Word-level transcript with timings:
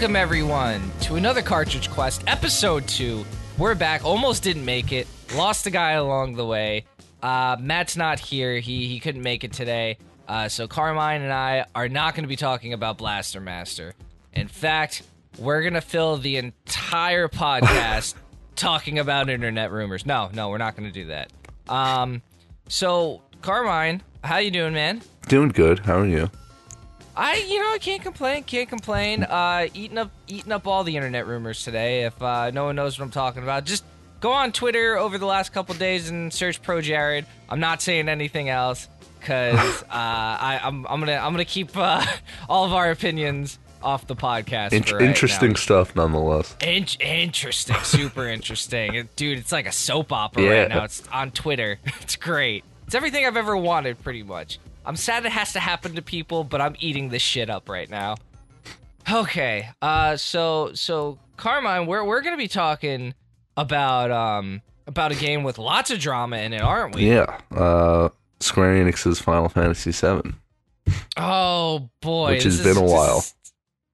Welcome 0.00 0.16
everyone 0.16 0.90
to 1.02 1.16
another 1.16 1.42
Cartridge 1.42 1.90
Quest, 1.90 2.24
episode 2.26 2.88
two. 2.88 3.22
We're 3.58 3.74
back. 3.74 4.02
Almost 4.02 4.42
didn't 4.42 4.64
make 4.64 4.92
it. 4.92 5.06
Lost 5.34 5.66
a 5.66 5.70
guy 5.70 5.90
along 5.90 6.36
the 6.36 6.46
way. 6.46 6.86
Uh, 7.22 7.58
Matt's 7.60 7.98
not 7.98 8.18
here. 8.18 8.60
He 8.60 8.88
he 8.88 8.98
couldn't 8.98 9.20
make 9.20 9.44
it 9.44 9.52
today. 9.52 9.98
Uh, 10.26 10.48
so 10.48 10.66
Carmine 10.66 11.20
and 11.20 11.30
I 11.30 11.66
are 11.74 11.90
not 11.90 12.14
going 12.14 12.24
to 12.24 12.28
be 12.28 12.36
talking 12.36 12.72
about 12.72 12.96
Blaster 12.96 13.42
Master. 13.42 13.92
In 14.32 14.48
fact, 14.48 15.02
we're 15.38 15.62
gonna 15.62 15.82
fill 15.82 16.16
the 16.16 16.38
entire 16.38 17.28
podcast 17.28 18.14
talking 18.56 18.98
about 18.98 19.28
internet 19.28 19.70
rumors. 19.70 20.06
No, 20.06 20.30
no, 20.32 20.48
we're 20.48 20.56
not 20.56 20.76
gonna 20.76 20.92
do 20.92 21.08
that. 21.08 21.30
Um, 21.68 22.22
so 22.70 23.20
Carmine, 23.42 24.00
how 24.24 24.38
you 24.38 24.50
doing, 24.50 24.72
man? 24.72 25.02
Doing 25.28 25.50
good. 25.50 25.80
How 25.80 25.98
are 25.98 26.06
you? 26.06 26.30
I, 27.16 27.36
you 27.48 27.58
know, 27.60 27.72
I 27.72 27.78
can't 27.78 28.02
complain. 28.02 28.44
Can't 28.44 28.68
complain. 28.68 29.24
Uh, 29.24 29.66
eating 29.74 29.98
up, 29.98 30.10
eating 30.28 30.52
up 30.52 30.66
all 30.66 30.84
the 30.84 30.96
internet 30.96 31.26
rumors 31.26 31.64
today. 31.64 32.04
If 32.04 32.20
uh, 32.22 32.50
no 32.52 32.64
one 32.64 32.76
knows 32.76 32.98
what 32.98 33.04
I'm 33.04 33.10
talking 33.10 33.42
about, 33.42 33.64
just 33.64 33.84
go 34.20 34.32
on 34.32 34.52
Twitter 34.52 34.96
over 34.96 35.18
the 35.18 35.26
last 35.26 35.52
couple 35.52 35.74
days 35.74 36.08
and 36.10 36.32
search 36.32 36.62
ProJared. 36.62 37.24
I'm 37.48 37.60
not 37.60 37.82
saying 37.82 38.08
anything 38.08 38.48
else 38.48 38.88
because 39.18 39.82
uh, 39.82 39.86
I, 39.90 40.60
I'm, 40.62 40.86
I'm 40.86 41.00
gonna, 41.00 41.16
I'm 41.16 41.32
gonna 41.32 41.44
keep 41.44 41.76
uh, 41.76 42.04
all 42.48 42.64
of 42.64 42.72
our 42.72 42.90
opinions 42.90 43.58
off 43.82 44.06
the 44.06 44.16
podcast. 44.16 44.72
In- 44.72 44.82
for 44.82 44.98
right 44.98 45.06
interesting 45.08 45.50
now. 45.50 45.54
stuff, 45.56 45.96
nonetheless. 45.96 46.54
In- 46.62 46.86
interesting, 47.00 47.76
super 47.82 48.28
interesting, 48.28 49.08
dude. 49.16 49.38
It's 49.38 49.52
like 49.52 49.66
a 49.66 49.72
soap 49.72 50.12
opera 50.12 50.42
Yeah. 50.42 50.50
right 50.60 50.68
now. 50.68 50.84
It's 50.84 51.02
on 51.08 51.30
Twitter. 51.32 51.78
It's 52.02 52.16
great. 52.16 52.62
It's 52.86 52.94
everything 52.94 53.24
I've 53.24 53.36
ever 53.36 53.56
wanted, 53.56 54.02
pretty 54.02 54.22
much. 54.22 54.58
I'm 54.90 54.96
sad 54.96 55.24
it 55.24 55.30
has 55.30 55.52
to 55.52 55.60
happen 55.60 55.94
to 55.94 56.02
people, 56.02 56.42
but 56.42 56.60
I'm 56.60 56.74
eating 56.80 57.10
this 57.10 57.22
shit 57.22 57.48
up 57.48 57.68
right 57.68 57.88
now. 57.88 58.16
Okay, 59.08 59.68
uh, 59.80 60.16
so 60.16 60.72
so 60.74 61.16
Carmine, 61.36 61.86
we're 61.86 62.02
we're 62.02 62.22
gonna 62.22 62.36
be 62.36 62.48
talking 62.48 63.14
about 63.56 64.10
um 64.10 64.62
about 64.88 65.12
a 65.12 65.14
game 65.14 65.44
with 65.44 65.58
lots 65.58 65.92
of 65.92 66.00
drama 66.00 66.38
in 66.38 66.52
it, 66.52 66.60
aren't 66.60 66.96
we? 66.96 67.08
Yeah. 67.08 67.38
Uh, 67.54 68.08
Square 68.40 68.84
Enix's 68.84 69.20
Final 69.20 69.48
Fantasy 69.48 69.92
VII. 69.92 70.32
Oh 71.16 71.88
boy, 72.02 72.32
Which 72.32 72.42
has 72.42 72.60
been 72.60 72.76
a 72.76 72.82
while. 72.82 73.18
just- 73.20 73.36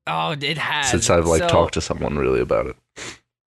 oh, 0.06 0.30
it 0.30 0.56
has 0.56 0.90
Since 0.92 1.10
I've 1.10 1.26
like 1.26 1.42
So- 1.42 1.48
talked 1.48 1.74
to 1.74 1.82
someone 1.82 2.16
really 2.16 2.40
about 2.40 2.68
it. 2.68 2.76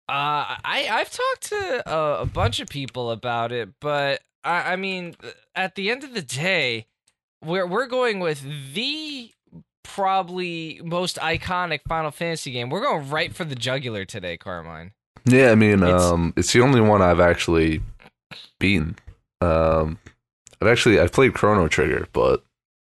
Uh, 0.09 0.57
I 0.65 0.89
I've 0.91 1.11
talked 1.11 1.43
to 1.51 1.83
a, 1.95 2.23
a 2.23 2.27
bunch 2.27 2.61
of 2.61 2.71
people 2.71 3.11
about 3.11 3.53
it, 3.53 3.69
but 3.81 4.23
I, 4.43 4.73
I 4.73 4.77
mean, 4.77 5.15
at 5.55 5.75
the 5.75 5.91
end 5.91 6.05
of 6.05 6.15
the 6.15 6.23
day, 6.23 6.87
we're 7.45 7.67
we're 7.67 7.87
going 7.87 8.21
with 8.21 8.43
the 8.75 9.31
probably 9.83 10.81
most 10.83 11.17
iconic 11.19 11.81
Final 11.89 12.11
Fantasy 12.11 12.51
game. 12.51 12.71
We're 12.71 12.83
going 12.83 13.09
right 13.11 13.35
for 13.35 13.45
the 13.45 13.55
jugular 13.55 14.05
today, 14.05 14.37
Carmine. 14.37 14.93
Yeah, 15.25 15.51
I 15.51 15.55
mean, 15.55 15.83
It's- 15.83 16.03
um, 16.03 16.33
it's 16.37 16.53
the 16.53 16.61
only 16.61 16.81
one 16.81 17.01
I've 17.03 17.21
actually 17.21 17.81
beaten. 18.59 18.97
Um, 19.41 19.99
I've 20.61 20.69
actually 20.69 20.99
I've 20.99 21.13
played 21.13 21.35
Chrono 21.35 21.69
Trigger, 21.69 22.09
but 22.13 22.43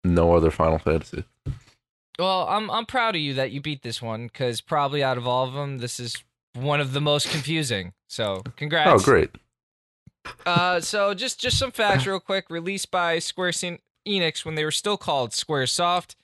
no 0.03 0.33
other 0.33 0.51
Final 0.51 0.79
Fantasy. 0.79 1.23
Well, 2.17 2.47
I'm 2.49 2.69
I'm 2.69 2.85
proud 2.85 3.15
of 3.15 3.21
you 3.21 3.33
that 3.35 3.51
you 3.51 3.61
beat 3.61 3.81
this 3.81 4.01
one 4.01 4.27
because 4.27 4.61
probably 4.61 5.03
out 5.03 5.17
of 5.17 5.25
all 5.27 5.47
of 5.47 5.53
them, 5.53 5.77
this 5.77 5.99
is 5.99 6.21
one 6.53 6.81
of 6.81 6.91
the 6.93 6.99
most 7.01 7.29
confusing. 7.29 7.93
So, 8.09 8.41
congrats. 8.57 8.89
Oh, 8.89 9.03
great. 9.05 9.29
Uh, 10.45 10.79
so 10.81 11.13
just 11.13 11.39
just 11.39 11.57
some 11.57 11.71
facts 11.71 12.05
real 12.05 12.19
quick. 12.19 12.49
Released 12.49 12.91
by 12.91 13.19
Square 13.19 13.53
Sen- 13.53 13.79
Enix 14.07 14.45
when 14.45 14.55
they 14.55 14.63
were 14.63 14.71
still 14.71 14.97
called 14.97 15.31
SquareSoft 15.31 16.15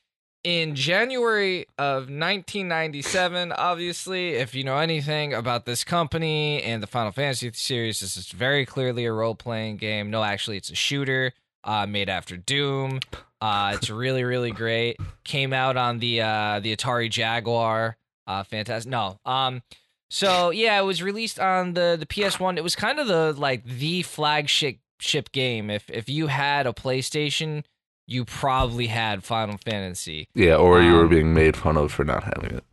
in 0.43 0.75
January 0.75 1.65
of 1.77 2.03
1997. 2.03 3.51
Obviously, 3.51 4.29
if 4.35 4.53
you 4.53 4.63
know 4.63 4.77
anything 4.77 5.33
about 5.33 5.65
this 5.65 5.83
company 5.83 6.61
and 6.61 6.81
the 6.81 6.87
Final 6.87 7.11
Fantasy 7.11 7.51
series, 7.53 7.99
this 7.99 8.15
is 8.15 8.31
very 8.31 8.65
clearly 8.65 9.05
a 9.05 9.11
role 9.11 9.35
playing 9.35 9.77
game. 9.77 10.09
No, 10.11 10.23
actually, 10.23 10.57
it's 10.57 10.69
a 10.69 10.75
shooter 10.75 11.33
uh, 11.63 11.87
made 11.87 12.09
after 12.09 12.37
Doom. 12.37 12.99
Uh, 13.41 13.73
it's 13.75 13.89
really 13.89 14.23
really 14.23 14.51
great. 14.51 14.97
Came 15.23 15.51
out 15.51 15.77
on 15.77 15.99
the 15.99 16.21
uh, 16.21 16.59
the 16.61 16.75
Atari 16.75 17.09
Jaguar. 17.09 17.97
Uh, 18.27 18.43
fantastic. 18.43 18.89
No, 18.89 19.19
um, 19.25 19.61
so 20.09 20.51
yeah, 20.51 20.79
it 20.79 20.85
was 20.85 21.03
released 21.03 21.39
on 21.39 21.73
the 21.73 21.97
the 21.99 22.05
PS1. 22.05 22.57
It 22.57 22.63
was 22.63 22.75
kind 22.75 22.99
of 22.99 23.07
the 23.07 23.33
like 23.33 23.65
the 23.65 24.03
flagship 24.03 24.77
ship 24.99 25.31
game. 25.31 25.69
If 25.69 25.89
if 25.89 26.07
you 26.09 26.27
had 26.27 26.65
a 26.67 26.73
PlayStation, 26.73 27.63
you 28.07 28.25
probably 28.25 28.87
had 28.87 29.23
Final 29.23 29.57
Fantasy. 29.65 30.27
Yeah, 30.35 30.55
or 30.55 30.81
you 30.81 30.93
were 30.93 31.03
Um, 31.03 31.09
being 31.09 31.33
made 31.33 31.55
fun 31.57 31.77
of 31.77 31.91
for 31.91 32.03
not 32.05 32.23
having 32.23 32.57
it. 32.57 32.63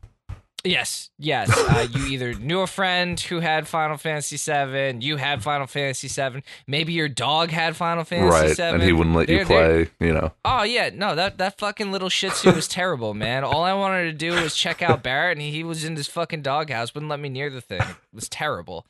Yes, 0.65 1.11
yes. 1.19 1.51
Uh, 1.73 1.89
you 1.91 2.07
either 2.07 2.35
knew 2.35 2.61
a 2.61 2.67
friend 2.69 3.19
who 3.19 3.41
had 3.41 3.67
Final 3.67 3.97
Fantasy 3.97 4.37
Seven, 4.37 5.01
you 5.01 5.17
had 5.17 5.43
Final 5.43 5.67
Fantasy 5.67 6.07
Seven. 6.07 6.45
Maybe 6.69 6.93
your 6.93 7.09
dog 7.09 7.51
had 7.51 7.75
Final 7.75 8.05
Fantasy 8.05 8.31
right, 8.31 8.57
VII. 8.57 8.63
and 8.75 8.83
he 8.83 8.93
wouldn't 8.93 9.17
let 9.17 9.29
you 9.29 9.39
They're- 9.39 9.45
they're- 9.47 9.85
play. 9.87 10.07
You 10.07 10.13
know. 10.15 10.33
Oh 10.45 10.63
yeah, 10.63 10.91
no, 10.95 11.17
that 11.17 11.39
that 11.39 11.59
fucking 11.59 11.91
little 11.91 12.09
Shih 12.11 12.29
Tzu 12.29 12.53
was 12.53 12.69
terrible, 12.69 13.13
man. 13.15 13.43
All 13.43 13.65
I 13.65 13.73
wanted 13.73 14.05
to 14.05 14.13
do 14.13 14.41
was 14.41 14.55
check 14.55 14.83
out 14.83 15.03
Barret, 15.09 15.33
and 15.39 15.41
he 15.43 15.65
was 15.65 15.83
in 15.85 15.95
this 15.97 16.07
fucking 16.07 16.43
doghouse, 16.43 16.95
wouldn't 16.95 17.11
let 17.11 17.19
me 17.19 17.29
near 17.29 17.51
the 17.51 17.61
thing. 17.63 17.81
It 17.81 17.97
was 18.13 18.29
terrible. 18.29 18.87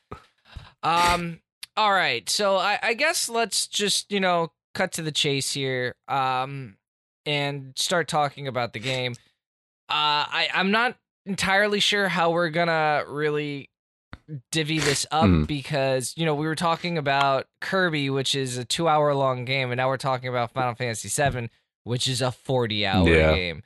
Um, 0.83 1.41
all 1.77 1.93
right, 1.93 2.29
so 2.29 2.57
I, 2.57 2.79
I 2.83 2.95
guess 2.95 3.29
let's 3.29 3.67
just 3.67 4.11
you 4.13 4.21
know 4.21 4.53
cut 4.75 4.93
to 4.93 5.03
the 5.03 5.13
chase 5.13 5.53
here, 5.53 5.95
um, 6.09 6.77
and 7.27 7.73
start 7.77 8.09
talking 8.09 8.47
about 8.49 8.73
the 8.73 8.79
game. 8.81 9.13
Uh, 9.89 10.25
I 10.29 10.49
I'm 10.55 10.71
not 10.71 10.97
entirely 11.27 11.81
sure 11.81 12.09
how 12.09 12.31
we're 12.31 12.51
gonna 12.51 13.05
really 13.09 13.69
divvy 14.51 14.79
this 14.79 15.05
up 15.11 15.27
Hmm. 15.27 15.45
because 15.45 16.15
you 16.17 16.25
know 16.25 16.35
we 16.35 16.47
were 16.47 16.55
talking 16.55 16.97
about 16.99 17.47
Kirby, 17.61 18.09
which 18.11 18.35
is 18.35 18.57
a 18.57 18.65
two 18.65 18.89
hour 18.89 19.15
long 19.15 19.45
game, 19.45 19.71
and 19.71 19.77
now 19.79 19.89
we're 19.89 19.97
talking 19.97 20.29
about 20.29 20.53
Final 20.53 20.75
Fantasy 20.75 21.09
VII, 21.09 21.51
which 21.85 22.09
is 22.09 22.23
a 22.23 22.33
forty 22.33 22.87
hour 22.87 23.09
Yeah. 23.09 23.35
game. 23.35 23.63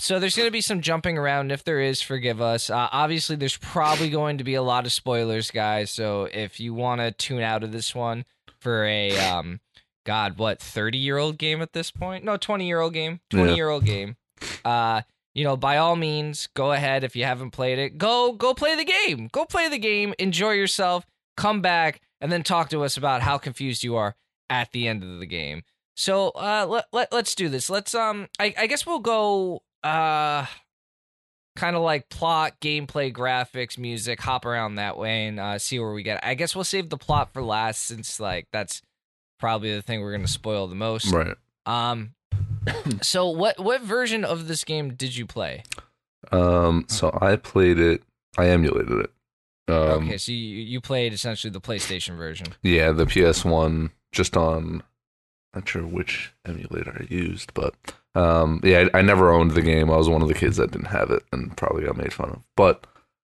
So 0.00 0.20
there's 0.20 0.36
going 0.36 0.46
to 0.46 0.52
be 0.52 0.60
some 0.60 0.80
jumping 0.80 1.18
around. 1.18 1.50
If 1.50 1.64
there 1.64 1.80
is, 1.80 2.00
forgive 2.00 2.40
us. 2.40 2.70
Uh, 2.70 2.88
obviously, 2.92 3.34
there's 3.36 3.56
probably 3.56 4.10
going 4.10 4.38
to 4.38 4.44
be 4.44 4.54
a 4.54 4.62
lot 4.62 4.86
of 4.86 4.92
spoilers, 4.92 5.50
guys. 5.50 5.90
So 5.90 6.24
if 6.32 6.60
you 6.60 6.72
want 6.72 7.00
to 7.00 7.10
tune 7.10 7.42
out 7.42 7.64
of 7.64 7.72
this 7.72 7.94
one 7.94 8.24
for 8.60 8.84
a 8.84 9.10
um, 9.18 9.60
God, 10.06 10.38
what 10.38 10.60
thirty 10.60 10.98
year 10.98 11.18
old 11.18 11.36
game 11.38 11.60
at 11.62 11.72
this 11.72 11.90
point? 11.90 12.24
No, 12.24 12.36
twenty 12.36 12.66
year 12.66 12.80
old 12.80 12.92
game. 12.94 13.20
Twenty 13.28 13.50
Yeah. 13.50 13.56
year 13.56 13.68
old 13.70 13.84
game. 13.84 14.16
Uh, 14.64 15.02
you 15.34 15.44
know, 15.44 15.56
by 15.56 15.76
all 15.76 15.96
means, 15.96 16.48
go 16.54 16.72
ahead 16.72 17.02
if 17.04 17.14
you 17.16 17.24
haven't 17.24 17.50
played 17.50 17.78
it. 17.78 17.98
Go 17.98 18.32
go 18.32 18.54
play 18.54 18.76
the 18.76 18.84
game. 18.84 19.28
Go 19.32 19.44
play 19.44 19.68
the 19.68 19.78
game, 19.78 20.14
enjoy 20.18 20.52
yourself, 20.52 21.06
come 21.36 21.60
back 21.60 22.00
and 22.20 22.30
then 22.32 22.42
talk 22.42 22.68
to 22.70 22.82
us 22.84 22.96
about 22.96 23.22
how 23.22 23.36
confused 23.38 23.82
you 23.84 23.96
are 23.96 24.14
at 24.50 24.70
the 24.72 24.86
end 24.88 25.02
of 25.02 25.18
the 25.20 25.26
game. 25.26 25.62
So, 25.96 26.28
uh 26.30 26.66
let, 26.68 26.84
let 26.92 27.12
let's 27.12 27.34
do 27.34 27.48
this. 27.48 27.68
Let's 27.68 27.94
um 27.94 28.28
I 28.38 28.54
I 28.56 28.66
guess 28.68 28.86
we'll 28.86 28.98
go 29.00 29.62
uh 29.82 30.46
kind 31.56 31.74
of 31.74 31.82
like 31.82 32.08
plot, 32.08 32.60
gameplay, 32.60 33.12
graphics, 33.12 33.76
music, 33.78 34.20
hop 34.20 34.44
around 34.44 34.76
that 34.76 34.96
way 34.96 35.26
and 35.26 35.40
uh 35.40 35.58
see 35.58 35.78
where 35.78 35.92
we 35.92 36.02
get. 36.02 36.24
I 36.24 36.34
guess 36.34 36.54
we'll 36.54 36.64
save 36.64 36.88
the 36.88 36.98
plot 36.98 37.32
for 37.32 37.42
last 37.42 37.84
since 37.84 38.20
like 38.20 38.46
that's 38.52 38.82
probably 39.38 39.74
the 39.74 39.82
thing 39.82 40.00
we're 40.00 40.12
going 40.12 40.26
to 40.26 40.32
spoil 40.32 40.66
the 40.66 40.74
most. 40.74 41.12
Right. 41.12 41.36
Um 41.66 42.14
so 43.02 43.28
what 43.28 43.58
what 43.58 43.82
version 43.82 44.24
of 44.24 44.48
this 44.48 44.64
game 44.64 44.94
did 44.94 45.16
you 45.16 45.26
play? 45.26 45.62
Um. 46.32 46.84
So 46.88 47.16
I 47.20 47.36
played 47.36 47.78
it. 47.78 48.02
I 48.36 48.48
emulated 48.48 49.00
it. 49.00 49.10
Um, 49.68 50.06
okay, 50.06 50.18
so 50.18 50.32
you 50.32 50.38
you 50.38 50.80
played 50.80 51.12
essentially 51.12 51.50
the 51.50 51.60
PlayStation 51.60 52.16
version. 52.16 52.48
Yeah, 52.62 52.92
the 52.92 53.04
PS1 53.04 53.90
just 54.12 54.36
on 54.36 54.82
not 55.54 55.68
sure 55.68 55.82
which 55.82 56.32
emulator 56.44 56.96
I 57.00 57.12
used, 57.12 57.54
but 57.54 57.74
um 58.18 58.60
yeah, 58.64 58.88
I, 58.94 58.98
I 58.98 59.02
never 59.02 59.30
owned 59.30 59.52
the 59.52 59.62
game. 59.62 59.90
I 59.90 59.96
was 59.96 60.08
one 60.08 60.22
of 60.22 60.28
the 60.28 60.34
kids 60.34 60.56
that 60.56 60.70
didn't 60.72 60.88
have 60.88 61.10
it 61.10 61.22
and 61.32 61.56
probably 61.56 61.84
got 61.84 61.96
made 61.96 62.12
fun 62.12 62.30
of. 62.30 62.42
But 62.56 62.86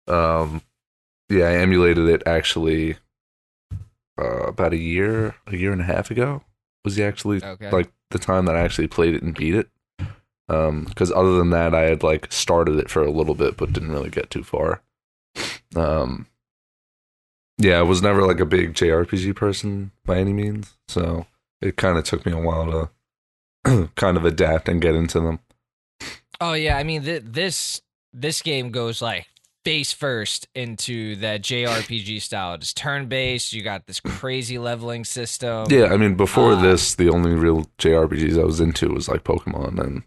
um 0.08 0.62
yeah, 1.30 1.46
I 1.48 1.56
emulated 1.56 2.08
it 2.08 2.24
actually 2.26 2.98
uh, 4.20 4.48
about 4.48 4.74
a 4.74 4.78
year, 4.78 5.36
a 5.48 5.56
year 5.58 5.72
and 5.72 5.82
a 5.82 5.86
half 5.86 6.10
ago. 6.10 6.42
Was 6.86 6.96
the 6.96 7.04
actually 7.04 7.44
Okay. 7.44 7.70
like 7.70 7.92
the 8.12 8.20
time 8.20 8.46
that 8.46 8.56
I 8.56 8.62
actually 8.62 8.88
played 8.88 9.14
it 9.14 9.22
and 9.24 9.36
beat 9.36 9.56
it. 9.56 9.70
Um, 10.50 10.86
because 10.86 11.12
other 11.12 11.38
than 11.38 11.50
that, 11.50 11.76
I 11.76 11.82
had 11.82 12.04
like 12.04 12.32
started 12.32 12.78
it 12.80 12.90
for 12.90 13.02
a 13.04 13.12
little 13.12 13.36
bit, 13.36 13.58
but 13.58 13.74
didn't 13.74 13.92
really 13.92 14.10
get 14.10 14.30
too 14.30 14.44
far. 14.44 14.82
Um, 15.76 16.28
yeah, 17.58 17.80
I 17.80 17.82
was 17.82 18.02
never 18.02 18.22
like 18.26 18.40
a 18.40 18.46
big 18.46 18.74
JRPG 18.74 19.36
person 19.36 19.92
by 20.06 20.18
any 20.20 20.32
means, 20.32 20.78
so 20.88 21.26
it 21.62 21.76
kind 21.76 21.98
of 21.98 22.06
took 22.06 22.26
me 22.26 22.32
a 22.32 22.38
while 22.40 22.66
to 22.72 22.90
kind 23.96 24.18
of 24.18 24.26
adapt 24.26 24.68
and 24.70 24.82
get 24.82 24.96
into 24.96 25.20
them. 25.20 25.40
Oh 26.40 26.54
yeah, 26.54 26.78
I 26.78 26.84
mean 26.84 27.04
th- 27.04 27.24
this 27.26 27.82
this 28.14 28.42
game 28.42 28.70
goes 28.72 29.02
like 29.02 29.28
face 29.66 29.92
first 29.92 30.48
into 30.56 31.16
that 31.18 31.42
JRPG 31.42 32.22
style. 32.22 32.54
It's 32.54 32.74
turn 32.74 33.08
based. 33.08 33.52
You 33.54 33.64
got 33.64 33.86
this 33.88 34.00
crazy 34.00 34.58
leveling 34.58 35.04
system. 35.04 35.66
Yeah, 35.70 35.86
I 35.86 35.98
mean, 35.98 36.16
before 36.16 36.54
Uh, 36.54 36.62
this, 36.62 36.96
the 36.96 37.10
only 37.10 37.32
real 37.34 37.66
JRPGs 37.80 38.40
I 38.40 38.46
was 38.46 38.62
into 38.62 38.90
was 38.94 39.10
like 39.10 39.24
Pokemon, 39.24 39.80
and 39.80 40.04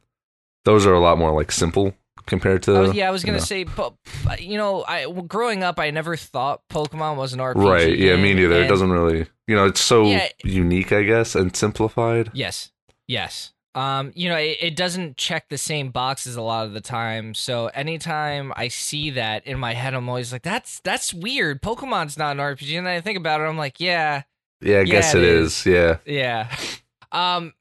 those 0.64 0.86
are 0.86 0.94
a 0.94 1.00
lot 1.00 1.18
more 1.18 1.32
like 1.32 1.52
simple 1.52 1.94
compared 2.26 2.62
to. 2.64 2.92
Yeah, 2.94 3.08
I 3.08 3.10
was 3.10 3.24
gonna 3.24 3.38
know. 3.38 3.44
say, 3.44 3.64
but 3.64 3.94
you 4.40 4.56
know, 4.56 4.82
I 4.82 5.06
well, 5.06 5.22
growing 5.22 5.62
up, 5.62 5.78
I 5.78 5.90
never 5.90 6.16
thought 6.16 6.62
Pokemon 6.70 7.16
was 7.16 7.32
an 7.34 7.40
RPG. 7.40 7.68
Right. 7.70 7.98
Yeah. 7.98 8.16
Me 8.16 8.32
neither. 8.34 8.62
It 8.62 8.68
doesn't 8.68 8.90
really. 8.90 9.26
You 9.48 9.56
know, 9.56 9.66
it's 9.66 9.80
so 9.80 10.04
Yeah. 10.04 10.28
unique, 10.44 10.92
I 10.92 11.02
guess, 11.02 11.34
and 11.34 11.54
simplified. 11.56 12.30
Yes. 12.32 12.70
Yes. 13.10 13.52
Um, 13.74 14.12
you 14.14 14.28
know, 14.28 14.36
it, 14.36 14.58
it 14.60 14.76
doesn't 14.76 15.16
check 15.16 15.48
the 15.48 15.58
same 15.58 15.90
boxes 15.90 16.36
a 16.36 16.42
lot 16.42 16.66
of 16.66 16.74
the 16.74 16.80
time. 16.80 17.34
So 17.34 17.66
anytime 17.66 18.52
I 18.54 18.68
see 18.68 19.10
that 19.10 19.44
in 19.48 19.58
my 19.58 19.74
head, 19.74 19.94
I'm 19.94 20.08
always 20.08 20.30
like, 20.32 20.42
"That's 20.42 20.78
that's 20.84 21.12
weird. 21.12 21.60
Pokemon's 21.60 22.16
not 22.16 22.32
an 22.32 22.38
RPG." 22.38 22.78
And 22.78 22.86
then 22.86 22.94
I 22.96 23.00
think 23.00 23.18
about 23.18 23.40
it, 23.40 23.44
I'm 23.44 23.56
like, 23.58 23.80
"Yeah, 23.80 24.22
Yeah. 24.60 24.76
I 24.76 24.80
Yeah, 24.82 24.84
guess 24.84 25.14
it 25.14 25.24
it 25.24 25.28
is. 25.28 25.66
Yeah. 25.66 25.98
yeah." 26.06 26.56
um, 27.12 27.52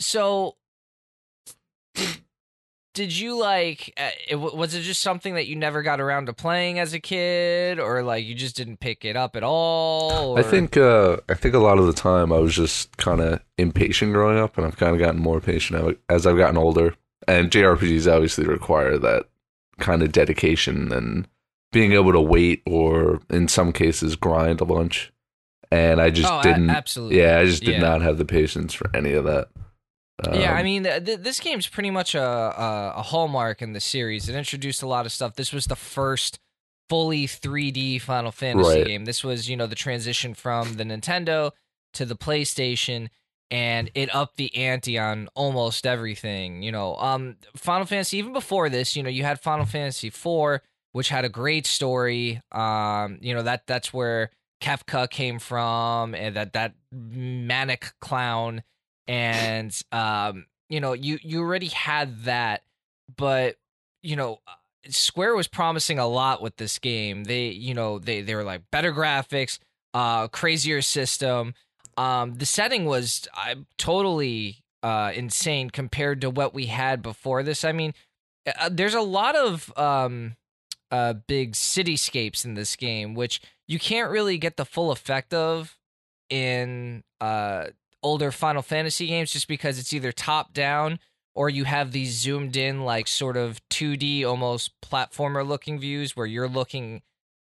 so 0.00 0.56
did, 1.94 2.08
did 2.96 3.14
you 3.16 3.38
like? 3.38 3.92
Uh, 3.98 4.08
it, 4.26 4.36
was 4.36 4.74
it 4.74 4.80
just 4.80 5.02
something 5.02 5.34
that 5.34 5.46
you 5.46 5.54
never 5.54 5.82
got 5.82 6.00
around 6.00 6.26
to 6.26 6.32
playing 6.32 6.78
as 6.78 6.94
a 6.94 6.98
kid, 6.98 7.78
or 7.78 8.02
like 8.02 8.24
you 8.24 8.34
just 8.34 8.56
didn't 8.56 8.80
pick 8.80 9.04
it 9.04 9.16
up 9.16 9.36
at 9.36 9.42
all? 9.42 10.38
I 10.38 10.42
think. 10.42 10.78
Uh, 10.78 11.18
I 11.28 11.34
think 11.34 11.54
a 11.54 11.58
lot 11.58 11.78
of 11.78 11.86
the 11.86 11.92
time 11.92 12.32
I 12.32 12.38
was 12.38 12.56
just 12.56 12.96
kind 12.96 13.20
of 13.20 13.40
impatient 13.58 14.14
growing 14.14 14.38
up, 14.38 14.56
and 14.56 14.66
I've 14.66 14.78
kind 14.78 14.94
of 14.94 14.98
gotten 14.98 15.20
more 15.20 15.40
patient 15.42 15.98
as 16.08 16.26
I've 16.26 16.38
gotten 16.38 16.56
older. 16.56 16.94
And 17.28 17.50
JRPGs 17.50 18.10
obviously 18.10 18.46
require 18.46 18.96
that 18.98 19.26
kind 19.78 20.02
of 20.02 20.10
dedication 20.10 20.90
and 20.90 21.28
being 21.72 21.92
able 21.92 22.12
to 22.12 22.20
wait, 22.20 22.62
or 22.64 23.20
in 23.28 23.46
some 23.46 23.72
cases 23.74 24.16
grind 24.16 24.62
a 24.62 24.64
bunch. 24.64 25.12
And 25.70 26.00
I 26.00 26.08
just 26.08 26.32
oh, 26.32 26.40
didn't. 26.42 26.70
absolutely. 26.70 27.18
Yeah, 27.18 27.40
I 27.40 27.44
just 27.44 27.62
did 27.62 27.72
Yeah. 27.74 27.80
not 27.80 28.00
have 28.00 28.16
the 28.16 28.24
patience 28.24 28.72
for 28.72 28.88
any 28.96 29.12
of 29.12 29.24
that. 29.24 29.48
Yeah, 30.32 30.54
I 30.54 30.58
Um, 30.60 30.64
mean, 30.64 30.82
th- 30.84 31.18
this 31.20 31.40
game's 31.40 31.66
pretty 31.66 31.90
much 31.90 32.14
a, 32.14 32.22
a 32.22 32.92
a 32.96 33.02
hallmark 33.02 33.60
in 33.62 33.72
the 33.72 33.80
series. 33.80 34.28
It 34.28 34.34
introduced 34.34 34.82
a 34.82 34.86
lot 34.86 35.06
of 35.06 35.12
stuff. 35.12 35.34
This 35.34 35.52
was 35.52 35.66
the 35.66 35.76
first 35.76 36.38
fully 36.88 37.26
3D 37.26 38.00
Final 38.00 38.32
Fantasy 38.32 38.78
Right. 38.78 38.86
game. 38.86 39.04
This 39.04 39.22
was, 39.24 39.48
you 39.48 39.56
know, 39.56 39.66
the 39.66 39.74
transition 39.74 40.34
from 40.34 40.74
the 40.74 40.84
Nintendo 40.84 41.50
to 41.94 42.04
the 42.06 42.16
PlayStation, 42.16 43.08
and 43.50 43.90
it 43.94 44.14
upped 44.14 44.36
the 44.36 44.54
ante 44.56 44.98
on 44.98 45.28
almost 45.34 45.86
everything. 45.86 46.62
You 46.62 46.72
know, 46.72 46.96
um, 46.96 47.36
Final 47.56 47.86
Fantasy. 47.86 48.16
Even 48.18 48.32
before 48.32 48.68
this, 48.68 48.96
you 48.96 49.02
know, 49.02 49.10
you 49.10 49.22
had 49.24 49.40
Final 49.40 49.66
Fantasy 49.66 50.08
IV, 50.08 50.60
which 50.92 51.08
had 51.10 51.24
a 51.24 51.28
great 51.28 51.66
story. 51.66 52.40
Um, 52.52 53.18
you 53.20 53.34
know 53.34 53.42
that 53.42 53.66
that's 53.66 53.92
where 53.92 54.30
Kefka 54.62 55.10
came 55.10 55.38
from, 55.38 56.14
and 56.14 56.34
that 56.36 56.54
that 56.54 56.74
manic 56.90 57.92
clown 58.00 58.62
and 59.08 59.78
um 59.92 60.46
you 60.68 60.80
know 60.80 60.92
you 60.92 61.18
you 61.22 61.40
already 61.40 61.68
had 61.68 62.24
that 62.24 62.62
but 63.16 63.56
you 64.02 64.16
know 64.16 64.40
uh, 64.46 64.52
square 64.88 65.34
was 65.34 65.48
promising 65.48 65.98
a 65.98 66.06
lot 66.06 66.40
with 66.40 66.56
this 66.56 66.78
game. 66.78 67.24
They 67.24 67.48
you 67.48 67.74
know 67.74 67.98
they 67.98 68.20
they 68.22 68.34
were 68.34 68.44
like 68.44 68.62
better 68.70 68.92
graphics 68.92 69.58
uh 69.94 70.28
crazier 70.28 70.82
system. 70.82 71.54
Um 71.96 72.34
the 72.34 72.46
setting 72.46 72.84
was 72.84 73.28
uh, 73.36 73.56
totally 73.78 74.64
uh 74.82 75.12
insane 75.14 75.70
compared 75.70 76.20
to 76.20 76.30
what 76.30 76.54
we 76.54 76.66
had 76.66 77.02
before 77.02 77.42
this. 77.42 77.64
I 77.64 77.72
mean 77.72 77.94
uh, 78.46 78.68
there's 78.70 78.94
a 78.94 79.00
lot 79.00 79.36
of 79.36 79.76
um 79.76 80.36
uh 80.90 81.14
big 81.14 81.52
cityscapes 81.52 82.44
in 82.44 82.54
this 82.54 82.76
game 82.76 83.14
which 83.14 83.40
you 83.66 83.78
can't 83.78 84.10
really 84.10 84.38
get 84.38 84.56
the 84.56 84.64
full 84.64 84.92
effect 84.92 85.34
of 85.34 85.76
in 86.30 87.02
uh 87.20 87.66
older 88.06 88.30
Final 88.30 88.62
Fantasy 88.62 89.08
games 89.08 89.32
just 89.32 89.48
because 89.48 89.78
it's 89.78 89.92
either 89.92 90.12
top 90.12 90.54
down 90.54 90.98
or 91.34 91.50
you 91.50 91.64
have 91.64 91.92
these 91.92 92.18
zoomed 92.18 92.56
in 92.56 92.82
like 92.84 93.06
sort 93.08 93.36
of 93.36 93.60
2D 93.68 94.24
almost 94.24 94.70
platformer 94.80 95.46
looking 95.46 95.78
views 95.78 96.16
where 96.16 96.24
you're 96.26 96.48
looking 96.48 97.02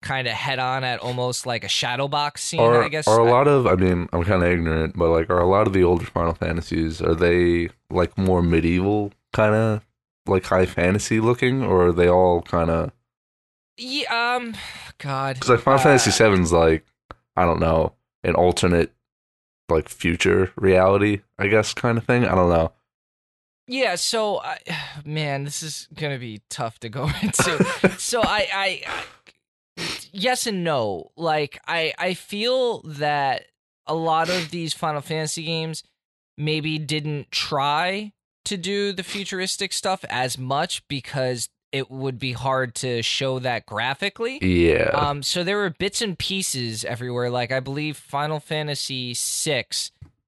kind 0.02 0.28
of 0.28 0.34
head 0.34 0.60
on 0.60 0.84
at 0.84 1.00
almost 1.00 1.46
like 1.46 1.64
a 1.64 1.68
shadow 1.68 2.08
box 2.08 2.44
scene, 2.44 2.60
are, 2.62 2.84
I 2.84 2.90
guess. 2.90 3.08
are 3.08 3.20
a 3.20 3.30
lot 3.30 3.48
of 3.48 3.68
I 3.68 3.76
mean 3.76 4.08
I'm 4.14 4.24
kind 4.24 4.44
of 4.44 4.50
ignorant, 4.50 4.96
but 4.98 5.10
like 5.10 5.30
are 5.30 5.40
a 5.40 5.48
lot 5.48 5.68
of 5.68 5.74
the 5.74 5.84
older 5.84 6.06
Final 6.06 6.34
Fantasies 6.34 7.02
are 7.02 7.16
they 7.16 7.70
like 7.90 8.18
more 8.18 8.42
medieval 8.42 9.12
kind 9.34 9.54
of 9.56 9.82
like 10.28 10.46
high 10.46 10.66
fantasy 10.66 11.20
looking, 11.20 11.62
or 11.64 11.88
are 11.88 11.92
they 11.92 12.08
all 12.10 12.42
kind 12.42 12.70
of 12.70 12.92
yeah, 13.78 14.36
um 14.36 14.56
god. 15.00 15.36
because 15.36 15.50
like 15.50 15.60
Final 15.60 15.80
Uh, 15.80 15.84
Fantasy 15.84 16.12
Seven's 16.12 16.52
like 16.54 16.86
I 17.36 17.44
don't 17.44 17.60
know 17.60 17.94
an 18.24 18.34
alternate 18.36 18.92
like 19.70 19.90
future 19.90 20.52
reality 20.56 21.22
I 21.38 21.48
guess 21.48 21.74
kind 21.74 21.98
of 21.98 22.06
thing. 22.06 22.26
I 22.26 22.36
don't 22.36 22.50
know. 22.50 22.72
Yeah, 23.68 23.96
so 23.96 24.40
I, 24.40 24.60
man, 25.06 25.44
this 25.44 25.64
is 25.64 25.88
gonna 25.94 26.20
be 26.20 26.42
tough 26.50 26.80
to 26.80 26.90
go 26.90 27.10
into. 27.22 27.66
so 27.98 28.22
I, 28.22 28.48
I, 28.54 28.82
I, 29.78 29.86
yes 30.12 30.48
and 30.48 30.64
no. 30.64 31.12
Like 31.16 31.60
I, 31.68 31.94
I 31.98 32.14
feel 32.14 32.82
that 32.84 33.46
a 33.88 33.96
lot 33.96 34.30
of 34.30 34.52
these 34.52 34.74
Final 34.74 35.02
Fantasy 35.02 35.44
games 35.44 35.84
maybe 36.38 36.78
didn't 36.78 37.32
try 37.32 38.12
to 38.46 38.58
do 38.58 38.94
the 38.94 39.04
futuristic 39.04 39.74
stuff 39.74 40.06
as 40.10 40.38
much 40.38 40.88
because 40.88 41.50
it 41.76 41.92
would 41.92 42.18
be 42.20 42.32
hard 42.32 42.74
to 42.76 43.02
show 43.02 43.40
that 43.40 43.66
graphically. 43.66 44.40
yeah. 44.42 44.90
Um, 44.94 45.22
so 45.24 45.44
there 45.44 45.58
were 45.58 45.70
bits 45.70 46.02
and 46.02 46.18
pieces 46.18 46.86
everywhere. 46.86 47.30
Like 47.30 47.52
I 47.52 47.60
believe 47.60 47.98
Final 47.98 48.40
Fantasy 48.40 49.14
VI, 49.16 49.66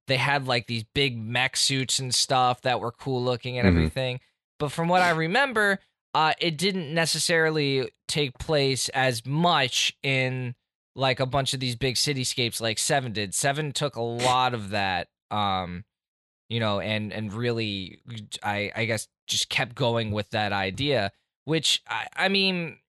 they 0.07 0.17
had 0.17 0.45
like 0.47 0.67
these 0.67 0.83
big 0.94 1.17
mech 1.17 1.55
suits 1.55 1.99
and 1.99 2.13
stuff 2.13 2.61
that 2.63 2.79
were 2.81 2.91
cool 2.91 3.23
looking 3.23 3.57
and 3.57 3.65
Mhm. 3.67 3.71
everything. 3.77 4.19
But 4.59 4.71
from 4.71 4.88
what 4.88 5.01
I 5.01 5.11
remember, 5.11 5.79
uh, 6.13 6.33
it 6.39 6.57
didn't 6.57 6.94
necessarily 6.94 7.89
take 8.07 8.38
place 8.39 8.89
as 8.89 9.25
much 9.25 9.94
in 10.03 10.55
like 10.95 11.19
a 11.19 11.25
bunch 11.25 11.53
of 11.53 11.59
these 11.59 11.75
big 11.75 11.95
cityscapes 11.95 12.59
like 12.59 12.79
Seven 12.79 13.11
did. 13.13 13.35
Seven 13.35 13.71
took 13.71 13.95
a 13.95 14.01
lot 14.01 14.53
of 14.53 14.69
that. 14.71 15.09
Um, 15.29 15.83
you 16.49 16.59
know, 16.59 16.79
and 16.79 17.11
and 17.13 17.31
really, 17.33 17.99
I 18.41 18.71
I 18.75 18.85
guess 18.85 19.07
just 19.27 19.49
kept 19.49 19.75
going 19.75 20.11
with 20.11 20.30
that 20.31 20.54
idea. 20.54 21.11
Which 21.47 21.81
I 21.87 22.07
I 22.13 22.27
mean, 22.27 22.80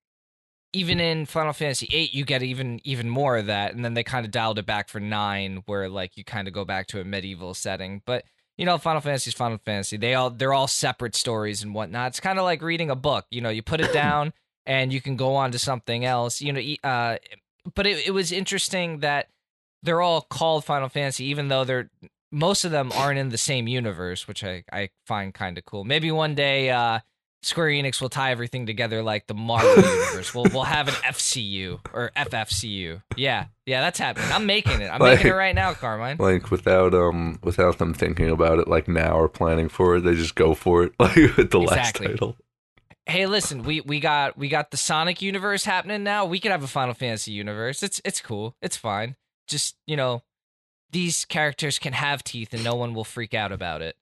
even 0.72 0.98
in 0.98 1.26
Final 1.26 1.52
Fantasy 1.52 1.86
VIII, 1.86 2.10
you 2.12 2.24
get 2.24 2.42
even 2.42 2.80
even 2.82 3.08
more 3.08 3.36
of 3.36 3.46
that, 3.46 3.72
and 3.72 3.84
then 3.84 3.94
they 3.94 4.02
kind 4.02 4.26
of 4.26 4.32
dialed 4.32 4.58
it 4.58 4.66
back 4.66 4.88
for 4.88 4.98
nine, 4.98 5.62
where 5.66 5.88
like 5.88 6.16
you 6.16 6.24
kind 6.24 6.48
of 6.48 6.54
go 6.54 6.64
back 6.64 6.88
to 6.88 7.00
a 7.00 7.04
medieval 7.04 7.54
setting. 7.54 8.02
But 8.04 8.24
you 8.56 8.66
know, 8.66 8.76
Final 8.76 9.00
Fantasy 9.00 9.28
is 9.28 9.34
Final 9.34 9.58
Fantasy. 9.58 9.96
They 9.96 10.14
all 10.14 10.30
they're 10.30 10.52
all 10.52 10.66
separate 10.66 11.14
stories 11.14 11.62
and 11.62 11.72
whatnot. 11.72 12.08
It's 12.08 12.18
kind 12.18 12.36
of 12.36 12.44
like 12.44 12.60
reading 12.60 12.90
a 12.90 12.96
book. 12.96 13.26
You 13.30 13.42
know, 13.42 13.48
you 13.48 13.62
put 13.62 13.80
it 13.80 13.92
down 13.92 14.32
and 14.66 14.92
you 14.92 15.00
can 15.00 15.14
go 15.14 15.36
on 15.36 15.52
to 15.52 15.58
something 15.60 16.04
else. 16.04 16.40
You 16.40 16.52
know, 16.52 16.60
uh, 16.82 17.18
but 17.76 17.86
it 17.86 18.08
it 18.08 18.10
was 18.10 18.32
interesting 18.32 18.98
that 18.98 19.28
they're 19.84 20.02
all 20.02 20.22
called 20.22 20.64
Final 20.64 20.88
Fantasy, 20.88 21.26
even 21.26 21.46
though 21.46 21.62
they're 21.62 21.90
most 22.32 22.64
of 22.64 22.72
them 22.72 22.90
aren't 22.92 23.20
in 23.20 23.28
the 23.28 23.38
same 23.38 23.68
universe, 23.68 24.26
which 24.26 24.42
I 24.42 24.64
I 24.72 24.88
find 25.06 25.32
kind 25.32 25.58
of 25.58 25.64
cool. 25.64 25.84
Maybe 25.84 26.10
one 26.10 26.34
day. 26.34 26.70
uh 26.70 26.98
Square 27.42 27.68
Enix 27.68 28.00
will 28.02 28.08
tie 28.08 28.32
everything 28.32 28.66
together 28.66 29.02
like 29.02 29.26
the 29.28 29.34
Marvel 29.34 29.70
universe. 29.76 30.34
We'll 30.34 30.46
we'll 30.52 30.64
have 30.64 30.88
an 30.88 30.94
FCU 30.94 31.78
or 31.92 32.10
FFCU. 32.16 33.02
Yeah, 33.16 33.46
yeah, 33.64 33.80
that's 33.80 33.98
happening. 33.98 34.28
I'm 34.32 34.44
making 34.46 34.80
it. 34.80 34.88
I'm 34.92 35.00
Like- 35.00 35.18
making 35.18 35.30
it 35.32 35.34
right 35.36 35.54
now, 35.54 35.72
Carmine. 35.74 36.16
like 36.18 36.50
without 36.50 36.94
um 36.94 37.38
without 37.42 37.78
them 37.78 37.94
thinking 37.94 38.28
about 38.28 38.58
it 38.58 38.66
like 38.68 38.88
now 38.88 39.12
or 39.18 39.28
planning 39.28 39.68
for 39.68 39.96
it, 39.96 40.00
they 40.00 40.14
just 40.14 40.34
go 40.34 40.54
for 40.54 40.82
it 40.84 40.92
like 40.98 41.14
with 41.14 41.50
the 41.50 41.60
Exactly. 41.60 42.06
last 42.08 42.18
title. 42.18 42.36
Hey, 43.06 43.26
listen, 43.26 43.62
we 43.62 43.80
we 43.82 44.00
got 44.00 44.36
we 44.36 44.48
got 44.48 44.70
the 44.70 44.76
Sonic 44.76 45.22
universe 45.22 45.64
happening 45.64 46.02
now. 46.02 46.26
We 46.26 46.40
could 46.40 46.50
have 46.50 46.64
a 46.64 46.68
Final 46.68 46.92
Fantasy 46.94 47.32
universe. 47.32 47.82
It's 47.82 48.00
it's 48.04 48.20
cool. 48.20 48.56
It's 48.60 48.76
fine. 48.76 49.16
Just 49.46 49.76
you 49.86 49.96
know, 49.96 50.22
these 50.90 51.24
characters 51.24 51.78
can 51.78 51.92
have 51.94 52.22
teeth, 52.24 52.52
and 52.52 52.62
no 52.64 52.74
one 52.74 52.92
will 52.94 53.04
freak 53.04 53.32
out 53.32 53.52
about 53.52 53.80
it. 53.80 53.96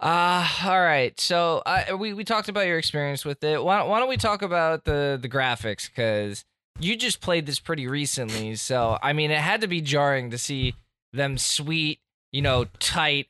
Uh, 0.00 0.48
all 0.64 0.80
right. 0.80 1.18
So 1.20 1.62
uh, 1.66 1.96
we 1.98 2.14
we 2.14 2.24
talked 2.24 2.48
about 2.48 2.66
your 2.66 2.78
experience 2.78 3.24
with 3.24 3.44
it. 3.44 3.62
Why, 3.62 3.82
why 3.82 3.98
don't 4.00 4.08
we 4.08 4.16
talk 4.16 4.42
about 4.42 4.84
the 4.84 5.18
the 5.20 5.28
graphics? 5.28 5.88
Because 5.88 6.44
you 6.78 6.96
just 6.96 7.20
played 7.20 7.46
this 7.46 7.60
pretty 7.60 7.86
recently. 7.86 8.54
So 8.56 8.98
I 9.02 9.12
mean, 9.12 9.30
it 9.30 9.40
had 9.40 9.60
to 9.60 9.66
be 9.66 9.80
jarring 9.82 10.30
to 10.30 10.38
see 10.38 10.74
them 11.12 11.36
sweet, 11.36 12.00
you 12.32 12.40
know, 12.40 12.64
tight, 12.78 13.28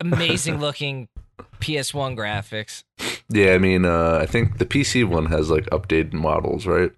amazing 0.00 0.58
looking 0.60 1.08
PS1 1.60 2.16
graphics. 2.16 2.84
Yeah, 3.28 3.52
I 3.52 3.58
mean, 3.58 3.84
uh, 3.84 4.18
I 4.20 4.26
think 4.26 4.58
the 4.58 4.66
PC 4.66 5.06
one 5.06 5.26
has 5.26 5.50
like 5.50 5.66
updated 5.66 6.14
models, 6.14 6.66
right? 6.66 6.92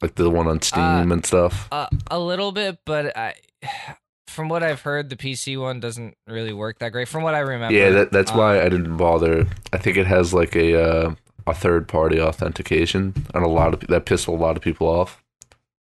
Like 0.00 0.14
the 0.14 0.30
one 0.30 0.46
on 0.48 0.60
Steam 0.62 1.12
and 1.12 1.24
stuff. 1.24 1.68
Uh, 1.70 1.86
a 2.10 2.18
little 2.18 2.52
bit, 2.52 2.78
but 2.84 3.16
I, 3.16 3.34
from 4.32 4.48
what 4.48 4.62
I've 4.62 4.80
heard, 4.82 5.10
the 5.10 5.16
PC 5.16 5.60
one 5.60 5.78
doesn't 5.80 6.16
really 6.26 6.52
work 6.52 6.78
that 6.80 6.90
great. 6.92 7.08
From 7.08 7.22
what 7.22 7.34
I 7.34 7.40
remember, 7.40 7.76
Yeah, 7.76 7.90
that, 7.90 8.12
that's 8.12 8.32
Um, 8.32 8.38
why 8.38 8.60
I 8.60 8.68
didn't 8.68 8.96
bother. 8.96 9.46
I 9.72 9.78
think 9.78 9.96
it 9.96 10.06
has 10.06 10.32
like 10.34 10.56
a 10.56 10.82
uh, 10.82 11.14
a 11.46 11.54
third 11.54 11.88
party 11.88 12.20
authentication, 12.20 13.14
and 13.34 13.44
a 13.44 13.48
lot 13.48 13.74
of 13.74 13.80
that 13.88 14.06
pissed 14.06 14.26
a 14.26 14.32
lot 14.32 14.56
of 14.56 14.62
people 14.62 14.88
off. 14.88 15.22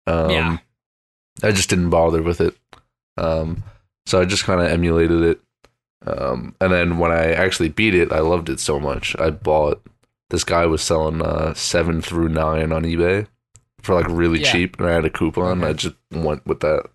Um, 0.07 0.29
Yeah. 0.29 0.57
I 1.43 1.51
just 1.51 1.69
didn't 1.69 1.89
bother 1.89 2.21
with 2.21 2.41
it. 2.41 2.57
Um, 3.17 3.63
so 4.05 4.19
I 4.19 4.25
just 4.25 4.43
kind 4.43 4.59
of 4.61 4.67
emulated 4.67 5.21
it. 5.21 5.39
Um, 6.05 6.55
and 6.61 6.71
then 6.73 6.97
when 6.97 7.11
I 7.11 7.31
actually 7.33 7.69
beat 7.69 7.93
it, 7.93 8.11
I 8.11 8.19
loved 8.19 8.49
it 8.49 8.59
so 8.59 8.79
much. 8.79 9.15
I 9.19 9.29
bought 9.29 9.81
this 10.29 10.43
guy 10.43 10.65
was 10.65 10.81
selling 10.81 11.21
uh, 11.21 11.53
seven 11.53 12.01
through 12.01 12.29
nine 12.29 12.71
on 12.71 12.83
eBay 12.83 13.27
for 13.81 13.95
like 13.95 14.07
really 14.09 14.39
Yeah. 14.41 14.51
cheap, 14.51 14.79
and 14.79 14.87
I 14.89 14.93
had 14.93 15.05
a 15.05 15.09
coupon. 15.09 15.59
Okay. 15.61 15.69
I 15.69 15.73
just 15.73 15.95
went 16.11 16.45
with 16.45 16.59
that. 16.61 16.87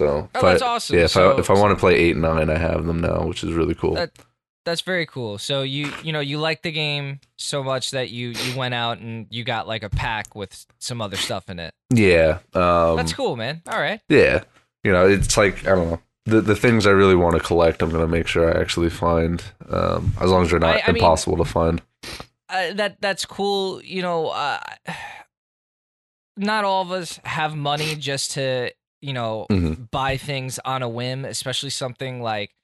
So, 0.00 0.06
Oh, 0.34 0.38
if 0.38 0.44
I- 0.44 0.50
that's 0.50 0.62
awesome. 0.62 0.96
Yeah, 0.96 1.04
if 1.04 1.10
So- 1.12 1.32
I 1.36 1.40
if 1.40 1.50
I 1.50 1.54
want 1.54 1.76
to 1.76 1.80
play 1.80 1.94
eight 1.96 2.12
and 2.12 2.22
nine, 2.22 2.50
I 2.50 2.58
have 2.58 2.86
them 2.86 3.00
now, 3.00 3.22
which 3.24 3.42
is 3.42 3.52
really 3.52 3.74
cool. 3.74 3.94
That- 3.94 4.12
That's 4.64 4.82
very 4.82 5.06
cool. 5.06 5.38
So 5.38 5.62
you 5.62 5.90
you 6.02 6.12
know 6.12 6.20
you 6.20 6.38
like 6.38 6.60
the 6.62 6.70
game 6.72 7.20
so 7.38 7.64
much 7.64 7.90
that 7.92 8.10
you 8.10 8.28
you 8.30 8.54
went 8.56 8.74
out 8.74 8.98
and 8.98 9.26
you 9.30 9.42
got 9.42 9.66
like 9.66 9.82
a 9.82 9.88
pack 9.88 10.34
with 10.34 10.66
some 10.78 11.00
other 11.00 11.16
stuff 11.16 11.48
in 11.48 11.58
it. 11.58 11.72
yeah, 11.90 12.38
um, 12.54 12.96
That's 12.96 13.14
cool, 13.14 13.34
man. 13.36 13.62
All 13.66 13.80
right. 13.80 14.00
yeah. 14.10 14.44
You 14.84 14.92
know, 14.92 15.08
it's 15.08 15.36
like 15.38 15.66
I 15.66 15.70
don't 15.74 15.90
know 15.90 16.00
the 16.26 16.42
the 16.42 16.54
things 16.56 16.86
I 16.86 16.90
really 16.90 17.14
want 17.16 17.34
to 17.36 17.42
collect. 17.42 17.80
I'm 17.80 17.90
gonna 17.90 18.06
make 18.08 18.26
sure 18.26 18.54
I 18.54 18.60
actually 18.60 18.90
find, 18.90 19.42
um, 19.70 20.12
as 20.20 20.30
long 20.30 20.42
as 20.42 20.50
they're 20.50 20.60
not 20.60 20.76
I- 20.76 20.82
I 20.86 20.92
mean- 20.92 20.96
impossible 20.96 21.38
to 21.38 21.44
find. 21.46 21.80
uh, 22.50 22.74
that 22.74 23.00
that's 23.00 23.24
cool. 23.24 23.82
You 23.82 24.02
know, 24.02 24.28
uh, 24.28 24.60
not 26.36 26.64
all 26.64 26.82
of 26.82 26.90
us 26.92 27.18
have 27.24 27.56
money 27.56 27.96
just 27.96 28.32
to 28.32 28.70
you 29.00 29.12
know 29.12 29.46
Mhm. 29.50 29.90
buy 29.90 30.16
things 30.16 30.58
on 30.64 30.82
a 30.82 30.88
whim, 30.88 31.24
especially 31.24 31.70
something 31.70 32.22
like 32.22 32.54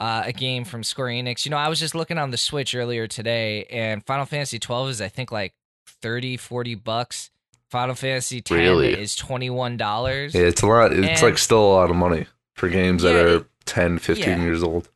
uh, 0.00 0.22
a 0.26 0.32
game 0.32 0.64
from 0.64 0.84
Square 0.84 1.08
Enix. 1.08 1.44
You 1.44 1.50
know, 1.50 1.56
I 1.56 1.68
was 1.68 1.80
just 1.80 1.92
looking 1.94 2.18
on 2.18 2.30
the 2.30 2.36
Switch 2.36 2.72
earlier 2.74 3.08
today, 3.08 3.64
and 3.64 4.04
Final 4.06 4.26
Fantasy 4.26 4.58
12 4.60 4.90
is 4.90 5.00
I 5.00 5.08
think 5.08 5.32
like 5.32 5.54
30, 6.02 6.36
40 6.36 6.74
bucks. 6.76 7.30
Final 7.70 7.94
Fantasy 7.96 8.40
10 8.40 8.58
Really? 8.58 8.92
is 8.94 9.14
twenty 9.16 9.50
one 9.50 9.76
dollars. 9.76 10.34
Yeah, 10.34 10.42
it's 10.42 10.62
a 10.62 10.66
lot. 10.66 10.92
It's 10.92 11.06
And- 11.06 11.22
like 11.22 11.36
still 11.36 11.60
a 11.60 11.74
lot 11.74 11.90
of 11.90 11.96
money 11.96 12.26
for 12.54 12.68
games 12.68 13.02
that 13.02 13.14
are 13.14 13.36
it- 13.38 13.46
10, 13.66 13.98
15 13.98 14.38
yeah. 14.38 14.42
years 14.44 14.62
old. 14.62 14.88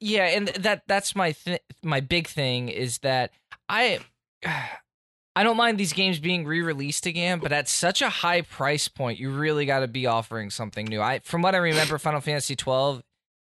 Yeah, 0.00 0.24
and 0.24 0.48
that 0.48 0.82
that's 0.88 1.14
my 1.14 1.32
th- 1.32 1.60
my 1.84 2.00
big 2.00 2.26
thing 2.26 2.68
is 2.68 2.98
that 2.98 3.30
I 3.68 4.00
I 5.36 5.42
don't 5.44 5.56
mind 5.56 5.78
these 5.78 5.92
games 5.92 6.18
being 6.18 6.44
re-released 6.44 7.06
again, 7.06 7.38
but 7.38 7.52
at 7.52 7.68
such 7.68 8.02
a 8.02 8.08
high 8.08 8.42
price 8.42 8.88
point, 8.88 9.18
you 9.20 9.30
really 9.30 9.64
got 9.64 9.80
to 9.80 9.88
be 9.88 10.06
offering 10.06 10.50
something 10.50 10.86
new. 10.86 11.00
I 11.00 11.20
from 11.20 11.42
what 11.42 11.54
I 11.54 11.58
remember, 11.58 11.98
Final 11.98 12.20
Fantasy 12.20 12.56
12 12.56 13.02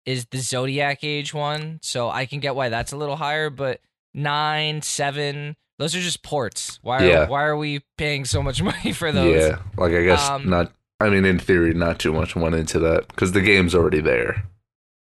is 0.05 0.25
the 0.27 0.37
Zodiac 0.39 1.03
Age 1.03 1.33
one, 1.33 1.79
so 1.81 2.09
I 2.09 2.25
can 2.25 2.39
get 2.39 2.55
why 2.55 2.69
that's 2.69 2.91
a 2.91 2.97
little 2.97 3.15
higher, 3.15 3.49
but 3.49 3.79
9, 4.13 4.81
7, 4.81 5.55
those 5.79 5.95
are 5.95 5.99
just 6.01 6.21
ports. 6.23 6.77
Why 6.83 7.03
are, 7.03 7.07
Yeah. 7.07 7.27
why 7.27 7.43
are 7.43 7.57
we 7.57 7.81
paying 7.97 8.25
so 8.25 8.43
much 8.43 8.61
money 8.71 8.91
for 8.93 9.11
those? 9.11 9.35
Yeah, 9.35 9.57
like 9.77 9.93
I 9.93 10.03
guess 10.03 10.29
Um, 10.29 10.49
not. 10.49 10.71
I 10.99 11.09
mean, 11.09 11.25
in 11.25 11.39
theory, 11.39 11.73
not 11.73 11.99
too 11.99 12.13
much 12.13 12.35
went 12.35 12.55
into 12.55 12.79
that 12.79 13.07
because 13.09 13.31
the 13.33 13.41
game's 13.41 13.73
already 13.75 13.99
there. 13.99 14.43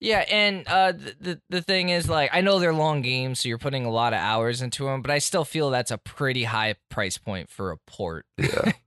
Yeah, 0.00 0.25
and 0.30 0.66
uh, 0.66 0.92
the, 0.92 1.40
the 1.50 1.61
thing 1.61 1.90
is, 1.90 2.09
like, 2.09 2.30
I 2.33 2.40
know 2.40 2.59
they're 2.59 2.73
long 2.73 3.02
games, 3.02 3.40
so 3.40 3.49
you're 3.50 3.59
putting 3.59 3.85
a 3.85 3.90
lot 3.90 4.14
of 4.14 4.19
hours 4.19 4.62
into 4.62 4.85
them, 4.85 5.02
but 5.02 5.11
I 5.11 5.19
still 5.19 5.45
feel 5.45 5.69
that's 5.69 5.90
a 5.90 5.99
pretty 5.99 6.45
high 6.45 6.76
price 6.88 7.19
point 7.19 7.50
for 7.50 7.71
a 7.71 7.76
port. 7.87 8.25
Yeah, 8.38 8.73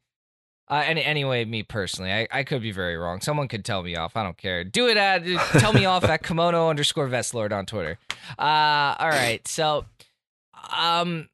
Uh, 0.69 0.81
any, 0.87 1.03
anyway, 1.03 1.43
me 1.45 1.61
personally, 1.61 2.11
I, 2.11 2.27
I 2.31 2.43
could 2.43 2.61
be 2.61 2.71
very 2.71 2.97
wrong. 2.97 3.21
Someone 3.21 3.47
could 3.47 3.63
tell 3.63 3.83
me 3.83 3.95
off. 3.95 4.15
I 4.15 4.23
don't 4.23 4.37
care. 4.37 4.63
Do 4.63 4.87
it 4.87 4.97
at 4.97 5.23
tell 5.59 5.71
me 5.71 5.85
off 5.85 6.03
at 6.05 6.23
kimono 6.23 6.69
underscore 6.69 7.07
vestlord 7.07 7.51
on 7.51 7.67
Twitter. 7.67 7.99
Uh, 8.39 8.95
all 8.97 9.09
right. 9.09 9.45
So, 9.47 9.85
um, 10.75 11.29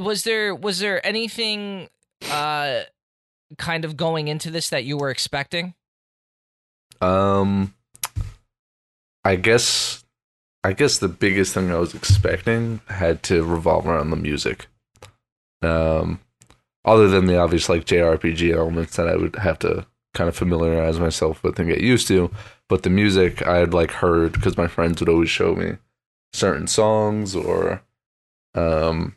was 0.00 0.22
there 0.24 0.54
was 0.54 0.78
there 0.78 1.04
anything 1.04 1.88
uh 2.30 2.82
kind 3.58 3.84
of 3.84 3.96
going 3.96 4.28
into 4.28 4.50
this 4.50 4.70
that 4.70 4.84
you 4.84 4.96
were 4.96 5.10
expecting? 5.10 5.74
Um, 7.02 7.74
I 9.24 9.36
guess, 9.36 10.04
I 10.64 10.72
guess 10.72 10.98
the 10.98 11.08
biggest 11.08 11.54
thing 11.54 11.70
I 11.70 11.78
was 11.78 11.94
expecting 11.94 12.80
had 12.88 13.22
to 13.24 13.44
revolve 13.44 13.86
around 13.86 14.10
the 14.10 14.16
music. 14.16 14.66
Um, 15.62 16.20
other 16.84 17.08
than 17.08 17.26
the 17.26 17.38
obvious 17.38 17.68
like 17.68 17.84
JRPG 17.84 18.54
elements 18.54 18.96
that 18.96 19.08
I 19.08 19.16
would 19.16 19.36
have 19.36 19.58
to 19.60 19.86
kind 20.14 20.28
of 20.28 20.36
familiarize 20.36 20.98
myself 20.98 21.42
with 21.42 21.58
and 21.58 21.68
get 21.68 21.80
used 21.80 22.08
to, 22.08 22.30
but 22.68 22.82
the 22.82 22.90
music 22.90 23.46
I 23.46 23.58
had 23.58 23.74
like 23.74 23.90
heard 23.90 24.32
because 24.32 24.56
my 24.56 24.66
friends 24.66 25.00
would 25.00 25.08
always 25.08 25.30
show 25.30 25.54
me 25.54 25.76
certain 26.32 26.66
songs 26.66 27.34
or, 27.34 27.82
um, 28.54 29.16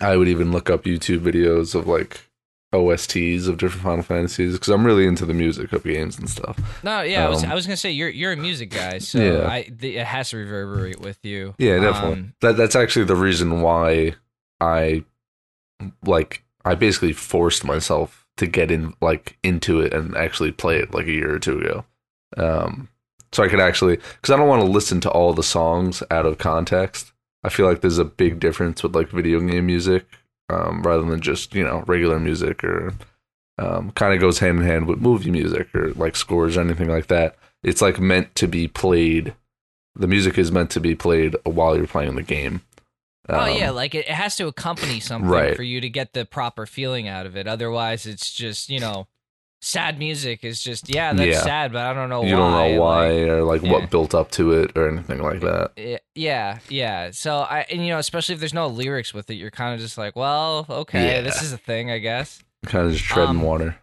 I 0.00 0.16
would 0.16 0.28
even 0.28 0.52
look 0.52 0.68
up 0.70 0.84
YouTube 0.84 1.20
videos 1.20 1.74
of 1.74 1.86
like 1.86 2.25
OSTs 2.72 3.46
of 3.46 3.58
different 3.58 3.82
Final 3.82 4.02
Fantasies 4.02 4.54
because 4.54 4.68
I'm 4.68 4.84
really 4.84 5.06
into 5.06 5.24
the 5.24 5.32
music 5.34 5.72
of 5.72 5.84
games 5.84 6.18
and 6.18 6.28
stuff. 6.28 6.58
No, 6.82 7.02
yeah, 7.02 7.24
I 7.24 7.28
was 7.28 7.44
Um, 7.44 7.52
I 7.52 7.54
was 7.54 7.66
gonna 7.66 7.76
say 7.76 7.90
you're 7.90 8.08
you're 8.08 8.32
a 8.32 8.36
music 8.36 8.70
guy, 8.70 8.98
so 8.98 9.18
Yeah. 9.18 9.48
I 9.48 9.68
the, 9.70 9.96
it 9.98 10.06
has 10.06 10.30
to 10.30 10.38
reverberate 10.38 11.00
with 11.00 11.24
you. 11.24 11.54
Yeah, 11.58 11.78
definitely. 11.78 12.18
Um, 12.20 12.34
that 12.40 12.56
that's 12.56 12.76
actually 12.76 13.04
the 13.06 13.16
reason 13.16 13.62
why 13.62 14.14
I 14.60 15.04
like 16.04 16.42
I 16.64 16.74
basically 16.74 17.12
forced 17.12 17.64
myself 17.64 18.26
to 18.36 18.46
get 18.46 18.70
in 18.70 18.94
like 19.00 19.38
into 19.42 19.80
it 19.80 19.94
and 19.94 20.16
actually 20.16 20.52
play 20.52 20.78
it 20.78 20.92
like 20.92 21.06
a 21.06 21.12
year 21.12 21.34
or 21.34 21.38
two 21.38 21.58
ago. 21.60 21.84
Um 22.36 22.88
so 23.32 23.42
I 23.42 23.48
could 23.48 23.60
actually 23.60 23.98
cuz 24.22 24.30
I 24.30 24.36
don't 24.36 24.48
want 24.48 24.62
to 24.62 24.70
listen 24.70 25.00
to 25.02 25.10
all 25.10 25.32
the 25.32 25.42
songs 25.42 26.02
out 26.10 26.26
of 26.26 26.38
context. 26.38 27.12
I 27.44 27.48
feel 27.48 27.66
like 27.66 27.80
there's 27.80 27.98
a 27.98 28.04
big 28.04 28.40
difference 28.40 28.82
with 28.82 28.94
like 28.96 29.10
video 29.10 29.38
game 29.40 29.66
music 29.66 30.06
um 30.48 30.82
rather 30.82 31.04
than 31.04 31.20
just, 31.20 31.54
you 31.54 31.64
know, 31.64 31.82
regular 31.86 32.18
music 32.20 32.62
or 32.64 32.94
um 33.58 33.90
kind 33.92 34.12
of 34.14 34.20
goes 34.20 34.38
hand 34.38 34.58
in 34.60 34.64
hand 34.66 34.86
with 34.86 35.00
movie 35.00 35.30
music 35.30 35.74
or 35.74 35.92
like 35.94 36.14
scores 36.16 36.56
or 36.56 36.60
anything 36.60 36.88
like 36.88 37.06
that. 37.08 37.36
It's 37.62 37.82
like 37.82 37.98
meant 37.98 38.34
to 38.36 38.46
be 38.46 38.68
played 38.68 39.34
the 39.98 40.06
music 40.06 40.36
is 40.36 40.52
meant 40.52 40.70
to 40.70 40.80
be 40.80 40.94
played 40.94 41.34
while 41.44 41.74
you're 41.76 41.86
playing 41.86 42.16
the 42.16 42.22
game. 42.22 42.60
oh 43.30 43.38
Um, 43.50 43.56
yeah, 43.56 43.70
like 43.70 43.94
it, 43.94 44.00
it 44.06 44.08
has 44.12 44.36
to 44.36 44.46
accompany 44.46 45.00
something 45.00 45.28
Right. 45.30 45.56
for 45.56 45.62
you 45.62 45.80
to 45.80 45.88
get 45.88 46.12
the 46.12 46.26
proper 46.26 46.66
feeling 46.66 47.08
out 47.08 47.24
of 47.24 47.34
it. 47.34 47.48
Otherwise, 47.48 48.04
it's 48.06 48.30
just 48.32 48.68
you 48.68 48.78
know, 48.78 49.08
sad 49.66 49.98
music 49.98 50.44
is 50.44 50.62
just 50.62 50.88
yeah, 50.94 51.12
that's 51.12 51.28
Yeah. 51.38 51.40
sad, 51.42 51.72
but 51.72 51.82
I 51.82 51.92
don't 51.92 52.08
know 52.08 52.22
you 52.24 52.34
why. 52.36 52.38
don't 52.68 52.74
know 52.76 52.80
why 52.82 53.08
like- 53.10 53.28
or 53.28 53.42
like 53.42 53.62
yeah. 53.62 53.72
what 53.72 53.90
built 53.90 54.14
up 54.14 54.30
to 54.32 54.52
it 54.52 54.70
or 54.76 54.88
anything 54.88 55.18
like 55.20 55.40
that. 55.40 56.00
Yeah, 56.14 56.58
yeah. 56.68 57.10
So 57.10 57.38
I 57.40 57.66
and 57.70 57.82
you 57.82 57.88
know, 57.88 57.98
especially 57.98 58.34
if 58.34 58.38
there's 58.40 58.54
no 58.54 58.68
lyrics 58.68 59.12
with 59.12 59.28
it, 59.30 59.34
you're 59.34 59.50
kind 59.50 59.74
of 59.74 59.80
just 59.80 59.98
like, 59.98 60.14
well, 60.14 60.66
okay, 60.70 61.16
Yeah. 61.16 61.20
this 61.22 61.42
is 61.42 61.52
a 61.52 61.58
thing, 61.58 61.90
I 61.90 61.98
guess. 61.98 62.42
Kind 62.66 62.86
of 62.86 62.92
just 62.92 63.04
treading 63.04 63.30
Um, 63.36 63.42
water. 63.42 63.76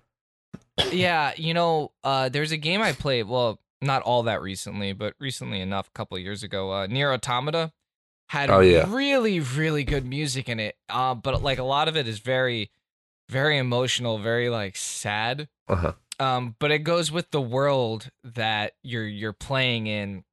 yeah, 0.91 1.33
you 1.37 1.53
know, 1.53 1.91
uh, 2.03 2.29
there's 2.29 2.51
a 2.51 2.57
game 2.57 2.81
I 2.81 2.93
played. 2.93 3.27
Well, 3.27 3.59
not 3.81 4.01
all 4.03 4.23
that 4.23 4.41
recently, 4.41 4.93
but 4.93 5.13
recently 5.19 5.59
enough, 5.59 5.87
a 5.87 5.91
couple 5.91 6.15
of 6.17 6.23
years 6.23 6.43
ago. 6.43 6.71
Uh, 6.71 6.87
Nier 6.87 7.11
Automata 7.11 7.71
had 8.29 8.49
Oh, 8.49 8.61
yeah. 8.61 8.85
really, 8.87 9.39
really 9.41 9.83
good 9.83 10.05
music 10.05 10.47
in 10.49 10.59
it. 10.59 10.75
Uh, 10.89 11.13
but 11.13 11.43
like 11.43 11.59
a 11.59 11.63
lot 11.63 11.87
of 11.87 11.95
it 11.97 12.07
is 12.07 12.19
very, 12.19 12.71
very 13.29 13.57
emotional, 13.57 14.17
very 14.19 14.49
like 14.49 14.75
sad. 14.75 15.47
Uh-huh. 15.67 15.93
Um, 16.19 16.55
but 16.59 16.71
it 16.71 16.79
goes 16.79 17.11
with 17.11 17.31
the 17.31 17.41
world 17.41 18.09
that 18.23 18.73
you're 18.83 19.07
you're 19.07 19.33
playing 19.33 19.87
in. 19.87 20.23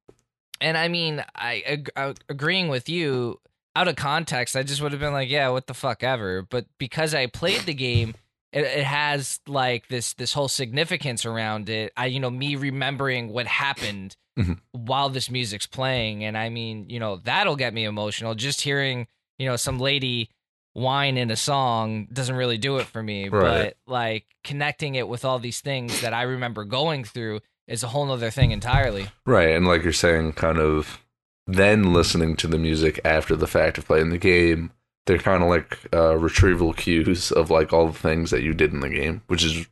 And 0.59 0.77
I 0.77 0.87
mean, 0.89 1.23
I, 1.35 1.63
ag- 1.65 1.89
I 1.95 2.13
agreeing 2.29 2.67
with 2.69 2.87
you. 2.89 3.39
Out 3.73 3.87
of 3.87 3.95
context, 3.95 4.57
I 4.57 4.63
just 4.63 4.81
would 4.81 4.91
have 4.91 4.99
been 4.99 5.13
like, 5.13 5.29
"Yeah, 5.29 5.47
what 5.47 5.65
the 5.67 5.73
fuck 5.73 6.03
ever." 6.03 6.41
But 6.41 6.65
because 6.77 7.15
I 7.15 7.27
played 7.27 7.61
the 7.61 7.73
game, 7.73 8.15
it, 8.51 8.65
it 8.65 8.83
has 8.83 9.39
like 9.47 9.87
this 9.87 10.13
this 10.13 10.33
whole 10.33 10.49
significance 10.49 11.25
around 11.25 11.69
it. 11.69 11.93
I, 11.95 12.07
you 12.07 12.19
know, 12.19 12.29
me 12.29 12.57
remembering 12.57 13.29
what 13.29 13.47
happened 13.47 14.17
Mhm. 14.37 14.59
while 14.73 15.07
this 15.09 15.29
music's 15.31 15.67
playing, 15.67 16.25
and 16.25 16.37
I 16.37 16.49
mean, 16.49 16.89
you 16.89 16.99
know, 16.99 17.15
that'll 17.23 17.55
get 17.55 17.73
me 17.73 17.85
emotional. 17.85 18.35
Just 18.35 18.59
hearing, 18.61 19.07
you 19.39 19.45
know, 19.47 19.55
some 19.55 19.79
lady 19.79 20.29
whine 20.73 21.17
in 21.17 21.31
a 21.31 21.35
song 21.35 22.07
doesn't 22.11 22.35
really 22.35 22.57
do 22.57 22.77
it 22.77 22.85
for 22.85 23.03
me. 23.03 23.29
Right. 23.29 23.75
But 23.85 23.91
like 23.91 24.25
connecting 24.43 24.95
it 24.95 25.07
with 25.07 25.25
all 25.25 25.39
these 25.39 25.61
things 25.61 26.01
that 26.01 26.13
I 26.13 26.23
remember 26.23 26.63
going 26.63 27.03
through 27.03 27.41
is 27.67 27.83
a 27.83 27.87
whole 27.87 28.05
nother 28.05 28.31
thing 28.31 28.51
entirely. 28.51 29.07
Right, 29.25 29.49
and 29.55 29.65
like 29.65 29.83
you're 29.83 29.93
saying, 29.93 30.33
kind 30.33 30.57
of 30.57 30.99
then 31.47 31.93
listening 31.93 32.35
to 32.37 32.47
the 32.47 32.57
music 32.57 32.99
after 33.05 33.35
the 33.35 33.47
fact 33.47 33.77
of 33.77 33.85
playing 33.85 34.09
the 34.09 34.17
game, 34.17 34.71
they're 35.05 35.17
kind 35.17 35.43
of 35.43 35.49
like 35.49 35.79
uh, 35.93 36.17
retrieval 36.17 36.73
cues 36.73 37.31
of 37.31 37.49
like 37.49 37.73
all 37.73 37.87
the 37.87 37.97
things 37.97 38.31
that 38.31 38.43
you 38.43 38.53
did 38.53 38.73
in 38.73 38.81
the 38.81 38.89
game, 38.89 39.21
which 39.27 39.43
is 39.43 39.67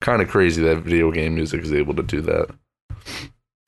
kind 0.00 0.22
of 0.22 0.28
crazy 0.28 0.62
that 0.62 0.78
video 0.78 1.10
game 1.10 1.34
music 1.34 1.62
is 1.62 1.72
able 1.72 1.94
to 1.94 2.02
do 2.02 2.20
that. 2.22 2.48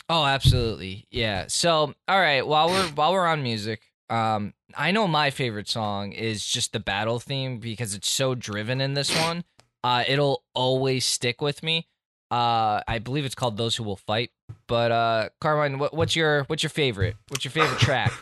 Oh, 0.09 0.25
absolutely. 0.25 1.07
Yeah. 1.11 1.45
So, 1.49 1.95
all 2.09 2.21
right, 2.21 2.47
while 2.47 2.69
we're 2.69 2.89
while 2.89 3.13
we're 3.13 3.27
on 3.27 3.43
music, 3.43 3.83
um 4.11 4.53
I 4.77 4.91
know 4.91 5.07
my 5.09 5.31
favorite 5.31 5.69
song 5.69 6.13
is 6.13 6.45
just 6.45 6.73
the 6.73 6.81
battle 6.81 7.19
theme 7.19 7.59
because 7.59 7.95
it's 7.95 8.11
so 8.11 8.35
driven 8.35 8.81
in 8.81 8.95
this 8.95 9.15
one. 9.17 9.45
Uh 9.83 10.05
it'll 10.07 10.43
always 10.55 11.05
stick 11.07 11.41
with 11.41 11.63
me. 11.63 11.87
Uh 12.31 12.81
I 12.87 12.99
believe 12.99 13.25
it's 13.25 13.35
called 13.35 13.57
Those 13.57 13.77
Who 13.77 13.85
Will 13.85 13.97
Fight. 13.97 14.31
But 14.67 14.93
uh 14.93 15.29
Carmine, 15.41 15.79
what, 15.79 15.95
what's 15.95 16.15
your 16.17 16.45
what's 16.45 16.63
your 16.63 16.71
favorite? 16.71 17.17
What's 17.29 17.45
your 17.45 17.53
favorite 17.53 17.79
track? 17.79 18.13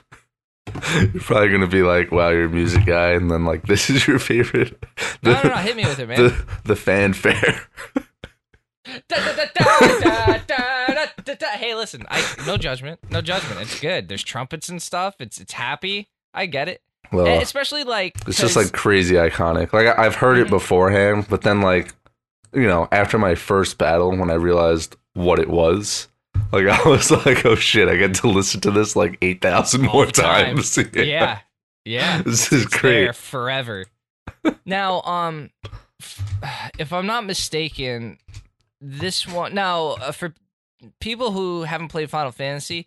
you're 1.12 1.23
probably 1.23 1.49
gonna 1.50 1.66
be 1.66 1.83
like, 1.83 2.12
"Wow, 2.12 2.28
you're 2.28 2.45
a 2.45 2.49
music 2.50 2.85
guy," 2.85 3.12
and 3.12 3.30
then 3.30 3.45
like, 3.45 3.62
"This 3.66 3.88
is 3.90 4.07
your 4.07 4.18
favorite." 4.18 4.83
No, 5.23 5.33
no, 5.33 5.49
no, 5.49 5.54
hit 5.57 5.75
me 5.75 5.85
with 5.85 5.99
it, 5.99 6.07
man. 6.09 6.16
The, 6.16 6.47
the 6.64 6.76
fanfare. 6.76 7.66
Da, 9.09 9.16
da, 9.16 9.47
da, 9.54 10.38
Hey, 11.57 11.75
listen, 11.75 12.05
I 12.11 12.23
no 12.47 12.57
judgment, 12.57 13.00
no 13.11 13.21
judgment. 13.21 13.61
It's 13.61 13.81
good. 13.81 14.09
There's 14.09 14.23
trumpets 14.25 14.69
and 14.69 14.81
stuff. 14.83 15.17
It's 15.21 15.38
it's 15.40 15.52
happy. 15.52 16.09
I 16.35 16.47
get 16.47 16.69
it. 16.69 16.83
Well, 17.12 17.26
And 17.26 17.43
especially 17.43 17.85
like 17.85 18.17
it's 18.26 18.38
just 18.38 18.55
like 18.57 18.73
crazy 18.73 19.14
iconic. 19.14 19.73
Like 19.73 19.87
I- 19.87 20.05
I've 20.07 20.17
heard 20.17 20.38
it 20.38 20.49
Mhm. 20.49 20.50
beforehand, 20.50 21.26
but 21.31 21.43
then 21.43 21.61
like 21.62 21.95
you 22.52 22.67
know, 22.67 22.88
after 22.93 23.19
my 23.19 23.35
first 23.35 23.78
battle, 23.78 24.11
when 24.17 24.31
I 24.31 24.35
realized 24.35 24.97
what 25.14 25.38
it 25.38 25.49
was, 25.50 26.09
like 26.52 26.67
I 26.69 26.83
was 26.88 27.11
like, 27.11 27.45
oh 27.47 27.55
shit, 27.55 27.88
I 27.88 27.97
get 27.97 28.14
to 28.17 28.28
listen 28.28 28.61
to 28.62 28.71
this 28.71 28.95
like 28.97 29.17
eight 29.23 29.40
thousand 29.40 29.83
more 29.83 30.07
times. 30.07 30.78
yeah, 30.95 31.40
yeah. 31.85 32.23
this 32.23 32.52
is 32.52 32.64
It's 32.64 32.75
great. 32.78 33.14
forever. 33.14 33.87
now, 34.64 35.00
um, 35.02 35.50
if 36.78 36.93
I'm 36.93 37.07
not 37.07 37.25
mistaken, 37.26 38.19
this 38.81 39.26
one 39.26 39.55
now 39.55 39.97
uh, 40.00 40.12
for 40.12 40.35
people 41.00 41.32
who 41.32 41.62
haven't 41.62 41.88
played 41.88 42.11
Final 42.11 42.32
Fantasy, 42.32 42.87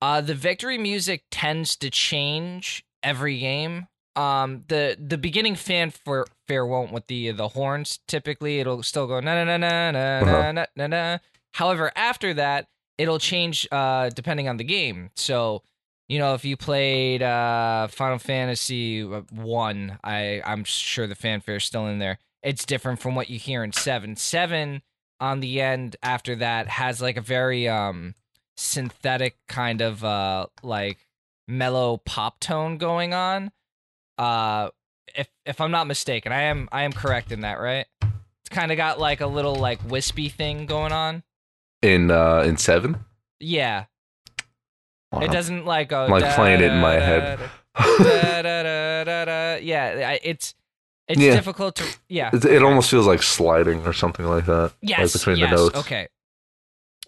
uh, 0.00 0.20
the 0.20 0.34
victory 0.34 0.78
music 0.78 1.24
tends 1.30 1.76
to 1.76 1.90
change 1.90 2.84
every 3.02 3.38
game. 3.38 3.86
Um, 4.14 4.64
the 4.68 4.96
the 5.00 5.16
beginning 5.16 5.54
fanfare 5.54 6.26
won't 6.50 6.92
with 6.92 7.06
the 7.06 7.30
the 7.30 7.48
horns. 7.48 7.98
Typically, 8.06 8.60
it'll 8.60 8.82
still 8.82 9.06
go 9.06 9.20
na 9.20 9.44
na 9.44 9.56
na 9.56 9.56
na 9.56 9.90
na 9.90 10.18
Uh-huh. 10.20 10.52
na 10.52 10.66
na 10.76 10.86
na. 10.86 11.18
However, 11.54 11.90
after 11.96 12.34
that, 12.34 12.68
it'll 12.98 13.18
change 13.18 13.66
uh 13.72 14.10
depending 14.10 14.48
on 14.48 14.56
the 14.58 14.64
game. 14.64 15.10
So 15.16 15.62
you 16.08 16.18
know, 16.18 16.34
if 16.34 16.44
you 16.44 16.58
played 16.58 17.22
uh, 17.22 17.86
Final 17.88 18.18
Fantasy 18.18 19.02
one, 19.02 19.98
I 20.04 20.42
I'm 20.44 20.64
sure 20.64 21.06
the 21.06 21.14
fanfare's 21.14 21.64
still 21.64 21.86
in 21.86 21.98
there. 21.98 22.18
It's 22.42 22.66
different 22.66 23.00
from 23.00 23.14
what 23.14 23.30
you 23.30 23.38
hear 23.38 23.64
in 23.64 23.72
seven. 23.72 24.16
Seven 24.16 24.82
on 25.22 25.38
the 25.38 25.60
end 25.60 25.94
after 26.02 26.34
that 26.34 26.66
has 26.66 27.00
like 27.00 27.16
a 27.16 27.20
very 27.20 27.68
um 27.68 28.14
synthetic 28.56 29.36
kind 29.48 29.80
of 29.80 30.02
uh 30.04 30.46
like 30.64 31.06
mellow 31.46 31.98
pop 31.98 32.40
tone 32.40 32.76
going 32.76 33.14
on. 33.14 33.52
Uh, 34.18 34.68
if 35.14 35.28
if 35.46 35.60
I'm 35.60 35.70
not 35.70 35.86
mistaken, 35.86 36.32
I 36.32 36.42
am 36.42 36.68
I 36.72 36.82
am 36.82 36.92
correct 36.92 37.30
in 37.32 37.40
that, 37.42 37.60
right? 37.60 37.86
It's 38.02 38.48
kind 38.50 38.72
of 38.72 38.76
got 38.76 38.98
like 38.98 39.20
a 39.20 39.26
little 39.26 39.54
like 39.54 39.78
wispy 39.88 40.28
thing 40.28 40.66
going 40.66 40.92
on. 40.92 41.22
In 41.82 42.10
uh 42.10 42.40
in 42.40 42.56
seven, 42.56 42.96
Yeah, 43.38 43.84
Wow. 45.12 45.20
it 45.20 45.30
doesn't 45.30 45.64
like 45.66 45.88
go. 45.90 46.04
I'm, 46.04 46.10
like, 46.10 46.34
playing 46.34 46.60
it 46.60 46.72
in 46.72 46.80
my 46.80 46.94
head. 46.94 47.38
da. 47.76 49.56
Yeah, 49.62 50.16
it's 50.22 50.54
it's 51.08 51.20
Yeah. 51.20 51.34
difficult 51.34 51.76
to 51.76 51.84
yeah. 52.08 52.30
it, 52.32 52.44
it 52.44 52.62
almost 52.62 52.90
feels 52.90 53.06
like 53.06 53.22
sliding 53.22 53.86
or 53.86 53.92
something 53.92 54.26
like 54.26 54.46
that. 54.46 54.72
Yes, 54.80 55.00
like 55.00 55.12
between 55.12 55.36
yes, 55.38 55.50
the 55.50 55.56
notes. 55.56 55.78
Okay. 55.78 56.08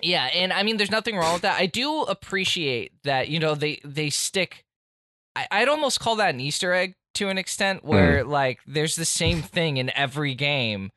Yeah, 0.03 0.25
and 0.27 0.53
I 0.53 0.63
mean, 0.65 0.77
there's 0.77 0.91
nothing 0.91 1.17
wrong 1.17 1.35
with 1.35 1.43
that. 1.43 1.59
I 1.59 1.67
do 1.67 2.03
appreciate 2.03 2.93
that. 3.05 3.29
You 3.29 3.39
know, 3.39 3.55
they 3.55 3.81
they 3.85 4.11
stick. 4.11 4.65
I, 5.37 5.47
I'd 5.51 5.69
almost 5.69 6.01
call 6.01 6.17
that 6.17 6.35
an 6.35 6.41
Easter 6.41 6.73
egg 6.73 6.95
to 7.15 7.29
an 7.29 7.39
extent, 7.39 7.85
where 7.85 8.25
like 8.25 8.59
there's 8.67 8.97
the 8.97 9.05
same 9.05 9.41
thing 9.41 9.77
in 9.79 9.91
every 9.97 10.35
game, 10.35 10.91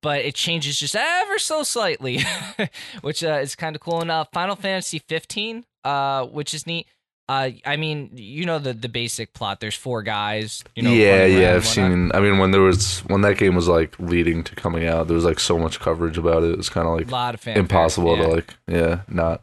but 0.00 0.20
it 0.20 0.34
changes 0.36 0.78
just 0.78 0.94
ever 0.96 1.38
so 1.38 1.64
slightly, 1.64 2.20
which 3.02 3.22
uh, 3.24 3.40
is 3.42 3.56
kind 3.56 3.74
of 3.76 3.82
cool. 3.82 4.00
And 4.00 4.10
uh, 4.10 4.24
Final 4.32 4.56
Fantasy 4.56 5.00
15, 5.00 5.64
uh, 5.84 6.24
which 6.26 6.54
is 6.54 6.66
neat. 6.66 6.86
Uh, 7.28 7.50
I 7.64 7.76
mean, 7.76 8.10
you 8.14 8.46
know 8.46 8.60
the 8.60 8.72
the 8.72 8.88
basic 8.88 9.32
plot. 9.32 9.58
There's 9.58 9.74
four 9.74 10.02
guys. 10.02 10.62
You 10.76 10.84
know, 10.84 10.92
yeah, 10.92 11.24
yeah, 11.26 11.54
I've 11.54 11.66
seen. 11.66 12.12
I 12.14 12.20
mean, 12.20 12.38
when 12.38 12.52
there 12.52 12.60
was 12.60 13.00
when 13.08 13.22
that 13.22 13.36
game 13.36 13.56
was 13.56 13.66
like 13.66 13.98
leading 13.98 14.44
to 14.44 14.54
coming 14.54 14.86
out, 14.86 15.08
there 15.08 15.16
was 15.16 15.24
like 15.24 15.40
so 15.40 15.58
much 15.58 15.80
coverage 15.80 16.18
about 16.18 16.44
it. 16.44 16.50
It 16.50 16.56
was 16.56 16.68
kind 16.68 16.86
of 16.86 16.94
like 16.94 17.08
a 17.08 17.10
lot 17.10 17.34
of 17.34 17.40
fanfare, 17.40 17.60
impossible 17.60 18.16
yeah. 18.16 18.22
to 18.22 18.28
like, 18.28 18.54
yeah, 18.68 19.00
not. 19.08 19.42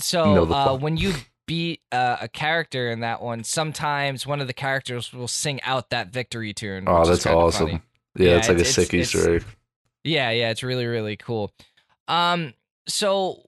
So 0.00 0.50
uh, 0.50 0.76
when 0.78 0.96
you 0.96 1.12
beat 1.46 1.80
uh, 1.92 2.16
a 2.22 2.28
character 2.28 2.90
in 2.90 3.00
that 3.00 3.20
one, 3.20 3.44
sometimes 3.44 4.26
one 4.26 4.40
of 4.40 4.46
the 4.46 4.52
characters 4.54 5.12
will 5.12 5.28
sing 5.28 5.60
out 5.64 5.90
that 5.90 6.08
victory 6.08 6.54
tune. 6.54 6.84
Oh, 6.86 7.04
that's 7.04 7.26
awesome. 7.26 7.66
funny. 7.66 7.82
Yeah, 8.16 8.30
Yeah, 8.30 8.36
it's 8.38 8.48
like 8.48 8.56
a 8.58 8.60
it's- 8.60 8.74
sick 8.74 8.94
it's- 8.94 9.14
Easter 9.14 9.36
egg. 9.36 9.44
Yeah, 10.04 10.30
yeah, 10.30 10.50
it's 10.50 10.62
really 10.62 10.86
really 10.86 11.16
cool. 11.16 11.52
Um, 12.06 12.54
so 12.86 13.47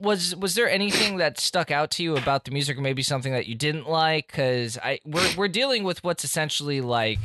was 0.00 0.34
was 0.36 0.54
there 0.54 0.68
anything 0.68 1.16
that 1.18 1.38
stuck 1.40 1.70
out 1.70 1.90
to 1.92 2.02
you 2.02 2.16
about 2.16 2.44
the 2.44 2.50
music, 2.50 2.76
or 2.76 2.80
maybe 2.80 3.02
something 3.02 3.32
that 3.32 3.46
you 3.46 3.54
didn't 3.54 3.88
like? 3.88 4.26
Because 4.28 4.76
I 4.78 5.00
we're 5.04 5.34
we're 5.36 5.48
dealing 5.48 5.84
with 5.84 6.02
what's 6.04 6.24
essentially 6.24 6.80
like, 6.80 7.18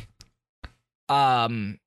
um. 1.10 1.77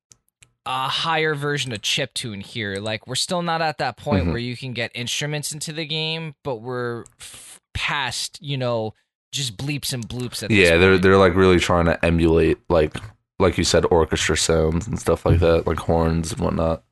A 0.67 0.87
higher 0.89 1.35
version 1.35 1.71
of 1.73 1.83
chip 1.83 2.15
tune 2.15 2.41
here. 2.41 2.77
Like 2.77 3.05
we're 3.05 3.13
still 3.13 3.43
not 3.43 3.61
at 3.61 3.77
that 3.77 3.97
point 3.97 4.25
Mhm. 4.25 4.29
where 4.29 4.39
you 4.39 4.57
can 4.57 4.73
get 4.73 4.89
instruments 4.95 5.51
into 5.51 5.71
the 5.71 5.85
game, 5.85 6.33
but 6.43 6.55
we're 6.55 7.03
f- 7.19 7.59
past, 7.75 8.39
you 8.41 8.57
know, 8.57 8.95
just 9.31 9.57
bleeps 9.57 9.93
and 9.93 10.09
bloops 10.09 10.41
at 10.41 10.49
Yeah, 10.49 10.77
they're 10.77 10.93
point. 10.93 11.03
they're 11.03 11.17
like 11.17 11.35
really 11.35 11.59
trying 11.59 11.85
to 11.85 12.03
emulate 12.03 12.57
like 12.67 12.95
like 13.37 13.59
you 13.59 13.63
said 13.63 13.85
orchestra 13.91 14.35
sounds 14.35 14.87
and 14.87 14.99
stuff 14.99 15.23
like 15.23 15.39
that, 15.39 15.67
like 15.67 15.77
horns 15.77 16.31
and 16.31 16.41
whatnot. 16.41 16.83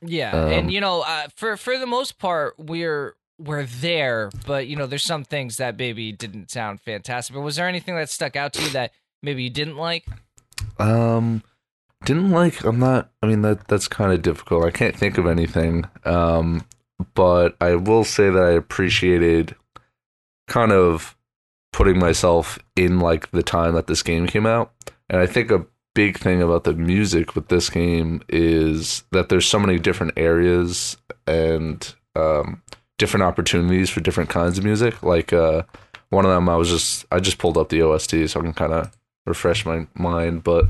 Yeah, 0.00 0.30
Um, 0.30 0.52
and 0.52 0.72
you 0.72 0.80
know, 0.80 1.00
uh, 1.00 1.26
for 1.34 1.56
for 1.56 1.78
the 1.78 1.86
most 1.88 2.16
part, 2.16 2.54
we're 2.60 3.16
we're 3.40 3.64
there, 3.64 4.30
but 4.46 4.66
you 4.66 4.76
know, 4.76 4.86
there's 4.86 5.04
some 5.04 5.24
things 5.24 5.56
that 5.56 5.78
maybe 5.78 6.12
didn't 6.12 6.50
sound 6.50 6.80
fantastic. 6.80 7.34
But 7.34 7.40
was 7.42 7.56
there 7.56 7.68
anything 7.68 7.96
that 7.96 8.10
stuck 8.10 8.36
out 8.36 8.52
to 8.54 8.62
you 8.62 8.70
that 8.70 8.92
maybe 9.22 9.42
you 9.42 9.50
didn't 9.50 9.76
like? 9.76 10.06
Um 10.78 11.42
didn't 12.04 12.30
like 12.30 12.64
I'm 12.64 12.78
not 12.78 13.10
I 13.22 13.26
mean 13.26 13.42
that 13.42 13.68
that's 13.68 13.88
kind 13.88 14.12
of 14.12 14.22
difficult. 14.22 14.64
I 14.64 14.70
can't 14.70 14.96
think 14.96 15.18
of 15.18 15.26
anything. 15.26 15.86
Um 16.04 16.66
but 17.14 17.56
I 17.60 17.76
will 17.76 18.04
say 18.04 18.28
that 18.28 18.42
I 18.42 18.50
appreciated 18.50 19.56
kind 20.46 20.72
of 20.72 21.16
putting 21.72 21.98
myself 21.98 22.58
in 22.76 23.00
like 23.00 23.30
the 23.30 23.42
time 23.42 23.74
that 23.74 23.86
this 23.86 24.02
game 24.02 24.26
came 24.26 24.46
out. 24.46 24.72
And 25.08 25.20
I 25.20 25.26
think 25.26 25.50
a 25.50 25.64
big 25.94 26.18
thing 26.18 26.42
about 26.42 26.64
the 26.64 26.74
music 26.74 27.34
with 27.34 27.48
this 27.48 27.70
game 27.70 28.22
is 28.28 29.02
that 29.12 29.28
there's 29.28 29.46
so 29.46 29.58
many 29.58 29.78
different 29.78 30.12
areas 30.16 30.96
and 31.26 31.94
um 32.16 32.62
different 33.00 33.24
opportunities 33.24 33.88
for 33.88 34.00
different 34.00 34.28
kinds 34.28 34.58
of 34.58 34.64
music. 34.64 35.02
Like 35.02 35.32
uh 35.32 35.62
one 36.10 36.26
of 36.26 36.30
them 36.30 36.48
I 36.48 36.56
was 36.56 36.68
just 36.68 37.06
I 37.10 37.18
just 37.18 37.38
pulled 37.38 37.56
up 37.56 37.70
the 37.70 37.82
OST 37.82 38.28
so 38.28 38.40
I 38.40 38.42
can 38.42 38.52
kind 38.52 38.74
of 38.74 38.92
refresh 39.26 39.64
my 39.64 39.86
mind, 39.94 40.44
but 40.44 40.66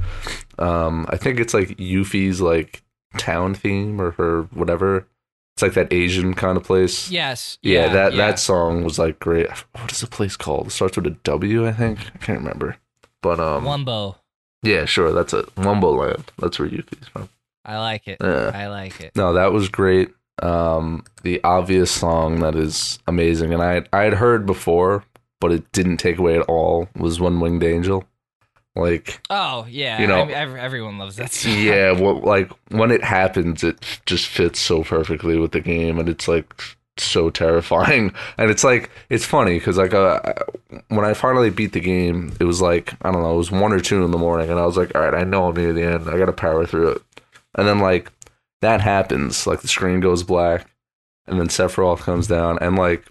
um 0.58 1.06
I 1.10 1.16
think 1.16 1.40
it's 1.40 1.52
like 1.52 1.70
Yuffie's 1.76 2.40
like 2.40 2.82
town 3.18 3.54
theme 3.54 4.00
or 4.00 4.12
her 4.12 4.42
whatever. 4.54 5.08
It's 5.56 5.62
like 5.62 5.74
that 5.74 5.92
Asian 5.92 6.32
kind 6.34 6.56
of 6.56 6.62
place. 6.62 7.10
Yes. 7.10 7.58
Yeah, 7.62 7.88
that 7.88 8.12
yeah. 8.12 8.18
that 8.18 8.38
song 8.38 8.84
was 8.84 8.96
like 8.98 9.18
great. 9.18 9.50
What 9.72 9.90
is 9.90 10.00
the 10.00 10.06
place 10.06 10.36
called? 10.36 10.68
It 10.68 10.70
starts 10.70 10.96
with 10.96 11.06
a 11.08 11.10
W, 11.24 11.66
I 11.66 11.72
think. 11.72 11.98
I 12.14 12.18
can't 12.18 12.38
remember. 12.38 12.76
But 13.22 13.40
um 13.40 13.64
Wumbo. 13.64 14.14
yeah, 14.62 14.84
sure, 14.84 15.12
that's 15.12 15.34
it. 15.34 15.52
Wumbo 15.56 15.98
Land. 15.98 16.30
That's 16.38 16.60
where 16.60 16.68
Yuffie's 16.68 17.08
from. 17.08 17.28
I 17.64 17.78
like 17.78 18.06
it. 18.06 18.18
Yeah. 18.22 18.52
I 18.54 18.68
like 18.68 19.00
it. 19.00 19.16
No, 19.16 19.32
that 19.34 19.52
was 19.52 19.68
great. 19.68 20.10
Um, 20.42 21.05
the 21.22 21.42
obvious 21.44 21.90
song 21.90 22.40
that 22.40 22.55
is 22.57 22.98
amazing, 23.07 23.53
and 23.53 23.62
I 23.62 23.85
I 23.92 24.03
had 24.05 24.14
heard 24.14 24.46
before, 24.46 25.05
but 25.40 25.53
it 25.53 25.70
didn't 25.72 25.98
take 25.98 26.18
away 26.18 26.37
at 26.37 26.42
all. 26.42 26.88
Was 26.96 27.20
One 27.20 27.40
Winged 27.40 27.62
Angel, 27.64 28.05
like 28.76 29.20
Oh 29.31 29.66
yeah, 29.68 30.00
You 30.00 30.07
know- 30.07 30.22
I 30.22 30.24
mean, 30.46 30.57
everyone 30.57 30.98
loves 30.98 31.16
that. 31.16 31.33
Song. 31.33 31.53
yeah, 31.59 31.92
what 31.98 32.24
like 32.24 32.50
when 32.70 32.90
it 32.90 33.03
happens, 33.05 33.62
it 33.64 33.85
just 34.07 34.26
fits 34.26 34.61
so 34.61 34.83
perfectly 34.85 35.38
with 35.38 35.53
the 35.53 35.61
game, 35.61 35.98
and 35.98 36.09
it's 36.09 36.26
like 36.29 36.55
so 36.96 37.31
terrifying. 37.31 38.12
And 38.38 38.50
it's 38.50 38.64
like 38.64 38.90
it's 39.11 39.24
funny 39.24 39.59
because 39.59 39.76
like 39.76 39.92
uh, 39.94 40.20
when 40.88 41.05
I 41.05 41.14
finally 41.14 41.50
beat 41.50 41.72
the 41.72 41.81
game, 41.81 42.33
it 42.40 42.44
was 42.44 42.61
like 42.62 42.94
I 43.03 43.11
don't 43.12 43.22
know, 43.22 43.35
it 43.35 43.38
was 43.38 43.50
one 43.50 43.72
or 43.72 43.81
two 43.81 44.05
in 44.05 44.11
the 44.11 44.18
morning, 44.18 44.50
and 44.50 44.59
I 44.59 44.64
was 44.66 44.76
like, 44.76 44.94
all 44.94 45.03
right, 45.03 45.14
I 45.14 45.24
know 45.24 45.48
I'm 45.48 45.55
near 45.57 45.72
the 45.72 45.83
end. 45.85 46.09
I 46.09 46.16
got 46.18 46.26
to 46.26 46.33
power 46.33 46.64
through 46.66 46.88
it. 46.92 47.03
And 47.57 47.66
then 47.66 47.81
like 47.81 48.11
that 48.62 48.80
happens, 48.80 49.46
like 49.46 49.60
the 49.62 49.68
screen 49.68 50.00
goes 50.00 50.22
black, 50.22 50.66
and 51.26 51.38
then 51.40 51.48
Sephiroth 51.48 52.00
comes 52.00 52.26
down, 52.26 52.58
and 52.60 52.76
like 52.76 53.06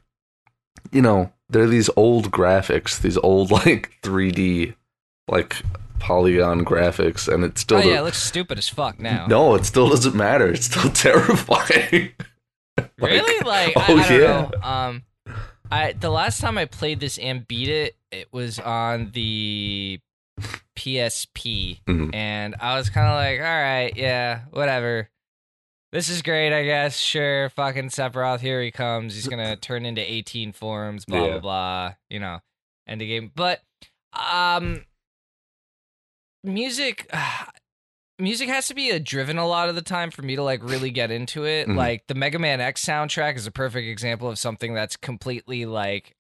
you 0.92 1.02
know, 1.02 1.32
there 1.50 1.64
are 1.64 1.68
these 1.68 1.90
old 1.96 2.32
graphics, 2.32 3.00
these 3.02 3.18
old 3.18 3.52
like 3.66 3.92
3D 4.04 4.76
like 5.28 5.58
polygon 6.00 6.64
graphics, 6.66 7.32
and 7.32 7.44
it 7.44 7.58
still 7.58 7.78
Oh 7.78 7.82
yeah, 7.82 8.00
it 8.00 8.04
looks 8.04 8.22
stupid 8.22 8.58
as 8.58 8.70
fuck 8.70 9.00
now. 9.00 9.26
no, 9.28 9.56
it 9.56 9.66
still 9.66 9.90
doesn't 9.90 10.16
matter. 10.16 10.48
It's 10.48 10.66
still 10.66 10.90
terrifying. 10.92 12.12
Like- 12.98 13.12
really? 13.12 13.44
Like, 13.46 13.74
oh, 13.76 13.82
I 13.98 14.08
don't 14.10 14.22
yeah. 14.22 14.50
know. 14.54 14.62
Um, 14.62 15.04
I 15.70 15.92
the 15.94 16.10
last 16.10 16.40
time 16.40 16.58
I 16.58 16.64
played 16.66 17.00
this 17.02 17.18
and 17.18 17.46
beat 17.48 17.68
it, 17.68 17.96
it 18.12 18.28
was 18.32 18.58
on 18.60 19.12
the 19.14 20.00
PSP, 20.78 21.82
Mhm. 21.86 22.14
and 22.16 22.56
I 22.60 22.78
was 22.78 22.90
kind 22.90 23.08
of 23.08 23.16
like, 23.16 23.40
all 23.40 23.46
right, 23.62 23.92
yeah, 23.96 24.42
whatever. 24.52 25.10
This 25.92 26.08
is 26.10 26.22
great, 26.22 26.54
I 26.58 26.64
guess. 26.66 26.98
Sure, 26.98 27.50
fucking 27.50 27.90
Sephiroth, 27.90 28.42
here 28.42 28.62
he 28.62 28.70
comes. 28.72 29.16
He's 29.16 29.28
gonna 29.28 29.56
turn 29.62 29.86
into 29.86 30.02
18 30.02 30.52
forms, 30.52 31.06
blah 31.06 31.24
Yeah. 31.26 31.30
blah 31.32 31.40
blah. 31.40 31.94
You 32.10 32.20
know, 32.20 32.40
end 32.88 33.02
of 33.02 33.08
game. 33.08 33.32
But 33.36 33.62
um, 34.14 34.86
music. 36.44 37.10
Music 38.22 38.50
has 38.50 38.68
to 38.68 38.74
be 38.76 38.92
uh, 38.92 39.00
driven 39.02 39.38
a 39.38 39.48
lot 39.48 39.70
of 39.70 39.76
the 39.76 39.82
time 39.82 40.12
for 40.12 40.24
me 40.24 40.36
to 40.36 40.44
like 40.44 40.62
really 40.62 40.92
get 40.92 41.10
into 41.10 41.46
it. 41.46 41.70
Mhm. 41.70 41.78
Like 41.78 42.06
the 42.08 42.16
Mega 42.16 42.38
Man 42.38 42.60
X 42.60 42.84
soundtrack 42.84 43.38
is 43.38 43.48
a 43.48 43.52
perfect 43.52 43.88
example 43.88 44.28
of 44.30 44.38
something 44.38 44.74
that's 44.74 44.98
completely 44.98 45.66
like 45.66 46.18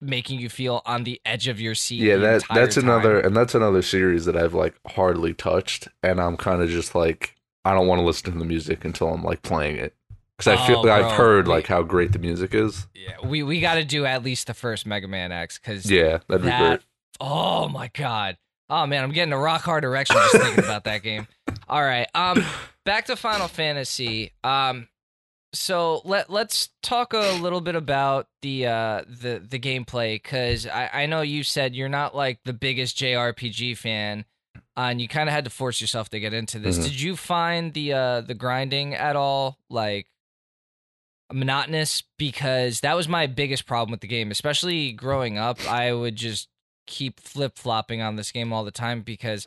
making 0.00 0.40
you 0.40 0.48
feel 0.48 0.80
on 0.86 1.04
the 1.04 1.20
edge 1.26 1.48
of 1.48 1.60
your 1.60 1.74
seat. 1.74 2.00
yeah 2.00 2.16
the 2.16 2.22
that 2.22 2.44
that's 2.54 2.78
another 2.78 3.16
time. 3.20 3.26
and 3.26 3.36
that's 3.36 3.54
another 3.54 3.82
series 3.82 4.24
that 4.24 4.34
i've 4.36 4.52
like 4.54 4.74
hardly 4.88 5.32
touched 5.32 5.86
and 6.02 6.20
i'm 6.20 6.36
kind 6.36 6.60
of 6.60 6.68
just 6.70 6.94
like 6.96 7.36
i 7.64 7.72
don't 7.72 7.86
want 7.86 7.98
to 8.00 8.04
listen 8.04 8.32
to 8.32 8.38
the 8.38 8.44
music 8.44 8.84
until 8.84 9.08
i'm 9.08 9.22
like 9.22 9.42
playing 9.42 9.76
it 9.76 9.94
because 10.36 10.48
i 10.58 10.66
feel 10.66 10.78
Oh, 10.84 10.90
i've 10.90 11.02
bro, 11.02 11.10
heard 11.10 11.46
we- 11.48 11.54
like 11.54 11.66
how 11.66 11.82
great 11.82 12.12
the 12.12 12.18
music 12.18 12.54
is 12.54 12.86
Yeah, 12.94 13.16
we 13.26 13.42
we 13.42 13.60
got 13.60 13.74
to 13.74 13.84
do 13.84 14.04
at 14.06 14.22
least 14.22 14.46
the 14.46 14.54
first 14.54 14.86
Mega 14.86 15.08
Man 15.08 15.32
X 15.32 15.58
because 15.58 15.90
yeah 15.90 16.18
that'd 16.28 16.42
be 16.44 16.50
great 16.50 16.80
Oh 17.20 17.68
my 17.68 17.88
god. 17.94 18.38
Oh 18.70 18.86
man, 18.86 19.04
I'm 19.04 19.12
getting 19.12 19.34
a 19.34 19.38
rock 19.38 19.60
hard 19.62 19.84
erection 19.84 20.16
just 20.16 20.32
thinking 20.42 20.64
about 20.64 20.84
that 20.84 21.02
game. 21.02 21.28
All 21.68 21.82
right, 21.82 22.08
um, 22.14 22.42
back 22.86 23.04
to 23.06 23.16
Final 23.16 23.46
Fantasy. 23.48 24.32
Um, 24.42 24.88
so 25.52 26.00
let 26.04 26.30
let's 26.30 26.70
talk 26.82 27.12
a 27.12 27.32
little 27.40 27.60
bit 27.60 27.76
about 27.76 28.28
the 28.40 28.66
uh 28.66 29.02
the 29.06 29.44
the 29.46 29.58
gameplay 29.58 30.14
because 30.14 30.66
I 30.66 30.88
I 30.92 31.06
know 31.06 31.20
you 31.20 31.42
said 31.42 31.74
you're 31.76 31.90
not 31.90 32.16
like 32.16 32.40
the 32.44 32.54
biggest 32.54 32.96
JRPG 32.98 33.76
fan. 33.76 34.24
Uh, 34.76 34.88
and 34.90 35.00
you 35.00 35.08
kind 35.08 35.28
of 35.28 35.34
had 35.34 35.44
to 35.44 35.50
force 35.50 35.80
yourself 35.80 36.08
to 36.10 36.20
get 36.20 36.32
into 36.34 36.58
this. 36.58 36.78
Mhm. 36.78 36.84
Did 36.84 37.00
you 37.00 37.16
find 37.16 37.72
the 37.74 37.92
uh 37.92 38.20
the 38.22 38.34
grinding 38.34 38.94
at 38.94 39.16
all 39.16 39.58
like 39.68 40.06
monotonous? 41.32 42.02
Because 42.18 42.80
that 42.80 42.96
was 42.96 43.08
my 43.08 43.26
biggest 43.26 43.66
problem 43.66 43.90
with 43.90 44.00
the 44.00 44.06
game, 44.08 44.30
especially 44.30 44.92
growing 44.92 45.38
up. 45.38 45.58
I 45.68 45.92
would 45.92 46.16
just 46.16 46.48
keep 46.86 47.20
flip 47.20 47.58
flopping 47.58 48.02
on 48.02 48.16
this 48.16 48.32
game 48.32 48.52
all 48.52 48.64
the 48.64 48.70
time 48.70 49.02
because 49.02 49.46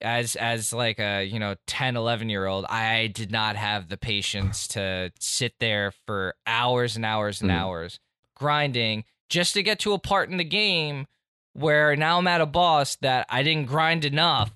as 0.00 0.34
as 0.36 0.72
like 0.72 0.98
a 0.98 1.22
you 1.24 1.38
know 1.38 1.54
10 1.68 1.96
11 1.96 2.28
year 2.28 2.46
old 2.46 2.66
i 2.68 3.06
did 3.06 3.30
not 3.30 3.54
have 3.54 3.88
the 3.88 3.96
patience 3.96 4.66
to 4.66 5.10
sit 5.20 5.54
there 5.60 5.92
for 6.04 6.34
hours 6.48 6.96
and 6.96 7.04
hours 7.06 7.40
and 7.40 7.48
Mhm. 7.50 7.54
hours 7.54 8.00
grinding 8.34 9.04
just 9.30 9.54
to 9.54 9.62
get 9.62 9.78
to 9.78 9.92
a 9.92 9.98
part 9.98 10.28
in 10.28 10.36
the 10.36 10.44
game 10.44 11.06
where 11.54 11.96
now 11.96 12.18
i'm 12.18 12.26
at 12.26 12.40
a 12.40 12.46
boss 12.46 12.96
that 12.96 13.26
i 13.30 13.42
didn't 13.42 13.66
grind 13.66 14.04
enough 14.04 14.52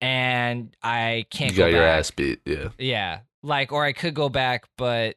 and 0.00 0.74
i 0.82 1.26
can't 1.30 1.52
you 1.52 1.58
go 1.58 1.64
got 1.64 1.72
your 1.72 1.82
back. 1.82 1.98
ass 1.98 2.10
beat 2.10 2.40
yeah 2.44 2.68
Yeah. 2.78 3.20
Like, 3.42 3.70
or 3.70 3.84
I 3.84 3.92
could 3.92 4.14
go 4.14 4.28
back, 4.28 4.64
but, 4.76 5.14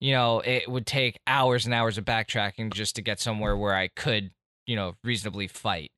you 0.00 0.12
know, 0.12 0.38
it 0.38 0.68
would 0.68 0.86
take 0.86 1.18
hours 1.26 1.64
and 1.64 1.74
hours 1.74 1.98
of 1.98 2.04
backtracking 2.04 2.72
just 2.72 2.94
to 2.94 3.02
get 3.02 3.18
somewhere 3.18 3.56
where 3.56 3.74
I 3.74 3.88
could, 3.88 4.30
you 4.68 4.76
know, 4.76 4.94
reasonably 5.02 5.48
fight. 5.48 5.90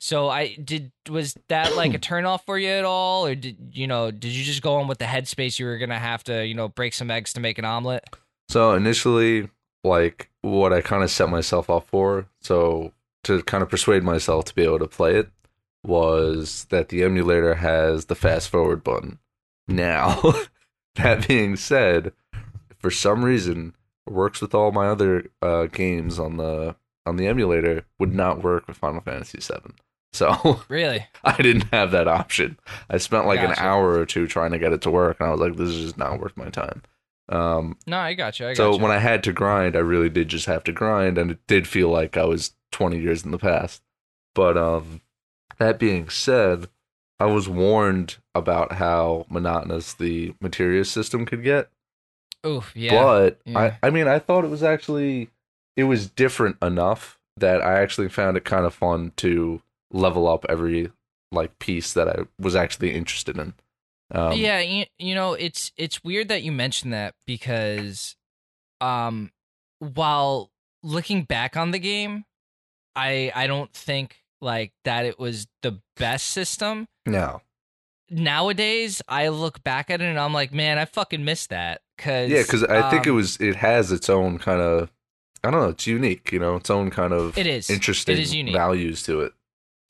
So 0.00 0.28
I 0.28 0.56
did, 0.56 0.90
was 1.08 1.36
that 1.48 1.76
like 1.76 1.94
a 1.94 1.98
turnoff 2.00 2.44
for 2.44 2.58
you 2.58 2.68
at 2.68 2.84
all? 2.84 3.24
Or 3.26 3.36
did, 3.36 3.56
you 3.72 3.86
know, 3.86 4.10
did 4.10 4.32
you 4.32 4.42
just 4.42 4.60
go 4.60 4.74
on 4.74 4.88
with 4.88 4.98
the 4.98 5.04
headspace 5.04 5.60
you 5.60 5.66
were 5.66 5.78
going 5.78 5.90
to 5.90 5.98
have 6.00 6.24
to, 6.24 6.44
you 6.44 6.54
know, 6.54 6.68
break 6.68 6.94
some 6.94 7.12
eggs 7.12 7.32
to 7.34 7.40
make 7.40 7.58
an 7.58 7.64
omelet? 7.64 8.02
So 8.48 8.72
initially, 8.74 9.48
like 9.84 10.30
what 10.42 10.72
I 10.72 10.80
kind 10.80 11.04
of 11.04 11.12
set 11.12 11.28
myself 11.28 11.70
up 11.70 11.86
for, 11.86 12.26
so 12.40 12.92
to 13.24 13.42
kind 13.42 13.62
of 13.62 13.68
persuade 13.68 14.02
myself 14.02 14.44
to 14.46 14.54
be 14.54 14.62
able 14.64 14.78
to 14.80 14.86
play 14.88 15.16
it, 15.16 15.28
was 15.82 16.66
that 16.70 16.88
the 16.88 17.02
emulator 17.02 17.56
has 17.56 18.06
the 18.06 18.14
fast 18.14 18.48
forward 18.48 18.82
button. 18.82 19.18
Now, 19.68 20.20
that 20.96 21.26
being 21.28 21.56
said, 21.56 22.12
for 22.78 22.90
some 22.90 23.24
reason, 23.24 23.74
it 24.06 24.12
works 24.12 24.40
with 24.40 24.54
all 24.54 24.72
my 24.72 24.86
other 24.86 25.26
uh, 25.42 25.66
games 25.66 26.18
on 26.18 26.36
the 26.36 26.76
on 27.06 27.16
the 27.16 27.26
emulator. 27.26 27.84
Would 27.98 28.14
not 28.14 28.42
work 28.42 28.66
with 28.66 28.76
Final 28.78 29.00
Fantasy 29.00 29.38
VII. 29.40 29.72
So 30.12 30.60
Really? 30.68 31.06
I 31.24 31.36
didn't 31.42 31.72
have 31.72 31.90
that 31.90 32.08
option. 32.08 32.58
I 32.88 32.98
spent 32.98 33.26
like 33.26 33.40
Gotcha. 33.40 33.60
an 33.60 33.66
hour 33.66 33.98
or 33.98 34.06
two 34.06 34.26
trying 34.26 34.52
to 34.52 34.58
get 34.58 34.72
it 34.72 34.80
to 34.82 34.90
work, 34.90 35.18
and 35.20 35.28
I 35.28 35.32
was 35.32 35.40
like, 35.40 35.56
"This 35.56 35.68
is 35.70 35.82
just 35.82 35.98
not 35.98 36.20
worth 36.20 36.36
my 36.36 36.50
time." 36.50 36.82
Um, 37.28 37.78
No, 37.86 37.98
I 37.98 38.12
got 38.14 38.38
you. 38.38 38.46
I 38.46 38.50
got 38.50 38.56
so 38.58 38.72
you. 38.74 38.78
when 38.78 38.92
I 38.92 38.98
had 38.98 39.24
to 39.24 39.32
grind, 39.32 39.76
I 39.76 39.80
really 39.80 40.10
did 40.10 40.28
just 40.28 40.46
have 40.46 40.62
to 40.64 40.72
grind, 40.72 41.16
and 41.18 41.30
it 41.30 41.38
did 41.46 41.66
feel 41.66 41.88
like 41.88 42.16
I 42.16 42.24
was 42.24 42.52
20 42.74 42.98
years 42.98 43.24
in 43.24 43.30
the 43.30 43.38
past. 43.38 43.82
But 44.34 44.58
um, 44.58 45.00
that 45.58 45.78
being 45.78 46.08
said, 46.08 46.68
I 47.20 47.26
was 47.26 47.48
warned 47.48 48.16
about 48.34 48.72
how 48.72 49.26
monotonous 49.30 49.94
the 49.94 50.34
materia 50.40 50.84
system 50.84 51.24
could 51.24 51.42
get. 51.42 51.70
Oof, 52.44 52.72
yeah. 52.74 53.02
but 53.02 53.40
yeah. 53.44 53.58
I, 53.58 53.78
I 53.86 53.90
mean, 53.90 54.08
I 54.08 54.18
thought 54.18 54.44
it 54.44 54.50
was 54.50 54.62
actually 54.62 55.30
it 55.76 55.84
was 55.84 56.08
different 56.08 56.56
enough 56.60 57.18
that 57.36 57.62
I 57.62 57.80
actually 57.80 58.08
found 58.08 58.36
it 58.36 58.44
kind 58.44 58.66
of 58.66 58.74
fun 58.74 59.12
to 59.16 59.62
level 59.92 60.28
up 60.28 60.44
every 60.48 60.90
like 61.32 61.58
piece 61.58 61.92
that 61.94 62.08
I 62.08 62.24
was 62.38 62.54
actually 62.54 62.92
interested 62.92 63.38
in. 63.38 63.54
Um, 64.10 64.32
yeah, 64.34 64.60
you, 64.60 64.84
you 64.98 65.14
know, 65.14 65.32
it's 65.34 65.72
it's 65.76 66.04
weird 66.04 66.28
that 66.28 66.42
you 66.42 66.52
mentioned 66.52 66.92
that 66.92 67.14
because 67.26 68.16
um 68.80 69.30
while 69.78 70.50
looking 70.82 71.22
back 71.22 71.56
on 71.56 71.70
the 71.70 71.78
game, 71.78 72.24
I 72.96 73.32
I 73.34 73.46
don't 73.46 73.72
think 73.72 74.16
like 74.40 74.72
that 74.84 75.06
it 75.06 75.18
was 75.18 75.46
the 75.62 75.80
best 75.96 76.26
system. 76.28 76.86
No. 77.06 77.40
Nowadays, 78.10 79.00
I 79.08 79.28
look 79.28 79.64
back 79.64 79.90
at 79.90 80.00
it 80.00 80.04
and 80.04 80.18
I'm 80.18 80.34
like, 80.34 80.52
man, 80.52 80.78
I 80.78 80.84
fucking 80.84 81.24
missed 81.24 81.50
that 81.50 81.80
cuz 81.98 82.30
Yeah, 82.30 82.42
because 82.42 82.62
I 82.64 82.90
think 82.90 83.06
it 83.06 83.10
um, 83.10 83.16
was 83.16 83.36
it 83.40 83.56
has 83.56 83.90
its 83.90 84.08
own 84.10 84.38
kind 84.38 84.60
of 84.60 84.90
I 85.42 85.50
don't 85.50 85.60
know, 85.60 85.68
it's 85.70 85.86
unique, 85.86 86.32
you 86.32 86.38
know, 86.38 86.56
its 86.56 86.70
own 86.70 86.90
kind 86.90 87.12
of 87.12 87.36
It 87.36 87.46
is. 87.46 87.68
interesting 87.70 88.16
It 88.16 88.20
is 88.20 88.34
unique. 88.34 88.54
values 88.54 89.02
to 89.04 89.20
it. 89.20 89.32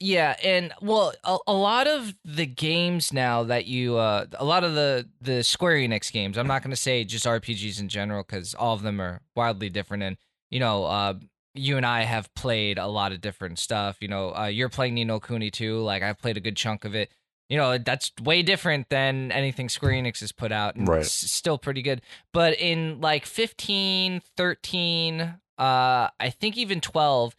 Yeah, 0.00 0.36
and 0.42 0.72
well, 0.82 1.14
a, 1.22 1.38
a 1.46 1.52
lot 1.54 1.86
of 1.86 2.14
the 2.24 2.46
games 2.46 3.12
now 3.12 3.44
that 3.44 3.66
you, 3.66 3.96
uh, 3.96 4.26
a 4.34 4.44
lot 4.44 4.64
of 4.64 4.74
the 4.74 5.08
the 5.20 5.42
Square 5.44 5.76
Enix 5.76 6.10
games. 6.12 6.36
I'm 6.36 6.48
not 6.48 6.62
going 6.62 6.72
to 6.72 6.76
say 6.76 7.04
just 7.04 7.24
RPGs 7.24 7.80
in 7.80 7.88
general 7.88 8.24
because 8.24 8.54
all 8.54 8.74
of 8.74 8.82
them 8.82 9.00
are 9.00 9.22
wildly 9.36 9.70
different. 9.70 10.02
And 10.02 10.16
you 10.50 10.58
know, 10.58 10.84
uh, 10.84 11.14
you 11.54 11.76
and 11.76 11.86
I 11.86 12.02
have 12.02 12.32
played 12.34 12.78
a 12.78 12.86
lot 12.86 13.12
of 13.12 13.20
different 13.20 13.58
stuff. 13.58 13.98
You 14.00 14.08
know, 14.08 14.34
uh, 14.34 14.46
you're 14.46 14.68
playing 14.68 14.94
Ni 14.94 15.04
no 15.04 15.20
Kuni 15.20 15.50
too. 15.50 15.80
Like 15.80 16.02
I've 16.02 16.18
played 16.18 16.36
a 16.36 16.40
good 16.40 16.56
chunk 16.56 16.84
of 16.84 16.94
it. 16.94 17.10
You 17.48 17.58
know, 17.58 17.78
that's 17.78 18.10
way 18.22 18.42
different 18.42 18.88
than 18.88 19.30
anything 19.30 19.68
Square 19.68 19.92
Enix 19.92 20.20
has 20.20 20.32
put 20.32 20.50
out. 20.50 20.76
And 20.76 20.88
Right. 20.88 21.00
It's 21.02 21.30
still 21.30 21.58
pretty 21.58 21.82
good. 21.82 22.00
But 22.32 22.58
in 22.58 23.00
like 23.00 23.26
15, 23.26 24.22
13, 24.36 25.20
uh, 25.20 25.36
I 25.58 26.30
think 26.30 26.56
even 26.56 26.80
12 26.80 27.36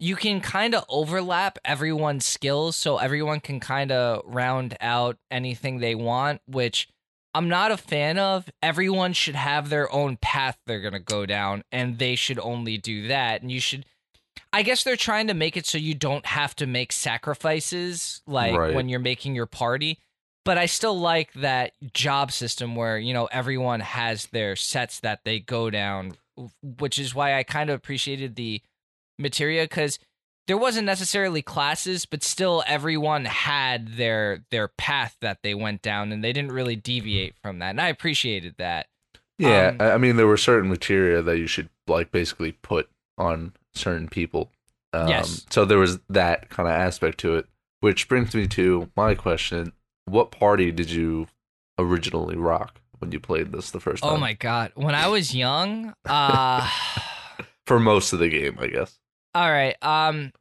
you 0.00 0.16
can 0.16 0.40
kind 0.40 0.74
of 0.74 0.84
overlap 0.88 1.56
everyone's 1.64 2.26
skills 2.26 2.74
so 2.74 2.98
everyone 2.98 3.38
can 3.38 3.60
kind 3.60 3.92
of 3.92 4.22
round 4.26 4.76
out 4.80 5.18
anything 5.30 5.78
they 5.78 5.94
want 5.94 6.40
which 6.46 6.88
i'm 7.34 7.48
not 7.48 7.70
a 7.72 7.76
fan 7.76 8.18
of 8.18 8.48
everyone 8.62 9.12
should 9.12 9.34
have 9.34 9.68
their 9.68 9.90
own 9.92 10.16
path 10.16 10.56
they're 10.66 10.80
going 10.80 10.92
to 10.92 10.98
go 10.98 11.26
down 11.26 11.62
and 11.72 11.98
they 11.98 12.14
should 12.14 12.38
only 12.38 12.76
do 12.78 13.08
that 13.08 13.42
and 13.42 13.50
you 13.50 13.60
should 13.60 13.84
i 14.52 14.62
guess 14.62 14.84
they're 14.84 14.96
trying 14.96 15.26
to 15.26 15.34
make 15.34 15.56
it 15.56 15.66
so 15.66 15.76
you 15.78 15.94
don't 15.94 16.26
have 16.26 16.54
to 16.56 16.66
make 16.66 16.92
sacrifices 16.92 18.22
like 18.26 18.56
Right. 18.56 18.74
when 18.74 18.88
you're 18.88 19.00
making 19.00 19.34
your 19.34 19.46
party 19.46 19.98
but 20.44 20.58
i 20.58 20.66
still 20.66 20.98
like 20.98 21.32
that 21.34 21.72
job 21.92 22.30
system 22.32 22.74
where 22.76 22.98
you 22.98 23.12
know 23.12 23.26
everyone 23.26 23.80
has 23.80 24.26
their 24.26 24.56
sets 24.56 25.00
that 25.00 25.20
they 25.24 25.40
go 25.40 25.70
down 25.70 26.14
which 26.62 26.98
is 26.98 27.14
why 27.14 27.34
i 27.38 27.42
kind 27.42 27.70
of 27.70 27.76
appreciated 27.76 28.34
the 28.36 28.60
materia 29.18 29.64
because 29.64 29.98
there 30.46 30.58
wasn't 30.58 30.86
necessarily 30.86 31.42
classes 31.42 32.06
but 32.06 32.22
still 32.22 32.62
everyone 32.66 33.24
had 33.24 33.88
their 33.96 34.44
their 34.50 34.68
path 34.68 35.16
that 35.20 35.38
they 35.42 35.54
went 35.54 35.80
down 35.82 36.12
and 36.12 36.22
they 36.22 36.32
didn't 36.32 36.52
really 36.52 36.76
deviate 36.76 37.34
from 37.42 37.58
that 37.58 37.70
and 37.70 37.80
i 37.80 37.88
appreciated 37.88 38.54
that 38.58 38.86
Yeah, 39.38 39.74
Um, 39.80 39.80
I 39.80 39.98
mean 39.98 40.16
there 40.16 40.26
were 40.26 40.36
certain 40.36 40.68
materia 40.70 41.22
that 41.22 41.38
you 41.38 41.46
should 41.46 41.68
like 41.86 42.10
basically 42.12 42.52
put 42.52 42.88
on 43.18 43.52
certain 43.74 44.08
people. 44.08 44.50
Um, 44.92 45.08
Yes. 45.08 45.44
So 45.50 45.64
there 45.64 45.78
was 45.78 45.98
that 46.08 46.48
kind 46.50 46.68
of 46.68 46.74
aspect 46.74 47.18
to 47.18 47.34
it, 47.36 47.46
which 47.80 48.08
brings 48.08 48.34
me 48.34 48.46
to 48.48 48.90
my 48.96 49.14
question: 49.14 49.72
What 50.04 50.30
party 50.30 50.70
did 50.70 50.90
you 50.90 51.26
originally 51.78 52.36
rock 52.36 52.80
when 52.98 53.10
you 53.10 53.18
played 53.18 53.50
this 53.52 53.70
the 53.72 53.80
first 53.80 54.02
time? 54.04 54.12
oh 54.12 54.16
my 54.16 54.32
god 54.34 54.70
when 54.76 54.94
i 54.94 55.08
was 55.08 55.34
young 55.34 55.92
uh 56.06 56.70
For 57.66 57.80
most 57.80 58.12
of 58.12 58.18
the 58.20 58.28
game, 58.28 58.56
I 58.60 58.66
guess. 58.68 58.98
All 59.34 59.50
right 59.50 59.76
um 59.82 60.32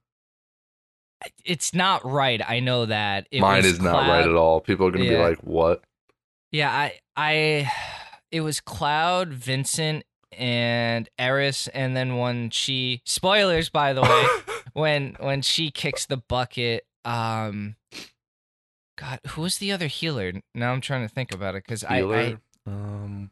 it's 1.46 1.74
not 1.74 2.04
right 2.06 2.42
i 2.48 2.60
know 2.60 2.86
that 2.86 3.28
it 3.32 3.40
Mine 3.40 3.64
is 3.66 3.80
not 3.82 4.08
right 4.08 4.28
at 4.28 4.36
all. 4.36 4.60
People 4.60 4.88
are 4.88 4.92
gonna 4.92 5.06
be 5.06 5.18
like, 5.18 5.40
"What?" 5.40 5.84
Yeah, 6.52 6.72
I 6.72 7.00
I 7.16 7.72
it 8.32 8.42
was 8.42 8.60
Cloud, 8.60 9.30
Vincent, 9.30 10.04
and 10.38 11.10
Aeris, 11.18 11.68
and 11.70 11.96
then 11.96 12.18
when 12.18 12.50
she 12.50 13.02
spoilers 13.06 13.70
by 13.70 13.94
the 13.94 14.02
way, 14.02 14.26
when 14.74 15.16
when 15.20 15.42
she 15.42 15.72
kicks 15.72 16.06
the 16.06 16.18
bucket, 16.18 16.86
um 17.06 17.76
God, 18.98 19.20
who 19.30 19.42
was 19.42 19.58
the 19.58 19.72
other 19.72 19.88
healer? 19.88 20.34
Now 20.54 20.72
I'm 20.72 20.82
trying 20.82 21.08
to 21.08 21.14
think 21.14 21.34
about 21.34 21.56
it 21.56 21.64
because 21.64 21.84
I, 21.84 22.02
I 22.02 22.38
um, 22.68 23.32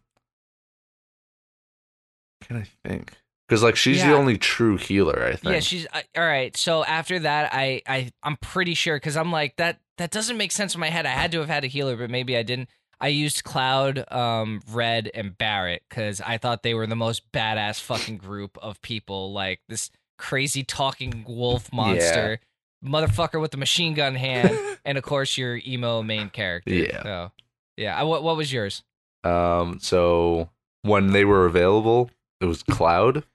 can 2.41 2.57
I 2.57 2.65
think? 2.87 3.17
Because 3.51 3.63
like 3.63 3.75
she's 3.75 4.01
the 4.01 4.13
only 4.13 4.37
true 4.37 4.77
healer, 4.77 5.25
I 5.25 5.35
think. 5.35 5.53
yeah 5.53 5.59
she's 5.59 5.85
I, 5.91 6.05
all 6.15 6.23
right. 6.25 6.55
So 6.55 6.85
after 6.85 7.19
that, 7.19 7.53
I 7.53 7.81
I 7.85 8.09
I'm 8.23 8.37
pretty 8.37 8.75
sure 8.75 8.95
because 8.95 9.17
I'm 9.17 9.29
like 9.29 9.57
that 9.57 9.81
that 9.97 10.09
doesn't 10.09 10.37
make 10.37 10.53
sense 10.53 10.73
in 10.73 10.79
my 10.79 10.87
head. 10.87 11.05
I 11.05 11.09
had 11.09 11.33
to 11.33 11.39
have 11.39 11.49
had 11.49 11.65
a 11.65 11.67
healer, 11.67 11.97
but 11.97 12.09
maybe 12.09 12.37
I 12.37 12.43
didn't. 12.43 12.69
I 13.01 13.09
used 13.09 13.43
Cloud, 13.43 14.09
um, 14.09 14.61
Red, 14.71 15.11
and 15.13 15.37
Barret 15.37 15.83
because 15.89 16.21
I 16.21 16.37
thought 16.37 16.63
they 16.63 16.73
were 16.73 16.87
the 16.87 16.95
most 16.95 17.29
badass 17.33 17.81
fucking 17.81 18.19
group 18.19 18.57
of 18.61 18.81
people. 18.81 19.33
Like 19.33 19.59
this 19.67 19.91
crazy 20.17 20.63
talking 20.63 21.25
wolf 21.27 21.73
monster, 21.73 22.39
motherfucker 22.81 23.41
with 23.41 23.51
the 23.51 23.57
machine 23.57 23.95
gun 23.95 24.15
hand, 24.15 24.57
and 24.85 24.97
of 24.97 25.03
course 25.03 25.37
your 25.37 25.59
emo 25.67 26.01
main 26.01 26.29
character. 26.29 26.73
Yeah. 26.73 27.03
So, 27.03 27.31
yeah. 27.75 27.99
I- 27.99 28.03
What 28.03 28.23
what 28.23 28.37
was 28.37 28.53
yours? 28.53 28.81
Um, 29.25 29.79
so 29.81 30.49
when 30.83 31.07
they 31.07 31.25
were 31.25 31.45
available, 31.45 32.09
it 32.39 32.45
was 32.45 32.63
Cloud, 32.63 33.25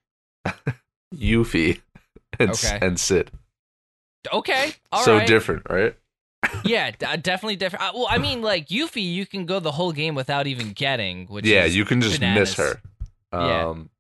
Yuffie, 1.15 1.81
and 2.39 2.51
Okay. 2.51 2.79
and 2.81 2.99
Cid. 2.99 3.31
Okay. 4.33 4.73
all 4.93 4.99
right. 5.01 5.05
so 5.05 5.27
different, 5.27 5.63
right? 5.71 5.97
Yeah, 6.65 6.91
d- 6.93 7.05
uh, 7.07 7.17
definitely 7.17 7.57
different. 7.57 7.85
Uh, 7.85 7.93
well, 7.95 8.07
I 8.09 8.19
mean, 8.19 8.41
like 8.43 8.69
Yuffie, 8.69 9.03
you 9.03 9.27
can 9.27 9.47
go 9.47 9.59
the 9.59 9.73
whole 9.73 9.93
game 9.93 10.15
without 10.15 10.47
even 10.47 10.73
getting. 10.73 11.27
Which 11.27 11.45
yeah, 11.47 11.65
you 11.65 11.85
can 11.85 12.01
just 12.01 12.21
bananas. 12.21 12.51
miss 12.51 12.55
her. 12.57 12.81
Yeah. 13.33 13.67
Um, 13.69 13.91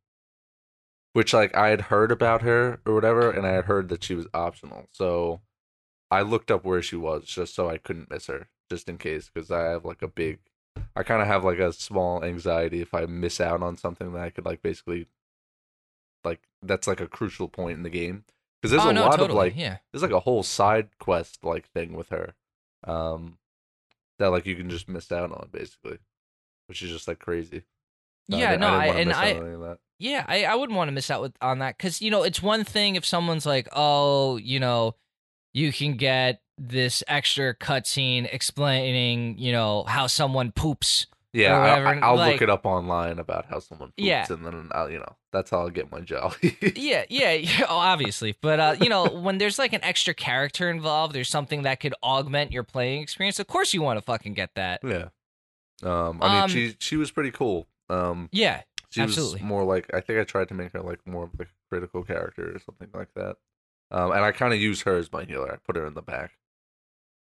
which 1.12 1.32
like 1.32 1.56
I 1.56 1.68
had 1.68 1.82
heard 1.82 2.12
about 2.12 2.42
her 2.42 2.78
or 2.86 2.94
whatever, 2.94 3.30
and 3.30 3.46
I 3.46 3.52
had 3.52 3.64
heard 3.64 3.88
that 3.88 4.04
she 4.04 4.14
was 4.14 4.26
optional. 4.34 4.86
So 4.92 5.40
I 6.10 6.22
looked 6.22 6.50
up 6.50 6.64
where 6.64 6.82
she 6.82 6.96
was 6.96 7.24
just 7.24 7.54
so 7.54 7.68
I 7.68 7.78
couldn't 7.78 8.10
miss 8.10 8.26
her, 8.26 8.48
just 8.70 8.88
in 8.88 8.98
case, 8.98 9.30
because 9.32 9.50
I 9.50 9.62
have 9.64 9.84
like 9.84 10.02
a 10.02 10.08
big, 10.08 10.38
I 10.94 11.02
kind 11.02 11.22
of 11.22 11.26
have 11.28 11.42
like 11.44 11.58
a 11.58 11.72
small 11.72 12.22
anxiety 12.22 12.80
if 12.80 12.92
I 12.94 13.06
miss 13.06 13.40
out 13.40 13.62
on 13.62 13.76
something 13.76 14.12
that 14.12 14.22
I 14.22 14.30
could 14.30 14.44
like 14.44 14.62
basically, 14.62 15.06
that's 16.66 16.86
like 16.86 17.00
a 17.00 17.06
crucial 17.06 17.48
point 17.48 17.76
in 17.76 17.82
the 17.82 17.90
game. 17.90 18.24
Because 18.60 18.70
there's 18.72 18.84
oh 18.84 18.90
a 18.90 18.92
no, 18.92 19.02
lot 19.02 19.10
totally. 19.18 19.30
of 19.30 19.36
like 19.36 19.56
yeah. 19.56 19.76
there's 19.92 20.02
like 20.02 20.10
a 20.12 20.20
whole 20.20 20.42
side 20.42 20.88
quest 20.98 21.44
like 21.44 21.68
thing 21.70 21.92
with 21.94 22.08
her 22.08 22.34
um 22.84 23.38
that 24.18 24.30
like 24.30 24.46
you 24.46 24.56
can 24.56 24.70
just 24.70 24.88
miss 24.88 25.12
out 25.12 25.30
on 25.30 25.48
basically 25.52 25.98
which 26.66 26.82
is 26.82 26.90
just 26.90 27.06
like 27.06 27.18
crazy 27.18 27.62
Yeah, 28.28 28.56
no, 28.56 28.68
I, 28.68 28.86
I- 28.86 28.86
and 28.86 28.96
want 28.96 28.96
to 28.96 29.04
miss 29.08 29.16
I- 29.16 29.30
out 29.30 29.36
on 29.36 29.42
any 29.44 29.54
of 29.54 29.60
that 29.60 29.78
Yeah, 29.98 30.24
I, 30.26 30.44
I 30.44 30.54
wouldn't 30.54 30.76
want 30.76 30.88
to 30.88 30.92
miss 30.92 31.10
out 31.10 31.22
with 31.22 31.34
on 31.40 31.58
that 31.60 31.76
because 31.76 32.00
you 32.02 32.10
know 32.10 32.22
it's 32.22 32.42
one 32.42 32.64
thing 32.64 32.96
if 32.96 33.04
someone's 33.04 33.46
like, 33.46 33.68
oh, 33.72 34.36
you 34.38 34.58
know, 34.58 34.94
you 35.52 35.72
can 35.72 35.96
get 35.96 36.40
this 36.58 37.02
extra 37.08 37.54
cutscene 37.54 38.26
explaining, 38.32 39.38
you 39.38 39.52
know, 39.52 39.84
how 39.84 40.06
someone 40.06 40.50
poops. 40.52 41.06
yeah 41.32 41.56
I, 41.56 41.98
I'll 42.00 42.16
like- 42.16 42.32
look 42.32 42.42
it 42.42 42.50
up 42.50 42.64
online 42.66 43.18
about 43.18 43.46
how 43.50 43.58
someone 43.60 43.88
poops 43.88 43.94
Yeah. 43.98 44.26
and 44.30 44.44
then 44.44 44.68
I'll, 44.72 44.90
you 44.90 44.98
know 44.98 45.16
that's 45.36 45.50
how 45.50 45.60
i'll 45.60 45.70
get 45.70 45.90
my 45.92 46.00
jolly 46.00 46.56
Yeah, 46.76 47.04
yeah, 47.08 47.32
yeah 47.32 47.66
oh, 47.68 47.76
obviously, 47.76 48.34
but 48.40 48.58
uh, 48.60 48.76
you 48.80 48.88
know, 48.88 49.06
when 49.08 49.38
there's 49.38 49.58
like 49.58 49.72
an 49.72 49.84
extra 49.84 50.14
character 50.14 50.70
involved, 50.70 51.14
there's 51.14 51.28
something 51.28 51.62
that 51.62 51.80
could 51.80 51.94
augment 52.02 52.52
your 52.52 52.62
playing 52.64 53.02
experience. 53.02 53.38
Of 53.38 53.46
course, 53.46 53.74
you 53.74 53.82
want 53.82 53.98
to 53.98 54.02
fucking 54.04 54.34
get 54.34 54.50
that. 54.54 54.80
yeah 54.82 55.08
um 55.82 56.22
i 56.22 56.32
mean 56.32 56.42
Um, 56.44 56.48
she 56.48 56.74
she 56.78 56.96
was 56.96 57.10
pretty 57.10 57.30
cool 57.30 57.66
um 57.90 58.28
Yeah, 58.32 58.62
she 58.90 59.02
absolutely. 59.02 59.40
was 59.40 59.42
more 59.42 59.62
like 59.64 59.92
i 59.94 60.00
think 60.00 60.18
i 60.18 60.24
tried 60.24 60.48
to 60.48 60.54
make 60.54 60.72
her 60.72 60.80
like 60.80 61.06
more 61.06 61.24
of 61.24 61.38
a 61.38 61.46
critical 61.68 62.02
character 62.02 62.54
or 62.54 62.58
something 62.58 62.88
like 62.94 63.12
that 63.14 63.36
um 63.90 64.10
and 64.12 64.20
i 64.24 64.32
kind 64.32 64.54
of 64.54 64.58
used 64.60 64.82
her 64.84 64.96
as 64.96 65.12
my 65.12 65.24
healer 65.24 65.52
i 65.52 65.56
put 65.56 65.76
her 65.76 65.86
in 65.86 65.92
the 65.94 66.02
back 66.02 66.32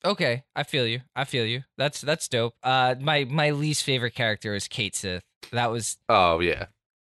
okay, 0.05 0.43
I 0.57 0.65
feel 0.65 0.87
you. 0.87 1.01
I 1.15 1.25
feel 1.25 1.47
you. 1.47 1.63
That's 1.79 2.01
that's 2.01 2.27
dope. 2.29 2.55
Uh, 2.63 2.97
my 3.01 3.25
my 3.25 3.51
least 3.51 3.85
favorite 3.85 4.15
character 4.17 4.53
was 4.53 4.67
Cait 4.69 4.97
Sith. 4.97 5.23
That 5.53 5.71
was 5.71 5.97
oh 6.09 6.41
yeah 6.41 6.67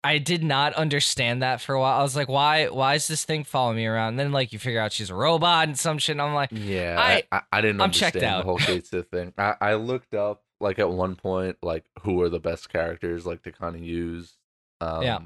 I 0.04 0.18
did 0.18 0.44
not 0.44 0.74
understand 0.74 1.42
that 1.44 1.62
for 1.62 1.74
a 1.76 1.80
while. 1.80 2.00
I 2.00 2.04
was 2.04 2.16
like, 2.16 2.28
why 2.28 2.68
why 2.68 2.96
is 2.96 3.08
this 3.08 3.24
thing 3.24 3.44
following 3.44 3.78
me 3.78 3.86
around? 3.86 4.10
And 4.10 4.20
then 4.20 4.32
like 4.32 4.52
you 4.52 4.60
figure 4.60 4.82
out 4.82 4.92
she's 4.92 5.10
a 5.10 5.16
robot 5.16 5.68
and 5.68 5.80
some 5.80 5.98
shit. 5.98 6.16
And 6.16 6.22
I'm 6.22 6.34
like, 6.34 6.50
Yeah, 6.52 6.98
I- 7.00 7.24
I, 7.32 7.42
I, 7.52 7.62
didn't 7.62 7.80
I'm 7.82 7.86
understand 7.86 8.14
checked 8.14 8.22
the 8.22 8.44
whole 8.44 8.58
Cait 8.58 8.86
thing. 9.12 9.34
I, 9.38 9.56
I 9.62 9.74
looked 9.76 10.14
up 10.14 10.44
like 10.60 10.78
at 10.80 10.90
one 10.90 11.16
point 11.16 11.58
like 11.62 11.86
who 12.02 12.22
are 12.22 12.30
the 12.30 12.40
best 12.40 12.70
characters 12.70 13.26
like 13.26 13.44
to 13.44 13.52
kind 13.52 13.76
of 13.76 13.82
use. 13.82 14.38
Um, 14.82 15.04
Yeah. 15.04 15.20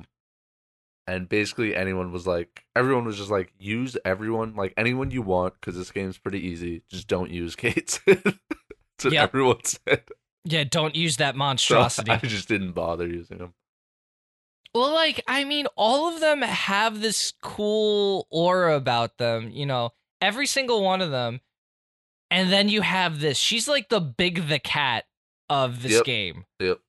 And 1.10 1.30
basically 1.30 1.74
anyone 1.74 2.12
was 2.12 2.28
like, 2.28 2.66
everyone 2.76 3.06
was 3.06 3.18
just 3.18 3.32
like, 3.32 3.54
use 3.58 3.96
everyone, 4.04 4.56
like 4.58 4.74
anyone 4.76 5.10
you 5.10 5.22
want, 5.22 5.54
because 5.54 5.78
this 5.78 5.90
game's 5.90 6.18
pretty 6.18 6.46
easy. 6.46 6.84
Just 6.90 7.08
don't 7.08 7.32
use 7.32 7.56
Cait 7.58 7.90
Sith. 7.90 8.24
That's 8.24 9.06
what 9.06 9.13
Yep. 9.13 9.24
everyone 9.30 9.63
said. 9.63 10.04
yeah, 10.44 10.66
don't 10.70 10.96
use 10.96 11.16
that 11.18 11.34
So 11.36 11.38
monstrosity. 11.38 12.12
I 12.12 12.18
just 12.18 12.48
didn't 12.50 12.74
bother 12.74 13.08
using 13.08 13.38
them. 13.38 13.54
Well, 14.78 14.94
like 14.94 15.24
I 15.28 15.44
mean, 15.44 15.66
all 15.76 16.13
of 16.13 16.20
them 16.20 16.42
have 16.44 17.02
this 17.02 17.34
cool 17.42 18.28
aura 18.30 18.76
about 18.76 19.18
them. 19.18 19.50
You 19.50 19.66
know, 19.66 19.92
every 20.22 20.46
single 20.46 20.84
one 20.84 21.02
of 21.02 21.10
them. 21.12 21.42
And 22.30 22.52
then 22.52 22.70
you 22.70 22.82
have 22.82 23.20
this. 23.20 23.38
She's 23.38 23.68
like 23.68 23.90
the 23.90 24.02
big 24.02 24.50
the 24.50 24.60
cat 24.60 25.06
of 25.50 25.82
this 25.82 25.94
Yep. 25.94 26.04
game. 26.04 26.46
Yep. 26.60 26.80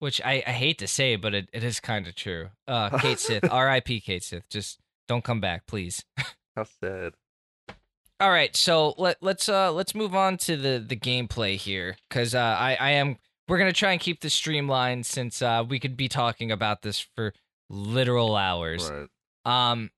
Which 0.00 0.20
I, 0.24 0.42
I 0.46 0.50
hate 0.50 0.78
to 0.78 0.88
say, 0.88 1.14
but 1.16 1.32
it, 1.34 1.48
it 1.52 1.62
is 1.62 1.78
kind 1.78 2.06
of 2.08 2.16
true. 2.16 2.48
Uh, 2.66 2.98
Cait 2.98 3.18
Sith, 3.20 3.44
R.I.P. 3.48 4.00
Cait 4.00 4.24
Sith. 4.24 4.42
Just 4.50 4.80
don't 5.06 5.22
come 5.22 5.40
back, 5.40 5.66
please. 5.66 6.04
How 6.56 6.64
sad. 6.64 7.12
All 8.18 8.30
right, 8.30 8.54
so 8.54 8.94
let 8.98 9.16
let's 9.22 9.48
uh 9.48 9.72
let's 9.72 9.94
move 9.94 10.14
on 10.14 10.36
to 10.38 10.56
the 10.56 10.84
the 10.86 10.96
gameplay 10.96 11.56
here 11.56 11.96
because 12.08 12.34
uh, 12.34 12.40
I 12.58 12.76
I 12.78 12.90
am 12.90 13.16
we're 13.48 13.58
gonna 13.58 13.72
try 13.72 13.92
and 13.92 14.00
keep 14.00 14.20
this 14.20 14.34
streamlined 14.34 15.06
since 15.06 15.42
uh 15.42 15.64
we 15.68 15.78
could 15.78 15.96
be 15.96 16.08
talking 16.08 16.50
about 16.50 16.82
this 16.82 17.00
for 17.00 17.32
literal 17.68 18.36
hours. 18.36 18.90
Right. 18.90 19.08
Um, 19.44 19.90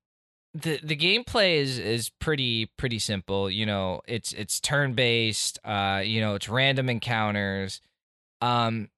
the 0.54 0.78
the 0.83 0.96
gameplay 0.96 1.57
is 1.57 1.78
is 1.78 2.11
pretty 2.20 2.70
pretty 2.76 2.98
simple. 2.98 3.50
You 3.50 3.66
know, 3.66 4.00
it's 4.07 4.33
it's 4.33 4.61
turn 4.61 4.94
based. 4.94 5.59
Uh, 5.64 6.02
you 6.04 6.20
know, 6.20 6.35
it's 6.35 6.48
random 6.48 6.88
encounters. 6.88 7.80
Um, 8.40 8.90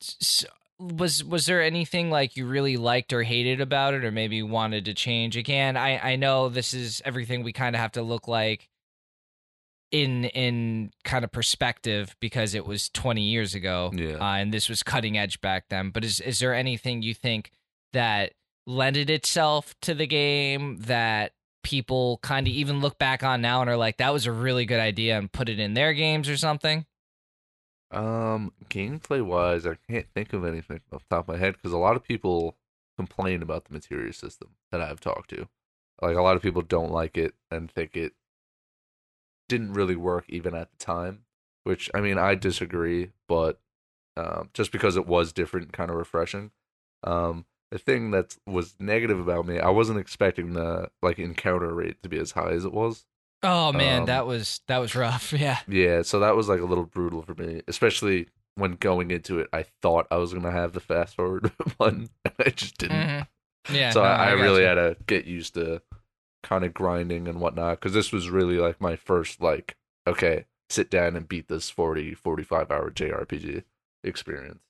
s 0.00 0.44
was 0.78 1.24
was 1.24 1.46
there 1.46 1.62
anything 1.62 2.10
like 2.10 2.36
you 2.36 2.46
really 2.46 2.76
liked 2.76 3.12
or 3.12 3.22
hated 3.22 3.60
about 3.60 3.94
it, 3.94 4.04
or 4.04 4.12
maybe 4.12 4.42
wanted 4.42 4.84
to 4.84 4.94
change? 4.94 5.36
Again, 5.36 5.76
I 5.76 6.12
I 6.12 6.16
know 6.16 6.48
this 6.48 6.72
is 6.72 7.02
everything 7.04 7.42
we 7.42 7.52
kind 7.52 7.74
of 7.74 7.80
have 7.80 7.92
to 7.92 8.02
look 8.02 8.28
like 8.28 8.68
in 9.92 10.24
in 10.26 10.90
kind 11.04 11.24
of 11.24 11.30
perspective 11.32 12.16
because 12.20 12.54
it 12.54 12.66
was 12.66 12.88
20 12.90 13.22
years 13.22 13.54
ago 13.54 13.92
Yeah. 13.94 14.16
uh, 14.16 14.34
and 14.36 14.52
this 14.52 14.68
was 14.68 14.82
cutting 14.82 15.16
edge 15.16 15.40
back 15.40 15.66
then 15.70 15.90
but 15.90 16.04
is 16.04 16.18
is 16.20 16.40
there 16.40 16.54
anything 16.54 17.02
you 17.02 17.14
think 17.14 17.50
that 17.92 18.32
lended 18.66 19.08
itself 19.10 19.74
to 19.82 19.94
the 19.94 20.06
game 20.06 20.76
that 20.80 21.32
people 21.62 22.18
kind 22.22 22.46
of 22.48 22.52
even 22.52 22.80
look 22.80 22.98
back 22.98 23.22
on 23.22 23.40
now 23.40 23.60
and 23.60 23.70
are 23.70 23.76
like 23.76 23.96
that 23.98 24.12
was 24.12 24.26
a 24.26 24.32
really 24.32 24.64
good 24.64 24.80
idea 24.80 25.16
and 25.16 25.30
put 25.32 25.48
it 25.48 25.60
in 25.60 25.74
their 25.74 25.92
games 25.94 26.28
or 26.28 26.36
something 26.36 26.84
Um, 27.92 28.52
gameplay 28.68 29.24
wise, 29.24 29.66
I 29.66 29.76
can't 29.88 30.06
think 30.14 30.32
of 30.32 30.44
anything 30.44 30.80
off 30.92 31.04
the 31.08 31.14
top 31.16 31.28
of 31.28 31.34
my 31.34 31.38
head 31.40 31.54
because 31.54 31.72
a 31.72 31.78
lot 31.78 31.94
of 31.96 32.02
people 32.02 32.56
complain 32.96 33.42
about 33.42 33.66
the 33.66 33.72
materia 33.74 34.12
system 34.12 34.50
that 34.72 34.80
I've 34.80 35.00
talked 35.00 35.30
to. 35.30 35.48
Like 36.02 36.16
a 36.16 36.22
lot 36.22 36.36
of 36.36 36.42
people 36.42 36.62
don't 36.62 36.90
like 36.90 37.16
it 37.16 37.34
and 37.50 37.70
think 37.70 37.96
it 37.96 38.12
didn't 39.48 39.72
really 39.74 39.96
work 39.96 40.24
even 40.28 40.54
at 40.54 40.70
the 40.70 40.76
time. 40.84 41.20
Which 41.64 41.90
I 41.94 42.00
mean, 42.00 42.16
I 42.18 42.34
disagree, 42.36 43.10
but 43.28 43.58
um, 44.16 44.50
just 44.54 44.72
because 44.72 44.96
it 44.96 45.06
was 45.06 45.32
different, 45.32 45.72
kind 45.72 45.90
of 45.90 45.96
refreshing. 45.96 46.52
Um, 47.04 47.44
the 47.70 47.78
thing 47.78 48.12
that 48.12 48.36
was 48.46 48.76
negative 48.78 49.18
about 49.18 49.46
me, 49.46 49.58
I 49.58 49.70
wasn't 49.70 49.98
expecting 49.98 50.52
the 50.52 50.90
like 51.02 51.18
encounter 51.18 51.74
rate 51.74 52.02
to 52.04 52.08
be 52.08 52.18
as 52.18 52.32
high 52.32 52.50
as 52.52 52.64
it 52.64 52.72
was. 52.72 53.04
oh 53.42 53.72
man 53.72 54.00
Um, 54.02 54.06
that 54.06 54.26
was 54.26 54.60
that 54.68 54.78
was 54.78 54.94
rough 54.94 55.32
yeah 55.36 55.58
Yeah, 55.68 56.02
so 56.02 56.20
that 56.20 56.36
was 56.36 56.48
like 56.48 56.60
a 56.60 56.64
little 56.64 56.86
brutal 56.86 57.22
for 57.22 57.34
me, 57.34 57.62
especially 57.68 58.28
when 58.54 58.72
going 58.72 59.10
into 59.10 59.38
it. 59.40 59.48
I 59.52 59.64
thought 59.82 60.06
I 60.10 60.16
was 60.16 60.32
gonna 60.32 60.52
have 60.52 60.72
the 60.72 60.80
fast 60.80 61.16
forward 61.16 61.50
button, 61.78 62.08
and 62.24 62.34
I 62.38 62.50
just 62.50 62.78
didn't. 62.78 62.96
Mhm. 62.96 63.26
yeah 63.72 63.90
so 63.90 64.02
no, 64.02 64.06
I, 64.08 64.28
I 64.28 64.30
really 64.32 64.62
you. 64.62 64.66
had 64.68 64.74
to 64.76 64.96
get 65.06 65.24
used 65.26 65.54
to 65.54 65.82
kind 66.42 66.64
of 66.64 66.74
grinding 66.74 67.26
and 67.28 67.40
whatnot 67.40 67.80
because 67.80 67.92
this 67.92 68.12
was 68.12 68.30
really 68.30 68.58
like 68.58 68.80
my 68.80 68.96
first 68.96 69.40
like 69.40 69.76
okay, 70.06 70.44
sit 70.70 70.90
down 70.90 71.16
and 71.16 71.28
beat 71.28 71.48
this 71.48 71.68
40, 71.70 72.14
45 72.14 72.70
hour 72.70 72.90
JRPG 72.90 73.64
experience. 74.04 74.60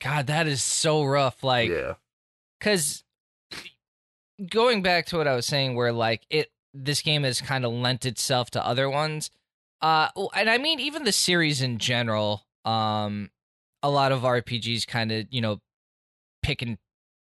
god 0.00 0.28
that 0.28 0.46
is 0.46 0.62
so 0.62 1.04
rough 1.04 1.42
like 1.42 1.68
yeah, 1.68 1.94
because 2.58 3.02
going 4.48 4.82
back 4.82 5.06
to 5.06 5.16
what 5.16 5.28
I 5.28 5.34
was 5.34 5.46
saying, 5.46 5.74
where 5.74 5.92
like 5.92 6.22
it, 6.30 6.50
this 6.72 7.02
game 7.02 7.24
has 7.24 7.40
kind 7.40 7.64
of 7.64 7.72
lent 7.72 8.06
itself 8.06 8.50
to 8.52 8.64
other 8.64 8.88
ones, 8.88 9.30
uh, 9.82 10.08
and 10.34 10.48
I 10.48 10.58
mean 10.58 10.80
even 10.80 11.04
the 11.04 11.12
series 11.12 11.62
in 11.62 11.78
general. 11.78 12.46
Um, 12.64 13.30
a 13.82 13.90
lot 13.90 14.12
of 14.12 14.20
RPGs 14.20 14.86
kind 14.86 15.10
of 15.10 15.26
you 15.30 15.40
know 15.40 15.60
pick 16.42 16.62
and 16.62 16.78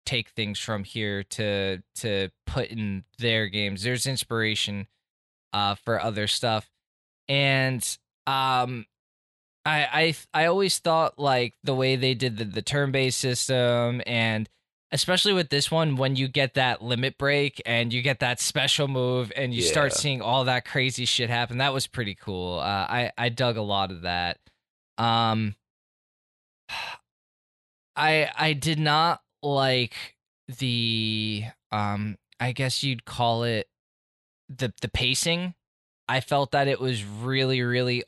take 0.08 0.30
things 0.30 0.58
from 0.58 0.84
here 0.84 1.22
to 1.22 1.82
to 1.96 2.30
put 2.46 2.68
in 2.68 3.04
their 3.18 3.46
games. 3.48 3.82
There's 3.82 4.06
inspiration 4.06 4.86
uh 5.52 5.74
for 5.74 6.00
other 6.00 6.26
stuff, 6.26 6.70
and 7.28 7.98
um. 8.26 8.86
I, 9.66 10.14
I 10.32 10.42
I 10.42 10.46
always 10.46 10.78
thought 10.78 11.18
like 11.18 11.52
the 11.62 11.74
way 11.74 11.96
they 11.96 12.14
did 12.14 12.38
the, 12.38 12.44
the 12.44 12.62
turn 12.62 12.90
based 12.90 13.20
system 13.20 14.00
and 14.06 14.48
especially 14.92 15.34
with 15.34 15.50
this 15.50 15.70
one 15.70 15.96
when 15.96 16.16
you 16.16 16.28
get 16.28 16.54
that 16.54 16.80
limit 16.82 17.18
break 17.18 17.60
and 17.66 17.92
you 17.92 18.00
get 18.00 18.20
that 18.20 18.40
special 18.40 18.88
move 18.88 19.30
and 19.36 19.52
you 19.52 19.60
start 19.60 19.92
seeing 19.92 20.22
all 20.22 20.44
that 20.44 20.64
crazy 20.64 21.04
shit 21.04 21.28
happen 21.28 21.58
that 21.58 21.74
was 21.74 21.86
pretty 21.86 22.14
cool 22.14 22.58
uh, 22.60 22.62
i 22.88 23.12
i 23.18 23.28
dug 23.28 23.58
a 23.58 23.62
lot 23.62 23.90
of 23.90 24.02
that 24.02 24.38
um 24.96 25.54
i 27.96 28.30
i 28.38 28.54
did 28.54 28.78
not 28.78 29.20
like 29.42 29.94
the 30.58 31.44
um 31.70 32.16
I 32.40 32.52
guess 32.52 32.82
you'd 32.82 33.04
call 33.04 33.42
it 33.44 33.68
the 34.48 34.72
the 34.80 34.88
pacing. 34.88 35.54
I 36.08 36.20
felt 36.20 36.52
that 36.52 36.68
it 36.68 36.80
was 36.80 37.04
really, 37.04 37.60
really 37.62 38.04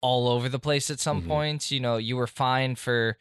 all 0.00 0.28
over 0.28 0.48
the 0.48 0.58
place 0.60 0.90
at 0.90 1.00
some 1.00 1.22
Mhm. 1.22 1.26
points. 1.28 1.70
You 1.70 1.80
know, 1.80 1.96
you 1.98 2.16
were 2.16 2.26
fine 2.26 2.74
for 2.76 3.18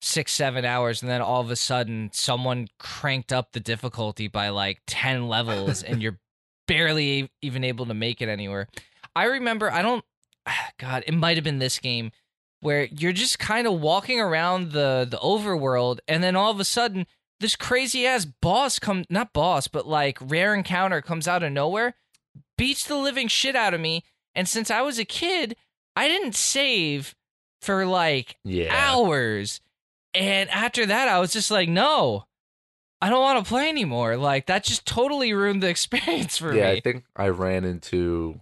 six, 0.00 0.32
seven 0.32 0.64
hours, 0.64 1.02
and 1.02 1.10
then 1.10 1.22
all 1.22 1.40
of 1.40 1.50
a 1.50 1.56
sudden, 1.56 2.10
someone 2.12 2.68
cranked 2.78 3.32
up 3.32 3.52
the 3.52 3.60
difficulty 3.60 4.26
by 4.26 4.48
like 4.48 4.80
10 4.86 5.28
levels, 5.28 5.82
and 5.82 6.02
you're 6.02 6.18
barely 6.66 7.30
even 7.42 7.62
able 7.62 7.86
to 7.86 7.94
make 7.94 8.20
it 8.20 8.28
anywhere. 8.28 8.68
I 9.14 9.24
remember, 9.24 9.70
I 9.70 9.82
don't, 9.82 10.04
God, 10.78 11.04
it 11.06 11.12
might 11.14 11.36
have 11.36 11.44
been 11.44 11.58
this 11.58 11.78
game 11.78 12.10
where 12.64 12.84
you're 12.86 13.12
just 13.12 13.38
kind 13.38 13.66
of 13.66 13.80
walking 13.80 14.18
around 14.18 14.72
the 14.72 15.06
the 15.08 15.18
overworld, 15.18 15.98
and 16.08 16.22
then 16.24 16.34
all 16.34 16.50
of 16.50 16.58
a 16.58 16.64
sudden, 16.64 17.06
this 17.40 17.56
crazy 17.56 18.06
ass 18.06 18.24
boss 18.24 18.78
come 18.78 19.04
not 19.10 19.32
boss, 19.34 19.68
but 19.68 19.86
like 19.86 20.16
rare 20.20 20.54
encounter 20.54 21.02
comes 21.02 21.28
out 21.28 21.42
of 21.42 21.52
nowhere, 21.52 21.94
beats 22.56 22.84
the 22.86 22.96
living 22.96 23.28
shit 23.28 23.54
out 23.54 23.74
of 23.74 23.80
me. 23.80 24.02
And 24.34 24.48
since 24.48 24.70
I 24.70 24.80
was 24.80 24.98
a 24.98 25.04
kid, 25.04 25.56
I 25.94 26.08
didn't 26.08 26.34
save 26.34 27.14
for 27.60 27.84
like 27.84 28.36
Yeah. 28.44 28.70
hours. 28.72 29.60
And 30.14 30.48
after 30.50 30.86
that, 30.86 31.08
I 31.08 31.18
was 31.18 31.32
just 31.32 31.50
like, 31.50 31.68
no, 31.68 32.24
I 33.02 33.10
don't 33.10 33.20
want 33.20 33.44
to 33.44 33.48
play 33.48 33.68
anymore. 33.68 34.16
Like 34.16 34.46
that 34.46 34.64
just 34.64 34.86
totally 34.86 35.34
ruined 35.34 35.62
the 35.62 35.68
experience 35.76 36.38
for 36.38 36.52
me. 36.52 36.60
yeah, 36.60 36.70
I 36.70 36.80
think 36.80 37.04
I 37.14 37.28
ran 37.28 37.64
into 37.64 38.40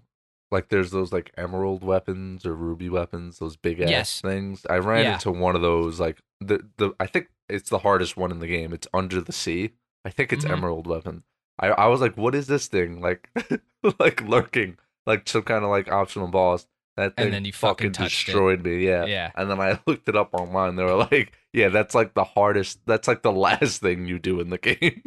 like 0.53 0.69
there's 0.69 0.91
those 0.93 1.13
like 1.13 1.33
emerald 1.37 1.83
weapons 1.83 2.47
or 2.47 2.55
ruby 2.55 2.89
weapons, 2.89 3.39
those 3.39 3.57
big 3.57 3.81
ass 3.81 3.91
Yes. 3.91 4.21
things. 4.21 4.65
I 4.71 4.77
ran 4.77 5.05
Yeah. 5.05 5.15
into 5.15 5.33
one 5.33 5.57
of 5.57 5.63
those 5.63 5.99
like 5.99 6.21
the 6.41 6.65
the 6.77 6.93
I 7.01 7.07
think 7.07 7.29
it's 7.49 7.71
the 7.71 7.79
hardest 7.79 8.17
one 8.17 8.31
in 8.31 8.39
the 8.39 8.47
game. 8.47 8.73
It's 8.73 8.87
under 8.95 9.21
the 9.21 9.33
sea. 9.33 9.73
I 10.05 10.11
think 10.11 10.33
it's 10.33 10.45
Mhm. 10.45 10.53
emerald 10.53 10.87
weapon. 10.87 11.25
I 11.59 11.69
I 11.71 11.87
was 11.89 12.01
like, 12.01 12.17
what 12.17 12.35
is 12.35 12.47
this 12.47 12.67
thing? 12.69 13.01
Like 13.01 13.29
like 13.99 14.21
lurking, 14.23 14.79
like 15.07 15.29
some 15.29 15.43
kind 15.43 15.65
of 15.65 15.71
like 15.71 15.91
optional 15.91 16.29
boss. 16.29 16.67
That 16.99 17.17
thing 17.17 17.25
And 17.27 17.35
then 17.35 17.45
you 17.47 17.53
fucking 17.55 17.89
fucking 17.89 17.93
touched 17.93 18.29
it. 18.29 18.33
destroyed 18.33 18.63
me. 18.63 18.85
Yeah. 18.87 19.07
Yeah. 19.07 19.31
And 19.35 19.51
then 19.51 19.59
I 19.61 19.81
looked 19.87 20.09
it 20.11 20.17
up 20.17 20.35
online. 20.35 20.77
They 20.77 20.85
were 20.85 20.97
like, 21.11 21.33
yeah, 21.55 21.69
that's 21.71 21.95
like 21.95 22.13
the 22.13 22.25
hardest. 22.25 22.81
That's 22.85 23.09
like 23.09 23.23
the 23.23 23.33
last 23.33 23.81
thing 23.81 24.07
you 24.07 24.19
do 24.19 24.41
in 24.41 24.51
the 24.51 24.59
game. 24.69 25.03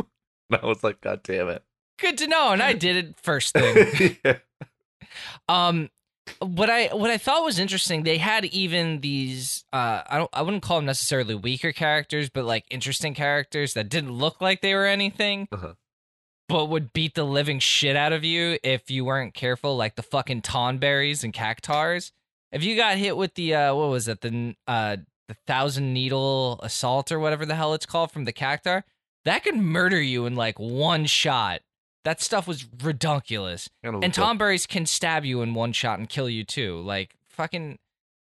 and 0.49 0.59
I 0.61 0.65
was 0.65 0.83
like, 0.83 1.01
God 1.01 1.21
damn 1.21 1.47
it. 1.49 1.63
Good 1.99 2.17
to 2.17 2.27
know. 2.27 2.51
And 2.51 2.61
I 2.63 2.73
did 2.73 2.95
it 2.97 3.19
first 3.21 3.53
thing. 3.53 4.17
yeah. 4.25 4.37
Um, 5.49 5.89
what 6.39 6.69
I 6.69 6.87
what 6.87 7.11
I 7.11 7.17
thought 7.17 7.43
was 7.45 7.59
interesting, 7.59 8.03
they 8.03 8.17
had 8.17 8.45
even 8.45 9.01
these. 9.01 9.63
Uh, 9.71 10.01
I 10.07 10.17
don't. 10.17 10.29
I 10.33 10.41
wouldn't 10.41 10.63
call 10.63 10.77
them 10.77 10.85
necessarily 10.85 11.35
weaker 11.35 11.71
characters, 11.71 12.29
but 12.29 12.45
like 12.45 12.65
interesting 12.71 13.13
characters 13.13 13.73
that 13.75 13.89
didn't 13.89 14.11
look 14.11 14.41
like 14.41 14.61
they 14.61 14.73
were 14.73 14.85
anything, 14.87 15.47
Uh-huh. 15.51 15.73
but 16.49 16.65
would 16.65 16.93
beat 16.93 17.13
the 17.15 17.23
living 17.25 17.59
shit 17.59 17.95
out 17.95 18.11
of 18.13 18.23
you 18.23 18.57
if 18.63 18.89
you 18.89 19.05
weren't 19.05 19.33
careful. 19.35 19.75
Like 19.77 19.95
the 19.95 20.03
fucking 20.03 20.41
tonberries 20.41 21.23
and 21.23 21.31
cactars. 21.33 22.11
If 22.51 22.63
you 22.63 22.75
got 22.75 22.97
hit 22.97 23.17
with 23.17 23.35
the 23.35 23.53
uh, 23.53 23.75
what 23.75 23.89
was 23.89 24.07
it 24.07 24.21
the 24.21 24.55
uh 24.67 24.97
the 25.27 25.35
thousand 25.45 25.93
needle 25.93 26.59
assault 26.63 27.11
or 27.11 27.19
whatever 27.19 27.45
the 27.45 27.55
hell 27.55 27.73
it's 27.73 27.85
called 27.85 28.11
from 28.11 28.25
the 28.25 28.33
cactar, 28.33 28.83
that 29.25 29.43
could 29.43 29.55
murder 29.57 30.01
you 30.01 30.25
in 30.25 30.35
like 30.35 30.57
one 30.59 31.05
shot. 31.05 31.61
That 32.05 32.21
stuff 32.21 32.47
was 32.47 32.65
redunculous. 32.81 33.67
Kinda 33.83 33.99
And 34.01 34.13
Tonberries 34.13 34.67
can 34.67 34.85
stab 34.85 35.25
you 35.25 35.41
in 35.41 35.53
one 35.53 35.73
shot 35.73 35.99
and 35.99 36.07
kill 36.07 36.29
you 36.29 36.43
too. 36.45 36.79
Like 36.79 37.15
fucking 37.27 37.79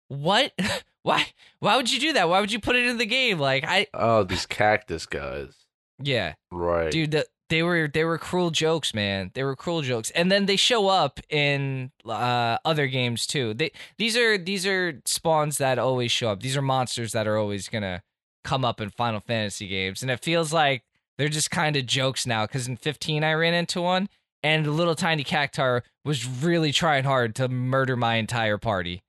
what? 0.10 0.51
why? 1.03 1.27
Why 1.60 1.77
would 1.77 1.91
you 1.91 1.99
do 1.99 2.13
that? 2.13 2.29
Why 2.29 2.39
would 2.41 2.51
you 2.51 2.60
put 2.60 2.75
it 2.75 2.86
in 2.86 2.97
the 2.99 3.05
game? 3.05 3.39
Like 3.39 3.63
I 3.67 3.88
Oh, 3.93 4.23
these 4.23 4.45
cactus 4.45 5.05
guys. 5.07 5.55
yeah, 6.03 6.34
Right. 6.51 6.91
dude. 6.91 7.12
The, 7.12 7.25
they 7.49 7.63
were 7.63 7.89
they 7.93 8.05
were 8.05 8.17
cruel 8.17 8.49
jokes, 8.49 8.93
man. 8.93 9.31
They 9.34 9.43
were 9.43 9.57
cruel 9.57 9.81
jokes, 9.81 10.10
and 10.12 10.31
then 10.31 10.45
they 10.45 10.55
show 10.55 10.88
up 10.88 11.19
in 11.29 11.91
uh, 12.05 12.57
other 12.63 12.88
games 12.88 13.27
too. 13.27 13.53
They 13.53 13.71
these 13.97 14.15
are 14.15 14.38
these 14.38 14.65
are 14.65 15.01
spawns 15.03 15.57
that 15.57 15.77
always 15.77 16.12
show 16.13 16.29
up. 16.29 16.41
These 16.41 16.55
are 16.55 16.62
monsters 16.62 17.12
that 17.12 17.27
are 17.27 17.38
always 17.38 17.67
gonna 17.67 18.03
come 18.45 18.63
up 18.63 18.79
in 18.79 18.89
Final 18.89 19.19
Fantasy 19.19 19.67
games, 19.67 20.01
and 20.01 20.10
it 20.10 20.21
feels 20.23 20.53
like 20.53 20.84
they're 21.21 21.29
just 21.29 21.51
kind 21.51 21.75
of 21.75 21.86
jokes 21.86 22.25
now. 22.25 22.47
Because 22.47 22.67
in 22.67 22.77
15, 22.77 23.23
I 23.23 23.34
ran 23.34 23.53
into 23.53 23.79
one, 23.79 24.10
and 24.41 24.65
the 24.65 24.71
little 24.71 24.95
tiny 24.95 25.23
cactar 25.23 25.84
was 26.03 26.27
really 26.27 26.71
trying 26.71 27.03
hard 27.03 27.36
to 27.36 27.47
murder 27.47 27.95
my 27.95 28.15
entire 28.15 28.57
party. 28.57 29.03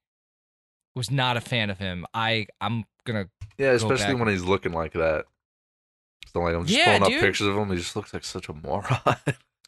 Was 0.95 1.11
not 1.11 1.39
a 1.39 1.41
fan 1.41 1.71
of 1.71 1.79
him. 1.79 2.05
I 2.13 2.49
I'm 2.61 2.85
gonna 3.07 3.31
yeah, 3.57 3.71
especially 3.71 4.15
when 4.15 4.29
he's 4.29 4.45
looking 4.45 4.73
like 4.75 4.93
that. 4.93 5.25
So 6.35 6.41
like 6.41 6.55
I'm 6.55 6.67
just 6.67 6.79
Yeah, 6.79 6.99
pulling 6.99 7.13
dude. 7.15 7.19
up 7.21 7.25
pictures 7.29 7.47
of 7.47 7.57
him. 7.57 7.71
He 7.71 7.77
just 7.79 7.97
looks 7.97 8.13
like 8.13 8.25
such 8.25 8.51
a 8.51 8.53
moron. 8.53 8.99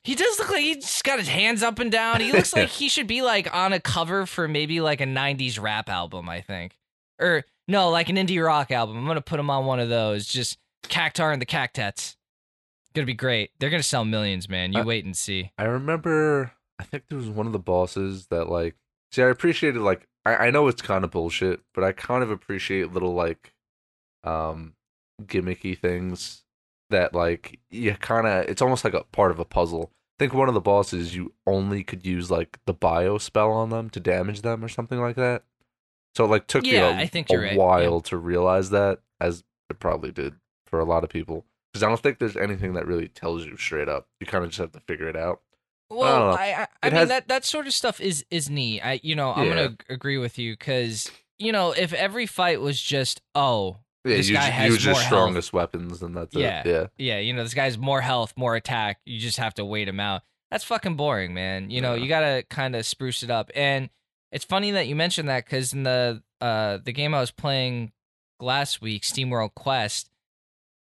He 0.03 0.15
does 0.15 0.39
look 0.39 0.51
like 0.51 0.61
he's 0.61 1.01
got 1.01 1.19
his 1.19 1.29
hands 1.29 1.63
up 1.63 1.79
and 1.79 1.91
down. 1.91 2.21
He 2.21 2.31
looks 2.31 2.53
like 2.55 2.69
he 2.69 2.91
should 2.91 3.07
be 3.07 3.23
like 3.23 3.49
on 3.57 3.73
a 3.73 3.81
cover 3.81 4.27
for 4.27 4.47
maybe 4.47 4.83
like 4.83 5.01
a 5.01 5.07
90s 5.07 5.59
rap 5.59 5.89
album, 5.89 6.29
I 6.29 6.43
think. 6.43 6.77
Or 7.19 7.45
no, 7.69 7.89
like 7.89 8.11
an 8.11 8.17
indie 8.17 8.45
rock 8.45 8.71
album. 8.71 8.99
I'm 8.99 9.07
going 9.07 9.15
to 9.15 9.23
put 9.23 9.41
him 9.41 9.49
on 9.49 9.65
one 9.65 9.81
of 9.81 9.89
those. 9.89 10.27
Just 10.27 10.59
Cactar 10.89 11.33
and 11.33 11.41
the 11.41 11.47
Cactettes. 11.47 12.17
To 12.95 13.05
be 13.05 13.15
great. 13.15 13.51
They're 13.59 13.71
to 13.71 13.83
sell 13.83 14.05
millions, 14.05 14.49
man. 14.49 14.73
You 14.73 14.81
Uh, 14.81 14.85
wait 14.85 15.05
and 15.05 15.17
see. 15.17 15.51
I 15.59 15.65
remember. 15.65 16.53
I 16.79 16.85
think 16.85 17.05
there 17.09 17.19
was 17.19 17.29
one 17.29 17.47
of 17.47 17.53
the 17.53 17.59
bosses 17.59 18.27
that 18.29 18.49
like. 18.49 18.77
See, 19.13 19.23
I 19.23 19.29
appreciated 19.29 19.81
like. 19.81 20.07
I, 20.27 20.47
I 20.47 20.51
know 20.51 20.69
it's 20.69 20.83
kind 20.83 21.05
of 21.05 21.11
bullshit, 21.11 21.61
but 21.75 21.85
I 21.85 21.93
kind 21.93 22.23
of 22.23 22.31
appreciate 22.31 22.93
little 22.93 23.13
like, 23.15 23.53
um, 24.23 24.75
gimmicky 25.23 25.79
things 25.79 26.45
that 26.91 27.15
like 27.15 27.59
you 27.71 27.95
kind 27.95 28.27
of. 28.27 28.47
It's 28.49 28.63
almost 28.63 28.85
like 28.85 28.95
a 28.95 29.05
part 29.05 29.31
of 29.31 29.39
a 29.39 29.45
puzzle. 29.45 29.91
I 30.19 30.25
think 30.25 30.35
one 30.35 30.49
of 30.49 30.55
the 30.55 30.61
bosses 30.61 31.17
you 31.17 31.33
only 31.47 31.83
could 31.83 32.07
use 32.07 32.31
like 32.31 32.61
the 32.67 32.73
bio 32.75 33.19
spell 33.19 33.51
on 33.51 33.71
them 33.71 33.91
to 33.91 34.01
damage 34.01 34.43
them 34.43 34.65
or 34.65 34.69
something 34.69 35.01
like 35.01 35.17
that. 35.17 35.43
So 36.15 36.25
it 36.25 36.29
like 36.29 36.47
took 36.47 36.65
Yeah, 36.65 36.93
me 36.93 37.01
a, 37.01 37.03
I 37.03 37.07
think 37.07 37.29
a 37.31 37.39
right, 37.39 37.57
while 37.57 38.01
to 38.03 38.17
realize 38.17 38.71
that, 38.71 39.01
as 39.21 39.43
it 39.69 39.81
probably 39.81 40.13
did 40.13 40.35
for 40.67 40.79
a 40.79 40.85
lot 40.85 41.03
of 41.03 41.11
people. 41.11 41.45
Because 41.75 41.83
I 41.83 41.89
don't 41.89 42.01
think 42.01 42.21
there's 42.21 42.37
anything 42.37 42.75
that 42.75 42.87
really 42.87 43.09
tells 43.09 43.45
you 43.45 43.57
straight 43.57 43.89
up. 43.89 44.07
You 44.21 44.27
kind 44.29 44.45
of 44.45 44.51
just 44.51 44.61
have 44.61 44.71
to 44.73 44.81
figure 44.81 45.09
it 45.09 45.17
out. 45.17 45.41
Well. 45.91 46.33
I 46.35 46.53
I, 46.53 46.67
I 46.85 46.91
mean 46.91 46.95
has- 47.01 47.09
that 47.09 47.27
that 47.29 47.45
sort 47.45 47.67
of 47.67 47.75
stuff 47.75 48.01
is 48.01 48.25
is 48.31 48.49
neat. 48.49 48.81
I 48.81 49.01
you 49.03 49.17
know, 49.17 49.33
I'm 49.35 49.49
Yeah. 49.49 49.55
going 49.55 49.77
to 49.77 49.93
agree 49.93 50.17
with 50.19 50.39
you 50.39 50.57
cuz 50.57 51.11
you 51.39 51.51
know, 51.51 51.73
if 51.73 51.93
every 51.93 52.27
fight 52.27 52.61
was 52.61 52.81
just 52.81 53.21
oh, 53.35 53.79
Yeah, 54.05 54.17
This 54.17 54.29
use, 54.29 54.39
guy 54.39 54.45
has 54.45 54.71
use 54.73 54.85
your 54.85 54.95
more 54.95 55.01
health. 55.03 55.09
strongest 55.13 55.53
weapons, 55.53 56.01
and 56.03 56.17
that's 56.17 56.35
Yeah. 56.35 56.61
it. 56.65 56.67
Yeah, 56.67 56.87
yeah, 56.97 57.19
you 57.19 57.33
know, 57.33 57.43
this 57.43 57.55
guy's 57.55 57.77
more 57.77 58.01
health, 58.03 58.35
more 58.37 58.55
attack. 58.55 59.01
You 59.05 59.19
just 59.19 59.39
have 59.39 59.55
to 59.55 59.65
wait 59.65 59.89
him 59.89 59.99
out. 59.99 60.23
That's 60.53 60.63
fucking 60.65 60.95
boring, 60.97 61.35
man. 61.35 61.71
You 61.71 61.81
know, 61.81 61.95
Yeah. 61.95 62.03
you 62.03 62.09
gotta 62.09 62.45
kind 62.49 62.77
of 62.77 62.87
spruce 62.87 63.23
it 63.25 63.31
up. 63.31 63.51
And 63.57 63.91
it's 64.31 64.45
funny 64.45 64.71
that 64.73 64.87
you 64.87 64.95
mentioned 64.95 65.29
that 65.29 65.45
because 65.45 65.73
in 65.73 65.83
the 65.83 66.23
uh 66.41 66.79
the 66.85 66.93
game 66.93 67.15
I 67.15 67.21
was 67.21 67.31
playing 67.33 67.93
last 68.41 68.81
week, 68.81 69.05
Steam 69.05 69.31
World 69.31 69.55
Quest, 69.55 70.11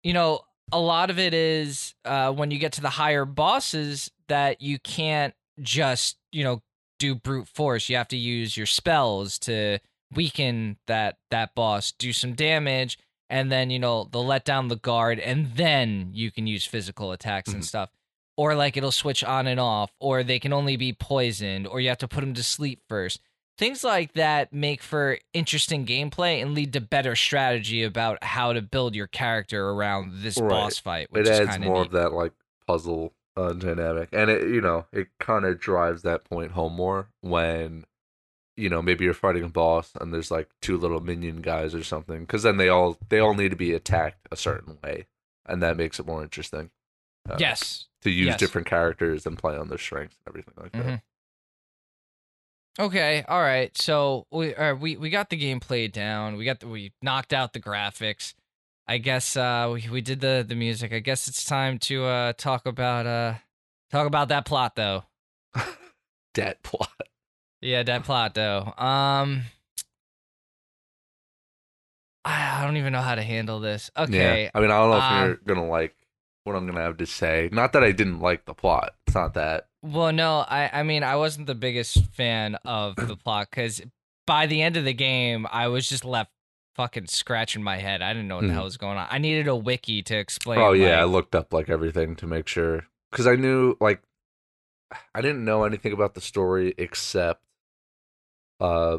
you 0.03 0.13
know, 0.13 0.41
a 0.75 0.81
lot 0.81 1.09
of 1.09 1.19
it 1.19 1.33
is 1.33 1.95
uh 2.05 2.31
when 2.33 2.51
you 2.51 2.59
get 2.59 2.73
to 2.73 2.81
the 2.83 2.91
higher 2.91 3.25
bosses 3.25 4.11
that 4.29 4.61
you 4.61 4.79
can't 4.79 5.33
just 5.63 6.19
you 6.33 6.45
know 6.45 6.63
do 6.99 7.15
brute 7.15 7.49
force. 7.49 7.89
You 7.89 7.97
have 7.97 8.09
to 8.09 8.17
use 8.17 8.57
your 8.57 8.67
spells 8.67 9.39
to 9.41 9.79
weaken 10.15 10.77
that 10.87 11.17
that 11.31 11.55
boss, 11.55 11.93
do 11.93 12.13
some 12.13 12.35
damage, 12.35 12.99
and 13.31 13.51
then 13.51 13.71
you 13.71 13.79
know 13.79 14.09
they'll 14.13 14.27
let 14.27 14.44
down 14.44 14.69
the 14.69 14.77
guard 14.77 15.19
and 15.19 15.55
then 15.57 16.11
you 16.13 16.31
can 16.31 16.46
use 16.46 16.65
physical 16.67 17.13
attacks 17.13 17.53
and 17.53 17.63
Mhm. 17.63 17.67
stuff 17.67 17.90
or 18.37 18.55
like 18.55 18.77
it'll 18.77 18.90
switch 18.92 19.23
on 19.25 19.46
and 19.46 19.61
off 19.61 19.92
or 20.01 20.23
they 20.23 20.38
can 20.40 20.53
only 20.53 20.77
be 20.77 20.92
poisoned 20.92 21.67
or 21.67 21.81
you 21.81 21.88
have 21.88 21.98
to 21.98 22.09
put 22.09 22.21
them 22.21 22.35
to 22.35 22.42
sleep 22.42 22.81
first 22.88 23.21
things 23.57 23.85
like 23.85 24.13
that 24.15 24.52
make 24.52 24.83
for 24.83 25.19
interesting 25.33 25.87
gameplay 25.87 26.42
and 26.42 26.55
lead 26.55 26.73
to 26.73 26.81
better 26.81 27.15
strategy 27.15 27.83
about 27.83 28.23
how 28.23 28.52
to 28.52 28.61
build 28.63 28.94
your 28.94 29.07
character 29.07 29.71
around 29.71 30.23
this 30.23 30.38
Right. 30.38 30.48
boss 30.48 30.79
fight 30.79 31.07
which 31.11 31.27
it 31.29 31.33
is 31.33 31.40
adds 31.48 31.59
more 31.61 31.81
of 31.83 31.87
of 31.87 31.92
that 31.92 32.13
like 32.13 32.33
puzzle 32.67 33.13
uh, 33.37 33.52
dynamic, 33.52 34.09
and 34.13 34.31
it 34.31 34.48
you 34.48 34.61
know 34.61 34.87
it 34.92 35.09
kind 35.19 35.44
of 35.44 35.59
drives 35.59 36.02
that 36.02 36.25
point 36.25 36.52
home 36.52 36.73
more 36.75 37.09
when 37.21 37.85
you 38.57 38.69
know 38.69 38.81
maybe 38.81 39.05
you're 39.05 39.13
fighting 39.13 39.42
a 39.42 39.48
boss 39.48 39.90
and 40.00 40.15
there's 40.15 40.31
like 40.31 40.48
two 40.63 40.77
little 40.79 41.00
minion 41.00 41.40
guys 41.42 41.75
or 41.75 41.83
something, 41.83 42.21
because 42.21 42.44
then 42.44 42.57
they 42.59 42.69
all 42.69 42.96
they 43.09 43.19
all 43.19 43.35
need 43.35 43.48
to 43.50 43.57
be 43.57 43.73
attacked 43.73 44.29
a 44.31 44.37
certain 44.37 44.79
way, 44.85 45.07
and 45.46 45.61
that 45.63 45.77
makes 45.77 45.98
it 45.98 46.07
more 46.07 46.23
interesting. 46.23 46.71
uh, 47.29 47.37
yes 47.40 47.87
to 48.02 48.11
use 48.11 48.27
yes. 48.27 48.38
different 48.38 48.67
characters 48.69 49.27
and 49.27 49.37
play 49.38 49.57
on 49.57 49.69
their 49.69 49.79
strengths 49.79 50.17
and 50.25 50.31
everything 50.31 50.55
like 50.57 50.73
that. 50.73 51.02
Okay 52.79 53.25
all 53.29 53.40
right 53.40 53.77
so 53.79 54.27
we 54.31 54.54
uh, 54.54 54.75
we 54.75 54.96
we 54.96 55.10
got 55.10 55.31
the 55.31 55.40
gameplay 55.40 55.90
down 55.90 56.37
we 56.37 56.44
got 56.44 56.60
the, 56.60 56.66
we 56.66 56.92
knocked 57.00 57.33
out 57.33 57.52
the 57.52 57.60
graphics 57.60 58.35
i 58.88 58.98
guess 58.98 59.37
uh 59.37 59.70
we, 59.72 59.88
we 59.88 60.00
did 60.00 60.20
the 60.20 60.44
the 60.46 60.56
music 60.56 60.92
i 60.92 60.98
guess 60.98 61.29
it's 61.29 61.44
time 61.44 61.79
to 61.79 62.04
uh 62.04 62.33
talk 62.33 62.66
about 62.66 63.06
uh 63.06 63.35
talk 63.92 64.08
about 64.08 64.29
that 64.29 64.44
plot 64.44 64.75
though 64.75 65.04
Debt 66.35 66.62
plot. 66.64 66.90
Yeah, 67.60 67.83
that 67.85 68.04
plot 68.04 68.35
though. 68.35 68.75
Um 68.77 69.42
I 72.25 72.60
I 72.60 72.64
don't 72.66 72.77
even 72.77 72.92
know 72.92 73.02
how 73.02 73.14
to 73.14 73.22
handle 73.22 73.60
this. 73.60 73.90
Okay. 73.96 74.44
Yeah. 74.44 74.50
I 74.54 74.60
mean, 74.60 74.70
I 74.70 74.79
don't 74.79 74.90
know 74.90 74.96
if 74.96 75.02
um, 75.02 75.25
you're 75.25 75.37
gonna 75.37 75.68
like 75.68 75.94
what 76.44 76.56
I'm 76.56 76.66
gonna 76.66 76.83
have 76.83 76.96
to 76.98 77.06
say. 77.06 77.48
Not 77.52 77.72
that 77.75 77.85
I 77.85 77.92
didn't 77.92 78.20
like 78.20 78.44
the 78.46 78.54
plot. 78.54 78.94
It's 79.06 79.14
not 79.14 79.35
that. 79.35 79.68
Well, 79.85 80.13
no, 80.13 80.39
I 80.49 80.81
I 80.81 80.83
mean 80.83 81.03
I 81.03 81.17
wasn't 81.17 81.47
the 81.47 81.55
biggest 81.55 82.07
fan 82.15 82.55
of 82.65 82.97
the 82.97 83.17
plot 83.25 83.49
because 83.51 83.83
by 84.27 84.47
the 84.47 84.63
end 84.63 84.79
of 84.79 84.85
the 84.85 84.95
game 84.95 85.47
I 85.51 85.69
was 85.69 85.87
just 85.87 86.07
left 86.07 86.31
fucking 86.75 87.07
scratching 87.07 87.63
my 87.63 87.77
head. 87.77 88.01
I 88.01 88.15
didn't 88.15 88.27
know 88.29 88.37
what 88.37 88.47
the 88.47 88.53
hell 88.55 88.65
was 88.65 88.79
going 88.79 88.97
on. 88.97 89.07
I 89.11 89.19
needed 89.19 89.47
a 89.47 89.55
wiki 89.55 90.03
to 90.05 90.17
explain. 90.17 90.59
Oh 90.59 90.73
yeah, 90.73 91.01
I 91.01 91.05
looked 91.05 91.35
up 91.35 91.53
like 91.53 91.69
everything 91.69 92.17
to 92.17 92.27
make 92.27 92.49
sure 92.49 92.87
because 93.11 93.27
I 93.27 93.37
knew 93.37 93.77
like 93.79 94.01
I 95.15 95.21
didn't 95.21 95.45
know 95.45 95.65
anything 95.65 95.93
about 95.93 96.15
the 96.15 96.21
story 96.23 96.75
except 96.79 97.43
uh 98.61 98.99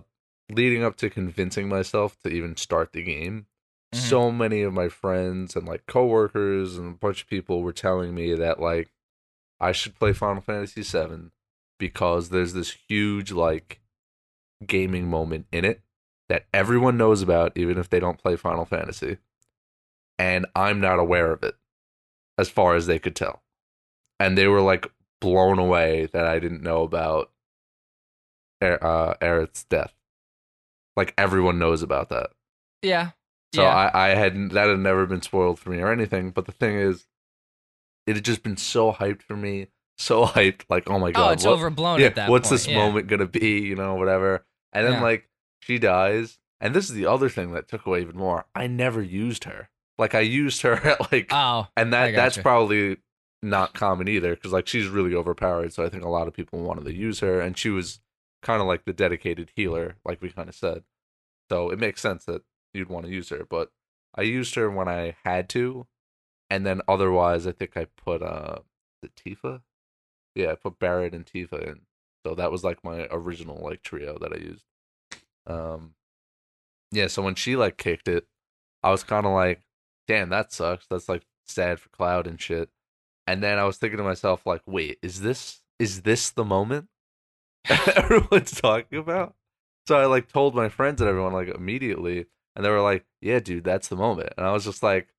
leading 0.52 0.84
up 0.84 0.96
to 0.98 1.10
convincing 1.10 1.68
myself 1.68 2.18
to 2.24 2.30
even 2.30 2.56
start 2.58 2.94
the 2.94 3.02
game. 3.02 3.48
Mhm. 3.94 3.98
So 3.98 4.32
many 4.32 4.62
of 4.62 4.74
my 4.74 4.90
friends 4.90 5.56
and 5.56 5.68
like 5.68 5.88
coworkers 5.88 6.78
and 6.78 6.94
a 6.94 6.98
bunch 6.98 7.24
of 7.24 7.28
people 7.28 7.62
were 7.64 7.74
telling 7.74 8.14
me 8.14 8.36
that 8.36 8.60
like 8.60 8.92
I 9.60 9.72
should 9.72 9.96
play 9.96 10.14
Final 10.14 10.42
Fantasy 10.42 10.82
VII 10.82 11.32
because 11.80 12.30
there's 12.30 12.54
this 12.54 12.78
huge 12.88 13.32
like 13.32 13.82
gaming 14.66 15.10
moment 15.10 15.46
in 15.52 15.66
it 15.66 15.82
that 16.30 16.46
everyone 16.54 16.98
knows 16.98 17.22
about 17.22 17.52
even 17.56 17.78
if 17.78 17.90
they 17.90 18.00
don't 18.00 18.18
play 18.18 18.36
Final 18.36 18.66
Fantasy 18.66 19.18
and 20.18 20.46
I'm 20.56 20.80
not 20.80 21.00
aware 21.00 21.32
of 21.32 21.44
it 21.44 21.56
as 22.38 22.50
far 22.50 22.76
as 22.76 22.88
they 22.88 23.00
could 23.00 23.16
tell. 23.16 23.44
And 24.20 24.38
they 24.38 24.48
were 24.48 24.62
like 24.62 24.90
blown 25.22 25.60
away 25.60 26.08
that 26.14 26.26
I 26.26 26.40
didn't 26.40 26.64
know 26.64 26.84
about 26.84 27.32
uh, 28.62 29.14
Aerith's 29.22 29.66
death. 29.66 29.94
Like 30.96 31.14
everyone 31.18 31.60
knows 31.60 31.84
about 31.84 32.10
that. 32.10 32.30
yeah. 32.82 33.12
So 33.54 33.62
yeah. 33.62 33.70
I, 33.94 34.08
I 34.08 34.16
hadn't 34.16 34.50
that 34.50 34.68
had 34.68 34.80
never 34.80 35.06
been 35.06 35.22
spoiled 35.22 35.60
for 35.60 35.70
me 35.70 35.80
or 35.80 35.92
anything. 35.92 36.32
But 36.32 36.46
the 36.46 36.52
thing 36.52 36.76
is, 36.76 37.06
it 38.08 38.16
had 38.16 38.26
just 38.26 38.44
been 38.44 38.58
so 38.58 38.92
hyped 38.92 39.22
for 39.22 39.36
me, 39.36 39.68
so 39.98 40.26
hyped. 40.26 40.62
Like 40.70 40.90
oh 40.90 41.00
my 41.00 41.10
oh, 41.10 41.12
god, 41.12 41.30
oh, 41.30 41.34
it's 41.34 41.46
what- 41.46 41.54
overblown 41.54 42.00
yeah, 42.00 42.08
at 42.08 42.16
that 42.16 42.30
what's 42.30 42.50
point. 42.50 42.60
this 42.62 42.68
yeah. 42.68 42.76
moment 42.78 43.08
gonna 43.08 43.28
be? 43.28 43.60
You 43.62 43.76
know, 43.76 43.96
whatever. 43.96 44.46
And 44.74 44.86
then 44.86 44.94
Yeah. 44.94 45.02
like 45.04 45.30
she 45.62 45.80
dies, 45.80 46.38
and 46.62 46.74
this 46.76 46.90
is 46.90 46.96
the 46.96 47.06
other 47.06 47.30
thing 47.30 47.52
that 47.54 47.68
took 47.68 47.86
away 47.86 48.02
even 48.02 48.18
more. 48.18 48.46
I 48.54 48.68
never 48.68 49.02
used 49.02 49.46
her. 49.46 49.70
Like 49.98 50.14
I 50.14 50.20
used 50.22 50.62
her 50.64 50.74
at 50.88 51.12
like 51.12 51.28
Oh, 51.32 51.68
and 51.78 51.94
that 51.94 52.14
that's 52.14 52.36
gotcha. 52.36 52.44
probably 52.44 52.98
not 53.44 53.74
common 53.76 54.08
either 54.08 54.34
because 54.34 54.52
like 54.52 54.66
she's 54.66 54.88
really 54.88 55.14
overpowered 55.14 55.72
so 55.72 55.84
i 55.86 55.90
think 55.90 56.04
a 56.04 56.10
lot 56.10 56.28
of 56.28 56.34
people 56.34 56.58
wanted 56.64 56.84
to 56.84 56.92
use 56.94 57.20
her 57.20 57.40
and 57.40 57.56
she 57.60 57.70
was 57.70 58.00
kind 58.42 58.60
of 58.60 58.66
like 58.68 58.86
the 58.86 58.94
dedicated 58.94 59.52
healer 59.56 59.98
like 60.04 60.20
we 60.20 60.32
kind 60.32 60.50
of 60.50 60.56
said 60.56 60.82
so 61.52 61.70
it 61.70 61.78
makes 61.78 62.02
sense 62.02 62.26
that 62.26 62.42
you'd 62.74 62.90
want 62.90 63.06
to 63.06 63.12
use 63.12 63.30
her 63.30 63.46
but 63.48 63.72
i 64.16 64.24
used 64.24 64.56
her 64.56 64.72
when 64.72 64.88
i 64.88 65.16
had 65.24 65.48
to 65.48 65.86
and 66.50 66.66
then 66.66 66.82
otherwise 66.88 67.48
i 67.48 67.52
think 67.52 67.76
i 67.76 67.86
put 67.86 68.22
uh 68.22 68.60
the 69.02 69.10
tifa? 69.10 69.62
Yeah 70.34 70.52
i 70.52 70.56
put 70.56 70.80
Barret 70.80 71.14
and 71.14 71.26
tifa 71.26 71.62
in. 71.66 71.82
So 72.26 72.36
that 72.36 72.52
was 72.52 72.64
like 72.64 72.84
my 72.84 73.08
original 73.12 73.60
like 73.64 73.82
trio 73.84 74.18
that 74.20 74.34
i 74.34 74.38
used. 74.38 74.66
Um 75.48 75.94
yeah 76.92 77.08
so 77.08 77.22
when 77.22 77.36
she 77.36 77.56
like 77.56 77.78
kicked 77.78 78.08
it 78.08 78.26
i 78.84 78.90
was 78.92 79.04
kind 79.04 79.26
of 79.26 79.32
like 79.34 79.62
damn 80.08 80.30
that 80.30 80.52
sucks. 80.52 80.86
That's 80.88 81.10
like 81.10 81.24
sad 81.46 81.80
for 81.80 81.90
cloud 81.90 82.28
and 82.28 82.40
shit. 82.40 82.70
And 83.28 83.42
then 83.44 83.58
i 83.58 83.64
was 83.64 83.78
thinking 83.78 83.98
to 83.98 84.04
myself 84.04 84.46
like 84.46 84.62
wait 84.66 85.00
is 85.02 85.22
this 85.22 85.62
is 85.80 86.02
this 86.04 86.30
the 86.30 86.46
moment 86.46 86.88
everyone's 87.96 88.60
talking 88.60 89.00
about? 89.00 89.36
So 89.88 89.98
i 89.98 90.06
like 90.06 90.32
told 90.32 90.56
my 90.56 90.70
friends 90.70 91.02
and 91.02 91.10
everyone 91.10 91.34
like 91.34 91.50
immediately 91.50 92.26
and 92.56 92.64
they 92.66 92.70
were 92.70 92.82
like 92.82 93.06
yeah 93.22 93.40
dude 93.40 93.64
that's 93.64 93.88
the 93.88 93.96
moment. 93.96 94.34
And 94.38 94.46
i 94.46 94.52
was 94.52 94.66
just 94.66 94.84
like 94.84 95.10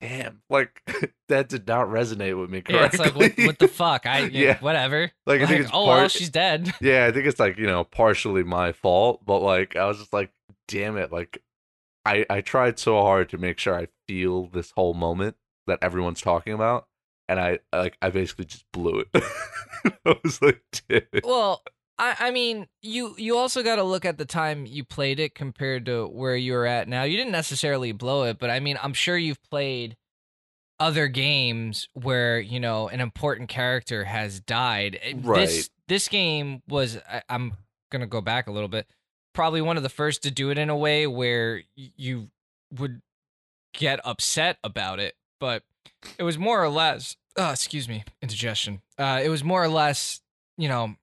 damn 0.00 0.40
like 0.48 0.82
that 1.28 1.48
did 1.48 1.66
not 1.68 1.86
resonate 1.88 2.38
with 2.40 2.50
me 2.50 2.62
yeah. 2.68 2.86
It's 2.86 2.98
like 2.98 3.14
what, 3.14 3.32
what 3.38 3.58
the 3.58 3.68
fuck? 3.68 4.06
I 4.06 4.20
Yeah. 4.32 4.58
whatever. 4.60 5.10
like 5.26 5.42
i 5.42 5.46
think 5.46 5.50
Like, 5.50 5.60
it's 5.60 5.70
oh 5.74 5.84
part 5.86 5.98
well, 6.00 6.08
she's 6.08 6.30
dead. 6.30 6.72
yeah, 6.80 7.06
I 7.06 7.12
think 7.12 7.26
it's 7.26 7.38
like, 7.40 7.58
you 7.58 7.66
know, 7.66 7.84
partially 7.84 8.42
my 8.42 8.72
fault, 8.72 9.24
but 9.24 9.40
like 9.40 9.76
I 9.76 9.86
was 9.86 9.98
just 9.98 10.12
like, 10.12 10.30
damn 10.68 10.96
it, 10.96 11.12
like 11.12 11.42
I 12.06 12.24
I 12.30 12.40
tried 12.40 12.78
so 12.78 13.00
hard 13.02 13.28
to 13.30 13.38
make 13.38 13.58
sure 13.58 13.74
I 13.74 13.88
feel 14.08 14.46
this 14.46 14.70
whole 14.72 14.94
moment 14.94 15.36
that 15.66 15.78
everyone's 15.82 16.20
talking 16.22 16.54
about 16.54 16.86
and 17.28 17.38
I 17.38 17.58
like 17.72 17.96
I 18.00 18.08
basically 18.10 18.46
just 18.46 18.64
blew 18.72 19.00
it. 19.12 19.22
I 20.04 20.16
was 20.24 20.40
like, 20.40 20.62
damn 20.88 21.02
it. 21.12 21.24
Well, 21.26 21.62
I, 22.00 22.16
I 22.18 22.30
mean, 22.30 22.66
you 22.80 23.14
you 23.18 23.36
also 23.36 23.62
got 23.62 23.76
to 23.76 23.82
look 23.84 24.04
at 24.06 24.16
the 24.16 24.24
time 24.24 24.64
you 24.66 24.84
played 24.84 25.20
it 25.20 25.34
compared 25.34 25.84
to 25.86 26.06
where 26.06 26.34
you 26.34 26.54
were 26.54 26.66
at 26.66 26.88
now. 26.88 27.02
You 27.02 27.16
didn't 27.16 27.32
necessarily 27.32 27.92
blow 27.92 28.24
it, 28.24 28.38
but 28.38 28.48
I 28.50 28.58
mean, 28.58 28.78
I'm 28.82 28.94
sure 28.94 29.18
you've 29.18 29.42
played 29.50 29.96
other 30.80 31.08
games 31.08 31.88
where 31.92 32.40
you 32.40 32.58
know 32.58 32.88
an 32.88 33.00
important 33.00 33.50
character 33.50 34.04
has 34.04 34.40
died. 34.40 34.98
Eh, 35.02 35.12
This 35.46 35.70
this 35.88 36.08
game 36.08 36.62
was. 36.66 36.96
I, 37.08 37.22
I'm 37.28 37.52
gonna 37.92 38.06
go 38.06 38.22
back 38.22 38.46
a 38.46 38.50
little 38.52 38.68
bit. 38.68 38.86
Probably 39.34 39.60
one 39.60 39.76
of 39.76 39.82
the 39.82 39.88
first 39.90 40.22
to 40.22 40.30
do 40.30 40.50
it 40.50 40.56
in 40.58 40.70
a 40.70 40.76
way 40.76 41.06
where 41.06 41.62
you 41.76 42.30
would 42.72 43.02
get 43.74 44.00
upset 44.04 44.56
about 44.64 44.98
it, 45.00 45.14
but 45.38 45.62
it 46.18 46.22
was 46.22 46.38
more 46.38 46.62
or 46.62 46.68
less. 46.70 47.16
Uh, 47.36 47.50
excuse 47.52 47.88
me, 47.88 48.04
indigestion. 48.22 48.80
Uh, 48.98 49.20
it 49.22 49.28
was 49.28 49.44
more 49.44 49.62
or 49.62 49.68
less, 49.68 50.20
you 50.58 50.68
know, 50.68 50.94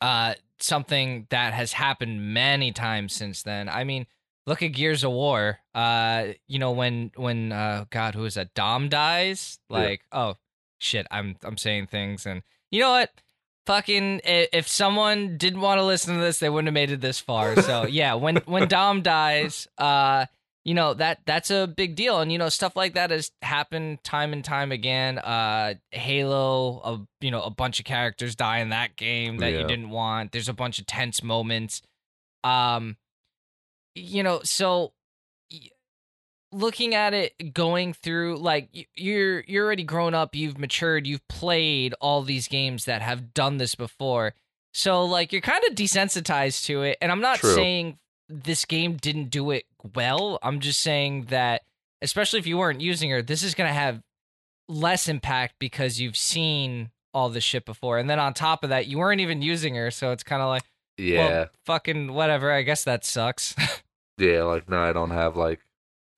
uh, 0.00 0.34
something 0.60 1.26
that 1.30 1.52
has 1.52 1.72
happened 1.72 2.34
many 2.34 2.72
times 2.72 3.12
since 3.12 3.42
then. 3.42 3.68
I 3.68 3.84
mean, 3.84 4.06
look 4.46 4.62
at 4.62 4.68
Gears 4.68 5.04
of 5.04 5.12
War. 5.12 5.60
Uh, 5.74 6.28
you 6.46 6.58
know, 6.58 6.72
when 6.72 7.12
when 7.16 7.52
uh, 7.52 7.84
God, 7.90 8.14
who 8.14 8.24
is 8.24 8.34
that? 8.34 8.54
Dom 8.54 8.88
dies. 8.88 9.58
Yeah. 9.68 9.76
Like, 9.78 10.00
oh 10.12 10.36
shit, 10.78 11.06
I'm 11.10 11.36
I'm 11.42 11.56
saying 11.56 11.88
things, 11.88 12.26
and 12.26 12.42
you 12.70 12.80
know 12.80 12.90
what? 12.90 13.10
Fucking, 13.66 14.22
if 14.24 14.66
someone 14.66 15.36
didn't 15.36 15.60
want 15.60 15.78
to 15.78 15.84
listen 15.84 16.14
to 16.14 16.20
this, 16.22 16.38
they 16.38 16.48
wouldn't 16.48 16.68
have 16.68 16.74
made 16.74 16.90
it 16.90 17.02
this 17.02 17.20
far. 17.20 17.60
So 17.60 17.86
yeah, 17.90 18.14
when 18.14 18.36
when 18.46 18.66
Dom 18.66 19.02
dies, 19.02 19.68
uh, 19.76 20.24
you 20.68 20.74
know 20.74 20.92
that 20.92 21.20
that's 21.24 21.50
a 21.50 21.66
big 21.66 21.96
deal, 21.96 22.20
and 22.20 22.30
you 22.30 22.36
know 22.36 22.50
stuff 22.50 22.76
like 22.76 22.92
that 22.92 23.10
has 23.10 23.30
happened 23.40 24.04
time 24.04 24.34
and 24.34 24.44
time 24.44 24.70
again. 24.70 25.18
Uh, 25.18 25.76
Halo, 25.92 26.82
a, 26.84 27.24
you 27.24 27.30
know, 27.30 27.40
a 27.40 27.48
bunch 27.48 27.78
of 27.78 27.86
characters 27.86 28.36
die 28.36 28.58
in 28.58 28.68
that 28.68 28.94
game 28.94 29.38
that 29.38 29.52
you 29.52 29.66
didn't 29.66 29.88
want. 29.88 30.32
There's 30.32 30.50
a 30.50 30.52
bunch 30.52 30.78
of 30.78 30.84
tense 30.84 31.22
moments. 31.22 31.80
Um, 32.44 32.98
you 33.94 34.22
know, 34.22 34.42
so 34.44 34.92
looking 36.52 36.94
at 36.94 37.14
it, 37.14 37.54
going 37.54 37.94
through 37.94 38.36
like 38.36 38.68
you're 38.94 39.44
you're 39.48 39.64
already 39.64 39.84
grown 39.84 40.12
up, 40.12 40.34
you've 40.34 40.58
matured, 40.58 41.06
you've 41.06 41.26
played 41.28 41.94
all 41.98 42.20
these 42.20 42.46
games 42.46 42.84
that 42.84 43.00
have 43.00 43.32
done 43.32 43.56
this 43.56 43.74
before. 43.74 44.34
So 44.74 45.06
like 45.06 45.32
you're 45.32 45.40
kind 45.40 45.64
of 45.66 45.74
desensitized 45.74 46.66
to 46.66 46.82
it, 46.82 46.98
and 47.00 47.10
I'm 47.10 47.22
not 47.22 47.38
True. 47.38 47.54
saying 47.54 47.98
this 48.28 48.64
game 48.64 48.96
didn't 48.96 49.30
do 49.30 49.50
it 49.50 49.64
well. 49.94 50.38
I'm 50.42 50.60
just 50.60 50.80
saying 50.80 51.26
that, 51.26 51.62
especially 52.02 52.38
if 52.38 52.46
you 52.46 52.58
weren't 52.58 52.80
using 52.80 53.10
her, 53.10 53.22
this 53.22 53.42
is 53.42 53.54
gonna 53.54 53.72
have 53.72 54.02
less 54.68 55.08
impact 55.08 55.54
because 55.58 56.00
you've 56.00 56.16
seen 56.16 56.90
all 57.14 57.28
this 57.30 57.44
shit 57.44 57.64
before. 57.64 57.98
And 57.98 58.08
then 58.08 58.18
on 58.18 58.34
top 58.34 58.62
of 58.62 58.70
that, 58.70 58.86
you 58.86 58.98
weren't 58.98 59.20
even 59.20 59.40
using 59.42 59.74
her, 59.76 59.90
so 59.90 60.12
it's 60.12 60.22
kind 60.22 60.42
of 60.42 60.48
like, 60.48 60.62
Yeah. 60.98 61.28
well, 61.28 61.46
fucking 61.64 62.12
whatever. 62.12 62.52
I 62.52 62.62
guess 62.62 62.84
that 62.84 63.04
sucks. 63.04 63.54
yeah, 64.18 64.42
like 64.42 64.68
no, 64.68 64.80
I 64.82 64.92
don't 64.92 65.10
have 65.10 65.36
like 65.36 65.60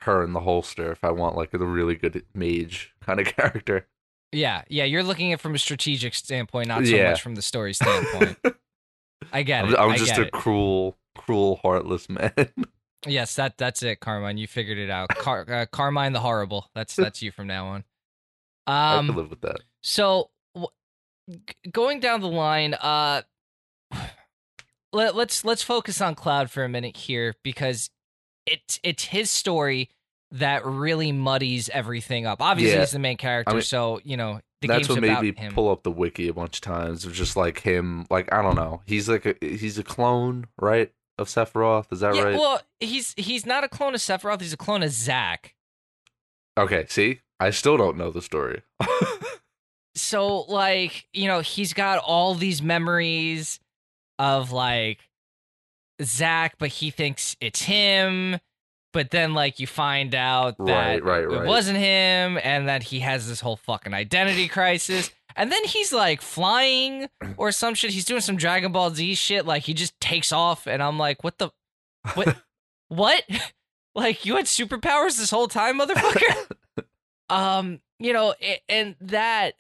her 0.01 0.25
in 0.25 0.33
the 0.33 0.41
holster 0.41 0.91
if 0.91 1.05
I 1.05 1.11
want 1.11 1.37
like 1.37 1.53
a 1.55 1.59
really 1.59 1.95
good 1.95 2.25
mage 2.35 2.93
kind 3.01 3.21
of 3.21 3.27
character. 3.37 3.87
yeah, 4.33 4.63
yeah. 4.69 4.85
You're 4.85 5.03
looking 5.05 5.33
at 5.33 5.35
it 5.39 5.41
from 5.41 5.55
a 5.55 5.59
strategic 5.59 6.15
standpoint, 6.15 6.67
not 6.69 6.85
so 6.87 6.97
Yeah. 6.97 7.11
much 7.11 7.23
from 7.23 7.35
the 7.37 7.43
story 7.43 7.73
standpoint. 7.75 8.37
I 9.33 9.43
get 9.43 9.65
I'm, 9.65 9.73
it. 9.75 9.79
I'm 9.79 9.91
I 9.91 9.97
just 9.97 10.19
a 10.19 10.23
it. 10.23 10.33
cruel, 10.33 10.97
cruel, 11.17 11.59
heartless 11.63 12.09
man. 12.09 12.33
Yes, 13.07 13.35
that 13.37 13.57
that's 13.57 13.83
it, 13.83 14.01
Carmine. 14.01 14.37
You 14.37 14.47
figured 14.47 14.77
it 14.77 14.91
out. 14.91 15.09
Car- 15.09 15.47
uh, 15.51 15.65
Carmine 15.73 16.13
the 16.13 16.21
horrible. 16.21 16.69
That's 16.75 16.95
that's 16.95 17.23
you 17.23 17.33
from 17.33 17.47
now 17.47 17.69
on. 17.69 17.85
I 18.67 18.97
Um, 18.99 19.09
live 19.17 19.31
with 19.31 19.41
that. 19.41 19.61
So, 19.83 20.29
w- 20.55 20.69
going 21.73 22.01
down 22.01 22.21
the 22.21 22.29
line, 22.29 22.75
uh, 22.75 23.23
let, 24.93 25.15
let's 25.17 25.45
let's 25.47 25.63
focus 25.63 26.01
on 26.01 26.15
Cloud 26.15 26.51
for 26.51 26.65
a 26.65 26.69
minute 26.69 26.97
here 26.97 27.35
because 27.43 27.89
it's 28.47 28.79
it's 28.83 29.05
his 29.05 29.31
story 29.31 29.89
that 30.33 30.65
really 30.67 31.11
muddies 31.11 31.69
everything 31.71 32.27
up. 32.27 32.43
Obviously, 32.43 32.75
Yeah. 32.75 32.81
he's 32.81 32.91
the 32.91 32.99
main 32.99 33.17
character, 33.17 33.51
I 33.51 33.55
mean, 33.55 33.63
so 33.63 34.01
you 34.05 34.17
know 34.17 34.41
the 34.61 34.69
That's 34.69 34.81
game's 34.81 34.89
what 34.91 35.01
made 35.01 35.11
about 35.11 35.23
me 35.23 35.33
him. 35.37 35.55
pull 35.55 35.71
up 35.71 35.83
the 35.85 35.91
wiki 35.91 36.29
a 36.29 36.35
bunch 36.35 36.59
of 36.59 36.61
times. 36.61 37.05
Of 37.05 37.15
just 37.15 37.37
like 37.37 37.61
him, 37.61 38.07
like 38.11 38.33
I 38.33 38.43
don't 38.43 38.57
know. 38.57 38.83
He's 38.85 39.09
like 39.09 39.25
a 39.27 39.35
he's 39.41 39.79
a 39.79 39.83
clone, 39.83 40.47
right, 40.61 40.93
of 41.21 41.29
Sephiroth. 41.29 41.93
Is 41.93 42.01
that 42.01 42.15
yeah, 42.15 42.23
right? 42.23 42.35
well, 42.35 42.61
he's 42.81 43.15
he's 43.17 43.47
not 43.47 43.63
a 43.63 43.69
clone 43.69 43.95
of 43.95 44.01
Sephiroth. 44.01 44.41
He's 44.41 44.53
a 44.53 44.57
clone 44.57 44.83
of 44.83 44.91
Zack. 44.91 45.55
okay, 46.59 46.87
see, 46.89 47.21
I 47.39 47.51
still 47.51 47.77
don't 47.77 47.97
know 47.97 48.11
the 48.11 48.23
story. 48.23 48.63
so 49.95 50.43
like 50.43 51.07
you 51.13 51.27
know 51.29 51.41
he's 51.41 51.73
got 51.75 51.99
all 51.99 52.35
these 52.35 52.63
memories 52.63 53.61
of 54.19 54.51
like 54.51 54.99
Zack, 56.03 56.55
but 56.59 56.69
he 56.71 56.91
thinks 56.91 57.37
it's 57.41 57.63
him. 57.63 58.39
but 58.93 59.11
then 59.11 59.35
like 59.35 59.61
you 59.61 59.67
find 59.67 60.15
out 60.15 60.57
that 60.59 61.03
Right, 61.05 61.05
right, 61.05 61.25
it 61.25 61.47
wasn't 61.47 61.79
him 61.79 62.39
and 62.43 62.69
that 62.69 62.83
he 62.83 63.01
has 63.01 63.29
this 63.29 63.41
whole 63.41 63.57
fucking 63.57 63.95
identity 63.95 64.49
crisis. 64.49 65.11
And 65.41 65.51
then 65.51 65.65
he's 65.65 65.91
like 65.91 66.21
flying 66.21 67.09
or 67.39 67.51
some 67.51 67.75
shit. 67.75 67.93
He's 67.93 68.05
doing 68.05 68.21
some 68.21 68.37
Dragon 68.37 68.73
Ball 68.73 68.91
Z 68.91 69.15
shit. 69.15 69.47
Like 69.47 69.63
he 69.63 69.73
just 69.73 69.99
takes 69.99 70.33
off, 70.33 70.67
and 70.67 70.83
I'm 70.83 70.99
like, 70.99 71.25
what 71.25 71.39
the, 71.39 71.49
what, 72.15 72.37
what? 72.89 73.25
Like 73.93 74.25
you 74.25 74.37
had 74.37 74.45
superpowers 74.45 75.19
this 75.19 75.33
whole 75.33 75.49
time, 75.49 75.81
motherfucker. 75.81 76.47
um, 77.29 77.81
you 77.99 78.13
know, 78.13 78.37
and 78.69 78.95
that 79.01 79.55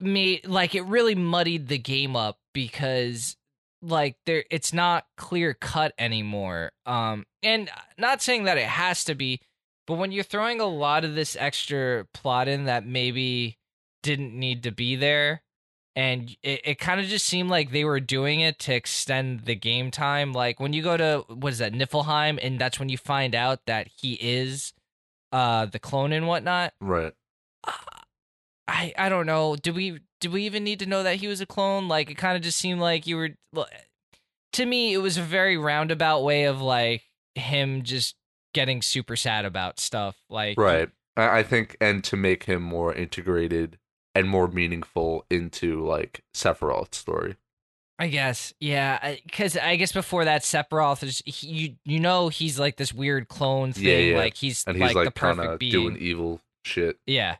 made 0.00 0.46
like 0.46 0.74
it 0.74 0.80
really 0.84 1.14
muddied 1.14 1.68
the 1.68 1.76
game 1.76 2.16
up 2.16 2.38
because 2.54 3.36
like 3.82 4.16
there 4.24 4.44
it's 4.50 4.72
not 4.72 5.04
clear 5.18 5.52
cut 5.52 5.92
anymore. 5.98 6.72
Um, 6.86 7.26
and 7.42 7.68
not 7.98 8.22
saying 8.22 8.44
that 8.44 8.56
it 8.56 8.64
has 8.68 9.04
to 9.04 9.14
be, 9.14 9.38
but 9.86 9.98
when 9.98 10.10
you're 10.10 10.24
throwing 10.24 10.58
a 10.58 10.66
lot 10.66 11.04
of 11.04 11.14
this 11.14 11.36
extra 11.38 12.06
plot 12.14 12.48
in 12.48 12.64
that 12.64 12.86
maybe 12.86 13.58
didn't 14.06 14.38
need 14.38 14.62
to 14.62 14.70
be 14.70 14.96
there 14.96 15.42
and 15.94 16.36
it, 16.42 16.60
it 16.64 16.78
kind 16.78 17.00
of 17.00 17.06
just 17.06 17.24
seemed 17.24 17.48
like 17.48 17.70
they 17.70 17.84
were 17.84 18.00
doing 18.00 18.40
it 18.40 18.58
to 18.60 18.74
extend 18.74 19.40
the 19.40 19.54
game 19.54 19.90
time 19.90 20.32
like 20.32 20.60
when 20.60 20.72
you 20.72 20.82
go 20.82 20.96
to 20.96 21.24
what 21.28 21.52
is 21.52 21.58
that 21.58 21.72
Nibelheim 21.72 22.38
and 22.40 22.58
that's 22.58 22.78
when 22.78 22.88
you 22.88 22.98
find 22.98 23.34
out 23.34 23.66
that 23.66 23.88
he 24.00 24.14
is 24.14 24.72
uh 25.32 25.66
the 25.66 25.78
clone 25.78 26.12
and 26.12 26.26
whatnot 26.26 26.72
Right. 26.80 27.12
i 28.68 28.94
i 28.96 29.08
don't 29.08 29.26
know 29.26 29.56
do 29.56 29.72
we 29.72 30.00
do 30.20 30.30
we 30.30 30.44
even 30.44 30.64
need 30.64 30.78
to 30.78 30.86
know 30.86 31.02
that 31.02 31.16
he 31.16 31.26
was 31.26 31.40
a 31.40 31.46
clone 31.46 31.88
like 31.88 32.10
it 32.10 32.16
kind 32.16 32.36
of 32.36 32.42
just 32.42 32.58
seemed 32.58 32.80
like 32.80 33.06
you 33.06 33.16
were 33.16 33.30
well, 33.52 33.66
to 34.52 34.66
me 34.66 34.92
it 34.92 34.98
was 34.98 35.16
a 35.18 35.22
very 35.22 35.56
roundabout 35.56 36.22
way 36.22 36.44
of 36.44 36.60
like 36.60 37.02
him 37.34 37.82
just 37.82 38.14
getting 38.54 38.80
super 38.80 39.16
sad 39.16 39.44
about 39.44 39.80
stuff 39.80 40.16
like 40.30 40.58
Right. 40.58 40.88
I 41.18 41.42
think, 41.42 41.78
and 41.80 42.04
to 42.04 42.16
make 42.16 42.44
him 42.44 42.62
more 42.62 42.92
integrated 42.92 43.78
and 44.18 44.28
more 44.28 44.48
meaningful 44.48 45.24
into 45.30 45.84
like 45.86 46.22
Sephiroth's 46.34 46.98
story. 46.98 47.36
I 47.98 48.08
guess, 48.08 48.52
yeah, 48.60 49.14
because 49.24 49.56
I 49.56 49.76
guess 49.76 49.92
before 49.92 50.26
that, 50.26 50.42
Sephiroth 50.42 51.02
is 51.02 51.22
he, 51.24 51.46
you 51.46 51.74
you 51.84 51.98
know 52.00 52.28
he's 52.28 52.58
like 52.58 52.76
this 52.76 52.92
weird 52.92 53.28
clone 53.28 53.72
thing, 53.72 53.84
Yeah, 53.84 53.98
yeah. 53.98 54.18
like 54.18 54.36
he's 54.36 54.64
And 54.66 54.76
he's 54.76 54.82
like, 54.82 54.92
the 54.92 54.98
like, 54.98 55.14
kind 55.14 55.36
perfect 55.38 55.52
of 55.54 55.58
being. 55.58 55.72
doing 55.72 55.96
evil 55.96 56.40
shit. 56.64 56.98
yeah, 57.06 57.36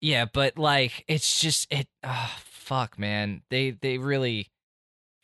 yeah, 0.00 0.24
but 0.32 0.56
like 0.58 1.04
it's 1.08 1.38
just 1.40 1.70
it. 1.70 1.88
Oh, 2.02 2.34
fuck, 2.38 2.98
man, 2.98 3.42
they 3.50 3.70
they 3.72 3.98
really 3.98 4.48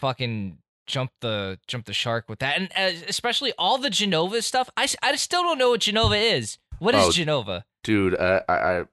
fucking 0.01 0.59
jump 0.87 1.13
the 1.21 1.59
jumped 1.67 1.87
the 1.87 1.95
shark 1.95 2.29
with 2.29 2.41
that, 2.41 2.59
and 2.59 2.71
uh, 2.77 2.99
especially 3.09 3.53
all 3.57 3.79
the 3.79 3.89
Jenova 3.89 4.43
stuff. 4.43 4.69
I 4.77 4.87
I 5.03 5.17
still 5.17 5.43
don't 5.43 5.57
know 5.59 5.71
what 5.71 5.81
Jenova 5.81 6.21
is. 6.21 6.59
What 6.79 6.95
is 6.95 7.05
Oh, 7.07 7.09
Jenova? 7.09 7.63
Dude, 7.85 8.17
I, 8.19 8.43
I, 8.49 8.85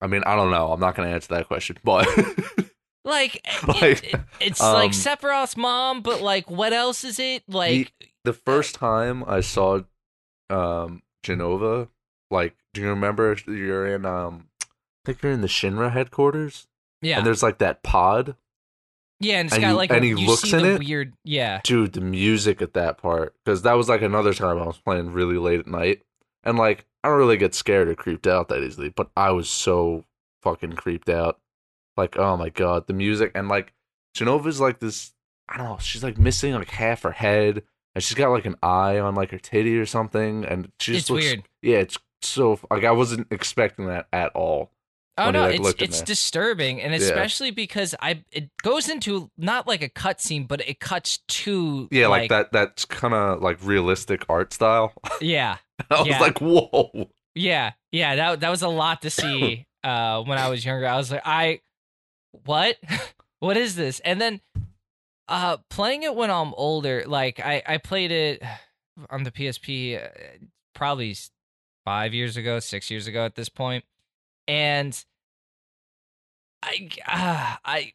I- 0.00 0.06
mean, 0.06 0.22
I 0.26 0.36
don't 0.36 0.50
know. 0.50 0.72
I'm 0.72 0.80
not 0.80 0.94
gonna 0.94 1.08
answer 1.10 1.34
that 1.34 1.46
question, 1.48 1.76
but 1.84 2.06
Like, 3.04 3.46
Like, 3.66 4.04
it- 4.14 4.20
it's 4.40 4.60
um, 4.62 4.74
like 4.74 4.90
Sephiroth's 4.92 5.56
mom, 5.56 6.02
but 6.02 6.20
like, 6.20 6.50
what 6.50 6.72
else 6.72 7.02
is 7.04 7.18
it? 7.18 7.42
Like, 7.48 7.92
the 8.24 8.32
first 8.34 8.74
time 8.74 9.24
I 9.26 9.40
saw 9.40 9.80
um 10.48 11.02
Jenova, 11.24 11.88
like, 12.30 12.56
do 12.74 12.80
you 12.82 12.88
remember 12.88 13.36
you're 13.46 13.86
in 13.86 14.04
um 14.04 14.48
I 14.62 14.66
think 15.06 15.22
you're 15.22 15.32
in 15.32 15.40
the 15.40 15.46
Shinra 15.48 15.90
headquarters? 15.92 16.66
yeah, 17.02 17.16
And 17.18 17.26
there's 17.26 17.42
like 17.42 17.58
that 17.58 17.82
pod. 17.82 18.36
Yeah, 19.22 19.38
and 19.40 19.46
it's 19.46 19.54
And 19.54 19.62
got 19.62 19.70
you- 19.70 19.76
like 19.76 19.90
and 19.90 20.04
a, 20.04 20.06
he 20.08 20.14
looks 20.14 20.50
in 20.52 20.62
the 20.62 20.74
it? 20.74 20.78
weird. 20.80 21.14
Yeah, 21.24 21.60
Dude, 21.64 21.92
the 21.94 22.00
music 22.02 22.60
at 22.62 22.74
that 22.74 22.98
part. 22.98 23.34
Because 23.44 23.62
that 23.62 23.74
was 23.74 23.88
like 23.88 24.02
another 24.02 24.32
time 24.34 24.58
I 24.58 24.66
was 24.66 24.78
playing 24.78 25.12
really 25.12 25.36
late 25.38 25.60
at 25.60 25.66
night. 25.66 26.02
And 26.44 26.58
like, 26.58 26.86
I 27.02 27.08
don't 27.08 27.18
really 27.18 27.36
get 27.36 27.54
scared 27.54 27.88
or 27.88 27.94
creeped 27.94 28.26
out 28.26 28.48
that 28.48 28.62
easily, 28.62 28.90
but 28.90 29.10
I 29.16 29.30
was 29.30 29.48
so 29.48 30.04
fucking 30.42 30.72
creeped 30.72 31.08
out. 31.08 31.38
Like, 31.96 32.16
oh 32.18 32.36
my 32.36 32.50
god, 32.50 32.86
the 32.86 32.92
music 32.92 33.32
and 33.34 33.48
like 33.48 33.72
Jenova's 34.14 34.60
like 34.60 34.80
this 34.80 35.12
I 35.48 35.56
don't 35.56 35.68
know, 35.68 35.78
she's 35.78 36.04
like 36.04 36.16
missing 36.18 36.54
like 36.54 36.70
half 36.70 37.02
her 37.02 37.10
head. 37.10 37.62
And 37.94 38.04
she's 38.04 38.14
got 38.14 38.30
like 38.30 38.46
an 38.46 38.54
eye 38.62 39.00
on 39.00 39.16
like 39.16 39.32
her 39.32 39.38
titty 39.38 39.76
or 39.76 39.86
something. 39.86 40.44
And 40.44 40.70
she 40.78 40.92
just 40.92 41.04
it's 41.04 41.10
looks 41.10 41.24
weird. 41.24 41.42
Yeah, 41.60 41.78
it's 41.78 41.98
so 42.22 42.60
like 42.70 42.84
I 42.84 42.92
wasn't 42.92 43.26
expecting 43.30 43.86
that 43.86 44.06
at 44.12 44.34
all. 44.36 44.70
Oh 45.20 45.30
no, 45.30 45.42
like, 45.42 45.54
it's 45.60 45.82
it's 45.82 46.02
disturbing, 46.02 46.80
and 46.80 46.92
Yeah. 46.92 47.00
especially 47.00 47.50
because 47.50 47.94
I 48.00 48.24
it 48.32 48.50
goes 48.62 48.88
into 48.88 49.30
not 49.36 49.66
like 49.66 49.82
a 49.82 49.88
cutscene, 49.88 50.48
but 50.48 50.66
it 50.66 50.80
cuts 50.80 51.18
to 51.28 51.88
Yeah, 51.90 52.06
like, 52.06 52.30
that 52.30 52.52
that's 52.52 52.84
kinda 52.86 53.34
like 53.36 53.58
realistic 53.62 54.24
art 54.28 54.52
style. 54.54 54.94
Yeah, 55.20 55.58
I 55.90 56.02
was 56.02 56.20
like, 56.20 56.40
whoa. 56.40 57.10
yeah, 57.34 57.72
yeah. 57.92 58.16
That 58.16 58.40
that 58.40 58.48
was 58.48 58.62
a 58.62 58.68
lot 58.68 59.02
to 59.02 59.10
see 59.10 59.66
uh, 59.84 60.22
when 60.22 60.38
I 60.38 60.48
was 60.48 60.64
younger. 60.64 60.86
I 60.86 60.96
was 60.96 61.12
like, 61.12 61.22
I 61.24 61.60
what 62.44 62.76
what 63.40 63.56
is 63.58 63.76
this? 63.76 64.00
And 64.00 64.20
then 64.20 64.40
uh, 65.28 65.58
playing 65.68 66.02
it 66.02 66.14
when 66.14 66.30
I'm 66.30 66.54
older, 66.54 67.04
like 67.06 67.40
I 67.40 67.62
I 67.66 67.76
played 67.76 68.10
it 68.10 68.42
on 69.10 69.24
the 69.24 69.30
PSP 69.30 70.02
uh, 70.02 70.08
probably 70.74 71.14
five 71.84 72.14
years 72.14 72.36
ago, 72.38 72.58
six 72.58 72.90
years 72.90 73.06
ago 73.06 73.24
at 73.26 73.34
this 73.34 73.48
point, 73.50 73.84
and 74.48 75.04
I 76.62 76.88
uh, 77.06 77.56
I 77.64 77.92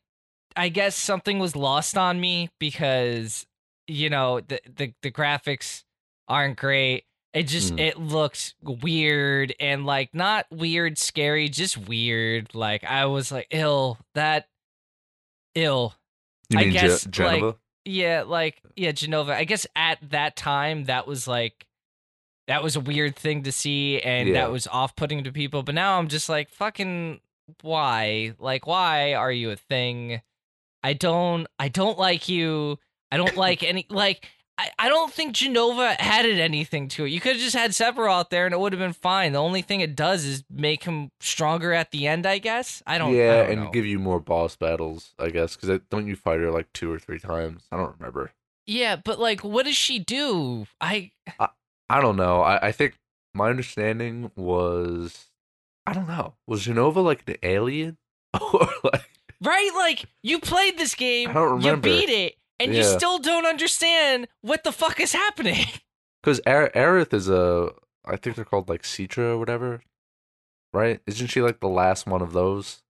I 0.55 0.69
guess 0.69 0.95
something 0.95 1.39
was 1.39 1.55
lost 1.55 1.97
on 1.97 2.19
me 2.19 2.49
because 2.59 3.45
you 3.87 4.09
know 4.09 4.39
the 4.41 4.59
the, 4.75 4.93
the 5.01 5.11
graphics 5.11 5.83
aren't 6.27 6.57
great. 6.57 7.05
It 7.33 7.43
just 7.47 7.73
Mm. 7.75 7.79
it 7.81 7.99
looks 7.99 8.53
weird 8.61 9.53
and 9.59 9.85
like 9.85 10.13
not 10.13 10.45
weird 10.49 10.97
scary, 10.97 11.49
just 11.49 11.77
weird. 11.77 12.55
Like 12.55 12.83
I 12.83 13.05
was 13.07 13.31
like 13.31 13.47
ill 13.51 13.97
that 14.15 14.47
ill. 15.53 15.93
You 16.49 16.59
I 16.59 16.61
mean 16.63 16.71
Ge- 16.71 16.73
guess, 16.73 17.05
like, 17.05 17.41
Jenova? 17.41 17.55
Yeah, 17.85 18.23
like 18.25 18.61
yeah, 18.75 18.91
Jenova. 18.91 19.31
I 19.31 19.43
guess 19.43 19.67
at 19.75 19.99
that 20.09 20.35
time 20.35 20.85
that 20.85 21.07
was 21.07 21.27
like 21.27 21.65
that 22.47 22.61
was 22.63 22.75
a 22.75 22.79
weird 22.79 23.15
thing 23.15 23.43
to 23.43 23.51
see 23.51 23.99
and 23.99 24.29
Yeah. 24.29 24.35
that 24.35 24.51
was 24.51 24.67
off-putting 24.67 25.23
to 25.23 25.31
people, 25.31 25.63
but 25.63 25.75
now 25.75 25.97
I'm 25.97 26.07
just 26.07 26.29
like 26.29 26.49
fucking 26.51 27.19
why? 27.61 28.33
Like 28.39 28.67
why 28.67 29.13
are 29.13 29.31
you 29.31 29.51
a 29.51 29.55
thing? 29.55 30.21
I 30.83 30.93
don't 30.93 31.47
I 31.59 31.69
don't 31.69 31.97
like 31.97 32.29
you. 32.29 32.77
I 33.11 33.17
don't 33.17 33.37
like 33.37 33.63
any 33.67 33.85
like 33.89 34.27
I, 34.57 34.69
I 34.79 34.87
don't 34.87 35.11
think 35.11 35.35
Jenova 35.35 35.95
added 35.99 36.39
anything 36.39 36.87
to 36.89 37.05
it. 37.05 37.09
You 37.09 37.19
could 37.19 37.33
have 37.33 37.41
just 37.41 37.55
had 37.55 37.71
Sephiroth 37.71 38.29
there 38.29 38.45
and 38.45 38.53
it 38.53 38.59
would 38.59 38.71
have 38.71 38.79
been 38.79 38.93
fine. 38.93 39.33
The 39.33 39.41
only 39.41 39.61
thing 39.61 39.81
it 39.81 39.97
does 39.97 40.23
is 40.23 40.45
make 40.49 40.85
him 40.85 41.11
stronger 41.19 41.73
at 41.73 41.91
the 41.91 42.07
end, 42.07 42.25
I 42.25 42.37
guess. 42.37 42.81
I 42.87 42.97
don't 42.97 43.13
yeah, 43.13 43.23
I 43.23 43.35
don't 43.37 43.51
and 43.51 43.63
know. 43.65 43.71
give 43.71 43.85
you 43.85 43.99
more 43.99 44.21
boss 44.21 44.55
battles, 44.55 45.13
I 45.19 45.29
guess, 45.29 45.57
because 45.57 45.81
don't 45.89 46.07
you 46.07 46.15
fight 46.15 46.39
her 46.39 46.51
like 46.51 46.71
two 46.71 46.91
or 46.91 46.99
three 46.99 47.19
times? 47.19 47.63
I 47.71 47.77
don't 47.77 47.95
remember. 47.99 48.31
Yeah, 48.65 48.95
but 48.95 49.19
like 49.19 49.41
what 49.41 49.65
does 49.65 49.75
she 49.75 49.99
do? 49.99 50.67
I 50.79 51.11
I 51.89 52.01
don't 52.01 52.15
know. 52.15 52.41
I, 52.41 52.67
I 52.67 52.71
think 52.71 52.97
my 53.33 53.49
understanding 53.49 54.31
was, 54.35 55.25
I 55.87 55.93
don't 55.93 56.07
know, 56.07 56.33
was 56.47 56.65
Jenova 56.65 57.03
like 57.03 57.27
an 57.27 57.35
alien 57.43 57.97
or 58.53 58.67
like 58.83 59.09
Right? 59.41 59.71
Like 59.75 60.05
you 60.23 60.39
played 60.39 60.77
this 60.77 60.95
game, 60.95 61.29
I 61.29 61.33
don't 61.33 61.61
you 61.61 61.67
remember. 61.67 61.87
beat 61.89 62.09
it, 62.09 62.35
and 62.59 62.73
you 62.73 62.81
Yeah. 62.81 62.97
still 62.97 63.19
don't 63.19 63.45
understand 63.45 64.27
what 64.41 64.63
the 64.63 64.71
fuck 64.71 64.99
is 64.99 65.11
happening. 65.13 65.65
because 66.23 66.39
Aerith 66.41 67.13
is 67.13 67.29
a, 67.29 67.71
I 68.05 68.15
think 68.15 68.35
they're 68.35 68.45
called 68.45 68.69
like 68.69 68.83
Citra 68.83 69.33
or 69.33 69.37
whatever, 69.37 69.81
right? 70.73 70.99
Isn't 71.05 71.27
she 71.27 71.41
like 71.41 71.59
the 71.59 71.67
last 71.69 72.07
one 72.07 72.21
of 72.21 72.33
those? 72.33 72.81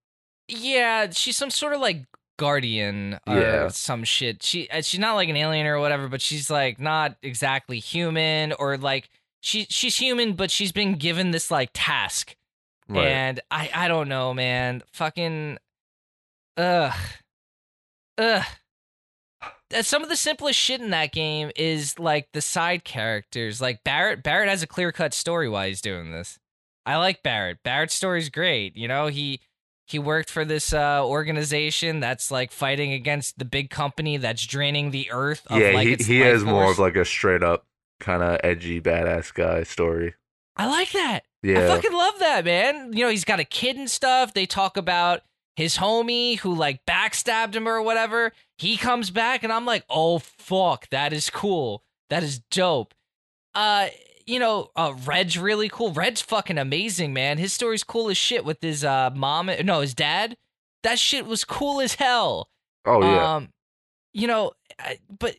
yeah, 0.47 1.09
she's 1.09 1.35
some 1.35 1.49
sort 1.49 1.73
of 1.73 1.81
like 1.81 2.05
guardian 2.37 3.19
or 3.27 3.35
Yeah. 3.39 3.67
some 3.69 4.03
shit. 4.03 4.43
She 4.43 4.69
uh, 4.69 4.81
she's 4.81 4.99
not 4.99 5.15
like 5.15 5.27
an 5.29 5.35
alien 5.37 5.65
or 5.65 5.79
whatever, 5.79 6.07
but 6.07 6.21
she's 6.21 6.49
like 6.49 6.79
not 6.79 7.17
exactly 7.23 7.79
human 7.79 8.53
or 8.53 8.77
like 8.77 9.09
she 9.41 9.65
she's 9.69 9.97
human, 9.97 10.33
but 10.33 10.51
she's 10.51 10.71
been 10.71 10.93
given 10.95 11.31
this 11.31 11.49
like 11.49 11.71
task. 11.73 12.35
Right. 12.88 13.07
And 13.07 13.39
I 13.49 13.69
I 13.73 13.88
don't 13.88 14.09
know, 14.09 14.33
man. 14.33 14.83
Fucking 14.93 15.57
ugh. 16.57 16.93
Ugh. 18.17 18.43
Some 19.81 20.03
of 20.03 20.09
the 20.09 20.15
simplest 20.15 20.59
shit 20.59 20.79
in 20.79 20.91
that 20.91 21.11
game 21.11 21.51
is 21.55 21.97
like 21.97 22.29
the 22.33 22.41
side 22.41 22.83
characters. 22.83 23.59
Like 23.59 23.83
Barret 23.83 24.23
Barret 24.23 24.47
has 24.47 24.61
a 24.61 24.67
clear-cut 24.67 25.13
story 25.13 25.49
why 25.49 25.67
he's 25.67 25.81
doing 25.81 26.11
this. 26.11 26.38
I 26.86 26.97
like 26.97 27.23
Barret. 27.23 27.57
Barret's 27.63 27.95
story's 27.95 28.29
great. 28.29 28.77
You 28.77 28.88
know, 28.88 29.07
he 29.07 29.41
he 29.88 29.97
worked 29.99 30.29
for 30.29 30.45
this 30.45 30.71
uh 30.71 31.03
organization 31.03 31.99
that's 31.99 32.29
like 32.29 32.51
fighting 32.51 32.93
against 32.93 33.39
the 33.39 33.45
big 33.45 33.71
company 33.71 34.17
that's 34.17 34.45
draining 34.45 34.91
the 34.91 35.11
earth 35.11 35.45
of 35.47 35.59
yeah, 35.59 35.71
like 35.71 35.88
he 35.88 35.95
he 35.95 36.19
has 36.19 36.43
more 36.43 36.71
of 36.71 36.79
like 36.79 36.95
a 36.95 37.03
straight 37.03 37.43
up 37.43 37.65
kind 37.99 38.21
of 38.21 38.39
edgy 38.43 38.79
badass 38.79 39.33
guy 39.33 39.63
story. 39.63 40.13
I 40.55 40.67
like 40.67 40.91
that. 40.91 41.24
I 41.53 41.67
fucking 41.67 41.93
love 41.93 42.19
that, 42.19 42.45
man. 42.45 42.93
You 42.93 43.05
know, 43.05 43.09
he's 43.09 43.25
got 43.25 43.39
a 43.39 43.45
kid 43.45 43.77
and 43.77 43.89
stuff. 43.89 44.33
They 44.33 44.45
talk 44.45 44.77
about 44.77 45.21
his 45.55 45.77
homie 45.77 46.39
who 46.39 46.53
like 46.53 46.85
backstabbed 46.85 47.55
him 47.55 47.67
or 47.67 47.81
whatever. 47.81 48.31
He 48.57 48.77
comes 48.77 49.09
back 49.09 49.43
and 49.43 49.51
I'm 49.53 49.65
like, 49.65 49.83
oh 49.89 50.19
fuck, 50.19 50.89
that 50.89 51.13
is 51.13 51.29
cool. 51.29 51.83
That 52.09 52.23
is 52.23 52.39
dope. 52.51 52.93
uh, 53.53 53.87
you 54.27 54.39
know, 54.39 54.71
uh, 54.75 54.95
Red's 55.05 55.37
really 55.37 55.69
cool. 55.69 55.91
Red's 55.93 56.19
fucking 56.19 56.57
amazing, 56.57 57.13
man. 57.13 57.37
His 57.37 57.53
story's 57.53 57.83
cool 57.83 58.09
as 58.09 58.17
shit 58.17 58.43
with 58.43 58.59
his 58.61 58.83
uh 58.83 59.11
mom. 59.13 59.51
No, 59.63 59.81
his 59.81 59.93
dad. 59.93 60.35
That 60.81 60.97
shit 60.97 61.25
was 61.27 61.43
cool 61.43 61.79
as 61.79 61.93
hell. 61.95 62.49
Oh 62.85 63.01
yeah. 63.03 63.35
Um, 63.35 63.49
you 64.13 64.25
know, 64.27 64.53
I, 64.79 64.97
but 65.19 65.35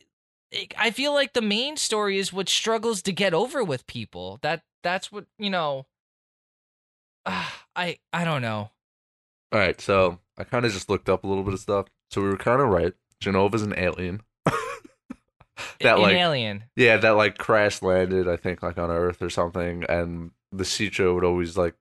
I 0.77 0.91
feel 0.91 1.13
like 1.13 1.33
the 1.33 1.41
main 1.41 1.75
story 1.75 2.17
is 2.17 2.31
what 2.31 2.47
struggles 2.47 3.01
to 3.03 3.11
get 3.11 3.33
over 3.33 3.61
with 3.63 3.87
people. 3.87 4.39
That 4.41 4.63
that's 4.83 5.11
what 5.11 5.25
you 5.37 5.49
know. 5.49 5.85
I 7.75 7.97
I 8.13 8.23
don't 8.23 8.41
know. 8.41 8.71
All 9.51 9.59
right, 9.59 9.79
so 9.79 10.19
I 10.37 10.43
kind 10.43 10.65
of 10.65 10.71
just 10.73 10.89
looked 10.89 11.09
up 11.09 11.23
a 11.23 11.27
little 11.27 11.43
bit 11.43 11.53
of 11.53 11.59
stuff. 11.59 11.87
So 12.11 12.21
we 12.21 12.27
were 12.29 12.37
kind 12.37 12.61
of 12.61 12.67
right. 12.69 12.93
Jenova's 13.21 13.61
an 13.63 13.73
alien. 13.77 14.21
that 14.45 15.95
An 15.95 16.01
like 16.01 16.15
alien. 16.15 16.63
yeah, 16.75 16.97
that 16.97 17.11
like 17.11 17.37
crash 17.37 17.81
landed, 17.81 18.27
I 18.27 18.35
think, 18.37 18.61
like 18.61 18.77
on 18.77 18.89
Earth 18.91 19.21
or 19.21 19.29
something, 19.29 19.83
and 19.89 20.31
the 20.51 20.63
Citra 20.63 21.13
would 21.13 21.23
always 21.23 21.57
like 21.57 21.75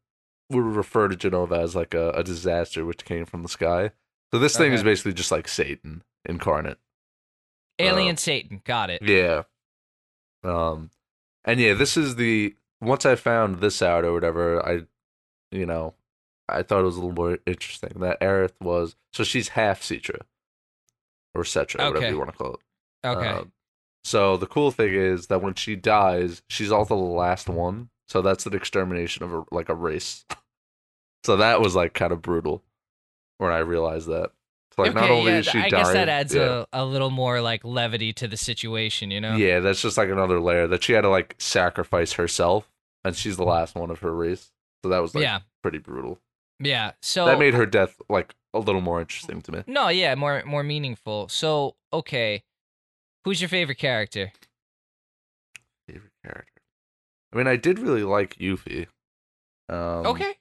would 0.51 0.65
refer 0.65 1.09
to 1.09 1.17
Jenova 1.17 1.59
as 1.63 1.75
like 1.75 1.93
a, 1.95 2.11
a 2.11 2.23
disaster 2.23 2.85
which 2.85 3.05
came 3.05 3.25
from 3.27 3.43
the 3.43 3.49
sky. 3.49 3.91
So 4.33 4.39
this 4.39 4.57
thing 4.57 4.73
is 4.73 4.83
basically 4.83 5.13
just 5.13 5.31
like 5.31 5.49
Satan 5.49 6.03
incarnate. 6.25 6.79
Alien 7.79 8.15
Uh, 8.15 8.19
Satan. 8.19 8.61
Got 8.65 8.91
it. 8.91 9.03
Yeah. 9.03 9.43
Um, 10.45 10.91
and 11.45 11.61
yeah, 11.61 11.75
this 11.75 11.97
is 11.97 12.17
the 12.17 12.55
once 12.81 13.05
I 13.07 13.15
found 13.17 13.61
this 13.61 13.83
out 13.83 14.05
or 14.05 14.13
whatever, 14.13 14.65
I, 14.67 14.83
you 15.51 15.67
know, 15.67 15.95
I 16.49 16.63
thought 16.63 16.81
it 16.81 16.85
was 16.85 16.97
a 16.97 17.01
little 17.01 17.15
more 17.15 17.39
interesting 17.47 18.01
that 18.01 18.21
Aerith 18.21 18.53
was 18.61 18.97
so 19.13 19.25
she's 19.25 19.49
half 19.49 19.81
Citra 19.83 20.21
or 21.35 21.43
Cetra, 21.43 21.87
whatever 21.93 22.11
you 22.11 22.19
want 22.19 22.31
to 22.31 22.37
call 22.37 22.55
it. 22.55 22.61
Okay. 23.07 23.29
Um, 23.29 23.53
so 24.05 24.37
the 24.37 24.47
cool 24.47 24.71
thing 24.71 24.95
is 24.95 25.27
that 25.27 25.43
when 25.43 25.55
she 25.55 25.75
dies, 25.77 26.43
she's 26.49 26.71
also 26.71 26.97
the 26.97 27.03
last 27.03 27.49
one. 27.49 27.91
So 28.09 28.23
that's 28.23 28.47
an 28.47 28.55
extermination 28.55 29.25
of 29.25 29.33
a, 29.33 29.45
like 29.51 29.69
a 29.69 29.75
race. 29.75 30.25
so 31.25 31.37
that 31.37 31.61
was 31.61 31.75
like 31.75 31.93
kind 31.93 32.13
of 32.13 32.23
brutal 32.23 32.63
when 33.39 33.51
I 33.51 33.59
realized 33.59 34.07
that. 34.09 34.31
So, 34.77 34.83
like 34.83 34.95
not 34.95 35.05
Okay, 35.05 35.13
only 35.13 35.33
yeah, 35.33 35.39
is 35.39 35.47
she 35.47 35.59
I 35.59 35.69
dying, 35.69 35.85
guess 35.85 35.93
that 35.93 36.09
adds 36.09 36.35
yeah. 36.35 36.65
a, 36.73 36.83
a 36.83 36.85
little 36.85 37.11
more 37.11 37.41
like 37.41 37.65
levity 37.65 38.13
to 38.15 38.29
the 38.29 38.37
situation, 38.37 39.11
you 39.11 39.21
know? 39.21 39.35
Yeah, 39.35 39.61
that's 39.61 39.83
just 39.83 39.97
like 39.97 40.09
another 40.11 40.39
layer 40.39 40.69
that 40.69 40.85
she 40.85 40.93
had 40.93 41.01
to 41.01 41.09
like 41.09 41.35
sacrifice 41.39 42.13
herself, 42.13 42.71
and 43.05 43.17
she's 43.17 43.37
the 43.37 43.45
last 43.45 43.75
one 43.75 43.91
of 43.91 44.01
her 44.01 44.15
race. 44.15 44.53
So 44.87 44.91
that 44.91 45.03
was 45.03 45.17
like 45.17 45.23
yeah. 45.23 45.41
pretty 45.63 45.79
brutal. 45.79 46.21
Yeah. 46.61 46.93
So 47.03 47.27
that 47.27 47.41
made 47.41 47.55
her 47.55 47.67
death 47.67 48.01
like 48.09 48.37
a 48.55 48.61
little 48.61 48.81
more 48.81 49.01
interesting 49.01 49.43
to 49.43 49.51
me. 49.53 49.65
No, 49.67 49.89
yeah, 49.89 50.15
more 50.15 50.45
more 50.47 50.63
meaningful. 50.63 51.29
So, 51.29 51.75
okay. 51.93 52.45
Who's 53.25 53.41
your 53.41 53.49
favorite 53.49 53.79
character? 53.79 54.31
Favorite 55.89 56.13
character. 56.25 56.63
I 57.33 57.37
mean, 57.37 57.49
I 57.49 57.57
did 57.57 57.81
really 57.81 58.05
like 58.05 58.37
Yuffie. 58.37 58.87
Um, 59.69 60.07
okay. 60.07 60.37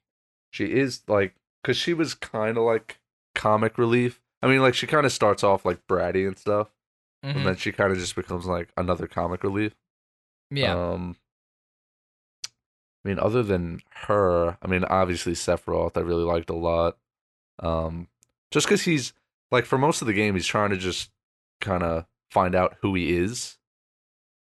she 0.52 0.66
is 0.66 1.02
like 1.08 1.34
because 1.64 1.76
she 1.78 1.96
was 1.96 2.14
kind 2.14 2.56
of 2.58 2.64
like 2.64 3.00
comic 3.34 3.80
relief. 3.80 4.22
I 4.43 4.48
mean, 4.48 4.62
like 4.62 4.76
she 4.76 4.86
kind 4.86 5.08
of 5.08 5.12
starts 5.12 5.43
off 5.43 5.66
like 5.66 5.88
bratty 5.88 6.28
and 6.28 6.38
stuff, 6.38 6.70
Mhm. 7.26 7.38
and 7.38 7.46
then 7.48 7.56
she 7.56 7.72
kind 7.72 7.91
of 7.91 7.98
just 7.98 8.16
becomes 8.16 8.46
like 8.46 8.70
another 8.78 9.08
comic 9.08 9.43
relief. 9.43 9.74
Yeah. 10.52 10.76
Um, 10.76 11.16
I 13.06 13.08
mean, 13.08 13.20
other 13.20 13.43
than 13.43 13.82
her, 14.08 14.58
I 14.62 14.68
mean, 14.68 14.84
obviously 14.84 15.34
Sephiroth, 15.34 15.95
I 15.95 15.99
really 15.99 16.24
liked 16.24 16.49
a 16.49 16.56
lot. 16.56 16.97
Um, 17.60 18.08
just 18.51 18.66
because 18.66 18.82
he's 18.82 19.14
like 19.51 19.66
for 19.66 19.78
most 19.78 20.01
of 20.01 20.08
the 20.08 20.14
game, 20.14 20.34
he's 20.34 20.47
trying 20.47 20.72
to 20.72 20.78
just 20.78 21.12
kind 21.62 21.84
of 21.84 22.06
find 22.32 22.56
out 22.56 22.78
who 22.82 22.95
he 22.95 23.16
is. 23.16 23.58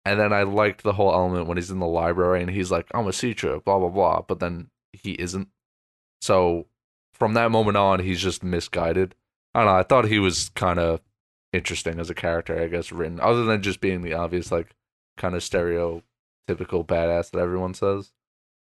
And 0.04 0.18
then 0.18 0.32
I 0.32 0.44
liked 0.44 0.82
the 0.82 0.92
whole 0.92 1.12
element 1.12 1.46
when 1.46 1.56
he's 1.56 1.70
in 1.70 1.80
the 1.80 1.86
library 1.86 2.40
and 2.40 2.50
he's 2.50 2.70
like, 2.70 2.86
"I'm 2.94 3.06
a 3.06 3.10
Citra," 3.10 3.64
blah 3.64 3.78
blah 3.78 3.88
blah, 3.88 4.22
but 4.22 4.38
then 4.38 4.70
he 4.92 5.12
isn't. 5.12 5.48
So 6.20 6.66
from 7.12 7.34
that 7.34 7.50
moment 7.50 7.76
on, 7.76 8.00
he's 8.00 8.20
just 8.20 8.44
misguided. 8.44 9.14
I 9.54 9.60
don't 9.60 9.66
know. 9.66 9.78
I 9.78 9.82
thought 9.82 10.06
he 10.06 10.18
was 10.18 10.50
kind 10.50 10.78
of 10.78 11.00
interesting 11.52 11.98
as 12.00 12.10
a 12.10 12.14
character, 12.14 12.60
I 12.60 12.68
guess, 12.68 12.92
written 12.92 13.20
other 13.20 13.44
than 13.44 13.62
just 13.62 13.80
being 13.80 14.02
the 14.02 14.14
obvious 14.14 14.52
like 14.52 14.74
kind 15.16 15.34
of 15.34 15.42
stereotypical 15.42 16.86
badass 16.86 17.30
that 17.32 17.40
everyone 17.40 17.74
says. 17.74 18.12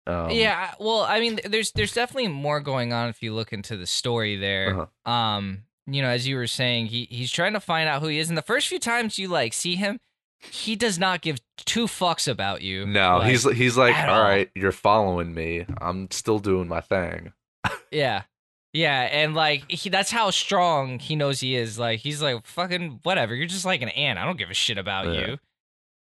Um, 0.08 0.32
yeah, 0.32 0.74
well, 0.80 1.02
I 1.02 1.20
mean 1.20 1.40
there's 1.46 1.72
there's 1.74 1.94
definitely 1.94 2.30
more 2.30 2.60
going 2.60 2.94
on 2.94 3.10
if 3.10 3.22
you 3.22 3.34
look 3.34 3.54
into 3.54 3.78
the 3.78 3.86
story 3.88 4.38
there. 4.38 4.88
Uh-huh. 5.06 5.12
Um, 5.12 5.64
you 5.86 6.02
know, 6.02 6.10
as 6.10 6.28
you 6.28 6.36
were 6.36 6.48
saying, 6.48 6.88
he 6.88 7.08
he's 7.12 7.32
trying 7.32 7.54
to 7.54 7.60
find 7.60 7.88
out 7.90 8.02
who 8.02 8.08
he 8.08 8.20
is 8.20 8.30
and 8.30 8.38
the 8.38 8.42
first 8.44 8.68
few 8.68 8.80
times 8.80 9.18
you 9.20 9.28
like 9.28 9.54
see 9.54 9.76
him, 9.76 10.00
he 10.40 10.76
does 10.76 10.98
not 10.98 11.22
give 11.22 11.40
two 11.58 11.86
fucks 11.86 12.28
about 12.28 12.62
you. 12.62 12.86
No, 12.88 13.18
Like, 13.20 13.30
he's 13.32 13.44
he's 13.52 13.78
like, 13.78 13.96
all 13.96 14.16
all. 14.16 14.22
right, 14.24 14.50
you're 14.56 14.72
following 14.72 15.34
me. 15.34 15.66
I'm 15.80 16.10
still 16.12 16.40
doing 16.40 16.68
my 16.68 16.82
thing. 16.82 17.34
Yeah. 17.92 18.24
Yeah, 18.72 19.02
and 19.12 19.34
like 19.34 19.64
he 19.70 19.90
that's 19.90 20.12
how 20.12 20.30
strong 20.30 21.00
he 21.00 21.16
knows 21.16 21.40
he 21.40 21.56
is. 21.56 21.80
Like 21.80 22.02
he's 22.02 22.22
like 22.22 22.46
fucking 22.46 23.00
whatever. 23.02 23.34
You're 23.34 23.48
just 23.48 23.66
like 23.66 23.82
an 23.82 23.90
ant. 23.90 24.20
I 24.20 24.26
don't 24.26 24.38
give 24.38 24.52
a 24.52 24.54
shit 24.54 24.78
about 24.78 25.08
Yeah. 25.12 25.20
you. 25.28 25.38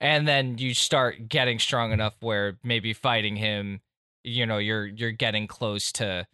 And 0.01 0.27
then 0.27 0.57
you 0.57 0.73
start 0.73 1.29
getting 1.29 1.59
strong 1.59 1.93
enough 1.93 2.13
where 2.19 2.57
maybe 2.65 2.91
fighting 2.93 3.37
him, 3.37 3.79
you 4.27 4.45
know, 4.45 4.57
you're 4.57 4.85
you're 4.85 5.11
getting 5.11 5.47
close 5.47 5.91
to 5.93 6.27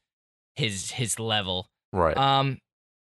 his 0.55 0.91
his 0.91 1.19
level. 1.19 1.69
Right. 1.91 2.17
Um 2.17 2.59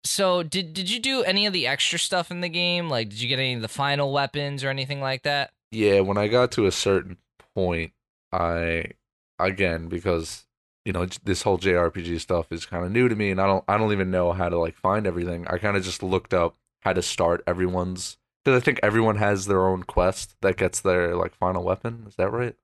so 0.04 0.44
did 0.44 0.74
did 0.74 0.90
you 0.90 1.00
do 1.00 1.24
any 1.24 1.46
of 1.46 1.54
the 1.54 1.68
extra 1.68 2.00
stuff 2.00 2.32
in 2.32 2.42
the 2.42 2.50
game? 2.50 2.90
Like 2.90 3.10
did 3.10 3.22
you 3.22 3.28
get 3.28 3.40
any 3.40 3.54
of 3.56 3.62
the 3.62 3.68
final 3.68 4.12
weapons 4.12 4.64
or 4.64 4.70
anything 4.70 5.02
like 5.02 5.24
that? 5.24 5.52
yeah, 5.72 6.00
when 6.00 6.18
I 6.18 6.28
got 6.28 6.52
to 6.54 6.66
a 6.66 6.72
certain 6.72 7.18
point, 7.56 7.92
I 8.32 8.92
again 9.40 9.88
because 9.88 10.46
you 10.86 10.94
know 10.94 11.06
this 11.24 11.42
whole 11.44 11.58
JRPG 11.58 12.20
stuff 12.20 12.52
is 12.52 12.66
kind 12.66 12.86
of 12.86 12.92
new 12.92 13.08
to 13.10 13.16
me, 13.16 13.32
and 13.32 13.42
I 13.42 13.48
don't 13.48 13.64
I 13.68 13.78
don't 13.78 13.92
even 13.92 14.12
know 14.12 14.32
how 14.32 14.50
to 14.50 14.58
like 14.58 14.76
find 14.76 15.06
everything. 15.06 15.48
I 15.48 15.58
kind 15.58 15.78
of 15.78 15.84
just 15.84 16.04
looked 16.04 16.34
up 16.34 16.56
how 16.82 16.94
to 16.94 17.02
start 17.02 17.44
everyone's 17.48 18.18
because 18.44 18.62
I 18.62 18.64
think 18.64 18.80
everyone 18.82 19.18
has 19.18 19.46
their 19.46 19.68
own 19.68 19.84
quest 19.84 20.36
that 20.42 20.58
gets 20.58 20.80
their 20.82 21.16
like 21.16 21.36
final 21.36 21.64
weapon. 21.64 22.06
Is 22.08 22.16
that 22.16 22.32
right? 22.32 22.56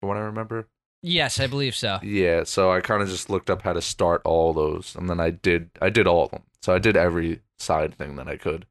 From 0.00 0.08
what 0.08 0.18
I 0.18 0.20
remember. 0.20 0.68
Yes, 1.02 1.40
I 1.40 1.46
believe 1.46 1.74
so. 1.74 1.98
Yeah, 2.02 2.44
so 2.44 2.70
I 2.70 2.80
kind 2.80 3.02
of 3.02 3.08
just 3.08 3.30
looked 3.30 3.48
up 3.48 3.62
how 3.62 3.72
to 3.72 3.80
start 3.82 4.20
all 4.24 4.52
those, 4.52 4.94
and 4.94 5.08
then 5.08 5.18
I 5.20 5.30
did 5.30 5.70
I 5.80 5.88
did 5.90 6.06
all 6.06 6.24
of 6.24 6.30
them. 6.30 6.42
So 6.62 6.74
I 6.74 6.78
did 6.78 6.96
every 6.96 7.40
side 7.58 7.94
thing 7.96 8.16
that 8.16 8.28
I 8.28 8.36
could, 8.36 8.66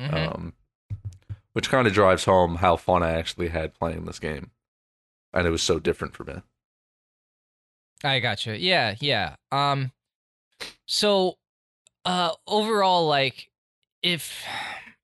Mhm. 0.00 0.14
um, 0.14 0.52
which 1.52 1.68
kind 1.68 1.86
of 1.86 1.92
drives 1.92 2.24
home 2.24 2.56
how 2.56 2.76
fun 2.76 3.02
I 3.02 3.12
actually 3.12 3.48
had 3.48 3.74
playing 3.74 4.06
this 4.06 4.18
game, 4.18 4.50
and 5.32 5.46
it 5.46 5.50
was 5.50 5.62
so 5.62 5.78
different 5.78 6.14
for 6.16 6.24
me. 6.24 6.40
I 8.02 8.18
gotcha. 8.20 8.58
Yeah, 8.58 8.94
yeah. 9.00 9.36
Um 9.52 9.92
so 10.86 11.38
uh 12.04 12.32
overall 12.46 13.06
like 13.06 13.50
if 14.02 14.44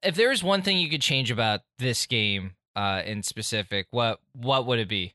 if 0.03 0.15
there 0.15 0.29
was 0.31 0.43
one 0.43 0.63
thing 0.63 0.79
you 0.79 0.89
could 0.91 1.01
change 1.03 1.31
about 1.31 1.61
this 1.79 2.07
game 2.07 2.55
uh 2.77 3.03
in 3.05 3.23
specific, 3.23 3.87
what 3.91 4.21
what 4.33 4.67
would 4.67 4.79
it 4.79 4.89
be? 4.89 5.15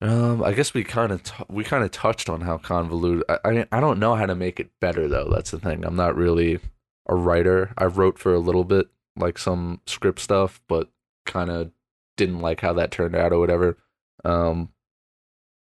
Um, 0.00 0.44
I 0.44 0.52
guess 0.52 0.74
we 0.74 0.84
kind 0.84 1.10
of 1.10 1.24
t- 1.24 1.44
we 1.48 1.64
kind 1.64 1.82
of 1.82 1.90
touched 1.90 2.28
on 2.28 2.42
how 2.42 2.58
convoluted. 2.58 3.24
I, 3.28 3.38
I 3.44 3.66
I 3.72 3.80
don't 3.80 3.98
know 3.98 4.14
how 4.14 4.26
to 4.26 4.34
make 4.34 4.60
it 4.60 4.70
better 4.80 5.08
though. 5.08 5.28
That's 5.28 5.50
the 5.50 5.58
thing. 5.58 5.84
I'm 5.84 5.96
not 5.96 6.16
really 6.16 6.60
a 7.08 7.16
writer. 7.16 7.72
I 7.76 7.86
wrote 7.86 8.18
for 8.18 8.32
a 8.32 8.38
little 8.38 8.64
bit, 8.64 8.88
like 9.16 9.38
some 9.38 9.80
script 9.86 10.20
stuff, 10.20 10.60
but 10.68 10.88
kind 11.26 11.50
of 11.50 11.72
didn't 12.16 12.40
like 12.40 12.60
how 12.60 12.72
that 12.74 12.90
turned 12.90 13.16
out 13.16 13.32
or 13.32 13.40
whatever. 13.40 13.76
Um, 14.24 14.70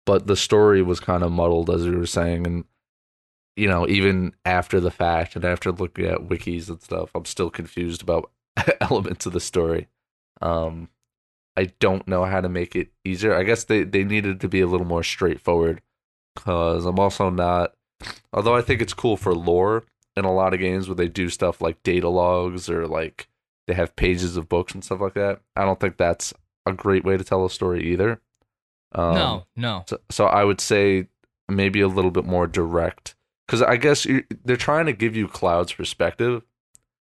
but 0.05 0.27
the 0.27 0.35
story 0.35 0.81
was 0.81 0.99
kind 0.99 1.23
of 1.23 1.31
muddled, 1.31 1.69
as 1.69 1.85
you 1.85 1.97
were 1.97 2.05
saying, 2.05 2.45
and 2.45 2.65
you 3.55 3.67
know, 3.67 3.87
even 3.87 4.33
after 4.45 4.79
the 4.79 4.91
fact 4.91 5.35
and 5.35 5.43
after 5.43 5.71
looking 5.71 6.05
at 6.05 6.27
wikis 6.29 6.69
and 6.69 6.81
stuff, 6.81 7.11
I'm 7.15 7.25
still 7.25 7.49
confused 7.49 8.01
about 8.03 8.31
elements 8.81 9.25
of 9.25 9.33
the 9.33 9.39
story. 9.39 9.87
Um, 10.41 10.89
I 11.59 11.73
don't 11.79 12.07
know 12.07 12.23
how 12.23 12.39
to 12.39 12.47
make 12.47 12.73
it 12.73 12.87
easier. 13.03 13.35
I 13.35 13.43
guess 13.43 13.65
they, 13.65 13.83
they 13.83 14.05
needed 14.05 14.39
to 14.39 14.47
be 14.47 14.61
a 14.61 14.67
little 14.67 14.87
more 14.87 15.03
straightforward 15.03 15.81
because 16.33 16.85
I'm 16.85 16.97
also 16.97 17.29
not. 17.29 17.73
Although 18.31 18.55
I 18.55 18.61
think 18.61 18.81
it's 18.81 18.93
cool 18.93 19.17
for 19.17 19.35
lore 19.35 19.83
in 20.15 20.23
a 20.23 20.33
lot 20.33 20.53
of 20.53 20.61
games 20.61 20.87
where 20.87 20.95
they 20.95 21.09
do 21.09 21.27
stuff 21.29 21.59
like 21.59 21.83
data 21.83 22.07
logs 22.07 22.69
or 22.69 22.87
like 22.87 23.27
they 23.67 23.73
have 23.73 23.97
pages 23.97 24.37
of 24.37 24.47
books 24.47 24.73
and 24.73 24.85
stuff 24.85 25.01
like 25.01 25.15
that. 25.15 25.41
I 25.57 25.65
don't 25.65 25.81
think 25.81 25.97
that's 25.97 26.33
a 26.65 26.71
great 26.71 27.03
way 27.03 27.17
to 27.17 27.25
tell 27.25 27.45
a 27.45 27.49
story 27.49 27.83
either. 27.91 28.21
Um, 28.93 29.15
no, 29.15 29.45
no. 29.57 29.83
so, 29.85 29.99
so 30.09 30.25
I 30.27 30.45
would 30.45 30.61
say 30.61 31.09
maybe 31.49 31.81
a 31.81 31.89
little 31.89 32.09
bit 32.09 32.25
more 32.25 32.47
direct 32.47 33.15
because 33.45 33.61
I 33.61 33.75
guess 33.75 34.07
they're 34.45 34.55
trying 34.55 34.85
to 34.85 34.93
give 34.93 35.13
you 35.13 35.27
Cloud's 35.27 35.73
perspective, 35.73 36.43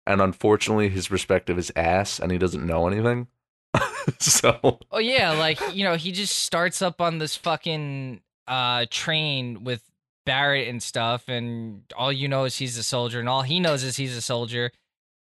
and 0.08 0.20
unfortunately, 0.20 0.88
his 0.88 1.06
perspective 1.06 1.56
is 1.56 1.70
ass, 1.76 2.18
and 2.18 2.32
he 2.32 2.38
doesn't 2.38 2.66
know 2.66 2.88
anything. 2.88 3.28
so 4.20 4.78
Oh 4.90 4.98
yeah, 4.98 5.32
like 5.32 5.60
you 5.74 5.84
know, 5.84 5.96
he 5.96 6.12
just 6.12 6.36
starts 6.36 6.82
up 6.82 7.00
on 7.00 7.18
this 7.18 7.36
fucking 7.36 8.20
uh 8.46 8.86
train 8.90 9.64
with 9.64 9.82
Barret 10.26 10.68
and 10.68 10.82
stuff, 10.82 11.28
and 11.28 11.82
all 11.96 12.12
you 12.12 12.28
know 12.28 12.44
is 12.44 12.56
he's 12.56 12.76
a 12.76 12.82
soldier, 12.82 13.20
and 13.20 13.28
all 13.28 13.42
he 13.42 13.60
knows 13.60 13.82
is 13.82 13.96
he's 13.96 14.16
a 14.16 14.22
soldier. 14.22 14.70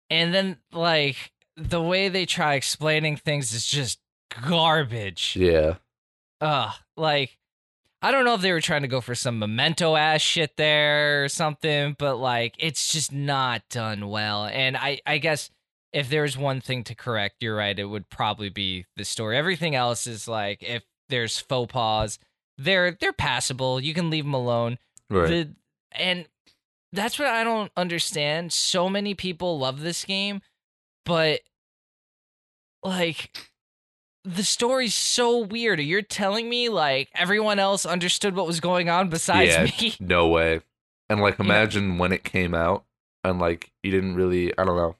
And 0.09 0.33
then 0.33 0.57
like 0.71 1.31
the 1.57 1.81
way 1.81 2.09
they 2.09 2.25
try 2.25 2.55
explaining 2.55 3.17
things 3.17 3.53
is 3.53 3.65
just 3.65 3.99
garbage. 4.47 5.35
Yeah. 5.39 5.75
Ugh, 6.41 6.73
like 6.97 7.37
I 8.01 8.11
don't 8.11 8.25
know 8.25 8.35
if 8.35 8.41
they 8.41 8.51
were 8.51 8.61
trying 8.61 8.83
to 8.83 8.87
go 8.87 9.01
for 9.01 9.15
some 9.15 9.39
memento 9.39 9.95
ass 9.95 10.21
shit 10.21 10.57
there 10.57 11.23
or 11.23 11.29
something, 11.29 11.95
but 11.97 12.17
like 12.17 12.55
it's 12.59 12.91
just 12.91 13.11
not 13.11 13.63
done 13.69 14.09
well. 14.09 14.45
And 14.45 14.77
I 14.77 14.99
I 15.05 15.17
guess 15.17 15.49
if 15.95 16.09
there's 16.09 16.37
one 16.37 16.59
thing 16.61 16.83
to 16.83 16.93
correct, 16.93 17.37
you're 17.39 17.55
right, 17.55 17.79
it 17.79 17.85
would 17.85 18.09
probably 18.09 18.49
be 18.49 18.85
the 18.97 19.05
story. 19.05 19.37
Everything 19.37 19.73
else 19.75 20.05
is 20.05 20.27
like 20.27 20.61
if 20.61 20.83
there's 21.09 21.39
faux 21.39 21.71
pas, 21.71 22.19
they're 22.57 22.91
they're 22.99 23.13
passable. 23.13 23.79
You 23.79 23.93
can 23.93 24.09
leave 24.09 24.25
them 24.25 24.33
alone. 24.33 24.77
Right. 25.09 25.27
The 25.29 25.55
and 25.93 26.27
that's 26.91 27.17
what 27.17 27.29
I 27.29 27.43
don't 27.45 27.71
understand. 27.77 28.51
So 28.53 28.89
many 28.89 29.13
people 29.15 29.57
love 29.57 29.79
this 29.81 30.03
game, 30.05 30.41
but 31.05 31.39
like 32.83 33.49
the 34.23 34.43
story's 34.43 34.95
so 34.95 35.39
weird. 35.39 35.79
You're 35.79 36.01
telling 36.01 36.49
me 36.49 36.69
like 36.69 37.09
everyone 37.15 37.59
else 37.59 37.85
understood 37.85 38.35
what 38.35 38.47
was 38.47 38.59
going 38.59 38.89
on 38.89 39.09
besides 39.09 39.51
Yeah. 39.53 39.63
me? 39.81 39.95
no 39.99 40.27
way. 40.27 40.61
And 41.09 41.21
like 41.21 41.37
Yeah. 41.39 41.45
imagine 41.45 41.97
when 41.97 42.11
it 42.11 42.23
came 42.23 42.53
out 42.53 42.85
and 43.23 43.39
like 43.39 43.71
you 43.83 43.91
didn't 43.91 44.15
really 44.15 44.51
I 44.57 44.65
don't 44.65 44.77
know. 44.77 44.95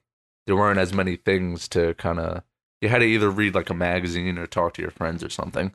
There 0.47 0.55
weren't 0.55 0.79
as 0.79 0.93
many 0.93 1.15
things 1.15 1.67
to 1.69 1.93
kind 1.95 2.19
of 2.19 2.43
you 2.81 2.89
had 2.89 2.99
to 2.99 3.05
either 3.05 3.29
read 3.29 3.55
like 3.55 3.69
a 3.69 3.73
magazine 3.73 4.37
or 4.37 4.45
talk 4.47 4.73
to 4.75 4.81
your 4.81 4.91
friends 4.91 5.23
or 5.23 5.29
something. 5.29 5.73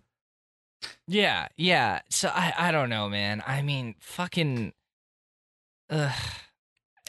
Yeah, 1.09 1.49
yeah. 1.57 2.01
So 2.09 2.29
I 2.33 2.55
I 2.57 2.71
don't 2.73 2.89
know, 2.91 3.09
man. 3.09 3.43
I 3.47 3.63
mean, 3.63 3.97
fucking 4.01 4.73
Ugh. 5.91 6.13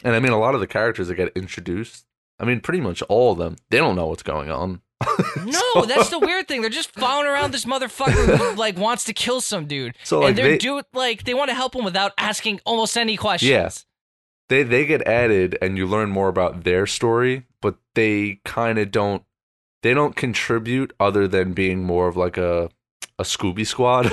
And 0.04 0.14
I 0.16 0.20
mean 0.20 0.32
a 0.32 0.38
lot 0.38 0.54
of 0.54 0.60
the 0.60 0.66
characters 0.66 1.08
that 1.08 1.14
get 1.14 1.32
introduced, 1.36 2.04
I 2.38 2.44
mean 2.44 2.60
pretty 2.60 2.80
much 2.80 3.02
all 3.02 3.32
of 3.32 3.38
them, 3.38 3.56
they 3.70 3.78
don't 3.78 3.94
know 3.96 4.06
what's 4.08 4.22
going 4.22 4.50
on. 4.50 4.80
No, 5.44 5.60
So- 5.74 5.82
that's 5.86 6.10
the 6.10 6.18
weird 6.18 6.46
thing. 6.46 6.60
They're 6.60 6.70
just 6.70 6.90
following 6.92 7.26
around 7.26 7.52
this 7.52 7.64
motherfucker 7.64 8.36
who 8.36 8.54
like 8.56 8.76
wants 8.76 9.04
to 9.04 9.12
kill 9.12 9.40
some 9.40 9.66
dude. 9.66 9.96
So 10.04 10.20
like 10.20 10.30
and 10.30 10.38
they're 10.38 10.48
they, 10.50 10.58
do 10.58 10.82
like 10.92 11.24
they 11.24 11.34
want 11.34 11.48
to 11.50 11.54
help 11.54 11.74
him 11.74 11.84
without 11.84 12.12
asking 12.18 12.60
almost 12.64 12.96
any 12.96 13.16
questions. 13.16 13.50
Yeah. 13.50 13.70
They 14.48 14.62
they 14.62 14.84
get 14.86 15.06
added 15.06 15.56
and 15.62 15.76
you 15.78 15.86
learn 15.86 16.10
more 16.10 16.28
about 16.28 16.64
their 16.64 16.86
story, 16.86 17.46
but 17.60 17.76
they 17.94 18.40
kind 18.44 18.78
of 18.78 18.90
don't 18.90 19.22
they 19.82 19.94
don't 19.94 20.16
contribute 20.16 20.92
other 21.00 21.26
than 21.26 21.52
being 21.52 21.84
more 21.84 22.08
of 22.08 22.16
like 22.16 22.36
a 22.36 22.70
a 23.18 23.24
Scooby 23.24 23.66
Squad 23.66 24.10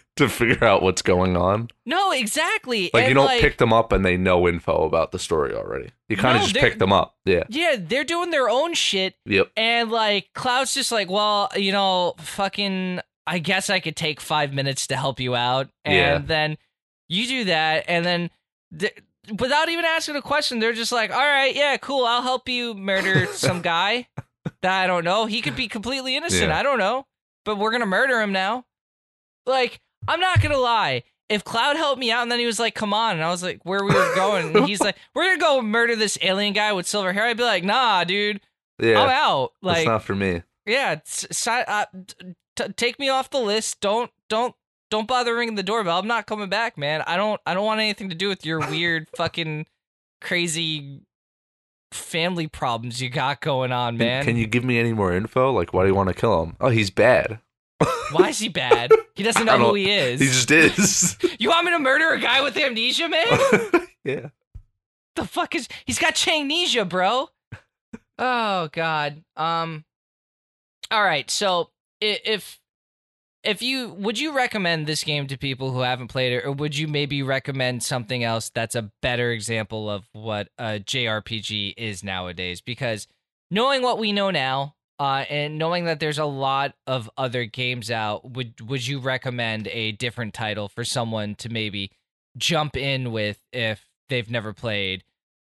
to 0.16 0.28
figure 0.28 0.64
out 0.64 0.82
what's 0.82 1.02
going 1.02 1.36
on. 1.36 1.68
No, 1.86 2.12
exactly. 2.12 2.90
Like 2.94 3.04
and, 3.04 3.08
you 3.10 3.14
don't 3.14 3.26
like, 3.26 3.40
pick 3.40 3.58
them 3.58 3.72
up 3.72 3.92
and 3.92 4.04
they 4.04 4.16
know 4.16 4.48
info 4.48 4.84
about 4.84 5.12
the 5.12 5.18
story 5.18 5.54
already. 5.54 5.90
You 6.08 6.16
kind 6.16 6.36
of 6.36 6.42
No, 6.42 6.48
just 6.48 6.56
pick 6.60 6.78
them 6.78 6.92
up. 6.92 7.14
Yeah. 7.24 7.44
Yeah, 7.48 7.76
they're 7.78 8.04
doing 8.04 8.30
their 8.30 8.48
own 8.48 8.74
shit 8.74 9.14
Yep. 9.26 9.50
And 9.56 9.90
like 9.90 10.30
Cloud's 10.34 10.74
just 10.74 10.90
like, 10.90 11.10
well, 11.10 11.50
you 11.56 11.72
know, 11.72 12.14
fucking 12.18 13.00
I 13.26 13.38
guess 13.38 13.68
I 13.68 13.78
could 13.80 13.94
take 13.96 14.20
5 14.20 14.54
minutes 14.54 14.86
to 14.88 14.96
help 14.96 15.20
you 15.20 15.34
out. 15.34 15.68
And 15.84 15.94
Yeah. 15.94 16.18
then 16.18 16.58
you 17.08 17.26
do 17.26 17.44
that 17.44 17.84
and 17.86 18.04
then 18.04 18.30
th- 18.76 18.96
without 19.38 19.68
even 19.68 19.84
asking 19.84 20.16
a 20.16 20.22
question, 20.22 20.58
they're 20.58 20.72
just 20.72 20.92
like, 20.92 21.10
"All 21.10 21.18
right, 21.18 21.54
yeah, 21.54 21.76
cool. 21.76 22.04
I'll 22.04 22.22
help 22.22 22.48
you 22.48 22.74
murder 22.74 23.26
some 23.32 23.60
guy 23.62 24.08
that 24.62 24.82
I 24.82 24.86
don't 24.86 25.04
know. 25.04 25.26
He 25.26 25.40
could 25.42 25.56
be 25.56 25.68
completely 25.68 26.16
innocent. 26.16 26.48
Yeah. 26.50 26.58
I 26.58 26.62
don't 26.62 26.78
know. 26.78 27.06
But 27.44 27.56
we're 27.58 27.70
going 27.70 27.80
to 27.80 27.86
murder 27.86 28.20
him 28.20 28.32
now." 28.32 28.64
Like, 29.46 29.80
I'm 30.06 30.20
not 30.20 30.40
going 30.40 30.52
to 30.52 30.58
lie. 30.60 31.02
If 31.28 31.44
Cloud 31.44 31.76
helped 31.76 31.98
me 32.00 32.10
out 32.10 32.22
and 32.22 32.32
then 32.32 32.38
he 32.38 32.46
was 32.46 32.58
like, 32.58 32.74
"Come 32.74 32.94
on," 32.94 33.12
and 33.16 33.22
I 33.24 33.30
was 33.30 33.42
like, 33.42 33.60
"Where 33.64 33.84
we 33.84 33.92
were 33.94 34.14
going?" 34.14 34.56
and 34.56 34.66
he's 34.66 34.80
like, 34.80 34.96
"We're 35.14 35.24
gonna 35.24 35.38
go 35.38 35.60
murder 35.60 35.94
this 35.94 36.16
alien 36.22 36.54
guy 36.54 36.72
with 36.72 36.86
silver 36.86 37.12
hair," 37.12 37.24
I'd 37.26 37.36
be 37.36 37.42
like, 37.42 37.64
"Nah, 37.64 38.04
dude, 38.04 38.40
Yeah. 38.78 39.02
I'm 39.02 39.10
out." 39.10 39.52
Like, 39.60 39.86
not 39.86 40.02
for 40.04 40.14
me. 40.14 40.42
yeah, 40.64 41.00
uh, 41.46 41.84
t- 42.06 42.34
t- 42.56 42.72
take 42.76 42.98
me 42.98 43.10
off 43.10 43.28
the 43.28 43.40
list. 43.40 43.80
Don't 43.80 44.10
don't 44.30 44.54
don't 44.90 45.06
bother 45.08 45.34
ringing 45.34 45.54
the 45.54 45.62
doorbell. 45.62 45.98
I'm 45.98 46.06
not 46.06 46.26
coming 46.26 46.48
back, 46.48 46.78
man. 46.78 47.02
I 47.06 47.16
don't 47.16 47.40
I 47.46 47.54
don't 47.54 47.64
want 47.64 47.80
anything 47.80 48.08
to 48.08 48.14
do 48.14 48.28
with 48.28 48.44
your 48.44 48.60
weird 48.60 49.08
fucking 49.16 49.66
crazy 50.20 51.02
family 51.92 52.46
problems 52.46 53.00
you 53.00 53.08
got 53.08 53.40
going 53.40 53.72
on, 53.72 53.96
man. 53.96 54.24
Can 54.24 54.36
you 54.36 54.46
give 54.46 54.64
me 54.64 54.78
any 54.78 54.92
more 54.92 55.12
info? 55.12 55.52
Like 55.52 55.72
why 55.72 55.82
do 55.82 55.88
you 55.88 55.94
want 55.94 56.08
to 56.08 56.14
kill 56.14 56.42
him? 56.42 56.56
Oh, 56.60 56.68
he's 56.68 56.90
bad. 56.90 57.40
Why 58.12 58.30
is 58.30 58.38
he 58.38 58.48
bad? 58.48 58.90
He 59.14 59.22
doesn't 59.22 59.44
know 59.46 59.58
who 59.58 59.74
he 59.74 59.90
is. 59.90 60.20
He 60.20 60.26
just 60.26 60.50
is. 60.50 61.16
You 61.38 61.50
want 61.50 61.66
me 61.66 61.72
to 61.72 61.78
murder 61.78 62.08
a 62.10 62.18
guy 62.18 62.42
with 62.42 62.56
amnesia, 62.56 63.08
man? 63.08 63.26
yeah. 64.04 64.30
the 65.14 65.24
fuck 65.24 65.54
is 65.54 65.68
he's 65.84 65.98
got 65.98 66.14
changnesia, 66.14 66.84
bro? 66.88 67.28
Oh 68.18 68.68
god. 68.72 69.22
Um 69.36 69.84
All 70.90 71.02
right. 71.04 71.30
So 71.30 71.70
if 72.00 72.58
if 73.48 73.62
you 73.62 73.90
would 73.94 74.18
you 74.18 74.32
recommend 74.32 74.86
this 74.86 75.02
game 75.04 75.26
to 75.26 75.36
people 75.36 75.72
who 75.72 75.80
haven't 75.80 76.08
played 76.08 76.32
it 76.32 76.44
or 76.44 76.52
would 76.52 76.76
you 76.76 76.86
maybe 76.86 77.22
recommend 77.22 77.82
something 77.82 78.22
else 78.22 78.50
that's 78.50 78.74
a 78.74 78.90
better 79.02 79.32
example 79.32 79.88
of 79.88 80.08
what 80.12 80.48
a 80.58 80.80
JRPG 80.80 81.74
is 81.76 82.04
nowadays 82.04 82.60
because 82.60 83.06
knowing 83.50 83.82
what 83.82 83.98
we 83.98 84.12
know 84.12 84.30
now 84.30 84.74
uh, 84.98 85.24
and 85.30 85.58
knowing 85.58 85.84
that 85.84 86.00
there's 86.00 86.18
a 86.18 86.24
lot 86.24 86.74
of 86.86 87.08
other 87.16 87.44
games 87.44 87.90
out, 87.90 88.28
would 88.32 88.60
would 88.60 88.86
you 88.86 88.98
recommend 88.98 89.68
a 89.68 89.92
different 89.92 90.34
title 90.34 90.68
for 90.68 90.84
someone 90.84 91.34
to 91.36 91.48
maybe 91.48 91.92
jump 92.36 92.76
in 92.76 93.12
with 93.12 93.38
if 93.52 93.88
they've 94.08 94.30
never 94.30 94.52
played 94.52 95.04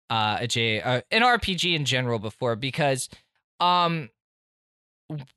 uh, 0.09 0.37
a 0.41 0.47
J 0.47 0.81
uh, 0.81 1.01
an 1.09 1.23
RPG 1.23 1.75
in 1.75 1.85
general 1.85 2.19
before? 2.19 2.55
Because 2.55 3.09
um, 3.59 4.09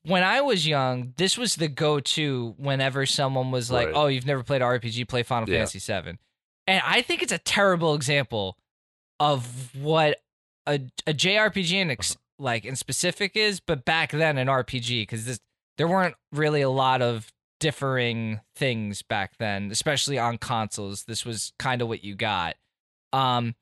when 0.04 0.22
I 0.22 0.40
was 0.40 0.66
young, 0.66 1.14
this 1.16 1.38
was 1.38 1.56
the 1.56 1.68
go-to 1.68 2.54
whenever 2.58 3.06
someone 3.06 3.50
was 3.50 3.70
like, 3.70 3.86
Right. 3.88 3.96
"Oh, 3.96 4.06
you've 4.06 4.26
never 4.26 4.42
played 4.42 4.60
RPG? 4.62 5.06
Play 5.08 5.22
Final 5.22 5.48
Yeah. 5.48 5.64
Fantasy 5.64 5.78
VII." 5.78 6.18
And 6.66 6.82
I 6.84 7.02
think 7.02 7.22
it's 7.22 7.32
a 7.32 7.38
terrible 7.38 7.94
example 7.94 8.58
of 9.18 9.74
what 9.74 10.22
a 10.66 10.80
a 11.06 11.14
JRPG 11.14 11.72
in 11.80 11.90
ex- 11.90 12.16
like 12.38 12.64
in 12.64 12.76
specific 12.76 13.36
is, 13.36 13.60
but 13.60 13.84
back 13.84 14.10
then 14.12 14.36
an 14.38 14.48
RPG 14.48 15.02
because 15.02 15.24
this 15.24 15.40
there 15.78 15.88
weren't 15.88 16.14
really 16.32 16.60
a 16.60 16.70
lot 16.70 17.00
of 17.02 17.32
differing 17.58 18.40
things 18.56 19.02
back 19.02 19.36
then, 19.38 19.70
especially 19.70 20.18
on 20.18 20.36
consoles. 20.38 21.04
This 21.04 21.24
was 21.24 21.52
kind 21.58 21.80
of 21.80 21.88
what 21.88 22.04
you 22.04 22.14
got. 22.14 22.56
Um, 23.12 23.54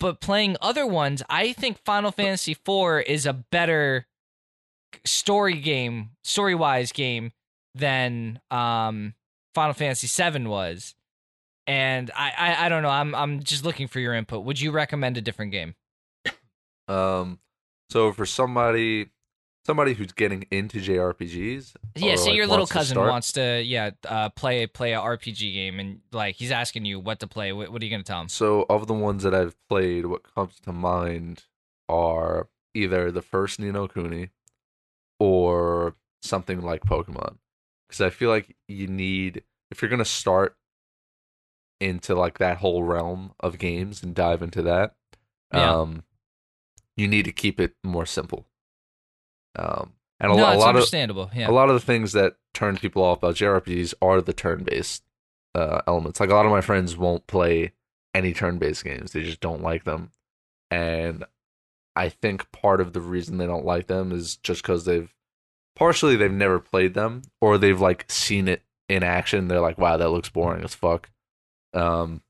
but 0.00 0.20
playing 0.20 0.56
other 0.60 0.86
ones, 0.86 1.22
I 1.30 1.52
think 1.52 1.78
Final 1.84 2.10
Fantasy 2.10 2.52
IV 2.52 3.04
is 3.06 3.26
a 3.26 3.32
better 3.32 4.06
story 5.04 5.60
game, 5.60 6.10
story 6.22 6.54
wise 6.54 6.92
game 6.92 7.32
than 7.74 8.40
um 8.50 9.14
Final 9.54 9.74
Fantasy 9.74 10.06
VII 10.08 10.46
was. 10.46 10.94
And 11.66 12.10
I, 12.14 12.32
I 12.36 12.66
I 12.66 12.68
don't 12.68 12.82
know. 12.82 12.90
I'm 12.90 13.14
I'm 13.14 13.42
just 13.42 13.64
looking 13.64 13.88
for 13.88 14.00
your 14.00 14.14
input. 14.14 14.44
Would 14.44 14.60
you 14.60 14.70
recommend 14.70 15.16
a 15.16 15.20
different 15.20 15.52
game? 15.52 15.74
Um, 16.86 17.38
so 17.88 18.12
for 18.12 18.26
somebody, 18.26 19.08
somebody 19.64 19.94
who's 19.94 20.12
getting 20.12 20.46
into 20.50 20.78
JRPGs, 20.80 21.74
Yeah, 21.96 22.16
so 22.16 22.26
like, 22.26 22.34
your 22.34 22.46
little 22.46 22.66
to 22.66 22.72
cousin 22.74 22.96
start- 22.96 23.08
wants 23.10 23.32
to 23.32 23.62
yeah 23.62 23.92
uh, 24.06 24.28
play 24.28 24.66
play 24.66 24.92
a 24.92 24.98
RPG 25.00 25.54
game 25.54 25.80
and 25.80 26.00
like 26.12 26.34
he's 26.36 26.50
asking 26.50 26.84
you 26.84 27.00
what 27.00 27.20
to 27.20 27.26
play. 27.26 27.54
What, 27.54 27.70
what 27.72 27.80
are 27.80 27.84
you 27.86 27.90
gonna 27.90 28.02
tell 28.02 28.20
him? 28.20 28.28
So 28.28 28.66
of 28.68 28.86
the 28.86 28.92
ones 28.92 29.22
that 29.22 29.34
I've 29.34 29.56
played, 29.70 30.04
what 30.04 30.22
comes 30.34 30.60
to 30.60 30.72
mind 30.72 31.44
are 31.88 32.48
either 32.74 33.10
the 33.10 33.22
first 33.22 33.58
Ni 33.58 33.70
no 33.70 33.88
Kuni 33.88 34.28
or 35.18 35.94
something 36.22 36.62
like 36.62 36.82
Pokemon, 36.84 37.36
because 37.88 38.00
I 38.00 38.10
feel 38.10 38.30
like 38.30 38.56
you 38.68 38.86
need 38.86 39.42
if 39.70 39.80
you're 39.82 39.90
gonna 39.90 40.04
start 40.04 40.56
into 41.80 42.14
like 42.14 42.38
that 42.38 42.58
whole 42.58 42.82
realm 42.82 43.32
of 43.40 43.58
games 43.58 44.02
and 44.02 44.14
dive 44.14 44.42
into 44.42 44.62
that, 44.62 44.94
Yeah. 45.52 45.70
um, 45.74 46.04
you 46.96 47.08
need 47.08 47.24
to 47.24 47.32
keep 47.32 47.60
it 47.60 47.74
more 47.82 48.06
simple. 48.06 48.46
Um, 49.56 49.94
and 50.20 50.32
a, 50.32 50.36
no, 50.36 50.42
a 50.42 50.54
lot 50.54 50.70
of 50.70 50.76
understandable. 50.76 51.30
Yeah, 51.34 51.48
a 51.48 51.52
lot 51.52 51.68
of 51.68 51.74
the 51.74 51.84
things 51.84 52.12
that 52.12 52.36
turn 52.54 52.76
people 52.76 53.02
off 53.02 53.18
about 53.18 53.34
JRPGs 53.34 53.94
are 54.00 54.20
the 54.20 54.32
turn-based 54.32 55.02
uh, 55.54 55.82
elements. 55.86 56.20
Like 56.20 56.30
a 56.30 56.34
lot 56.34 56.46
of 56.46 56.52
my 56.52 56.60
friends 56.60 56.96
won't 56.96 57.26
play 57.26 57.72
any 58.14 58.32
turn-based 58.32 58.84
games; 58.84 59.12
they 59.12 59.22
just 59.22 59.40
don't 59.40 59.62
like 59.62 59.84
them. 59.84 60.10
And 60.70 61.24
I 61.96 62.08
think 62.08 62.50
part 62.52 62.80
of 62.80 62.92
the 62.92 63.00
reason 63.00 63.38
they 63.38 63.46
don't 63.46 63.64
like 63.64 63.86
them 63.86 64.12
is 64.12 64.36
just 64.36 64.62
because 64.62 64.84
they've 64.84 65.12
partially 65.76 66.16
they've 66.16 66.30
never 66.30 66.58
played 66.58 66.94
them, 66.94 67.22
or 67.40 67.58
they've 67.58 67.80
like 67.80 68.10
seen 68.10 68.48
it 68.48 68.62
in 68.88 69.02
action. 69.02 69.48
They're 69.48 69.60
like, 69.60 69.78
"Wow, 69.78 69.96
that 69.96 70.10
looks 70.10 70.28
boring 70.28 70.64
as 70.64 70.74
fuck." 70.74 71.10
Um, 71.72 72.22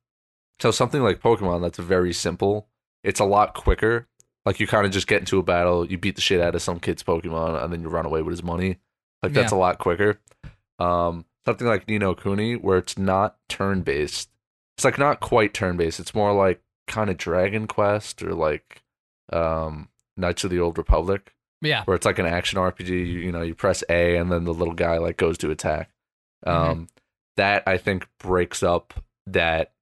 so 0.61 0.71
something 0.71 1.03
like 1.03 1.21
Pokemon 1.21 1.63
that's 1.63 1.79
very 1.79 2.13
simple. 2.13 2.69
It's 3.03 3.21
a 3.21 3.25
lot 3.25 3.55
quicker. 3.55 4.07
Like 4.47 4.61
you 4.61 4.67
kind 4.67 4.87
of 4.87 4.93
just 4.93 5.07
get 5.07 5.21
into 5.21 5.39
a 5.39 5.43
battle, 5.43 5.87
you 5.87 5.97
beat 5.99 6.17
the 6.17 6.21
shit 6.21 6.41
out 6.41 6.55
of 6.55 6.63
some 6.63 6.79
kid's 6.79 7.03
Pokemon, 7.03 7.63
and 7.63 7.73
then 7.73 7.83
you 7.83 7.89
run 7.89 8.07
away 8.07 8.23
with 8.23 8.33
his 8.33 8.43
money. 8.43 8.79
Like 9.23 9.33
that's 9.33 9.53
a 9.53 9.57
lot 9.57 9.79
quicker. 9.79 10.21
Um, 10.79 11.25
something 11.47 11.67
like 11.67 11.89
Ni 11.89 11.99
no 11.99 12.15
Kuni, 12.15 12.57
where 12.57 12.79
it's 12.79 12.99
not 12.99 13.37
turn 13.49 13.81
based. 13.81 14.29
It's 14.77 14.85
like 14.85 14.99
not 14.99 15.21
quite 15.21 15.55
turn 15.55 15.77
based. 15.77 15.99
It's 15.99 16.15
more 16.15 16.35
like 16.35 16.63
kind 16.87 17.09
of 17.09 17.17
Dragon 17.17 17.67
Quest 17.67 18.23
or 18.23 18.35
like 18.35 18.83
um, 19.33 19.89
Knights 20.17 20.45
of 20.45 20.51
the 20.51 20.61
Old 20.61 20.79
Republic, 20.79 21.35
Yeah. 21.61 21.85
where 21.85 21.95
it's 21.97 22.07
like 22.07 22.19
an 22.19 22.27
action 22.27 22.59
RPG. 22.59 22.89
You, 22.89 22.97
you 23.21 23.33
know, 23.33 23.43
you 23.43 23.55
press 23.55 23.83
A 23.89 24.17
and 24.17 24.31
then 24.31 24.45
the 24.45 24.55
little 24.55 24.75
guy 24.75 24.99
like 24.99 25.17
goes 25.17 25.39
to 25.39 25.51
attack. 25.51 25.91
Mm-hmm. 26.47 26.71
Um, 26.71 26.89
that 27.37 27.63
I 27.67 27.79
think 27.79 28.07
breaks 28.21 28.63
up 28.63 28.95
that 29.27 29.73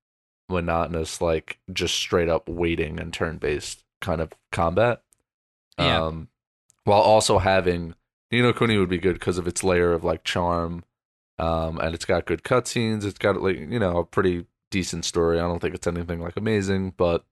monotonous, 0.49 1.21
like 1.21 1.59
just 1.73 1.95
straight 1.95 2.29
up 2.29 2.49
waiting 2.49 2.99
and 3.01 3.13
turn 3.13 3.39
based 3.39 3.85
kind 4.01 4.21
of 4.21 4.33
combat. 4.51 5.03
Yeah. 5.79 6.05
Um, 6.05 6.29
while 6.85 7.01
also 7.01 7.39
having 7.39 7.95
Ni 8.31 8.41
no 8.43 8.53
Kuni 8.53 8.79
would 8.79 8.89
be 8.89 8.99
good 8.99 9.15
because 9.15 9.39
of 9.39 9.47
its 9.47 9.63
layer 9.63 9.93
of 9.93 10.05
like 10.05 10.25
charm. 10.25 10.85
Um, 11.39 11.79
and 11.79 11.95
it's 11.95 12.05
got 12.05 12.27
good 12.27 12.43
cutscenes. 12.43 13.05
It's 13.05 13.19
got 13.19 13.41
like 13.43 13.59
you 13.59 13.79
know 13.79 13.99
a 13.99 14.05
pretty 14.05 14.47
decent 14.71 15.05
story. 15.05 15.39
I 15.39 15.43
don't 15.43 15.59
think 15.61 15.75
it's 15.75 15.87
anything 15.87 16.21
like 16.21 16.37
amazing, 16.37 16.95
but 16.97 17.25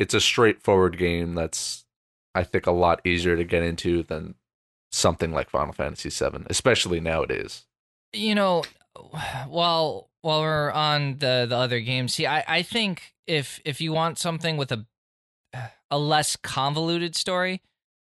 it's 0.00 0.14
a 0.14 0.20
straightforward 0.20 0.98
game 0.98 1.36
that's 1.36 1.84
I 2.34 2.42
think 2.42 2.66
a 2.66 2.72
lot 2.72 3.00
easier 3.04 3.36
to 3.36 3.44
get 3.44 3.62
into 3.62 4.02
than 4.02 4.34
something 4.90 5.30
like 5.32 5.50
Final 5.50 5.72
Fantasy 5.72 6.08
VII, 6.10 6.46
especially 6.50 6.98
nowadays. 7.00 7.66
you 8.12 8.34
know 8.34 8.64
while 9.46 10.10
while 10.22 10.40
we're 10.40 10.72
on 10.72 11.18
the 11.18 11.46
the 11.48 11.56
other 11.56 11.78
games 11.80 12.12
see 12.14 12.26
i 12.26 12.42
i 12.48 12.60
think 12.60 13.14
if 13.28 13.60
if 13.64 13.80
you 13.80 13.92
want 13.92 14.18
something 14.18 14.56
with 14.56 14.72
a 14.72 14.84
a 15.92 15.98
less 15.98 16.34
convoluted 16.36 17.14
story 17.14 17.62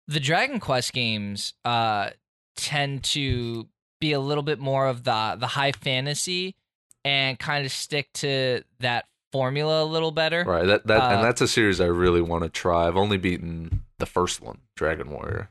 the 0.09 0.19
dragon 0.19 0.59
quest 0.59 0.95
games 0.95 1.53
uh 1.67 2.09
tend 2.57 3.05
to 3.05 3.69
be 4.01 4.13
a 4.13 4.21
little 4.21 4.43
bit 4.43 4.59
more 4.59 4.87
of 4.89 5.05
the 5.05 5.37
the 5.39 5.47
high 5.49 5.73
fantasy 5.73 6.57
and 7.05 7.39
kind 7.39 7.67
of 7.67 7.71
stick 7.73 8.11
to 8.15 8.63
that 8.81 9.05
formula 9.33 9.83
a 9.83 9.85
little 9.85 10.11
better 10.11 10.45
Right. 10.45 10.67
That 10.67 10.87
that 10.87 11.01
Uh, 11.03 11.09
and 11.17 11.25
that's 11.25 11.41
a 11.41 11.49
series 11.49 11.81
I 11.81 11.87
really 11.87 12.21
want 12.23 12.45
to 12.45 12.49
try. 12.51 12.87
I've 12.87 12.97
only 12.97 13.17
beaten 13.17 13.85
the 13.99 14.07
first 14.07 14.41
one, 14.41 14.59
Dragon 14.77 15.11
Warrior. 15.11 15.51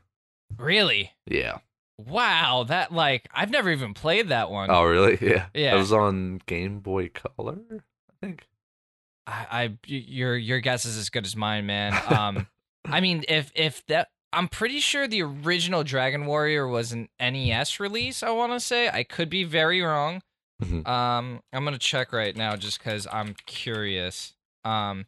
really 0.58 1.12
Yeah. 1.26 1.58
wow 1.98 2.64
that 2.68 2.92
like 2.92 3.28
i've 3.34 3.50
never 3.50 3.70
even 3.70 3.92
played 3.94 4.28
that 4.28 4.50
one 4.50 4.70
Oh, 4.70 4.84
really? 4.84 5.18
Yeah. 5.20 5.46
Yeah. 5.54 5.74
It 5.74 5.78
was 5.78 5.92
on 5.92 6.40
Game 6.46 6.80
Boy 6.80 7.08
Color, 7.10 7.58
I 7.70 8.12
think. 8.26 8.46
I, 9.26 9.46
I 9.50 9.78
your 9.86 10.36
your 10.36 10.60
guess 10.60 10.84
is 10.84 10.96
as 10.96 11.08
good 11.10 11.24
as 11.26 11.36
mine, 11.36 11.66
man. 11.66 11.92
Um, 12.10 12.46
I 12.86 13.00
mean, 13.00 13.24
if 13.28 13.52
if 13.54 13.84
that, 13.86 14.08
I'm 14.32 14.48
pretty 14.48 14.80
sure 14.80 15.06
the 15.06 15.22
original 15.22 15.84
Dragon 15.84 16.24
Warrior 16.26 16.66
was 16.66 16.92
an 16.92 17.08
NES 17.20 17.78
release. 17.78 18.22
I 18.22 18.30
want 18.30 18.52
to 18.52 18.60
say 18.60 18.88
I 18.88 19.02
could 19.04 19.28
be 19.28 19.44
very 19.44 19.80
wrong. 19.82 20.22
Mhm. 20.60 20.86
Um, 20.86 21.42
I'm 21.52 21.64
gonna 21.64 21.78
check 21.78 22.12
right 22.12 22.36
now 22.36 22.56
just 22.56 22.78
because 22.78 23.06
I'm 23.10 23.34
curious. 23.46 24.34
Um, 24.64 25.06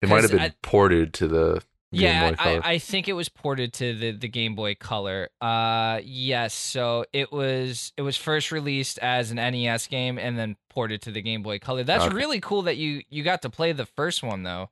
It 0.00 0.08
might 0.08 0.22
have 0.22 0.30
been 0.32 0.40
I- 0.40 0.54
ported 0.62 1.14
to 1.14 1.28
the 1.28 1.62
Game 1.92 2.00
yeah, 2.00 2.30
Boy 2.30 2.36
I. 2.38 2.60
I 2.72 2.78
think 2.78 3.06
it 3.06 3.12
was 3.12 3.28
ported 3.28 3.74
to 3.74 3.94
the, 3.94 4.12
the 4.12 4.26
Game 4.28 4.54
Boy 4.54 4.74
Color. 4.74 5.28
Uh, 5.42 6.00
yes. 6.02 6.54
So 6.54 7.04
it 7.12 7.30
was 7.30 7.92
it 7.98 8.02
was 8.02 8.16
first 8.16 8.50
released 8.50 8.98
as 9.00 9.30
an 9.30 9.36
NES 9.36 9.86
game 9.88 10.18
and 10.18 10.38
then 10.38 10.56
ported 10.70 11.02
to 11.02 11.10
the 11.12 11.20
Game 11.20 11.42
Boy 11.42 11.58
Color. 11.58 11.84
That's 11.84 12.04
Okay. 12.06 12.14
really 12.16 12.40
cool 12.40 12.62
that 12.62 12.78
you 12.78 13.02
you 13.10 13.22
got 13.22 13.42
to 13.42 13.50
play 13.50 13.72
the 13.72 13.84
first 13.86 14.22
one 14.22 14.42
though. 14.42 14.70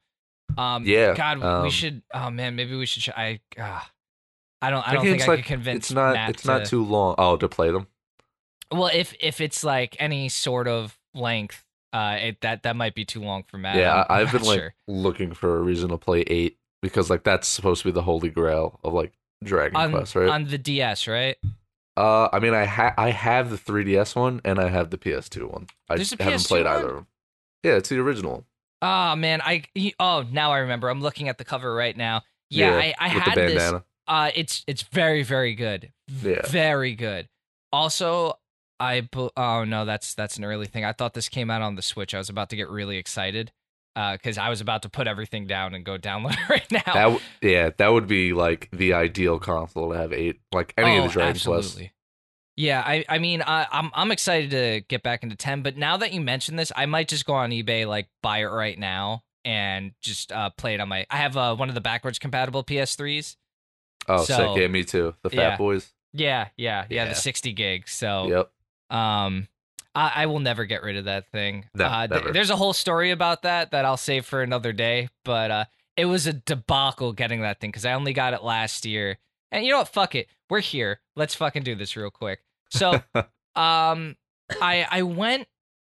Um, 0.58 0.84
Yeah, 0.86 1.14
God, 1.14 1.38
we 1.38 1.44
um, 1.44 1.70
should. 1.70 2.02
Oh 2.14 2.30
man, 2.30 2.56
maybe 2.56 2.74
we 2.74 2.86
should. 2.86 3.12
I. 3.14 3.40
Uh, 3.56 3.80
I 4.62 4.70
don't. 4.70 4.86
I 4.88 4.94
don't 4.94 5.04
think 5.04 5.18
game's 5.18 5.28
I 5.28 5.32
like- 5.32 5.38
could 5.40 5.46
convince. 5.46 5.84
it's 5.86 5.92
not 5.92 6.14
Matt 6.14 6.30
it's 6.30 6.44
not 6.44 6.64
too 6.66 6.84
long. 6.84 7.14
Oh, 7.18 7.36
to 7.36 7.48
play 7.48 7.70
them. 7.70 7.86
Well, 8.72 8.90
if 8.92 9.14
if 9.20 9.40
it's 9.40 9.64
like 9.64 9.96
any 9.98 10.28
sort 10.28 10.68
of 10.68 10.98
length, 11.14 11.64
uh, 11.92 12.18
it, 12.20 12.40
that 12.42 12.62
that 12.62 12.76
might 12.76 12.94
be 12.94 13.04
too 13.04 13.20
long 13.20 13.42
for 13.44 13.58
Matt. 13.58 13.76
yeah, 13.76 14.04
I, 14.08 14.20
I've 14.20 14.32
been 14.32 14.42
like 14.42 14.58
sure. 14.58 14.74
looking 14.86 15.32
for 15.32 15.58
a 15.58 15.60
reason 15.60 15.90
to 15.90 15.98
play 15.98 16.20
8 16.20 16.56
because 16.82 17.10
like 17.10 17.24
that's 17.24 17.48
supposed 17.48 17.82
to 17.82 17.88
be 17.88 17.92
the 17.92 18.02
holy 18.02 18.30
grail 18.30 18.78
of 18.84 18.92
like 18.92 19.12
Dragon 19.42 19.76
on 19.76 19.90
Quest, 19.90 20.14
right? 20.14 20.28
on 20.28 20.44
the 20.44 20.58
DS, 20.58 21.08
right? 21.08 21.36
Uh, 21.96 22.28
I 22.32 22.38
mean, 22.38 22.54
I 22.54 22.64
ha- 22.64 22.94
I 22.96 23.10
have 23.10 23.50
the 23.50 23.56
3DS 23.56 24.14
one 24.14 24.40
and 24.44 24.58
I 24.58 24.68
have 24.68 24.90
the 24.90 24.98
PS2 24.98 25.50
one. 25.50 25.66
I 25.88 25.96
There's 25.96 26.10
haven't 26.10 26.26
PS2 26.26 26.48
played 26.48 26.66
one? 26.66 26.76
either 26.76 26.88
of 26.88 26.94
them. 26.94 27.06
Yeah, 27.64 27.72
it's 27.72 27.88
the 27.88 27.98
original. 27.98 28.46
Oh 28.82 29.16
man, 29.16 29.42
I 29.42 29.64
oh 29.98 30.24
now 30.30 30.52
I 30.52 30.58
remember. 30.58 30.88
I'm 30.88 31.02
looking 31.02 31.28
at 31.28 31.38
the 31.38 31.44
cover 31.44 31.74
right 31.74 31.96
now. 31.96 32.22
Yeah, 32.48 32.76
I, 32.76 32.94
I 32.98 33.08
had 33.08 33.34
this. 33.36 33.72
Uh, 34.06 34.30
it's 34.34 34.64
it's 34.66 34.82
very 34.82 35.22
very 35.22 35.54
good. 35.54 35.92
Yeah. 36.22 36.46
Very 36.46 36.94
good. 36.94 37.28
Also, 37.72 38.38
I 38.80 39.08
oh 39.36 39.64
no, 39.64 39.84
that's 39.84 40.14
that's 40.14 40.36
an 40.38 40.44
early 40.44 40.66
thing. 40.66 40.84
I 40.84 40.92
thought 40.92 41.14
this 41.14 41.28
came 41.28 41.50
out 41.50 41.62
on 41.62 41.74
the 41.76 41.82
Switch. 41.82 42.14
I 42.14 42.18
was 42.18 42.28
about 42.28 42.50
to 42.50 42.56
get 42.56 42.68
really 42.70 42.96
excited 42.96 43.52
because 43.94 44.38
I 44.38 44.48
was 44.48 44.60
about 44.60 44.82
to 44.82 44.88
put 44.88 45.06
everything 45.06 45.46
down 45.46 45.74
and 45.74 45.84
go 45.84 45.98
download 45.98 46.32
it 46.32 46.38
right 46.48 46.72
now. 46.72 46.82
That 46.94 47.02
w- 47.04 47.20
yeah, 47.42 47.70
that 47.76 47.88
would 47.88 48.06
be 48.06 48.32
like 48.32 48.68
the 48.72 48.94
ideal 48.94 49.38
console 49.38 49.92
to 49.92 49.98
have 49.98 50.12
eight, 50.12 50.40
like 50.52 50.72
any 50.78 50.96
of 50.96 51.04
Oh, 51.04 51.06
the 51.08 51.12
Dragon 51.12 51.30
absolutely. 51.30 51.70
Quest. 51.82 51.94
Yeah, 52.56 52.82
I 52.84 53.04
I 53.08 53.18
mean 53.18 53.42
I, 53.42 53.66
I'm 53.70 53.90
I'm 53.94 54.10
excited 54.10 54.50
to 54.50 54.80
get 54.88 55.02
back 55.02 55.22
into 55.22 55.36
ten, 55.36 55.62
but 55.62 55.76
now 55.76 55.96
that 55.98 56.12
you 56.12 56.20
mention 56.20 56.56
this, 56.56 56.72
I 56.74 56.86
might 56.86 57.08
just 57.08 57.24
go 57.26 57.34
on 57.34 57.50
eBay 57.50 57.86
like 57.86 58.08
buy 58.22 58.38
it 58.38 58.44
right 58.46 58.78
now 58.78 59.22
and 59.44 59.92
just 60.02 60.30
uh, 60.32 60.50
play 60.50 60.74
it 60.74 60.80
on 60.80 60.88
my. 60.88 61.06
I 61.10 61.16
have 61.18 61.36
uh, 61.36 61.54
one 61.56 61.68
of 61.68 61.74
the 61.74 61.80
backwards 61.80 62.18
compatible 62.18 62.62
PS3s. 62.64 63.36
Oh, 64.08 64.24
So- 64.24 64.54
sick! 64.54 64.60
Yeah, 64.62 64.68
me 64.68 64.84
too. 64.84 65.14
The 65.22 65.30
Fat 65.30 65.36
Yeah. 65.36 65.56
Boys. 65.56 65.92
Yeah, 66.12 66.48
yeah, 66.56 66.84
yeah, 66.90 67.04
Yeah. 67.04 67.08
the 67.10 67.14
60 67.14 67.52
gig. 67.52 67.88
So 67.88 68.26
Yep. 68.28 68.50
Um 68.90 69.48
I, 69.94 70.12
I 70.16 70.26
will 70.26 70.38
never 70.38 70.66
get 70.66 70.82
rid 70.82 70.96
of 70.96 71.06
that 71.06 71.30
thing. 71.32 71.66
No, 71.74 71.84
uh, 71.84 72.06
th- 72.06 72.32
there's 72.32 72.50
a 72.50 72.56
whole 72.56 72.72
story 72.72 73.10
about 73.10 73.42
that 73.42 73.72
that 73.72 73.84
I'll 73.84 73.96
save 73.96 74.24
for 74.24 74.42
another 74.42 74.72
day, 74.72 75.08
but 75.24 75.50
uh 75.50 75.64
it 75.96 76.04
was 76.06 76.26
a 76.26 76.32
debacle 76.32 77.12
getting 77.12 77.42
that 77.42 77.60
thing 77.60 77.72
cuz 77.72 77.84
I 77.84 77.92
only 77.94 78.12
got 78.12 78.34
it 78.34 78.42
last 78.42 78.84
year. 78.86 79.18
And 79.52 79.64
you 79.64 79.72
know 79.72 79.78
what? 79.78 79.88
Fuck 79.88 80.14
it. 80.14 80.28
We're 80.48 80.60
here. 80.60 81.00
Let's 81.16 81.34
fucking 81.34 81.64
do 81.64 81.74
this 81.74 81.96
real 81.96 82.10
quick. 82.10 82.40
So 82.70 82.92
um 83.56 84.16
I 84.60 84.86
I 84.90 85.02
went 85.02 85.48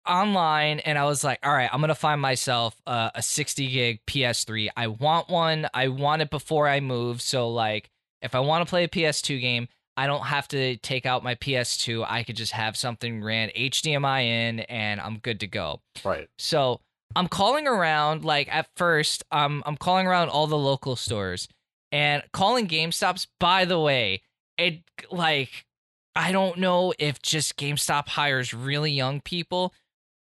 online 0.06 0.78
and 0.80 0.98
I 0.98 1.04
was 1.04 1.24
like, 1.24 1.40
all 1.42 1.52
right, 1.52 1.68
I'm 1.72 1.80
gonna 1.80 1.94
find 1.94 2.20
myself 2.20 2.80
uh, 2.86 3.10
a 3.14 3.22
60 3.22 3.66
gig 3.68 4.00
PS3. 4.06 4.68
I 4.76 4.86
want 4.88 5.28
one. 5.28 5.68
I 5.74 5.88
want 5.88 6.22
it 6.22 6.30
before 6.30 6.68
I 6.68 6.80
move. 6.80 7.20
So 7.20 7.48
like, 7.50 7.90
if 8.22 8.34
I 8.34 8.40
want 8.40 8.64
to 8.66 8.70
play 8.70 8.84
a 8.84 8.88
PS2 8.88 9.40
game, 9.40 9.68
I 9.96 10.06
don't 10.06 10.26
have 10.26 10.46
to 10.48 10.76
take 10.76 11.06
out 11.06 11.24
my 11.24 11.34
PS2. 11.34 12.04
I 12.08 12.22
could 12.22 12.36
just 12.36 12.52
have 12.52 12.76
something 12.76 13.22
ran 13.22 13.50
HDMI 13.56 14.24
in, 14.24 14.60
and 14.60 15.00
I'm 15.00 15.18
good 15.18 15.40
to 15.40 15.46
go. 15.46 15.80
Right. 16.04 16.28
So 16.38 16.80
I'm 17.14 17.28
calling 17.28 17.66
around. 17.66 18.24
Like 18.24 18.54
at 18.54 18.68
first, 18.76 19.24
um, 19.32 19.62
I'm 19.66 19.76
calling 19.76 20.06
around 20.06 20.28
all 20.28 20.46
the 20.46 20.58
local 20.58 20.96
stores 20.96 21.48
and 21.90 22.22
calling 22.32 22.66
GameStops. 22.68 23.26
By 23.40 23.64
the 23.64 23.80
way, 23.80 24.22
it 24.58 24.82
like 25.10 25.66
I 26.14 26.32
don't 26.32 26.58
know 26.58 26.92
if 26.98 27.22
just 27.22 27.56
GameStop 27.56 28.08
hires 28.08 28.52
really 28.52 28.92
young 28.92 29.20
people, 29.20 29.72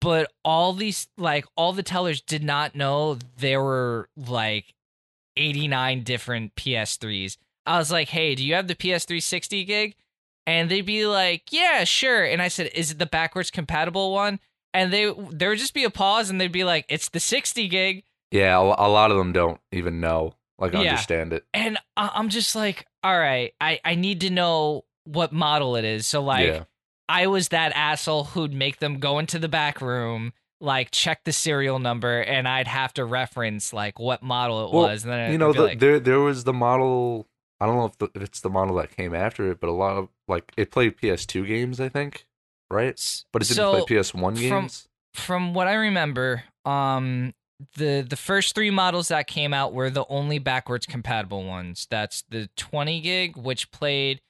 but 0.00 0.30
all 0.44 0.72
these 0.72 1.08
like 1.18 1.44
all 1.56 1.72
the 1.72 1.82
tellers 1.82 2.20
did 2.20 2.42
not 2.42 2.74
know 2.74 3.18
there 3.38 3.62
were 3.62 4.08
like 4.16 4.74
89 5.36 6.02
different 6.02 6.54
PS3s. 6.54 7.36
I 7.66 7.78
was 7.78 7.90
like, 7.90 8.08
"Hey, 8.08 8.34
do 8.34 8.44
you 8.44 8.54
have 8.54 8.68
the 8.68 8.74
PS3 8.74 9.20
60 9.20 9.64
gig?" 9.64 9.94
And 10.46 10.70
they'd 10.70 10.80
be 10.86 11.06
like, 11.06 11.52
"Yeah, 11.52 11.84
sure." 11.84 12.24
And 12.24 12.40
I 12.42 12.48
said, 12.48 12.70
"Is 12.74 12.90
it 12.90 12.98
the 12.98 13.06
backwards 13.06 13.50
compatible 13.50 14.12
one?" 14.12 14.40
And 14.72 14.92
they 14.92 15.12
there 15.30 15.50
would 15.50 15.58
just 15.58 15.74
be 15.74 15.84
a 15.84 15.90
pause, 15.90 16.30
and 16.30 16.40
they'd 16.40 16.52
be 16.52 16.64
like, 16.64 16.86
"It's 16.88 17.08
the 17.08 17.20
60 17.20 17.68
gig." 17.68 18.04
Yeah, 18.30 18.56
a, 18.58 18.88
lot 18.88 19.10
of 19.10 19.16
them 19.16 19.32
don't 19.32 19.60
even 19.72 20.00
know, 20.00 20.34
like, 20.58 20.72
Yeah. 20.72 20.80
understand 20.80 21.32
it. 21.32 21.44
And 21.52 21.78
I- 21.96 22.12
I'm 22.14 22.28
just 22.28 22.54
like, 22.54 22.86
"All 23.02 23.18
right, 23.18 23.52
I 23.60 23.80
I 23.84 23.94
need 23.96 24.20
to 24.22 24.30
know 24.30 24.84
what 25.04 25.32
model 25.32 25.74
it 25.76 25.84
is." 25.84 26.06
So 26.06 26.22
like, 26.22 26.46
yeah. 26.46 26.64
I 27.08 27.26
was 27.26 27.48
that 27.48 27.72
asshole 27.74 28.24
who'd 28.24 28.52
make 28.54 28.78
them 28.78 29.00
go 29.00 29.18
into 29.18 29.38
the 29.40 29.48
back 29.48 29.80
room, 29.80 30.32
like 30.60 30.90
check 30.92 31.24
the 31.24 31.32
serial 31.32 31.80
number, 31.80 32.20
and 32.20 32.46
I'd 32.46 32.68
have 32.68 32.94
to 32.94 33.04
reference 33.04 33.72
like 33.72 33.98
what 33.98 34.22
model 34.22 34.66
it 34.66 34.72
Well, 34.72 34.84
was. 34.84 35.02
And 35.04 35.12
then 35.12 35.32
you 35.32 35.38
know, 35.38 35.52
the, 35.52 35.62
like, 35.62 35.78
there 35.80 35.98
there 35.98 36.20
was 36.20 36.44
the 36.44 36.52
model. 36.52 37.26
I 37.60 37.66
don't 37.66 37.76
know 37.76 37.84
if, 37.84 37.98
the, 37.98 38.08
if 38.14 38.22
it's 38.22 38.40
the 38.40 38.48
model 38.48 38.76
that 38.76 38.96
came 38.96 39.14
after 39.14 39.50
it, 39.50 39.60
but 39.60 39.68
a 39.68 39.72
lot 39.72 39.96
of 39.96 40.08
like 40.26 40.52
it 40.56 40.70
played 40.70 40.96
PS2 40.96 41.46
games, 41.46 41.78
I 41.80 41.88
think, 41.88 42.26
right? 42.70 42.98
But 43.32 43.42
it 43.42 43.48
didn't 43.48 43.56
so 43.56 43.84
play 43.84 43.96
PS1 43.96 44.38
games. 44.38 44.88
from 45.14 45.52
what 45.52 45.66
I 45.66 45.74
remember, 45.74 46.44
um, 46.64 47.34
the 47.76 48.04
the 48.08 48.16
first 48.16 48.54
three 48.54 48.70
models 48.70 49.08
that 49.08 49.26
came 49.26 49.52
out 49.52 49.74
were 49.74 49.90
the 49.90 50.06
only 50.08 50.38
backwards 50.38 50.86
compatible 50.86 51.44
ones. 51.44 51.86
That's 51.90 52.24
the 52.30 52.48
20 52.56 53.00
gig, 53.00 53.36
which 53.36 53.70
played 53.70 54.22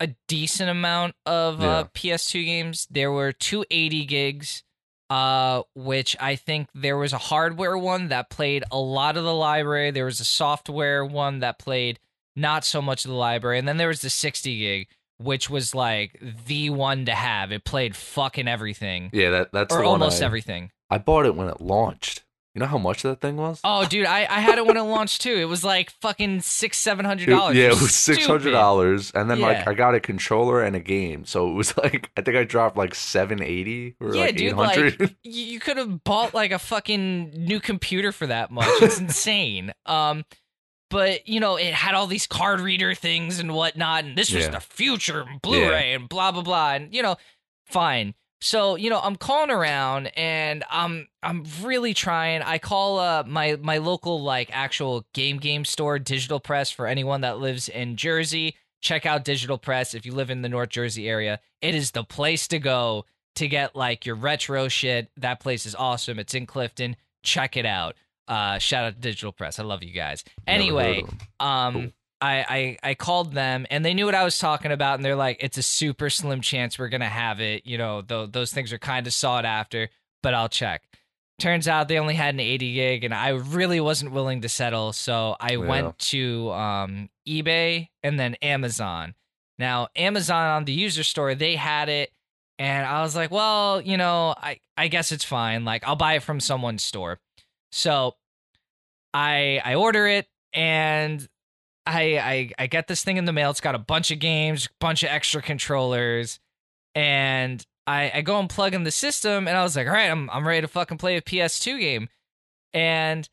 a 0.00 0.14
decent 0.26 0.70
amount 0.70 1.14
of 1.26 1.62
uh, 1.62 1.84
PS2 1.94 2.44
games. 2.44 2.88
There 2.90 3.12
were 3.12 3.32
two 3.32 3.64
80 3.70 4.04
gigs, 4.06 4.64
uh, 5.10 5.62
which 5.74 6.16
I 6.18 6.36
think 6.36 6.68
there 6.74 6.96
was 6.96 7.12
a 7.12 7.18
hardware 7.18 7.76
one 7.76 8.08
that 8.08 8.30
played 8.30 8.64
a 8.70 8.78
lot 8.78 9.16
of 9.16 9.24
the 9.24 9.34
library. 9.34 9.90
There 9.90 10.06
was 10.06 10.20
a 10.20 10.24
software 10.24 11.04
one 11.04 11.40
that 11.40 11.58
played 11.58 12.00
not 12.36 12.64
so 12.64 12.80
much 12.82 13.04
of 13.04 13.10
the 13.10 13.16
library, 13.16 13.58
and 13.58 13.66
then 13.68 13.76
there 13.76 13.88
was 13.88 14.00
the 14.00 14.10
60 14.10 14.58
gig. 14.58 14.88
Which 15.18 15.48
was 15.48 15.76
like 15.76 16.20
the 16.46 16.70
one 16.70 17.04
to 17.04 17.14
have. 17.14 17.52
It 17.52 17.64
played 17.64 17.94
fucking 17.94 18.48
everything 18.48 19.10
yeah, 19.12 19.30
that 19.30 19.52
that's 19.52 19.72
or 19.72 19.84
almost 19.84 20.20
I, 20.20 20.26
everything. 20.26 20.72
I 20.90 20.98
bought 20.98 21.24
it 21.24 21.36
when 21.36 21.46
it 21.46 21.60
launched. 21.60 22.24
You 22.52 22.60
know 22.60 22.66
how 22.66 22.78
much 22.78 23.02
that 23.02 23.20
thing 23.20 23.36
was? 23.36 23.60
Oh, 23.62 23.84
dude, 23.86 24.06
I, 24.06 24.20
I 24.20 24.40
had 24.40 24.58
it 24.58 24.66
when 24.66 24.76
it 24.76 24.82
launched 24.82 25.22
too. 25.22 25.34
It 25.34 25.46
was 25.46 25.64
like 25.64 25.90
fucking 26.00 26.40
six, 26.40 26.78
seven 26.78 27.04
hundred 27.04 27.28
dollars. 27.28 27.56
Yeah, 27.56 27.66
it 27.66 27.80
was 27.80 27.94
six 27.94 28.26
hundred 28.26 28.50
dollars, 28.50 29.12
and 29.12 29.30
then 29.30 29.40
like 29.40 29.68
I 29.68 29.74
got 29.74 29.94
a 29.94 30.00
controller 30.00 30.62
and 30.62 30.74
a 30.74 30.80
game, 30.80 31.24
so 31.24 31.48
it 31.48 31.54
was 31.54 31.76
like 31.82 32.10
I 32.16 32.22
think 32.22 32.36
I 32.36 32.42
dropped 32.42 32.76
like 32.76 32.94
seven 32.96 33.40
eighty 33.40 33.94
or 34.00 34.14
Yeah, 34.14 34.20
like 34.22 34.30
eight 34.30 34.36
dude, 34.36 34.52
hundred. 34.52 35.00
like 35.00 35.16
you 35.22 35.60
could 35.60 35.76
have 35.76 36.02
bought 36.02 36.34
like 36.34 36.50
a 36.50 36.58
fucking 36.58 37.30
new 37.30 37.60
computer 37.60 38.10
for 38.10 38.26
that 38.26 38.50
much. 38.50 38.66
It's 38.82 38.98
insane. 39.00 39.72
Um, 39.86 40.24
but 40.94 41.26
you 41.28 41.40
know, 41.40 41.56
it 41.56 41.74
had 41.74 41.94
all 41.96 42.06
these 42.06 42.26
card 42.28 42.60
reader 42.60 42.94
things 42.94 43.40
and 43.40 43.52
whatnot, 43.52 44.04
and 44.04 44.16
this 44.16 44.32
was 44.32 44.44
Yeah. 44.44 44.50
the 44.50 44.60
future 44.60 45.24
Blu-ray 45.42 45.92
and 45.92 46.08
blah 46.08 46.30
blah 46.30 46.42
blah, 46.42 46.74
and 46.74 46.94
you 46.94 47.02
know, 47.02 47.16
fine. 47.66 48.14
So 48.40 48.76
you 48.76 48.90
know, 48.90 49.00
I'm 49.00 49.16
calling 49.16 49.50
around, 49.50 50.06
and 50.16 50.62
I'm 50.70 51.08
I'm 51.22 51.44
really 51.62 51.94
trying. 51.94 52.42
I 52.42 52.58
call 52.58 53.00
uh 53.00 53.24
my 53.26 53.56
my 53.60 53.78
local 53.78 54.22
like 54.22 54.50
actual 54.52 55.04
game 55.14 55.38
game 55.38 55.64
store, 55.64 55.98
Digital 55.98 56.38
Press, 56.38 56.70
for 56.70 56.86
anyone 56.86 57.22
that 57.22 57.38
lives 57.40 57.68
in 57.68 57.96
Jersey. 57.96 58.54
Check 58.80 59.04
out 59.04 59.24
Digital 59.24 59.58
Press 59.58 59.94
if 59.94 60.06
you 60.06 60.12
live 60.12 60.30
in 60.30 60.42
the 60.42 60.48
North 60.48 60.68
Jersey 60.68 61.08
area. 61.08 61.40
It 61.60 61.74
is 61.74 61.90
the 61.90 62.04
place 62.04 62.46
to 62.48 62.58
go 62.60 63.06
to 63.34 63.48
get 63.48 63.74
like 63.74 64.06
your 64.06 64.14
retro 64.14 64.68
shit. 64.68 65.10
That 65.16 65.40
place 65.40 65.66
is 65.66 65.74
awesome. 65.74 66.18
It's 66.20 66.34
in 66.34 66.46
Clifton. 66.46 66.94
Check 67.24 67.56
it 67.56 67.66
out. 67.66 67.96
Uh, 68.28 68.58
shout 68.58 68.84
out 68.84 68.94
to 68.94 69.00
Digital 69.00 69.32
Press. 69.32 69.58
I 69.58 69.62
love 69.64 69.82
you 69.82 69.92
guys. 69.92 70.24
Anyway, 70.46 71.04
um, 71.40 71.72
Cool. 71.74 71.86
I, 72.20 72.76
I 72.82 72.90
I 72.90 72.94
called 72.94 73.32
them 73.34 73.66
and 73.70 73.84
they 73.84 73.92
knew 73.92 74.06
what 74.06 74.14
I 74.14 74.24
was 74.24 74.38
talking 74.38 74.72
about, 74.72 74.94
and 74.94 75.04
they're 75.04 75.16
like, 75.16 75.38
"It's 75.40 75.58
a 75.58 75.62
super 75.62 76.08
slim 76.08 76.40
chance 76.40 76.78
we're 76.78 76.88
gonna 76.88 77.08
have 77.08 77.40
it." 77.40 77.66
You 77.66 77.76
know, 77.76 78.00
th- 78.00 78.30
those 78.32 78.50
things 78.52 78.72
are 78.72 78.78
kind 78.78 79.06
of 79.06 79.12
sought 79.12 79.44
after, 79.44 79.90
but 80.22 80.32
I'll 80.32 80.48
check. 80.48 80.82
Turns 81.38 81.66
out 81.68 81.88
they 81.88 81.98
only 81.98 82.14
had 82.14 82.32
an 82.34 82.40
80 82.40 82.74
gig, 82.74 83.04
and 83.04 83.12
I 83.12 83.30
really 83.30 83.80
wasn't 83.80 84.12
willing 84.12 84.40
to 84.42 84.48
settle, 84.48 84.92
so 84.92 85.36
I 85.40 85.52
Yeah. 85.52 85.56
went 85.58 85.98
to 85.98 86.50
um, 86.52 87.10
eBay 87.28 87.88
and 88.04 88.18
then 88.18 88.36
Amazon. 88.36 89.14
Now, 89.58 89.88
Amazon 89.96 90.46
on 90.48 90.64
the 90.64 90.72
user 90.72 91.02
store, 91.02 91.34
they 91.34 91.56
had 91.56 91.88
it, 91.88 92.10
and 92.58 92.86
I 92.86 93.02
was 93.02 93.14
like, 93.16 93.32
well, 93.32 93.80
you 93.82 93.96
know, 93.96 94.34
I 94.40 94.60
I 94.78 94.88
guess 94.88 95.12
it's 95.12 95.24
fine. 95.24 95.64
Like, 95.66 95.86
I'll 95.86 95.96
buy 95.96 96.14
it 96.14 96.22
from 96.22 96.38
someone's 96.40 96.84
store. 96.84 97.18
So 97.74 98.14
I 99.12 99.60
I 99.64 99.74
order 99.74 100.06
it 100.06 100.28
and 100.52 101.28
I 101.84 102.18
I 102.18 102.50
I 102.56 102.66
get 102.68 102.86
this 102.86 103.02
thing 103.02 103.16
in 103.16 103.24
the 103.24 103.32
mail. 103.32 103.50
It's 103.50 103.60
got 103.60 103.74
a 103.74 103.80
bunch 103.80 104.12
of 104.12 104.20
games, 104.20 104.68
bunch 104.78 105.02
of 105.02 105.08
extra 105.08 105.42
controllers, 105.42 106.38
and 106.94 107.66
I 107.84 108.12
I 108.14 108.20
go 108.22 108.38
and 108.38 108.48
plug 108.48 108.74
in 108.74 108.84
the 108.84 108.92
system 108.92 109.48
and 109.48 109.56
I 109.56 109.64
was 109.64 109.74
like, 109.74 109.88
all 109.88 109.92
right, 109.92 110.08
I'm 110.08 110.30
I'm 110.30 110.46
ready 110.46 110.60
to 110.60 110.68
fucking 110.68 110.98
play 110.98 111.16
a 111.16 111.20
PS2 111.20 111.80
game. 111.80 112.08
And 112.72 113.28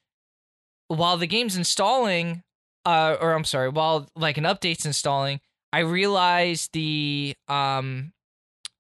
while 0.87 1.17
the 1.17 1.27
game's 1.27 1.55
installing, 1.55 2.41
uh, 2.83 3.17
or 3.21 3.33
I'm 3.33 3.43
sorry, 3.43 3.69
while 3.69 4.09
like 4.15 4.39
an 4.39 4.45
update's 4.45 4.87
installing, 4.87 5.39
I 5.71 5.79
realized 5.79 6.73
the 6.73 7.35
um 7.47 8.13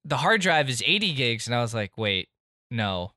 the 0.03 0.17
hard 0.17 0.41
drive 0.41 0.71
is 0.71 0.81
80 0.83 1.13
gigs, 1.13 1.45
and 1.45 1.55
I 1.55 1.61
was 1.61 1.75
like, 1.75 1.99
wait, 1.99 2.29
no, 2.71 3.11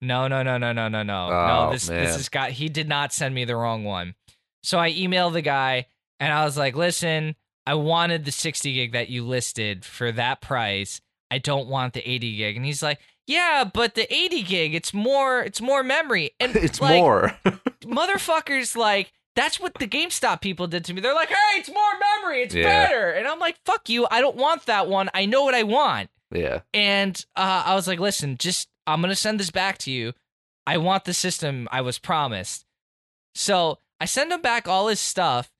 no, 0.00 0.28
no, 0.28 0.42
no, 0.42 0.58
no, 0.58 0.72
no, 0.72 0.88
no, 0.88 1.02
no, 1.02 1.28
Oh, 1.30 1.46
no. 1.66 1.72
This 1.72 1.86
this 1.86 1.90
man. 1.90 2.04
has 2.06 2.28
got. 2.28 2.50
He 2.52 2.68
did 2.68 2.88
not 2.88 3.12
send 3.12 3.34
me 3.34 3.44
the 3.44 3.56
wrong 3.56 3.84
one. 3.84 4.14
So 4.62 4.78
I 4.78 4.92
emailed 4.92 5.32
the 5.34 5.42
guy, 5.42 5.86
and 6.20 6.32
I 6.32 6.44
was 6.44 6.56
like, 6.56 6.76
listen, 6.76 7.36
I 7.66 7.74
wanted 7.74 8.24
the 8.24 8.32
60 8.32 8.72
gig 8.72 8.92
that 8.92 9.08
you 9.08 9.24
listed 9.26 9.84
for 9.84 10.10
that 10.12 10.40
price. 10.40 11.00
I 11.30 11.38
don't 11.38 11.68
want 11.68 11.94
the 11.94 12.08
80 12.08 12.36
gig, 12.36 12.56
and 12.56 12.64
he's 12.66 12.82
like. 12.82 12.98
Yeah, 13.30 13.64
but 13.70 13.94
the 13.94 14.10
80 14.10 14.42
gig, 14.42 14.74
it's 14.74 14.94
more 14.94 15.42
it's 15.42 15.60
more 15.60 15.82
memory. 15.82 16.30
And 16.40 16.56
it's 16.56 16.80
like, 16.80 16.98
more. 17.02 17.36
motherfuckers 17.84 18.76
like 18.76 19.12
that's 19.36 19.60
what 19.60 19.74
the 19.74 19.86
GameStop 19.86 20.40
people 20.40 20.66
did 20.66 20.84
to 20.86 20.94
me. 20.94 21.00
They're 21.00 21.14
like, 21.14 21.28
"Hey, 21.28 21.58
it's 21.60 21.68
more 21.68 21.92
memory. 22.22 22.42
It's 22.42 22.54
Yeah. 22.54 22.86
better." 22.86 23.10
And 23.10 23.28
I'm 23.28 23.38
like, 23.38 23.56
"Fuck 23.64 23.88
you. 23.90 24.06
I 24.10 24.20
don't 24.22 24.36
want 24.36 24.64
that 24.66 24.88
one. 24.88 25.10
I 25.14 25.26
know 25.26 25.44
what 25.44 25.54
I 25.54 25.62
want." 25.62 26.10
yeah, 26.34 26.60
And 26.74 27.22
uh, 27.36 27.64
I 27.66 27.74
was 27.74 27.86
like, 27.86 28.00
"Listen, 28.00 28.36
just 28.38 28.68
I'm 28.88 29.00
going 29.00 29.10
to 29.10 29.16
send 29.16 29.38
this 29.38 29.50
back 29.50 29.78
to 29.78 29.90
you. 29.90 30.14
I 30.66 30.78
want 30.78 31.04
the 31.04 31.14
system 31.14 31.68
I 31.70 31.80
was 31.80 31.98
promised." 31.98 32.64
So, 33.34 33.78
I 34.00 34.04
send 34.06 34.32
him 34.32 34.42
back 34.42 34.66
all 34.66 34.88
his 34.88 35.00
stuff. 35.00 35.50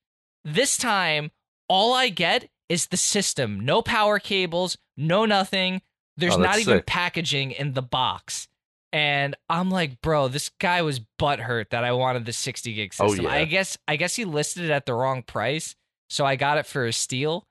This 0.44 0.76
time, 0.76 1.30
all 1.68 1.92
I 1.94 2.08
get 2.08 2.48
is 2.68 2.86
the 2.88 2.96
system. 2.96 3.60
No 3.60 3.82
power 3.82 4.18
cables, 4.18 4.76
no 4.96 5.24
nothing. 5.24 5.82
There's 6.16 6.34
Oh, 6.34 6.38
not 6.38 6.58
even 6.58 6.78
sick. 6.78 6.86
packaging 6.86 7.52
in 7.52 7.74
the 7.74 7.82
box. 7.82 8.48
And 8.92 9.36
I'm 9.48 9.70
like, 9.70 10.00
bro, 10.00 10.28
this 10.28 10.50
guy 10.58 10.82
was 10.82 11.00
butthurt 11.20 11.70
that 11.70 11.84
I 11.84 11.92
wanted 11.92 12.24
the 12.24 12.32
60 12.32 12.72
gig 12.74 12.92
system. 12.92 13.06
Oh, 13.06 13.10
system. 13.10 13.26
yeah. 13.26 13.32
I 13.32 13.44
guess 13.44 13.78
I 13.86 13.96
guess 13.96 14.16
he 14.16 14.24
listed 14.24 14.64
it 14.64 14.70
at 14.70 14.86
the 14.86 14.94
wrong 14.94 15.22
price, 15.22 15.76
so 16.10 16.24
I 16.24 16.36
got 16.36 16.58
it 16.58 16.66
for 16.66 16.86
a 16.86 16.92
steal. 16.92 17.46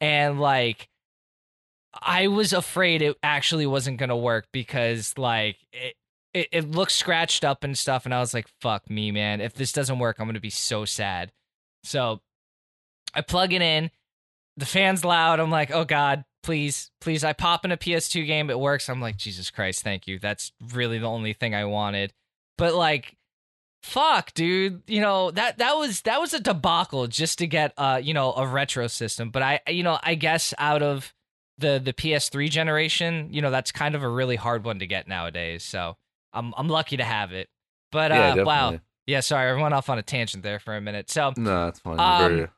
And 0.00 0.38
like 0.40 0.88
I 1.94 2.28
was 2.28 2.52
afraid 2.52 3.02
it 3.02 3.16
actually 3.22 3.66
wasn't 3.66 3.98
gonna 3.98 4.16
work 4.16 4.46
because 4.52 5.14
like 5.18 5.56
it, 5.72 5.94
it 6.32 6.48
it 6.52 6.70
looks 6.70 6.94
scratched 6.94 7.44
up 7.44 7.64
and 7.64 7.76
stuff, 7.76 8.04
and 8.04 8.14
I 8.14 8.20
was 8.20 8.34
like, 8.34 8.46
fuck 8.60 8.88
me, 8.88 9.10
man. 9.10 9.40
If 9.40 9.54
this 9.54 9.72
doesn't 9.72 9.98
work, 9.98 10.16
I'm 10.18 10.26
gonna 10.26 10.40
be 10.40 10.50
so 10.50 10.84
sad. 10.84 11.32
So 11.84 12.20
I 13.14 13.22
plug 13.22 13.52
it 13.52 13.62
in, 13.62 13.90
the 14.56 14.66
fan's 14.66 15.04
loud. 15.04 15.40
I'm 15.40 15.50
like, 15.50 15.70
oh 15.70 15.84
god, 15.84 16.24
please, 16.42 16.90
please. 17.00 17.24
I 17.24 17.32
pop 17.32 17.64
in 17.64 17.72
a 17.72 17.76
PS2 17.76 18.26
game, 18.26 18.50
it 18.50 18.60
works. 18.60 18.88
I'm 18.88 19.00
like, 19.00 19.16
Jesus 19.16 19.50
Christ, 19.50 19.82
thank 19.82 20.06
you. 20.06 20.18
That's 20.18 20.52
really 20.72 20.98
the 20.98 21.06
only 21.06 21.32
thing 21.32 21.54
I 21.54 21.64
wanted. 21.64 22.12
But 22.56 22.74
like, 22.74 23.16
fuck, 23.82 24.32
dude, 24.34 24.82
you 24.86 25.00
know 25.00 25.30
that 25.32 25.58
that 25.58 25.76
was 25.76 26.02
that 26.02 26.20
was 26.20 26.34
a 26.34 26.40
debacle 26.40 27.06
just 27.08 27.38
to 27.38 27.46
get 27.46 27.72
uh 27.76 28.00
you 28.02 28.14
know 28.14 28.32
a 28.34 28.46
retro 28.46 28.86
system. 28.86 29.30
But 29.30 29.42
I 29.42 29.60
you 29.68 29.82
know 29.82 29.98
I 30.02 30.14
guess 30.14 30.54
out 30.58 30.82
of 30.82 31.12
the 31.60 31.80
the 31.82 31.92
PS3 31.92 32.50
generation, 32.50 33.28
you 33.32 33.40
know 33.42 33.50
that's 33.50 33.70
kind 33.72 33.94
of 33.94 34.02
a 34.02 34.08
really 34.08 34.36
hard 34.36 34.64
one 34.64 34.78
to 34.80 34.86
get 34.86 35.06
nowadays. 35.08 35.62
So 35.62 35.96
I'm 36.32 36.52
I'm 36.56 36.68
lucky 36.68 36.96
to 36.96 37.04
have 37.04 37.32
it. 37.32 37.48
But 37.92 38.12
uh, 38.12 38.34
yeah, 38.36 38.42
wow, 38.44 38.78
yeah, 39.06 39.20
sorry, 39.20 39.50
I 39.50 39.60
went 39.60 39.74
off 39.74 39.88
on 39.88 39.98
a 39.98 40.02
tangent 40.02 40.42
there 40.42 40.58
for 40.58 40.76
a 40.76 40.80
minute. 40.80 41.10
So 41.10 41.32
No, 41.36 41.64
that's 41.66 41.80
fine. 41.80 41.98
Um, 42.00 42.28
very- 42.36 42.48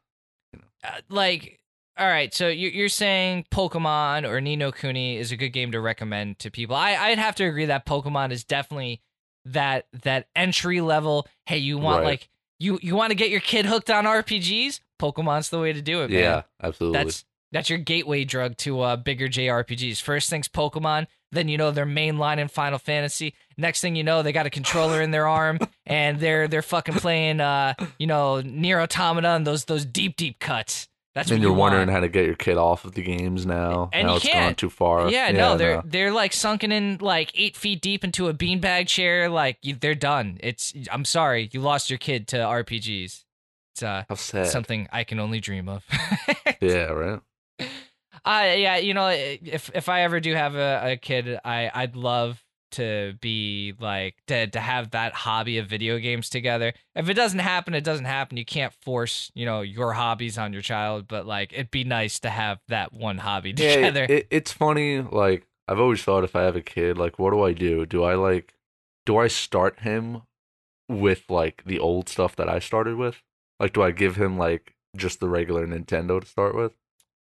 uh, 0.85 0.91
like 1.09 1.59
all 1.99 2.07
right 2.09 2.33
so 2.35 2.49
you- 2.49 2.71
you're 2.71 2.89
saying 2.89 3.45
pokemon 3.53 4.27
or 4.29 4.41
Ni 4.41 4.57
no 4.57 4.73
Kuni 4.73 5.17
is 5.19 5.31
a 5.31 5.37
good 5.37 5.51
game 5.51 5.71
to 5.73 5.81
recommend 5.81 6.39
to 6.41 6.51
people 6.51 6.75
I, 6.75 6.97
i'd 6.97 7.19
have 7.19 7.35
to 7.37 7.45
agree 7.45 7.67
that 7.67 7.85
pokemon 7.87 8.33
is 8.33 8.45
definitely 8.45 9.03
that 9.45 9.87
that 10.03 10.27
entry 10.35 10.81
level 10.81 11.27
hey 11.47 11.59
you 11.59 11.77
want 11.79 11.99
Right. 12.01 12.07
like 12.07 12.29
you 12.59 12.79
you 12.83 12.97
want 12.97 13.11
to 13.11 13.15
get 13.15 13.29
your 13.31 13.41
kid 13.41 13.67
hooked 13.67 13.91
on 13.91 14.05
rpgs 14.05 14.81
pokemon's 14.99 15.51
the 15.51 15.59
way 15.61 15.73
to 15.75 15.83
do 15.83 16.03
it 16.03 16.11
man 16.11 16.19
yeah, 16.19 16.43
absolutely. 16.63 16.99
that's 17.05 17.25
that's 17.53 17.71
your 17.71 17.79
gateway 17.79 18.25
drug 18.25 18.57
to 18.57 18.81
uh, 18.81 18.97
bigger 18.97 19.29
jrpgs 19.29 20.01
first 20.01 20.29
thing's 20.31 20.49
pokemon 20.49 21.07
then 21.31 21.49
you 21.49 21.57
know 21.57 21.71
their 21.71 21.87
main 21.87 22.19
line 22.19 22.39
in 22.39 22.49
final 22.49 22.79
fantasy 22.79 23.35
next 23.57 23.81
thing 23.81 23.95
you 23.97 24.05
know 24.05 24.23
they 24.23 24.33
got 24.33 24.47
a 24.47 24.51
controller 24.51 25.01
in 25.01 25.11
their 25.11 25.29
arm 25.29 25.59
and 25.87 26.19
they're 26.21 26.49
they're 26.49 26.63
fucking 26.63 26.95
playing 26.95 27.41
uh 27.41 27.75
you 27.99 28.07
know 28.07 28.41
Nier 28.41 28.81
Automata 28.81 29.31
and 29.31 29.47
those 29.47 29.65
those 29.67 29.85
deep 29.85 30.17
deep 30.17 30.39
cuts 30.39 30.89
that's 31.15 31.31
and 31.31 31.43
you're 31.43 31.53
you 31.53 31.59
wondering 31.59 31.89
want. 31.89 31.91
how 31.91 32.01
to 32.01 32.09
get 32.09 32.25
your 32.25 32.35
kid 32.37 32.57
off 32.57 32.87
of 32.87 32.93
the 32.93 33.03
games 33.03 33.45
now. 33.45 33.91
And 33.93 34.07
now 34.07 34.13
you 34.13 34.17
it's 34.17 34.27
can't. 34.27 34.57
too 34.57 34.71
far. 34.71 35.11
yeah, 35.11 35.31
no, 35.31 35.59
they're 35.59 35.77
no. 35.77 35.83
they're 35.85 36.11
like 36.11 36.33
sunken 36.33 36.73
in 36.73 36.99
like 37.03 37.33
eight 37.35 37.55
feet 37.55 37.83
deep 37.83 38.03
into 38.03 38.29
a 38.29 38.35
beanbag 38.35 38.87
chair. 38.87 39.29
Like 39.29 39.59
you, 39.61 39.75
they're 39.75 39.95
done. 39.95 40.39
It's 40.43 40.73
I'm 40.91 41.05
sorry, 41.05 41.51
you 41.53 41.61
lost 41.61 41.91
your 41.91 41.99
kid 41.99 42.29
to 42.29 42.37
RPGs. 42.39 43.25
It's 43.75 43.83
uh 43.83 44.05
something 44.15 44.89
I 44.91 45.05
can 45.05 45.21
only 45.21 45.41
dream 45.41 45.69
of. 45.69 45.85
Yeah, 46.61 46.85
right. 46.93 47.21
Uh 48.25 48.55
yeah, 48.57 48.77
you 48.77 48.95
know, 48.95 49.09
if 49.09 49.71
if 49.75 49.89
I 49.89 50.03
ever 50.03 50.21
do 50.21 50.35
have 50.35 50.55
a, 50.55 50.93
a 50.93 50.97
kid, 50.97 51.39
I 51.45 51.71
I'd 51.75 51.97
love 51.97 52.43
to 52.73 53.15
be 53.21 53.75
like 53.81 54.15
to 54.29 54.47
to 54.47 54.61
have 54.61 54.91
that 54.93 55.13
hobby 55.13 55.59
of 55.59 55.67
video 55.67 55.99
games 55.99 56.29
together. 56.31 56.73
If 56.95 57.09
it 57.09 57.15
doesn't 57.15 57.41
happen, 57.41 57.75
it 57.75 57.85
doesn't 57.85 58.05
happen. 58.05 58.37
You 58.37 58.45
can't 58.45 58.73
force, 58.73 59.31
you 59.35 59.45
know, 59.45 59.61
your 59.63 59.93
hobbies 59.95 60.39
on 60.39 60.53
your 60.53 60.63
child, 60.63 61.09
but 61.09 61.27
like 61.27 61.53
it'd 61.53 61.71
be 61.71 61.85
nice 61.85 62.21
to 62.21 62.31
have 62.31 62.61
that 62.69 62.93
one 62.93 63.19
hobby 63.19 63.53
Yeah, 63.57 63.75
together. 63.75 64.05
it, 64.05 64.11
it, 64.11 64.27
it's 64.31 64.53
funny. 64.53 65.01
Like 65.01 65.47
I've 65.69 65.81
always 65.81 66.03
thought, 66.03 66.25
if 66.25 66.37
I 66.37 66.43
have 66.43 66.57
a 66.57 66.61
kid, 66.63 66.99
like 66.99 67.19
what 67.19 67.31
do 67.31 67.43
I 67.43 67.53
do? 67.53 67.87
Do 67.87 68.05
I 68.05 68.15
like, 68.15 68.55
do 69.07 69.17
I 69.17 69.29
start 69.29 69.81
him 69.81 70.23
with 70.89 71.25
like 71.31 71.65
the 71.65 71.79
old 71.79 72.09
stuff 72.09 72.37
that 72.37 72.49
I 72.49 72.59
started 72.59 72.97
with? 72.97 73.23
Like, 73.61 73.73
do 73.73 73.83
I 73.83 73.91
give 73.91 74.17
him 74.17 74.39
like 74.39 74.75
just 74.97 75.21
the 75.21 75.29
regular 75.29 75.67
Nintendo 75.67 76.21
to 76.21 76.27
start 76.27 76.55
with? 76.55 76.73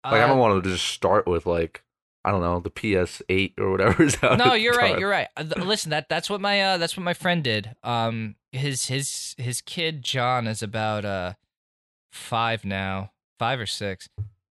Like, 0.03 0.13
I 0.13 0.21
Uh, 0.23 0.27
don't 0.27 0.39
want 0.39 0.63
to 0.63 0.69
just 0.69 0.85
start 0.87 1.27
with 1.27 1.45
like 1.45 1.83
I 2.23 2.29
don't 2.31 2.41
know 2.41 2.59
the 2.59 2.69
PS8 2.69 3.53
or 3.59 3.71
whatever 3.71 4.03
is 4.03 4.15
out. 4.23 4.37
no, 4.37 4.53
you're 4.53 4.75
right. 4.75 4.99
You're 4.99 5.09
right. 5.09 5.27
Uh, 5.35 5.43
Listen, 5.57 5.89
that 5.89 6.07
that's 6.09 6.29
what 6.29 6.39
my 6.41 6.61
uh 6.61 6.77
that's 6.77 6.95
what 6.95 7.03
my 7.03 7.13
friend 7.13 7.43
did. 7.43 7.75
Um, 7.83 8.35
his 8.51 8.87
his 8.87 9.35
his 9.37 9.61
kid 9.61 10.03
John 10.03 10.45
is 10.47 10.61
about 10.61 11.03
uh 11.05 11.33
five 12.11 12.63
now, 12.65 13.11
five 13.39 13.59
or 13.59 13.65
six. 13.65 14.07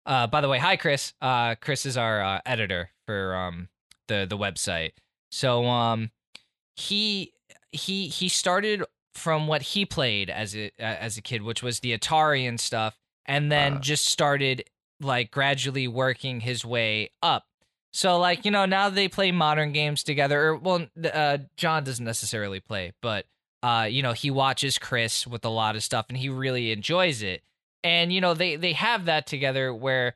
Uh, 0.06 0.26
by 0.28 0.42
the 0.42 0.50
way, 0.50 0.58
hi 0.58 0.76
Chris. 0.78 1.14
Uh, 1.22 1.56
Chris 1.56 1.86
is 1.86 1.98
our 1.98 2.22
uh, 2.24 2.42
editor 2.46 2.90
for 3.06 3.36
um 3.36 3.70
the 4.08 4.26
the 4.28 4.38
website. 4.38 4.94
So 5.32 5.66
um 5.68 6.12
he 6.76 7.34
he 7.72 8.08
he 8.08 8.30
started 8.30 8.84
from 9.14 9.48
what 9.48 9.62
he 9.62 9.86
played 9.86 10.30
as 10.30 10.56
a 10.56 10.72
as 10.80 11.18
a 11.18 11.22
kid, 11.22 11.44
which 11.44 11.62
was 11.62 11.82
the 11.82 11.96
Atari 11.96 12.48
and 12.48 12.60
stuff, 12.60 12.98
and 13.26 13.52
then 13.52 13.76
Uh. 13.76 13.80
just 13.80 14.06
started 14.06 14.64
like 15.02 15.32
gradually 15.32 15.88
working 15.88 16.42
his 16.42 16.66
way 16.66 17.12
up. 17.22 17.46
So 17.92 18.20
like 18.20 18.46
you 18.46 18.52
know 18.52 18.66
now 18.66 18.90
they 18.90 19.08
play 19.08 19.32
modern 19.32 19.72
games 19.72 20.04
together. 20.04 20.50
Or, 20.50 20.56
well, 20.58 20.86
uh, 21.12 21.40
John 21.58 21.84
doesn't 21.84 22.06
necessarily 22.06 22.60
play, 22.60 22.94
but 23.02 23.26
uh, 23.64 23.88
you 23.90 24.02
know 24.04 24.14
he 24.14 24.30
watches 24.32 24.78
Chris 24.78 25.26
with 25.26 25.44
a 25.44 25.50
lot 25.50 25.76
of 25.76 25.84
stuff, 25.84 26.06
and 26.10 26.18
he 26.18 26.30
really 26.30 26.72
enjoys 26.72 27.22
it. 27.22 27.42
And 27.84 28.14
you 28.14 28.22
know 28.22 28.34
they 28.34 28.56
they 28.56 28.74
have 28.74 29.06
that 29.06 29.26
together 29.26 29.74
where, 29.74 30.14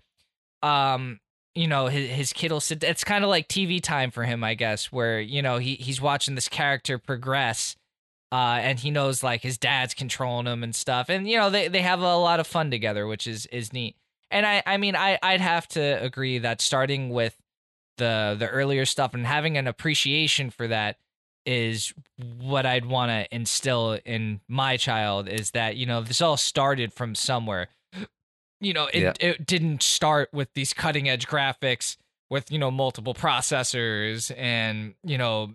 um, 0.62 1.20
you 1.56 1.68
know 1.68 1.88
his, 1.88 2.10
his 2.10 2.34
kid 2.34 2.52
will 2.52 2.60
sit. 2.60 2.84
It's 2.84 3.04
kind 3.04 3.24
of 3.24 3.30
like 3.30 3.48
TV 3.48 3.82
time 3.82 4.12
for 4.12 4.24
him, 4.24 4.44
I 4.44 4.54
guess, 4.54 4.92
where 4.92 5.20
you 5.20 5.42
know 5.42 5.58
he 5.58 5.76
he's 5.76 6.02
watching 6.02 6.36
this 6.36 6.50
character 6.50 6.98
progress. 6.98 7.76
Uh, 8.32 8.58
and 8.64 8.80
he 8.80 8.90
knows 8.90 9.22
like 9.22 9.44
his 9.44 9.60
dad's 9.60 9.94
controlling 9.94 10.48
him 10.48 10.64
and 10.64 10.74
stuff, 10.74 11.08
and 11.08 11.30
you 11.30 11.38
know 11.38 11.52
they, 11.52 11.68
they 11.68 11.84
have 11.84 12.00
a 12.00 12.16
lot 12.16 12.40
of 12.40 12.48
fun 12.48 12.72
together, 12.72 13.06
which 13.06 13.28
is 13.28 13.46
is 13.48 13.72
neat. 13.72 13.96
And 14.34 14.46
I 14.46 14.64
I 14.66 14.78
mean 14.78 14.96
I 14.96 15.18
I'd 15.24 15.42
have 15.42 15.68
to 15.70 15.82
agree 16.04 16.40
that 16.40 16.60
starting 16.60 17.10
with 17.12 17.38
the 17.98 18.36
the 18.38 18.50
earlier 18.50 18.86
stuff 18.86 19.14
and 19.14 19.26
having 19.26 19.58
an 19.58 19.68
appreciation 19.68 20.50
for 20.50 20.68
that 20.68 20.98
is 21.46 21.94
what 22.40 22.66
I'd 22.66 22.86
want 22.86 23.10
to 23.12 23.36
instill 23.36 24.00
in 24.06 24.42
my 24.48 24.78
child 24.78 25.28
is 25.30 25.52
that 25.52 25.76
you 25.78 25.86
know 25.86 26.02
this 26.02 26.22
all 26.22 26.38
started 26.38 26.94
from 26.94 27.16
somewhere. 27.16 27.68
You 28.60 28.74
know, 28.74 28.88
it 28.94 29.02
Yeah. 29.02 29.14
it 29.20 29.46
didn't 29.46 29.84
start 29.84 30.30
with 30.34 30.54
these 30.54 30.74
cutting 30.74 31.08
edge 31.10 31.28
graphics 31.28 31.98
with 32.30 32.52
you 32.52 32.58
know 32.58 32.72
multiple 32.72 33.14
processors 33.14 34.32
and 34.38 34.96
you 35.04 35.18
know 35.18 35.54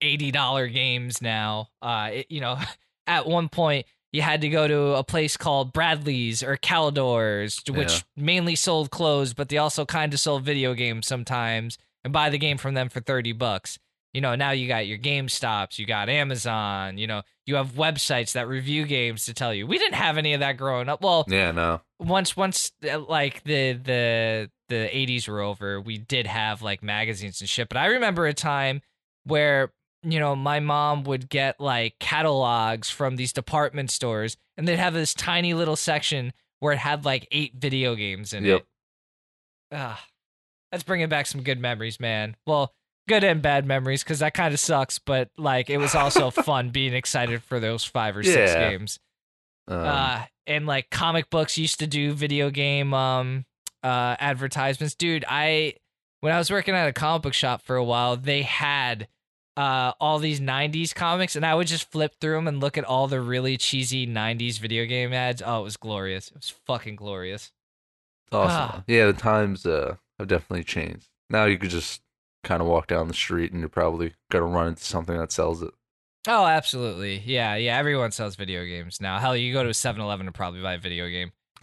eighty 0.00 0.30
dollar 0.30 0.68
games 0.68 1.20
now. 1.20 1.68
Uh, 1.82 2.10
it, 2.12 2.26
you 2.30 2.40
know, 2.40 2.58
at 3.06 3.26
one 3.26 3.48
point 3.48 3.86
you 4.12 4.22
had 4.22 4.40
to 4.40 4.48
go 4.48 4.66
to 4.66 4.94
a 4.94 5.04
place 5.04 5.36
called 5.36 5.72
Bradley's 5.72 6.42
or 6.42 6.56
Caldor's, 6.56 7.62
which 7.68 7.92
Yeah. 7.92 8.00
mainly 8.16 8.54
sold 8.56 8.90
clothes, 8.90 9.34
but 9.34 9.48
they 9.48 9.58
also 9.58 9.84
kind 9.84 10.12
of 10.14 10.20
sold 10.20 10.42
video 10.44 10.74
games 10.74 11.06
sometimes, 11.06 11.78
and 12.04 12.12
buy 12.12 12.30
the 12.30 12.38
game 12.38 12.58
from 12.58 12.74
them 12.74 12.88
for 12.88 13.00
thirty 13.00 13.32
bucks. 13.32 13.78
You 14.14 14.22
know, 14.22 14.34
now 14.34 14.52
you 14.52 14.66
got 14.66 14.86
your 14.86 14.96
Game 14.96 15.28
Stops, 15.28 15.78
you 15.78 15.84
got 15.84 16.08
Amazon, 16.08 16.96
you 16.96 17.06
know, 17.06 17.22
you 17.44 17.56
have 17.56 17.72
websites 17.72 18.32
that 18.32 18.48
review 18.48 18.86
games 18.86 19.26
to 19.26 19.34
tell 19.34 19.52
you. 19.52 19.66
We 19.66 19.76
didn't 19.78 19.96
have 19.96 20.16
any 20.16 20.32
of 20.32 20.40
that 20.40 20.56
growing 20.56 20.88
up. 20.88 21.02
Well, 21.02 21.24
Yeah, 21.28 21.52
no. 21.52 21.82
once 22.00 22.34
once 22.36 22.72
uh, 22.90 22.98
like 23.00 23.44
the 23.44 23.74
the 23.74 24.50
the 24.70 24.88
80s 24.92 25.28
were 25.28 25.40
over 25.40 25.80
we 25.80 25.96
did 25.98 26.26
have 26.26 26.60
like 26.62 26.82
magazines 26.82 27.40
and 27.40 27.48
shit 27.48 27.68
but 27.70 27.78
i 27.78 27.86
remember 27.86 28.26
a 28.26 28.34
time 28.34 28.82
where 29.24 29.72
you 30.02 30.20
know 30.20 30.36
my 30.36 30.60
mom 30.60 31.02
would 31.04 31.28
get 31.28 31.58
like 31.60 31.94
catalogs 31.98 32.88
from 32.90 33.16
these 33.16 33.32
department 33.32 33.90
stores 33.90 34.36
and 34.56 34.66
they'd 34.68 34.76
have 34.76 34.94
this 34.94 35.12
tiny 35.14 35.54
little 35.54 35.76
section 35.76 36.32
where 36.60 36.72
it 36.72 36.78
had 36.78 37.04
like 37.04 37.26
eight 37.32 37.54
video 37.56 37.94
games 37.94 38.32
in 38.32 38.44
Yep. 38.44 38.60
it 38.60 38.66
ah 39.72 40.04
that's 40.70 40.82
bringing 40.84 41.08
back 41.08 41.26
some 41.26 41.42
good 41.42 41.58
memories 41.60 41.98
man. 42.00 42.36
Well 42.46 42.72
good 43.08 43.24
and 43.24 43.40
bad 43.40 43.64
memories 43.66 44.04
because 44.04 44.18
that 44.18 44.34
kind 44.34 44.52
of 44.52 44.60
sucks 44.60 44.98
but 44.98 45.30
like 45.38 45.70
it 45.70 45.78
was 45.78 45.94
also 45.94 46.30
fun 46.30 46.70
being 46.70 46.92
excited 46.94 47.42
for 47.42 47.58
those 47.58 47.84
five 47.84 48.16
or 48.16 48.22
six 48.22 48.52
Yeah. 48.52 48.70
games. 48.70 48.98
Um, 49.66 49.78
uh 49.84 50.22
and 50.46 50.66
like 50.66 50.90
comic 50.90 51.28
books 51.30 51.58
used 51.58 51.80
to 51.80 51.86
do 51.86 52.12
video 52.12 52.50
game 52.50 52.94
um 52.94 53.44
uh 53.82 54.16
advertisements. 54.20 54.94
Dude 54.94 55.24
i 55.28 55.74
when 56.20 56.32
i 56.32 56.38
was 56.38 56.50
working 56.50 56.74
at 56.74 56.88
a 56.88 56.92
comic 56.92 57.22
book 57.22 57.34
shop 57.34 57.62
for 57.62 57.76
a 57.76 57.84
while 57.84 58.16
they 58.16 58.42
had 58.42 59.08
uh 59.58 59.92
all 60.00 60.18
these 60.20 60.40
90s 60.40 60.94
comics 60.94 61.34
and 61.34 61.44
i 61.44 61.54
would 61.54 61.66
just 61.66 61.90
flip 61.90 62.14
through 62.20 62.34
them 62.36 62.46
and 62.46 62.60
look 62.60 62.78
at 62.78 62.84
all 62.84 63.08
the 63.08 63.20
really 63.20 63.56
cheesy 63.56 64.06
90s 64.06 64.58
video 64.60 64.84
game 64.84 65.12
ads 65.12 65.42
oh 65.44 65.60
it 65.60 65.64
was 65.64 65.76
glorious 65.76 66.28
it 66.28 66.34
was 66.36 66.50
fucking 66.66 66.94
glorious 66.96 67.50
awesome. 68.30 68.80
ah. 68.80 68.84
Yeah, 68.86 69.06
the 69.06 69.14
times 69.14 69.64
uh, 69.66 69.96
have 70.18 70.28
definitely 70.28 70.62
changed. 70.64 71.08
Now 71.30 71.46
you 71.46 71.56
could 71.58 71.70
just 71.70 72.02
kind 72.44 72.60
of 72.60 72.68
walk 72.68 72.86
down 72.86 73.08
the 73.08 73.14
street 73.14 73.50
and 73.52 73.60
you're 73.60 73.68
probably 73.70 74.12
gonna 74.30 74.44
run 74.46 74.68
into 74.68 74.84
something 74.84 75.16
that 75.18 75.32
sells 75.32 75.60
it. 75.62 75.70
oh 76.28 76.44
absolutely 76.46 77.22
yeah 77.26 77.56
yeah 77.56 77.76
everyone 77.76 78.12
sells 78.12 78.36
video 78.36 78.64
games 78.64 79.00
now 79.00 79.18
hell 79.18 79.36
you 79.36 79.52
go 79.52 79.62
to 79.64 79.70
a 79.70 79.72
7-eleven 79.72 80.26
and 80.26 80.34
probably 80.34 80.60
buy 80.62 80.74
a 80.74 80.78
video 80.78 81.08
game 81.08 81.32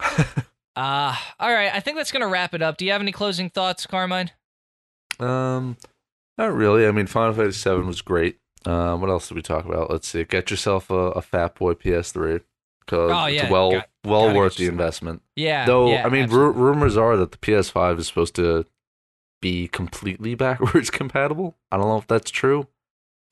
uh 0.76 1.16
all 1.40 1.52
right 1.52 1.70
i 1.74 1.80
think 1.80 1.96
that's 1.96 2.12
gonna 2.12 2.26
wrap 2.28 2.52
it 2.52 2.60
up 2.62 2.76
do 2.76 2.84
you 2.84 2.92
have 2.92 3.00
any 3.00 3.12
closing 3.12 3.48
thoughts 3.48 3.86
carmine 3.86 4.30
Um, 5.18 5.76
not 6.38 6.54
really. 6.54 6.86
I 6.86 6.90
mean, 6.92 7.06
Final 7.06 7.34
Fantasy 7.34 7.58
Seven 7.58 7.86
was 7.86 8.02
great. 8.02 8.38
Um, 8.64 9.00
what 9.00 9.10
else 9.10 9.28
did 9.28 9.34
we 9.36 9.42
talk 9.42 9.64
about? 9.64 9.90
Let's 9.90 10.08
see. 10.08 10.24
Get 10.24 10.50
yourself 10.50 10.90
a, 10.90 10.94
a 10.94 11.22
Fat 11.22 11.54
Boy 11.54 11.74
PS3 11.74 12.40
because 12.80 13.10
Oh, 13.12 13.24
it's 13.26 13.50
well 13.50 13.70
got- 13.72 13.88
well 14.04 14.34
worth 14.34 14.56
the 14.56 14.66
investment. 14.66 15.22
yeah 15.36 15.66
Though 15.66 15.90
yeah, 15.90 16.04
I 16.06 16.08
mean, 16.08 16.28
ru- 16.30 16.52
rumors 16.52 16.96
are 16.96 17.16
that 17.16 17.32
the 17.32 17.38
PS5 17.38 17.98
is 17.98 18.06
supposed 18.08 18.34
to 18.36 18.66
be 19.40 19.68
completely 19.68 20.34
backwards 20.46 20.90
compatible. 20.90 21.56
I 21.70 21.76
don't 21.76 21.86
know 21.88 21.98
if 21.98 22.06
that's 22.06 22.30
true. 22.30 22.66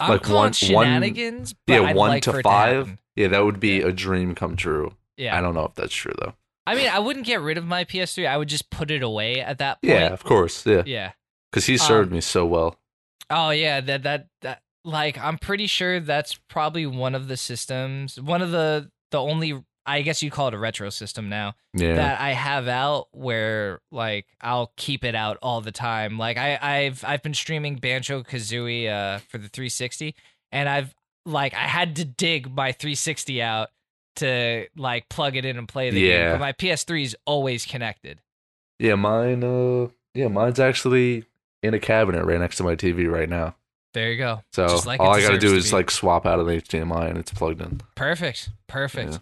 I'm 0.01 0.11
like 0.11 0.27
one- 0.27 0.35
one- 0.35 0.53
shenanigans. 0.53 1.55
but 1.67 1.75
yeah, 1.75 1.83
I'd 1.89 1.97
one 1.97 2.11
like 2.11 2.23
to 2.25 2.41
five. 2.43 2.87
happen. 2.87 2.99
yeah, 3.17 3.29
that 3.29 3.45
would 3.45 3.61
be 3.61 3.81
a 3.81 3.93
dream 3.93 4.35
come 4.35 4.57
true. 4.57 4.95
yeah, 5.17 5.37
I 5.37 5.41
don't 5.41 5.55
know 5.55 5.65
if 5.67 5.75
that's 5.75 5.95
true 5.95 6.15
though. 6.21 6.35
I 6.67 6.75
mean, 6.77 6.89
I 6.89 6.99
wouldn't 6.99 7.27
get 7.27 7.41
rid 7.43 7.59
of 7.59 7.65
my 7.67 7.85
PS3. 7.85 8.27
I 8.27 8.37
would 8.39 8.49
just 8.49 8.71
put 8.71 8.91
it 8.91 9.03
away 9.03 9.41
at 9.41 9.59
that 9.59 9.83
point. 9.83 9.93
Yeah, 9.95 10.07
of 10.13 10.25
course. 10.25 10.65
Yeah, 10.65 10.83
Yeah. 10.87 11.13
because 11.53 11.67
he 11.67 11.77
served 11.77 12.09
Um, 12.11 12.15
me 12.15 12.21
so 12.23 12.47
well. 12.47 12.77
Oh 13.31 13.51
yeah. 13.51 13.81
That 13.81 14.03
that 14.05 14.29
that. 14.43 14.61
Like, 14.87 15.17
I'm 15.17 15.39
pretty 15.39 15.67
sure 15.67 15.99
that's 15.99 16.35
probably 16.49 16.85
one 16.85 17.15
of 17.15 17.27
the 17.27 17.39
systems. 17.39 18.21
One 18.21 18.43
of 18.43 18.51
the 18.51 18.91
the 19.11 19.19
only. 19.21 19.65
I 19.87 20.01
guess 20.01 20.23
you 20.23 20.31
call 20.31 20.49
it 20.49 20.55
a 20.55 20.59
retro 20.59 20.89
system 20.89 21.29
now 21.29 21.57
Yeah, 21.75 21.95
that 21.97 22.19
I 22.19 22.31
have 22.33 22.69
out 22.69 23.09
where 23.13 23.81
like 23.93 24.25
I'll 24.41 24.73
keep 24.79 25.05
it 25.05 25.15
out 25.15 25.37
all 25.43 25.61
the 25.61 25.73
time. 25.73 26.17
Like 26.19 26.39
I 26.39 26.59
I've 26.61 27.05
I've 27.05 27.23
been 27.23 27.35
streaming 27.35 27.77
Banjo 27.77 28.23
Kazooie 28.23 28.89
uh 28.91 29.19
for 29.29 29.37
the 29.37 29.49
360 29.49 30.15
and 30.53 30.71
I've 30.71 30.95
like 31.27 31.53
I 31.53 31.67
had 31.67 31.97
to 31.97 32.07
dig 32.07 32.51
my 32.55 32.73
360 32.73 33.43
out 33.43 33.69
to 34.17 34.67
like 34.75 35.11
plug 35.11 35.37
it 35.37 35.45
in 35.45 35.59
and 35.59 35.69
play 35.69 35.91
the 35.91 36.01
game. 36.01 36.31
But 36.33 36.41
my 36.41 36.53
PS3 36.53 37.03
is 37.03 37.17
always 37.27 37.67
connected. 37.67 38.21
yeah. 38.79 38.95
Mine. 38.95 39.45
Uh, 39.45 39.89
yeah, 40.15 40.29
mine's 40.29 40.61
actually 40.61 41.25
in 41.65 41.75
a 41.75 41.81
cabinet 41.81 42.25
right 42.25 42.39
next 42.39 42.57
to 42.59 42.63
my 42.65 42.77
TV 42.77 43.11
right 43.11 43.29
now. 43.29 43.57
There 43.95 44.11
you 44.11 44.19
go. 44.19 44.43
So 44.53 44.81
like 44.87 45.01
all 45.01 45.15
I 45.15 45.21
got 45.21 45.31
to 45.31 45.39
do 45.39 45.55
is 45.55 45.73
like 45.73 45.91
swap 45.91 46.27
out 46.27 46.41
of 46.41 46.47
the 46.47 46.53
HDMI 46.61 47.09
and 47.09 47.19
it's 47.19 47.33
plugged 47.33 47.61
in. 47.61 47.81
Perfect. 47.95 48.51
Perfect. 48.69 49.13
Yeah. 49.13 49.19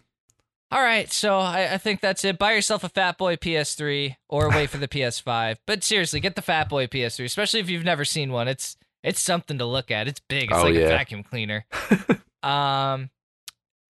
All 0.71 0.81
right, 0.83 1.13
so 1.13 1.37
I, 1.39 1.75
I 1.75 1.77
think 1.79 2.01
that's 2.01 2.25
it. 2.25 2.39
Buy 2.39 2.53
yourself 2.55 2.83
a 2.83 2.89
Fat 2.89 3.19
Boy 3.19 3.37
PS3 3.37 4.17
or 4.31 4.49
wait 4.49 4.71
for 4.71 4.79
the 4.79 4.89
PS5. 4.97 5.59
But 5.67 5.85
seriously, 5.85 6.19
get 6.19 6.35
the 6.35 6.41
Fat 6.41 6.71
Boy 6.71 6.87
PS3, 6.87 7.25
especially 7.27 7.61
if 7.61 7.69
you've 7.69 7.85
never 7.85 8.07
seen 8.07 8.33
one. 8.33 8.49
It's 8.49 8.79
it's 9.05 9.21
something 9.21 9.59
to 9.59 9.67
look 9.67 9.91
at. 9.91 10.09
It's 10.09 10.21
big. 10.31 10.45
It's 10.51 10.59
Oh, 10.59 10.63
like 10.63 10.75
a 10.77 10.81
yeah. 10.81 10.89
vacuum 10.89 11.25
cleaner. 11.25 11.67
um, 12.43 13.11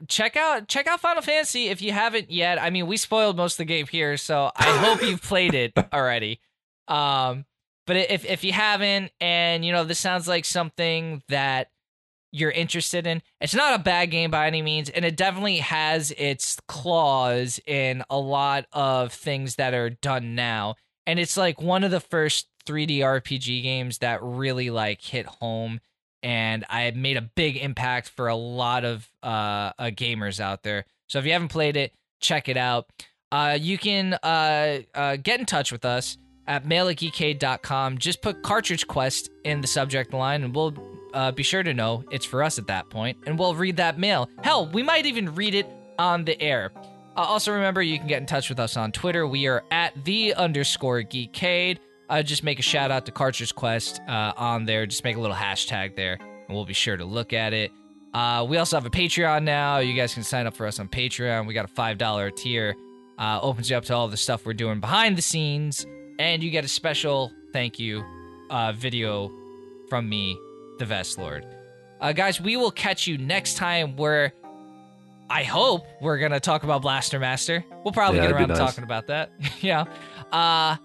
check 0.09 0.37
out 0.37 0.66
check 0.66 0.89
out 0.89 0.99
Final 0.99 1.23
Fantasy 1.23 1.69
if 1.69 1.81
you 1.83 1.93
haven't 1.93 2.33
yet. 2.33 2.61
I 2.61 2.70
mean, 2.70 2.89
we 2.89 2.97
spoiled 2.97 3.37
most 3.37 3.55
of 3.55 3.59
the 3.59 3.65
game 3.66 3.87
here, 3.87 4.16
so 4.16 4.51
I 4.57 4.65
hope 4.79 5.03
you've 5.03 5.23
played 5.23 5.55
it 5.55 5.73
already. 5.93 6.41
Um, 6.89 7.45
but 7.87 7.97
if 7.97 8.25
if 8.25 8.45
you 8.45 8.53
haven't, 8.53 9.13
and 9.21 9.65
you 9.65 9.73
know 9.73 9.85
this 9.85 9.99
sounds 9.99 10.29
like 10.29 10.45
something 10.45 11.23
that 11.29 11.69
you're 12.31 12.51
interested 12.51 13.07
in, 13.07 13.23
it's 13.41 13.55
not 13.55 13.79
a 13.79 13.83
bad 13.83 14.11
game 14.11 14.31
by 14.31 14.47
any 14.47 14.63
means, 14.63 14.89
and 14.89 15.05
it 15.05 15.17
definitely 15.17 15.59
has 15.59 16.13
its 16.13 16.59
claws 16.69 17.61
in 17.67 18.03
a 18.09 18.19
lot 18.19 18.67
of 18.73 19.13
things 19.13 19.57
that 19.57 19.75
are 19.75 19.91
done 19.91 20.35
now. 20.35 20.77
And 21.07 21.19
it's 21.19 21.37
like 21.37 21.61
one 21.61 21.85
of 21.85 21.91
the 21.91 22.01
first 22.01 22.49
3D 22.67 22.99
RPG 22.99 23.63
games 23.63 23.99
that 23.99 24.23
really 24.23 24.71
like 24.71 25.03
hit 25.03 25.27
home 25.27 25.81
and 26.23 26.65
I 26.69 26.91
made 26.93 27.17
a 27.17 27.23
big 27.23 27.57
impact 27.57 28.09
for 28.09 28.29
a 28.29 28.37
lot 28.37 28.85
of 28.85 29.09
uh, 29.23 29.73
uh 29.79 29.85
gamers 29.87 30.41
out 30.41 30.63
there. 30.63 30.85
So 31.09 31.19
if 31.19 31.27
you 31.27 31.33
haven't 31.33 31.49
played 31.49 31.77
it, 31.77 31.93
check 32.21 32.49
it 32.49 32.57
out. 32.57 32.89
Uh, 33.31 33.59
you 33.61 33.79
can 33.79 34.15
uh, 34.23 34.81
uh, 34.95 35.17
get 35.17 35.41
in 35.41 35.47
touch 35.47 35.73
with 35.73 35.85
us 35.85 36.19
at 36.47 36.66
mail 36.66 36.93
Just 37.98 38.23
put 38.23 38.43
Cartridge 38.43 38.86
Quest 38.86 39.31
in 39.44 39.60
the 39.60 39.66
subject 39.66 40.12
line, 40.12 40.44
and 40.44 40.55
we'll 40.55 40.74
uh, 41.14 41.32
be 41.32 41.43
sure 41.43 41.62
to 41.62 41.74
know 41.74 42.05
it's 42.10 42.24
for 42.24 42.43
us 42.43 42.59
at 42.59 42.66
that 42.69 42.90
point, 42.90 43.19
and 43.27 43.39
we'll 43.39 43.55
read 43.55 43.77
that 43.77 43.98
mail. 43.98 44.28
Hell, 44.43 44.66
we 44.66 44.82
might 44.82 45.06
even 45.06 45.35
read 45.35 45.55
it 45.55 45.66
on 45.98 46.24
the 46.24 46.40
air. 46.40 46.73
Uh, 47.16 47.20
also, 47.20 47.52
remember 47.52 47.82
you 47.82 47.98
can 47.98 48.06
get 48.06 48.20
in 48.20 48.27
touch 48.27 48.48
with 48.48 48.59
us 48.59 48.77
on 48.77 48.90
Twitter. 48.93 49.27
We 49.27 49.47
are 49.47 49.62
at 49.70 50.05
the 50.05 50.35
underscore 50.35 51.02
geekade. 51.02 51.78
Uh, 52.09 52.23
just 52.23 52.43
make 52.43 52.59
a 52.59 52.62
shout 52.62 52.90
out 52.90 53.06
to 53.06 53.12
Cartridge 53.12 53.55
Quest 53.55 54.01
uh, 54.09 54.32
on 54.36 54.64
there. 54.64 54.86
Just 54.86 55.05
make 55.05 55.16
a 55.16 55.20
little 55.20 55.36
hashtag 55.36 55.97
there, 55.97 56.19
and 56.20 56.48
we'll 56.48 56.64
be 56.64 56.74
sure 56.74 56.97
to 56.97 57.05
look 57.05 57.32
at 57.32 57.52
it. 57.52 57.70
Uh, 58.12 58.44
we 58.48 58.59
also 58.59 58.77
have 58.77 58.85
a 58.85 58.90
Patreon 58.90 59.44
now. 59.44 59.78
You 59.78 59.94
guys 59.94 60.12
can 60.12 60.23
sign 60.23 60.47
up 60.47 60.55
for 60.55 60.66
us 60.66 60.78
on 60.78 60.89
Patreon. 60.89 61.47
We 61.47 61.55
got 61.55 61.64
a 61.64 61.69
five 61.69 61.98
dollar 61.98 62.31
tier. 62.31 62.74
Uh, 63.19 63.39
opens 63.43 63.70
you 63.70 63.77
up 63.77 63.85
to 63.85 63.94
all 63.94 64.09
the 64.09 64.16
stuff 64.16 64.44
we're 64.44 64.52
doing 64.55 64.81
behind 64.81 65.16
the 65.16 65.23
scenes, 65.23 65.86
and 66.23 66.40
you 66.40 66.51
get 66.51 66.65
a 66.65 66.69
special 66.69 67.32
thank 67.53 67.81
you 67.81 68.05
uh, 68.49 68.73
video 68.73 69.28
from 69.89 70.09
me, 70.09 70.39
the 70.78 70.86
Vest 70.86 71.19
Lord. 71.19 71.44
Uh, 72.01 72.12
guys, 72.12 72.40
we 72.40 72.57
will 72.57 72.70
catch 72.70 73.09
you 73.09 73.19
next 73.19 73.57
time 73.57 73.97
where 73.97 74.32
I 75.28 75.43
hope 75.43 75.85
we're 76.01 76.19
going 76.19 76.31
to 76.31 76.39
talk 76.40 76.62
about 76.62 76.81
Blaster 76.82 77.19
Master. 77.19 77.65
We'll 77.85 77.93
probably 77.93 78.20
Yeah, 78.20 78.28
get 78.28 78.36
around 78.36 78.49
to 78.49 78.55
talking 78.55 78.85
about 78.85 79.09
that. 79.09 79.31
yeah. 79.61 79.85
Uh, 80.31 80.77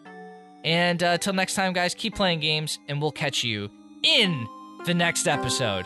and 0.64 1.04
uh, 1.04 1.18
till 1.20 1.34
next 1.34 1.54
time, 1.54 1.72
guys, 1.72 1.94
keep 1.94 2.16
playing 2.16 2.40
games, 2.40 2.80
and 2.88 3.00
we'll 3.00 3.12
catch 3.12 3.44
you 3.44 3.70
in 4.04 4.48
the 4.86 4.94
next 4.96 5.28
episode. 5.28 5.86